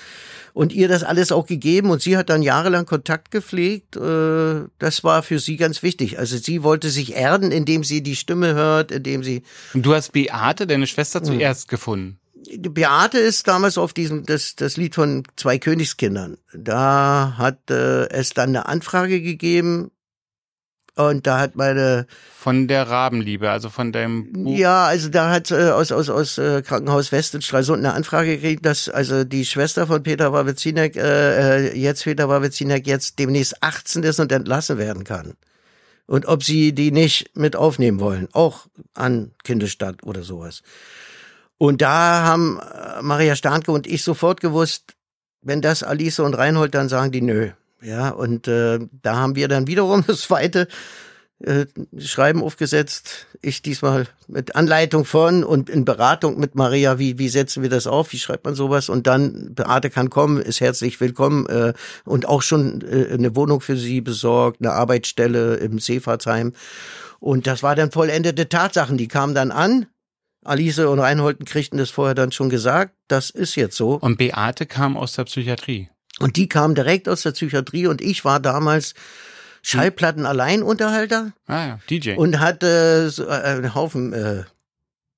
und 0.54 0.74
ihr 0.74 0.88
das 0.88 1.04
alles 1.04 1.32
auch 1.32 1.46
gegeben 1.46 1.92
und 1.92 2.02
sie 2.02 2.18
hat 2.18 2.30
dann 2.32 2.42
jahrelang 2.42 2.88
Kontakt 2.88 3.30
gepflegt. 3.30 3.96
Äh, 3.98 4.64
Das 4.80 5.04
war 5.04 5.22
für 5.22 5.38
sie 5.38 5.58
ganz 5.58 5.84
wichtig. 5.84 6.18
Also 6.18 6.38
sie 6.38 6.64
wollte 6.64 6.90
sich 6.90 7.14
erden, 7.16 7.52
indem 7.52 7.84
sie 7.84 8.02
die 8.02 8.16
Stimme 8.16 8.56
hört, 8.56 8.92
indem 8.92 9.24
sie 9.24 9.44
Und 9.76 9.86
du 9.86 9.94
hast 9.94 10.12
Beate, 10.12 10.66
deine 10.66 10.88
Schwester, 10.88 11.20
Hm. 11.20 11.26
zuerst 11.28 11.68
gefunden. 11.68 12.20
Beate 12.58 13.20
ist 13.20 13.48
damals 13.48 13.78
auf 13.78 13.94
diesem 13.94 14.26
das 14.26 14.56
das 14.56 14.76
Lied 14.78 14.96
von 14.96 15.24
zwei 15.36 15.60
Königskindern. 15.60 16.38
Da 16.54 17.36
hat 17.38 17.70
äh, 17.70 18.08
es 18.10 18.32
dann 18.32 18.50
eine 18.50 18.66
Anfrage 18.66 19.22
gegeben 19.22 19.92
und 21.00 21.26
da 21.28 21.40
hat 21.40 21.56
meine 21.56 22.06
Von 22.36 22.68
der 22.68 22.90
Rabenliebe, 22.90 23.50
also 23.50 23.70
von 23.70 23.92
deinem 23.92 24.32
Buch. 24.34 24.58
Ja, 24.58 24.86
also 24.86 25.10
da 25.10 25.30
hat 25.30 25.50
äh, 25.52 25.70
aus 25.70 25.92
aus 25.92 26.10
aus 26.10 26.38
äh, 26.38 26.62
Krankenhaus 26.62 27.12
West 27.12 27.36
in 27.36 27.42
Stralsund 27.42 27.80
eine 27.80 27.94
Anfrage 27.94 28.36
gekriegt, 28.38 28.66
dass 28.66 28.90
also 28.90 29.24
die 29.24 29.46
Schwester 29.46 29.88
von 29.88 30.04
Peter 30.04 30.34
Wawitzinek, 30.34 30.96
äh, 30.98 31.70
äh, 31.70 31.78
jetzt 31.78 32.04
Peter 32.04 32.28
Wawitzinek 32.28 32.86
jetzt 32.86 33.18
demnächst 33.18 33.64
18 33.64 34.04
ist 34.04 34.20
und 34.20 34.32
entlassen 34.32 34.78
werden 34.78 35.04
kann. 35.06 35.34
Und 36.06 36.26
ob 36.26 36.44
sie 36.44 36.74
die 36.74 36.92
nicht 36.92 37.38
mit 37.38 37.56
aufnehmen 37.56 38.00
wollen, 38.00 38.28
auch 38.34 38.68
an 38.94 39.32
Kindesstadt 39.44 40.04
oder 40.04 40.24
sowas. 40.24 40.64
Und 41.58 41.82
da 41.82 42.24
haben 42.24 42.60
äh, 42.60 43.02
Maria 43.02 43.36
Starnke 43.36 43.72
und 43.72 43.88
ich 43.88 44.04
sofort 44.04 44.42
gewusst, 44.42 44.96
wenn 45.42 45.62
das 45.62 45.84
Alice 45.84 46.20
und 46.20 46.34
Reinhold 46.34 46.74
dann 46.74 46.90
sagen, 46.90 47.12
die 47.12 47.22
nö. 47.22 47.52
Ja, 47.82 48.10
und 48.10 48.48
äh, 48.48 48.80
da 49.02 49.16
haben 49.18 49.36
wir 49.36 49.48
dann 49.48 49.68
wiederum 49.68 50.04
das 50.08 50.22
zweite 50.22 50.68
äh, 51.40 51.66
Schreiben 51.98 52.44
aufgesetzt. 52.44 53.28
Ich 53.42 53.62
diesmal 53.62 54.08
mit 54.28 54.56
Anleitung 54.56 55.06
von 55.06 55.46
und 55.46 55.70
in 55.70 55.86
Beratung 55.86 56.38
mit 56.38 56.56
Maria, 56.56 57.00
wie, 57.00 57.18
wie 57.18 57.30
setzen 57.30 57.64
wir 57.64 57.70
das 57.70 57.88
auf, 57.88 58.12
wie 58.12 58.20
schreibt 58.20 58.44
man 58.44 58.56
sowas 58.56 58.90
und 58.90 59.08
dann 59.08 59.56
Beate 59.56 59.90
kann 59.90 60.10
kommen, 60.10 60.42
ist 60.42 60.60
herzlich 60.60 61.00
willkommen 61.00 61.46
äh, 61.48 61.74
und 62.04 62.28
auch 62.28 62.42
schon 62.42 62.82
äh, 62.82 63.14
eine 63.14 63.36
Wohnung 63.38 63.62
für 63.62 63.78
sie 63.78 64.02
besorgt, 64.02 64.60
eine 64.60 64.74
Arbeitsstelle 64.74 65.56
im 65.56 65.80
Seefahrtsheim. 65.80 66.54
Und 67.20 67.48
das 67.48 67.64
war 67.64 67.76
dann 67.76 67.92
vollendete 67.92 68.50
Tatsachen, 68.50 68.98
die 68.98 69.08
kamen 69.08 69.34
dann 69.34 69.52
an. 69.52 69.86
Alice 70.44 70.80
und 70.80 71.00
Reinholden 71.00 71.46
kriegten 71.46 71.78
das 71.78 71.90
vorher 71.90 72.16
dann 72.16 72.32
schon 72.32 72.50
gesagt, 72.50 72.96
das 73.08 73.30
ist 73.30 73.56
jetzt 73.56 73.76
so. 73.76 73.96
Und 73.96 74.18
Beate 74.18 74.66
kam 74.66 74.98
aus 74.98 75.14
der 75.14 75.26
Psychiatrie. 75.26 75.90
Und 76.20 76.36
die 76.36 76.50
kam 76.50 76.76
direkt 76.76 77.08
aus 77.10 77.22
der 77.24 77.32
Psychiatrie 77.32 77.88
und 77.88 78.02
ich 78.02 78.26
war 78.26 78.40
damals 78.40 78.94
Schallplatten-Alleinunterhalter 79.62 81.34
Ah 81.48 81.66
ja, 81.68 81.80
DJ. 81.90 82.14
und 82.16 82.40
hatte 82.40 83.10
so 83.10 83.26
äh, 83.26 83.32
einen 83.32 83.76
Haufen 83.76 84.14
äh, 84.14 84.44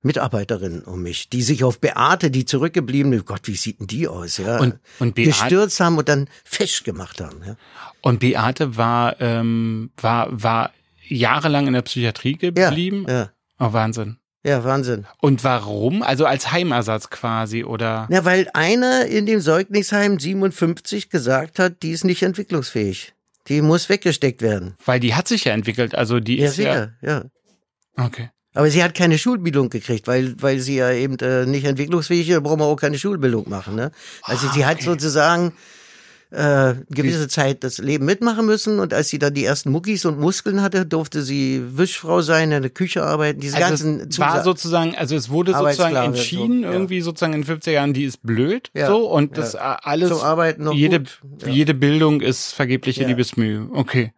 Mitarbeiterinnen 0.04 0.82
um 0.84 1.04
mich, 1.04 1.30
die 1.30 1.44
sich 1.44 1.64
auf 1.64 1.80
Beate, 1.80 2.32
die 2.32 2.46
zurückgebliebene, 2.46 3.22
Gott, 3.24 3.42
wie 3.48 3.56
sieht 3.56 3.80
denn 3.80 3.88
die 3.88 4.08
aus, 4.08 4.38
ja, 4.38 4.58
Und- 4.60 4.80
und 5.00 5.14
Beate- 5.16 5.30
gestürzt 5.30 5.80
haben 5.80 5.98
und 5.98 6.10
dann 6.10 6.28
festgemacht 6.44 7.22
haben. 7.22 7.42
Ja. 7.46 7.56
Und 8.02 8.20
Beate 8.20 8.78
war, 8.78 9.22
ähm, 9.22 9.92
war, 9.98 10.28
war 10.32 10.72
jahrelang 11.08 11.68
in 11.68 11.74
der 11.74 11.84
Psychiatrie 11.84 12.34
geblieben. 12.38 13.06
Ja, 13.08 13.32
Oh, 13.60 13.74
Wahnsinn. 13.74 14.18
Ja, 14.44 14.64
Wahnsinn. 14.64 15.06
Und 15.20 15.44
warum? 15.44 16.02
Also 16.02 16.26
als 16.26 16.52
Heimersatz 16.52 17.10
quasi 17.10 17.64
oder? 17.64 18.08
Na, 18.10 18.26
weil 18.26 18.48
einer 18.54 19.06
in 19.06 19.26
dem 19.26 19.40
Säuglingsheim 19.40 20.20
57 20.20 21.10
gesagt 21.10 21.60
hat, 21.60 21.84
die 21.84 21.92
ist 21.92 22.04
nicht 22.04 22.24
entwicklungsfähig. 22.24 23.14
Die 23.48 23.62
muss 23.62 23.90
weggesteckt 23.90 24.42
werden. 24.42 24.76
Weil 24.86 25.00
die 25.00 25.14
hat 25.16 25.28
sich 25.28 25.46
ja 25.46 25.54
entwickelt. 25.54 25.96
Also 25.96 26.20
die 26.20 26.38
Ja, 26.38 26.48
ist 26.48 26.58
ja. 26.58 26.74
sicher, 26.74 26.94
ja. 27.02 27.24
Okay. 27.98 28.30
Aber 28.54 28.70
sie 28.70 28.84
hat 28.84 28.96
keine 28.96 29.18
Schulbildung 29.18 29.70
gekriegt, 29.70 30.08
weil, 30.08 30.36
weil 30.42 30.60
sie 30.60 30.76
ja 30.76 30.92
eben 30.92 31.18
äh, 31.20 31.46
nicht 31.46 31.64
entwicklungsfähig 31.66 32.28
ist, 32.28 32.36
da 32.36 32.40
brauchen 32.42 32.60
wir 32.60 32.66
auch 32.66 32.76
keine 32.76 32.98
Schulbildung 32.98 33.50
machen. 33.50 33.76
Ne? 33.76 33.92
Also 34.24 34.50
sie 34.50 34.66
hat 34.66 34.82
sozusagen 34.82 35.54
äh, 36.32 36.76
gewisse 36.90 37.28
Zeit 37.28 37.64
das 37.64 37.78
Leben 37.78 38.06
mitmachen 38.06 38.46
müssen 38.46 38.80
und 38.80 38.94
als 38.94 39.10
sie 39.10 39.20
dann 39.20 39.34
die 39.34 39.44
ersten 39.44 39.70
Muckis 39.72 40.06
und 40.06 40.18
Muskeln 40.20 40.62
hatte, 40.62 40.86
durfte 40.86 41.22
sie 41.22 41.62
Wischfrau 41.78 42.22
sein, 42.22 42.52
in 42.52 42.62
der 42.62 42.72
Küche 42.72 43.04
arbeiten, 43.04 43.40
diese 43.42 43.58
Also 43.58 43.68
ganzen 43.68 44.10
es 44.10 44.18
war 44.20 44.38
Zusa- 44.40 44.44
sozusagen, 44.44 44.96
also 44.96 45.16
es 45.16 45.30
wurde 45.30 45.54
sozusagen 45.54 45.96
entschieden, 45.98 46.62
so, 46.62 46.68
ja. 46.68 46.72
irgendwie 46.72 47.02
sozusagen 47.02 47.34
in 47.34 47.42
den 47.44 47.58
50er 47.60 47.72
Jahren, 47.72 47.94
die 47.94 48.06
ist 48.06 48.24
blöd, 48.24 48.72
Ja, 48.74 48.88
so, 48.88 49.10
und 49.10 49.36
ja. 49.38 49.44
das 49.44 49.56
alles, 49.56 50.12
jede, 50.74 51.04
jede 51.46 51.74
Bildung 51.74 52.22
ist 52.22 52.54
vergebliche. 52.54 53.06
Liebesmühe. 53.06 53.68
Okay. 53.74 54.14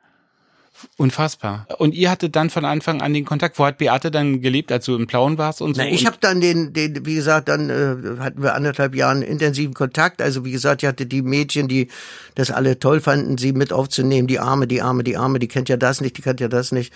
Unfassbar. 0.97 1.67
Und 1.77 1.95
ihr 1.95 2.09
hattet 2.11 2.35
dann 2.35 2.49
von 2.49 2.65
Anfang 2.65 3.01
an 3.01 3.13
den 3.13 3.25
Kontakt. 3.25 3.59
Wo 3.59 3.65
hat 3.65 3.77
Beate 3.77 4.11
dann 4.11 4.41
gelebt, 4.41 4.71
als 4.71 4.85
du 4.85 4.95
im 4.95 5.07
Plauen 5.07 5.37
warst 5.37 5.61
und 5.61 5.75
so? 5.75 5.81
Na, 5.81 5.87
ich 5.87 6.05
habe 6.05 6.17
dann 6.19 6.41
den, 6.41 6.73
den, 6.73 7.05
wie 7.05 7.15
gesagt, 7.15 7.49
dann 7.49 7.69
äh, 7.69 8.19
hatten 8.19 8.41
wir 8.41 8.53
anderthalb 8.53 8.95
Jahren 8.95 9.21
intensiven 9.21 9.73
Kontakt. 9.73 10.21
Also 10.21 10.45
wie 10.45 10.51
gesagt, 10.51 10.83
ich 10.83 10.87
hatte 10.87 11.05
die 11.05 11.21
Mädchen, 11.21 11.67
die 11.67 11.89
das 12.35 12.51
alle 12.51 12.79
toll 12.79 13.01
fanden, 13.01 13.37
sie 13.37 13.53
mit 13.53 13.73
aufzunehmen. 13.73 14.27
Die 14.27 14.39
Arme, 14.39 14.67
die 14.67 14.81
Arme, 14.81 15.03
die 15.03 15.17
Arme, 15.17 15.39
die 15.39 15.47
kennt 15.47 15.69
ja 15.69 15.77
das 15.77 16.01
nicht, 16.01 16.17
die 16.17 16.21
kennt 16.21 16.39
ja 16.39 16.47
das 16.47 16.71
nicht. 16.71 16.93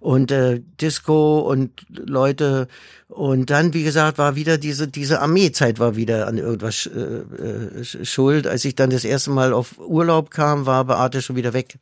Und 0.00 0.30
äh, 0.30 0.60
Disco 0.80 1.40
und 1.40 1.70
Leute. 1.88 2.68
Und 3.08 3.50
dann, 3.50 3.74
wie 3.74 3.82
gesagt, 3.82 4.18
war 4.18 4.36
wieder 4.36 4.56
diese 4.56 4.86
diese 4.86 5.20
Armeezeit 5.20 5.80
war 5.80 5.96
wieder 5.96 6.28
an 6.28 6.38
irgendwas 6.38 6.86
äh, 6.86 7.80
äh, 7.80 8.04
schuld. 8.04 8.46
Als 8.46 8.64
ich 8.64 8.76
dann 8.76 8.90
das 8.90 9.04
erste 9.04 9.30
Mal 9.30 9.52
auf 9.52 9.78
Urlaub 9.78 10.30
kam, 10.30 10.66
war 10.66 10.84
Beate 10.84 11.20
schon 11.20 11.36
wieder 11.36 11.52
weg. 11.52 11.78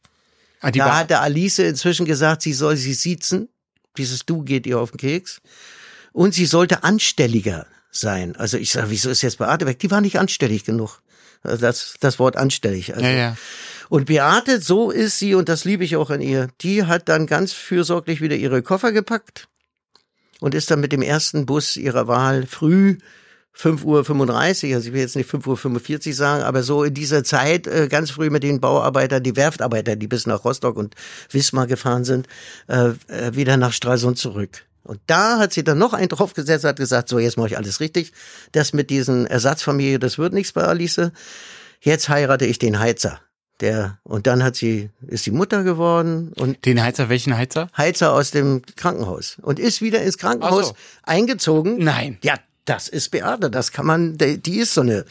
Ah, 0.60 0.70
da 0.70 0.84
war, 0.84 0.96
hatte 0.96 1.20
Alice 1.20 1.58
inzwischen 1.58 2.06
gesagt, 2.06 2.42
sie 2.42 2.52
soll 2.52 2.76
sie 2.76 2.94
siezen. 2.94 3.48
Dieses 3.96 4.26
Du 4.26 4.42
geht 4.42 4.66
ihr 4.66 4.78
auf 4.78 4.92
den 4.92 4.98
Keks. 4.98 5.40
Und 6.12 6.34
sie 6.34 6.46
sollte 6.46 6.84
anstelliger 6.84 7.66
sein. 7.90 8.36
Also 8.36 8.56
ich 8.56 8.72
sage, 8.72 8.90
wieso 8.90 9.10
ist 9.10 9.22
jetzt 9.22 9.38
Beate 9.38 9.66
weg? 9.66 9.78
Die 9.78 9.90
war 9.90 10.00
nicht 10.00 10.18
anstellig 10.18 10.64
genug. 10.64 11.00
Also 11.42 11.60
Das, 11.60 11.94
das 12.00 12.18
Wort 12.18 12.36
anstellig. 12.36 12.94
Also. 12.94 13.04
ja, 13.04 13.12
ja. 13.12 13.36
Und 13.88 14.06
Beate, 14.06 14.60
so 14.60 14.90
ist 14.90 15.18
sie, 15.18 15.34
und 15.34 15.48
das 15.48 15.64
liebe 15.64 15.82
ich 15.82 15.96
auch 15.96 16.10
an 16.10 16.20
ihr, 16.20 16.48
die 16.60 16.84
hat 16.84 17.08
dann 17.08 17.26
ganz 17.26 17.52
fürsorglich 17.52 18.20
wieder 18.20 18.36
ihre 18.36 18.62
Koffer 18.62 18.92
gepackt 18.92 19.48
und 20.40 20.54
ist 20.54 20.70
dann 20.70 20.80
mit 20.80 20.92
dem 20.92 21.00
ersten 21.00 21.46
Bus 21.46 21.76
ihrer 21.76 22.06
Wahl 22.06 22.46
früh 22.46 22.98
5.35 23.58 23.84
Uhr, 24.68 24.74
also 24.76 24.88
ich 24.88 24.92
will 24.92 25.00
jetzt 25.00 25.16
nicht 25.16 25.28
5.45 25.28 26.08
Uhr 26.08 26.14
sagen, 26.14 26.42
aber 26.44 26.62
so 26.62 26.84
in 26.84 26.94
dieser 26.94 27.24
Zeit 27.24 27.66
äh, 27.66 27.88
ganz 27.88 28.10
früh 28.10 28.30
mit 28.30 28.44
den 28.44 28.60
Bauarbeitern, 28.60 29.22
die 29.22 29.34
Werftarbeiter, 29.34 29.96
die 29.96 30.06
bis 30.06 30.26
nach 30.26 30.44
Rostock 30.44 30.76
und 30.76 30.94
Wismar 31.30 31.66
gefahren 31.66 32.04
sind, 32.04 32.28
äh, 32.68 32.90
äh, 33.08 33.34
wieder 33.34 33.56
nach 33.56 33.72
Stralsund 33.72 34.16
zurück. 34.18 34.64
Und 34.84 35.00
da 35.06 35.38
hat 35.38 35.52
sie 35.52 35.64
dann 35.64 35.78
noch 35.78 35.92
einen 35.92 36.08
draufgesetzt, 36.08 36.64
hat 36.64 36.76
gesagt, 36.76 37.08
so 37.08 37.18
jetzt 37.18 37.36
mache 37.36 37.48
ich 37.48 37.56
alles 37.58 37.80
richtig. 37.80 38.12
Das 38.52 38.72
mit 38.72 38.90
diesen 38.90 39.26
Ersatzfamilie, 39.26 39.98
das 39.98 40.18
wird 40.18 40.32
nichts 40.32 40.52
bei 40.52 40.62
Alice. 40.62 41.10
Jetzt 41.80 42.08
heirate 42.08 42.46
ich 42.46 42.58
den 42.58 42.78
Heizer. 42.78 43.20
Der, 43.60 43.98
und 44.04 44.28
dann 44.28 44.44
hat 44.44 44.54
sie, 44.54 44.90
ist 45.08 45.24
sie 45.24 45.32
Mutter 45.32 45.64
geworden 45.64 46.32
und 46.36 46.64
Den 46.64 46.80
Heizer, 46.80 47.08
welchen 47.08 47.36
Heizer? 47.36 47.68
Heizer 47.76 48.12
aus 48.12 48.30
dem 48.30 48.62
Krankenhaus 48.76 49.36
und 49.42 49.58
ist 49.58 49.82
wieder 49.82 50.00
ins 50.00 50.16
Krankenhaus 50.16 50.68
so. 50.68 50.76
eingezogen. 51.02 51.78
Nein. 51.82 52.18
Ja, 52.22 52.36
das 52.68 52.88
ist 52.88 53.10
Beate, 53.10 53.50
das 53.50 53.72
kann 53.72 53.86
man, 53.86 54.18
die 54.18 54.58
ist 54.58 54.74
so 54.74 54.82
eine, 54.82 55.04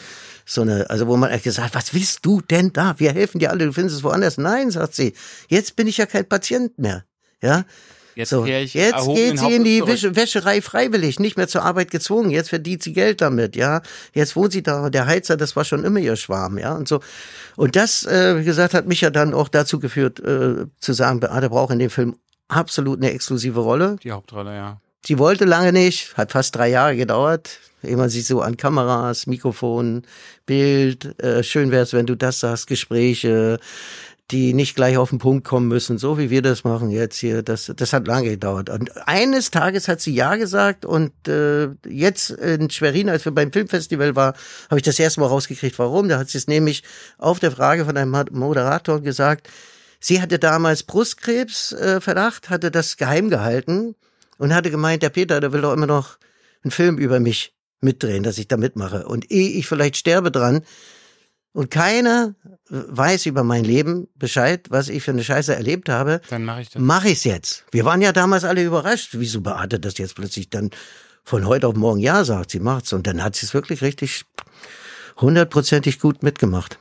so 0.45 0.61
eine, 0.61 0.89
also 0.89 1.07
wo 1.07 1.17
man 1.17 1.31
echt 1.31 1.43
gesagt, 1.43 1.75
was 1.75 1.93
willst 1.93 2.25
du 2.25 2.41
denn 2.41 2.71
da? 2.73 2.95
Wir 2.97 3.13
helfen 3.13 3.39
dir 3.39 3.51
alle, 3.51 3.65
du 3.65 3.73
findest 3.73 3.97
es 3.97 4.03
woanders. 4.03 4.37
Nein, 4.37 4.71
sagt 4.71 4.95
sie, 4.95 5.13
jetzt 5.49 5.75
bin 5.75 5.87
ich 5.87 5.97
ja 5.97 6.05
kein 6.05 6.27
Patient 6.27 6.77
mehr. 6.77 7.03
Ja, 7.41 7.65
Jetzt 8.17 8.31
so, 8.31 8.47
jetzt 8.47 8.73
geht 8.73 9.37
sie 9.37 9.53
in 9.53 9.63
die. 9.63 9.85
Wäsche, 9.85 10.15
Wäscherei 10.15 10.59
freiwillig, 10.59 11.19
nicht 11.19 11.37
mehr 11.37 11.47
zur 11.47 11.61
Arbeit 11.61 11.91
gezwungen. 11.91 12.31
Jetzt 12.31 12.49
verdient 12.49 12.81
sie 12.81 12.91
Geld 12.91 13.21
damit, 13.21 13.55
ja. 13.55 13.83
Jetzt 14.11 14.35
wohnt 14.35 14.53
sie 14.53 14.63
da. 14.63 14.89
Der 14.89 15.05
Heizer, 15.05 15.37
das 15.37 15.55
war 15.55 15.63
schon 15.63 15.83
immer 15.83 15.99
ihr 15.99 16.15
Schwarm, 16.15 16.57
ja. 16.57 16.73
Und 16.73 16.87
so. 16.87 16.99
Und 17.57 17.75
das, 17.75 18.07
äh, 18.07 18.39
wie 18.39 18.43
gesagt, 18.43 18.73
hat 18.73 18.87
mich 18.87 19.01
ja 19.01 19.11
dann 19.11 19.35
auch 19.35 19.49
dazu 19.49 19.79
geführt, 19.79 20.19
äh, 20.19 20.65
zu 20.79 20.93
sagen, 20.93 21.19
Beate 21.19 21.49
braucht 21.49 21.71
in 21.71 21.77
dem 21.77 21.91
Film 21.91 22.15
absolut 22.47 22.97
eine 22.97 23.11
exklusive 23.11 23.59
Rolle. 23.59 23.97
Die 24.01 24.11
Hauptrolle, 24.11 24.55
ja. 24.55 24.81
Sie 25.07 25.19
wollte 25.19 25.45
lange 25.45 25.71
nicht, 25.71 26.17
hat 26.17 26.33
fast 26.33 26.53
drei 26.53 26.67
Jahre 26.67 26.97
gedauert, 26.97 27.61
man 27.81 28.09
sich 28.09 28.27
so 28.27 28.41
an 28.41 28.57
Kameras, 28.57 29.25
Mikrofon, 29.25 30.01
Bild, 30.45 31.17
äh, 31.23 31.43
schön 31.43 31.71
wär's, 31.71 31.93
wenn 31.93 32.05
du 32.05 32.15
das 32.15 32.41
sagst, 32.41 32.67
Gespräche, 32.67 33.57
die 34.31 34.53
nicht 34.53 34.75
gleich 34.75 34.97
auf 34.97 35.11
den 35.11 35.19
Punkt 35.19 35.47
kommen 35.47 35.69
müssen, 35.69 35.97
so 35.97 36.17
wie 36.17 36.29
wir 36.29 36.41
das 36.41 36.65
machen 36.65 36.89
jetzt 36.89 37.15
hier. 37.19 37.41
Das, 37.41 37.71
das 37.73 37.93
hat 37.93 38.05
lange 38.05 38.31
gedauert. 38.31 38.69
Und 38.69 39.07
eines 39.07 39.49
Tages 39.49 39.87
hat 39.87 40.01
sie 40.01 40.13
Ja 40.13 40.35
gesagt 40.35 40.83
und 40.83 41.13
äh, 41.29 41.69
jetzt 41.87 42.31
in 42.31 42.69
Schwerin, 42.69 43.07
als 43.07 43.23
wir 43.23 43.31
beim 43.31 43.53
Filmfestival 43.53 44.13
waren, 44.17 44.35
habe 44.69 44.79
ich 44.79 44.85
das 44.85 44.99
erste 44.99 45.21
Mal 45.21 45.27
rausgekriegt, 45.27 45.79
warum. 45.79 46.09
Da 46.09 46.19
hat 46.19 46.27
sie 46.27 46.37
es 46.37 46.47
nämlich 46.47 46.83
auf 47.17 47.39
der 47.39 47.51
Frage 47.51 47.85
von 47.85 47.95
einem 47.95 48.11
Moderator 48.31 48.99
gesagt, 48.99 49.47
sie 50.01 50.21
hatte 50.21 50.37
damals 50.37 50.83
Brustkrebsverdacht, 50.83 52.47
äh, 52.47 52.49
hatte 52.49 52.71
das 52.71 52.97
geheim 52.97 53.29
gehalten 53.29 53.95
und 54.37 54.53
hatte 54.53 54.71
gemeint, 54.71 55.03
der 55.03 55.09
Peter, 55.09 55.39
der 55.39 55.53
will 55.53 55.61
doch 55.61 55.73
immer 55.73 55.87
noch 55.87 56.17
einen 56.63 56.71
Film 56.71 56.97
über 56.97 57.19
mich 57.19 57.53
mitdrehen, 57.81 58.23
dass 58.23 58.37
ich 58.37 58.47
da 58.47 58.57
mitmache. 58.57 59.07
Und 59.07 59.31
ehe 59.31 59.49
ich 59.49 59.67
vielleicht 59.67 59.97
sterbe 59.97 60.31
dran, 60.31 60.63
und 61.57 61.71
keiner 61.71 62.35
weiß 62.69 63.25
über 63.25 63.43
mein 63.43 63.63
Leben 63.63 64.07
Bescheid, 64.13 64.67
was 64.69 64.89
ich 64.89 65.01
für 65.01 65.09
eine 65.09 65.23
Scheiße 65.23 65.55
erlebt 65.55 65.89
habe, 65.89 66.21
Dann 66.29 66.45
mache 66.45 66.61
ich 66.61 66.69
das. 66.69 66.79
mache 66.79 67.09
ich's 67.09 67.23
jetzt. 67.23 67.65
Wir 67.71 67.83
waren 67.83 67.99
ja 68.03 68.11
damals 68.11 68.43
alle 68.43 68.63
überrascht, 68.63 69.11
wieso 69.13 69.41
Beate 69.41 69.79
das 69.79 69.97
jetzt 69.97 70.13
plötzlich 70.13 70.51
dann 70.51 70.69
von 71.23 71.47
heute 71.47 71.67
auf 71.67 71.75
morgen 71.75 71.99
Ja 71.99 72.23
sagt, 72.25 72.51
sie 72.51 72.59
macht's. 72.59 72.93
Und 72.93 73.07
dann 73.07 73.23
hat 73.23 73.35
sie 73.35 73.47
es 73.47 73.55
wirklich 73.55 73.81
richtig 73.81 74.25
hundertprozentig 75.19 75.99
gut 75.99 76.21
mitgemacht. 76.21 76.77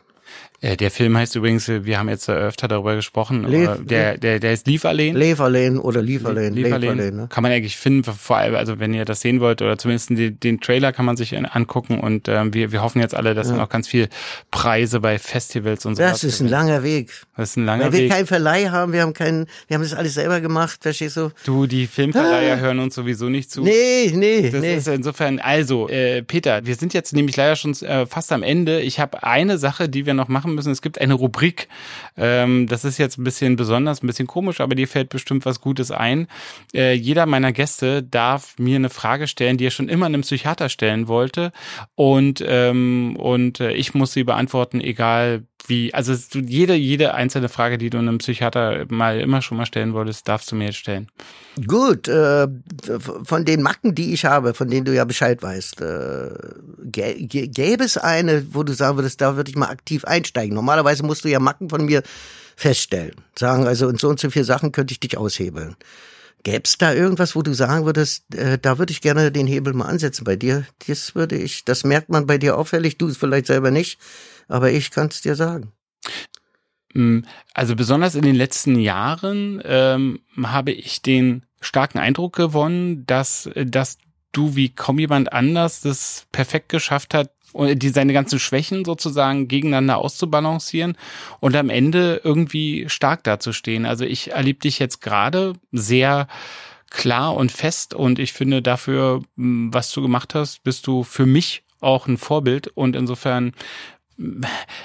Äh, 0.61 0.77
der 0.77 0.91
Film 0.91 1.17
heißt 1.17 1.37
übrigens, 1.37 1.69
äh, 1.69 1.85
wir 1.85 1.99
haben 1.99 2.09
jetzt 2.09 2.29
öfter 2.29 2.69
darüber 2.69 2.95
gesprochen, 2.97 3.47
Lev- 3.47 3.85
der, 3.87 4.17
der, 4.19 4.41
der 4.41 4.53
ist 4.53 4.67
Lieferlehn. 4.67 5.15
Leverlehn 5.15 5.79
oder 5.79 6.01
Lieferlehn. 6.03 6.55
Lieferlehn. 6.55 6.97
Ne? 7.17 7.27
Kann 7.29 7.43
man 7.43 7.53
eigentlich 7.53 7.77
finden, 7.77 8.05
vor 8.05 8.37
allem, 8.37 8.55
also 8.55 8.79
wenn 8.79 8.95
ihr 8.95 9.05
das 9.05 9.21
sehen 9.21 9.41
wollt, 9.41 9.61
oder 9.63 9.77
zumindest 9.79 10.11
den, 10.11 10.41
den 10.41 10.61
Trailer 10.61 10.93
kann 10.93 11.05
man 11.05 11.17
sich 11.17 11.37
angucken 11.37 12.01
und 12.01 12.29
ähm, 12.29 12.55
wir, 12.55 12.73
wir 12.73 12.83
hoffen 12.83 13.01
jetzt 13.01 13.15
alle, 13.15 13.35
dass 13.35 13.49
dann 13.49 13.61
auch 13.61 13.69
ganz 13.69 13.87
viel 13.89 14.09
Preise 14.51 15.01
bei 15.01 15.19
Festivals 15.19 15.85
und 15.87 15.97
so 15.97 16.03
Das 16.03 16.25
ist 16.25 16.41
ein 16.41 16.49
langer 16.49 16.83
Weg. 16.83 17.13
Das 17.37 17.51
ist 17.51 17.57
ein 17.57 17.67
langer 17.67 17.85
Weil 17.85 17.93
wir 17.93 17.99
Weg. 18.01 18.11
keinen 18.11 18.27
Verleih 18.27 18.69
haben, 18.71 18.93
wir 18.93 19.03
haben 19.03 19.13
keinen, 19.13 19.47
wir 19.69 19.75
haben 19.75 19.83
das 19.83 19.95
alles 19.95 20.15
selber 20.15 20.41
gemacht, 20.41 20.79
verstehst 20.83 21.17
du? 21.17 21.31
Du, 21.45 21.67
die 21.67 21.87
Filmverleiher 21.87 22.59
hören 22.61 22.79
uns 22.79 22.95
sowieso 22.95 23.29
nicht 23.29 23.51
zu. 23.51 23.61
Ah. 23.63 23.65
Nee, 23.65 24.13
nee, 24.15 24.51
Das 24.51 24.61
nee. 24.61 24.77
ist 24.77 24.89
insofern, 24.89 25.39
also, 25.39 25.89
äh, 25.89 26.23
Peter, 26.23 26.65
wir 26.65 26.75
sind 26.77 26.95
jetzt 26.95 27.13
nämlich 27.13 27.37
leider 27.37 27.57
schon 27.57 27.73
äh, 27.83 28.07
fast 28.07 28.33
am 28.33 28.43
Ende. 28.43 28.81
Ich 28.81 29.01
habe 29.01 29.23
eine 29.23 29.59
Sache, 29.59 29.89
die 29.89 30.07
wir 30.07 30.15
noch 30.15 30.29
machen 30.29 30.46
müssen. 30.55 30.73
Es 30.73 30.83
gibt 30.83 31.01
eine 31.01 31.15
Rubrik, 31.15 31.69
ähm, 32.17 32.67
das 32.67 32.85
ist 32.85 32.99
jetzt 32.99 33.19
ein 33.19 33.25
bisschen 33.25 33.57
besonders, 33.57 34.03
ein 34.03 34.07
bisschen 34.07 34.27
komisch, 34.27 34.61
aber 34.61 34.75
dir 34.75 34.89
fällt 34.89 35.09
bestimmt 35.09 35.45
was 35.45 35.61
Gutes 35.61 35.91
ein. 35.91 36.29
Äh, 36.75 36.95
jeder 36.95 37.27
meiner 37.27 37.53
Gäste 37.53 38.03
darf 38.03 38.59
mir 38.59 38.77
eine 38.77 38.91
Frage 38.91 39.27
stellen, 39.27 39.59
die 39.59 39.67
er 39.67 39.71
schon 39.71 39.89
immer 39.89 40.07
einem 40.07 40.23
Psychiater 40.23 40.69
stellen 40.69 41.09
wollte. 41.09 41.53
Und, 41.95 42.45
ähm, 42.47 43.17
und 43.17 43.61
äh, 43.61 43.73
ich 43.73 43.95
muss 43.95 44.13
sie 44.13 44.25
beantworten, 44.25 44.81
egal 44.81 45.43
wie, 45.69 45.93
also 45.95 46.14
jede, 46.35 46.75
jede 46.75 47.14
einzelne 47.14 47.49
Frage, 47.49 47.79
die 47.79 47.91
du 47.91 47.99
einem 47.99 48.19
Psychiater 48.19 48.87
mal 48.89 49.21
immer 49.21 49.43
schon 49.43 49.59
mal 49.59 49.67
stellen 49.67 49.93
wolltest, 49.95 50.29
darfst 50.29 50.51
du 50.51 50.57
mir 50.57 50.67
jetzt 50.67 50.79
stellen. 50.79 51.09
Gut, 51.67 52.09
äh, 52.09 52.49
von 53.25 53.45
den 53.45 53.62
Macken, 53.62 53.95
die 53.95 54.12
ich 54.12 54.25
habe, 54.25 54.55
von 54.55 54.69
denen 54.69 54.85
du 54.85 54.95
ja 54.95 55.05
Bescheid 55.05 55.43
weißt, 55.43 55.81
äh, 55.81 56.29
gäbe 56.87 57.85
es 57.85 57.97
eine, 57.97 58.47
wo 58.55 58.62
du 58.62 58.73
sagen 58.73 58.97
würdest, 58.99 59.21
da 59.21 59.37
würde 59.37 59.51
ich 59.51 59.57
mal 59.57 59.71
aktiv 59.71 60.05
einsteigen. 60.05 60.55
Normalerweise 60.55 61.03
musst 61.03 61.25
du 61.25 61.29
ja 61.29 61.41
Macken 61.41 61.71
von 61.71 61.85
mir 61.85 62.03
feststellen. 62.57 63.14
Sagen 63.39 63.67
also, 63.67 63.89
in 63.89 63.99
so 63.99 64.09
und 64.09 64.21
so 64.21 64.31
vier 64.31 64.45
Sachen 64.45 64.73
könnte 64.73 64.93
ich 64.93 65.01
dich 65.01 65.19
aushebeln. 65.19 65.77
Gäbe 66.47 66.63
es 66.63 66.79
da 66.79 66.95
irgendwas, 66.95 67.35
wo 67.35 67.43
du 67.43 67.55
sagen 67.55 67.87
würdest, 67.87 68.33
äh, 68.33 68.57
da 68.57 68.79
würde 68.79 68.93
ich 68.93 69.01
gerne 69.01 69.33
den 69.33 69.49
Hebel 69.49 69.73
mal 69.73 69.87
ansetzen 69.87 70.23
bei 70.23 70.37
dir? 70.37 70.65
Das 70.87 71.17
würde 71.17 71.37
ich, 71.37 71.65
das 71.65 71.83
merkt 71.83 72.09
man 72.09 72.29
bei 72.29 72.39
dir 72.39 72.57
auffällig, 72.57 72.99
du 72.99 73.09
es 73.09 73.17
vielleicht 73.17 73.47
selber 73.47 73.73
nicht, 73.73 73.99
aber 74.47 74.71
ich 74.71 74.93
kann 74.93 75.09
es 75.09 75.21
dir 75.21 75.35
sagen. 75.35 75.73
Mm, 76.95 77.23
also 77.53 77.75
besonders 77.75 78.15
in 78.15 78.23
den 78.23 78.37
letzten 78.37 78.79
Jahren 78.79 79.61
ähm, 79.65 80.21
habe 80.41 80.71
ich 80.71 81.03
den 81.03 81.45
starken 81.61 81.99
Eindruck 81.99 82.37
gewonnen, 82.37 83.05
dass, 83.07 83.51
dass 83.57 83.99
du 84.31 84.55
wie 84.55 84.69
kaum 84.69 85.01
jemand 85.01 85.33
anders 85.33 85.81
das 85.81 86.29
perfekt 86.31 86.69
geschafft 86.69 87.13
hat, 87.13 87.33
die 87.55 87.89
seine 87.89 88.13
ganzen 88.13 88.39
Schwächen 88.39 88.85
sozusagen 88.85 89.49
gegeneinander 89.49 89.99
auszubalancieren 89.99 90.97
und 91.41 91.57
am 91.57 91.71
Ende 91.71 92.21
irgendwie 92.23 92.89
stark 92.89 93.25
dazustehen. 93.25 93.87
Also 93.87 94.05
ich 94.05 94.33
erlebe 94.33 94.61
dich 94.61 94.79
jetzt 94.79 95.01
gerade 95.01 95.55
sehr 95.73 96.29
klar 96.91 97.35
und 97.35 97.53
fest 97.53 97.95
und 97.95 98.19
ich 98.19 98.33
finde 98.33 98.63
dafür, 98.63 99.23
was 99.37 99.91
du 99.93 100.03
gemacht 100.03 100.35
hast, 100.35 100.63
bist 100.65 100.87
du 100.87 101.03
für 101.03 101.27
mich 101.27 101.63
auch 101.81 102.07
ein 102.07 102.17
Vorbild 102.17 102.69
und 102.69 102.97
insofern 102.97 103.53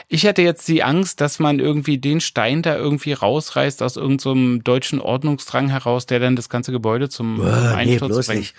ich 0.09 0.24
hätte 0.24 0.41
jetzt 0.41 0.68
die 0.68 0.84
Angst, 0.84 1.22
dass 1.22 1.39
man 1.39 1.59
irgendwie 1.59 1.97
den 1.97 2.20
Stein 2.20 2.62
da 2.62 2.76
irgendwie 2.76 3.14
rausreißt 3.14 3.82
aus 3.82 3.95
irgendeinem 3.95 4.57
so 4.57 4.62
deutschen 4.64 4.99
Ordnungsdrang 4.99 5.70
heraus, 5.70 6.05
der 6.05 6.20
dann 6.20 6.36
das 6.36 6.49
ganze 6.49 6.74
Gebäude 6.74 7.07
zum 7.07 7.38
Boah, 7.38 7.74
Einsturz 7.76 8.28
nee, 8.28 8.34
bringt. 8.34 8.39
Nicht. 8.41 8.55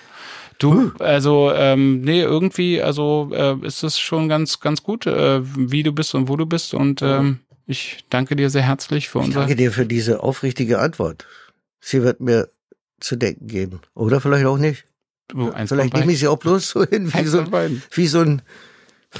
Du, 0.58 0.92
also 0.98 1.52
ähm, 1.54 2.02
nee, 2.02 2.22
irgendwie, 2.22 2.80
also 2.82 3.30
äh, 3.32 3.56
ist 3.66 3.82
es 3.82 3.98
schon 3.98 4.28
ganz, 4.28 4.60
ganz 4.60 4.82
gut, 4.82 5.06
äh, 5.06 5.40
wie 5.56 5.82
du 5.82 5.92
bist 5.92 6.14
und 6.14 6.28
wo 6.28 6.36
du 6.36 6.46
bist 6.46 6.74
und 6.74 7.02
ähm, 7.02 7.40
ich 7.66 8.04
danke 8.10 8.36
dir 8.36 8.50
sehr 8.50 8.62
herzlich 8.62 9.08
für 9.08 9.18
unser. 9.18 9.30
Ich 9.30 9.34
danke 9.34 9.56
dir 9.56 9.72
für 9.72 9.86
diese 9.86 10.22
aufrichtige 10.22 10.78
Antwort. 10.78 11.26
Sie 11.80 12.02
wird 12.02 12.20
mir 12.20 12.48
zu 13.00 13.16
denken 13.16 13.46
geben. 13.46 13.80
Oder 13.94 14.20
vielleicht 14.20 14.46
auch 14.46 14.58
nicht. 14.58 14.84
Du, 15.28 15.52
vielleicht 15.66 15.94
nehme 15.94 16.12
ich 16.12 16.18
sie 16.18 16.28
auch 16.28 16.38
bloß 16.38 16.68
so 16.68 16.84
hin, 16.84 17.12
wie 17.12 17.24
so, 17.24 17.44
wie 17.92 18.06
so 18.06 18.20
ein 18.20 18.42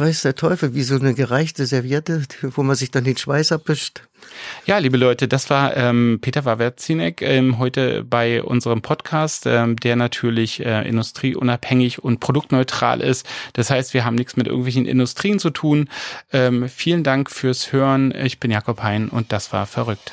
weiß 0.01 0.23
der 0.23 0.35
Teufel, 0.35 0.75
wie 0.75 0.83
so 0.83 0.97
eine 0.97 1.15
gereichte 1.15 1.67
Serviette, 1.67 2.23
wo 2.43 2.63
man 2.63 2.77
sich 2.77 2.91
dann 2.91 3.05
den 3.05 3.17
Schweiß 3.17 3.53
abwischt. 3.53 4.03
Ja, 4.67 4.79
liebe 4.79 4.97
Leute, 4.97 5.29
das 5.29 5.51
war 5.51 5.77
ähm, 5.77 6.19
Peter 6.21 6.45
Wawerzinek 6.45 7.23
ähm, 7.23 7.59
heute 7.59 8.05
bei 8.05 8.43
unserem 8.43 8.81
Podcast, 8.81 9.47
ähm, 9.47 9.77
der 9.77 9.97
natürlich 9.97 10.65
äh, 10.65 10.89
industrieunabhängig 10.89 12.03
und 12.03 12.21
produktneutral 12.21 13.01
ist. 13.01 13.27
Das 13.53 13.71
heißt, 13.71 13.95
wir 13.95 14.05
haben 14.05 14.15
nichts 14.15 14.37
mit 14.37 14.47
irgendwelchen 14.47 14.87
Industrien 14.87 15.39
zu 15.39 15.51
tun. 15.51 15.89
Ähm, 16.33 16.69
vielen 16.69 17.03
Dank 17.03 17.31
fürs 17.31 17.73
Hören. 17.73 18.15
Ich 18.15 18.41
bin 18.41 18.51
Jakob 18.51 18.83
Hein 18.83 19.09
und 19.09 19.33
das 19.33 19.53
war 19.53 19.67
verrückt. 19.67 20.13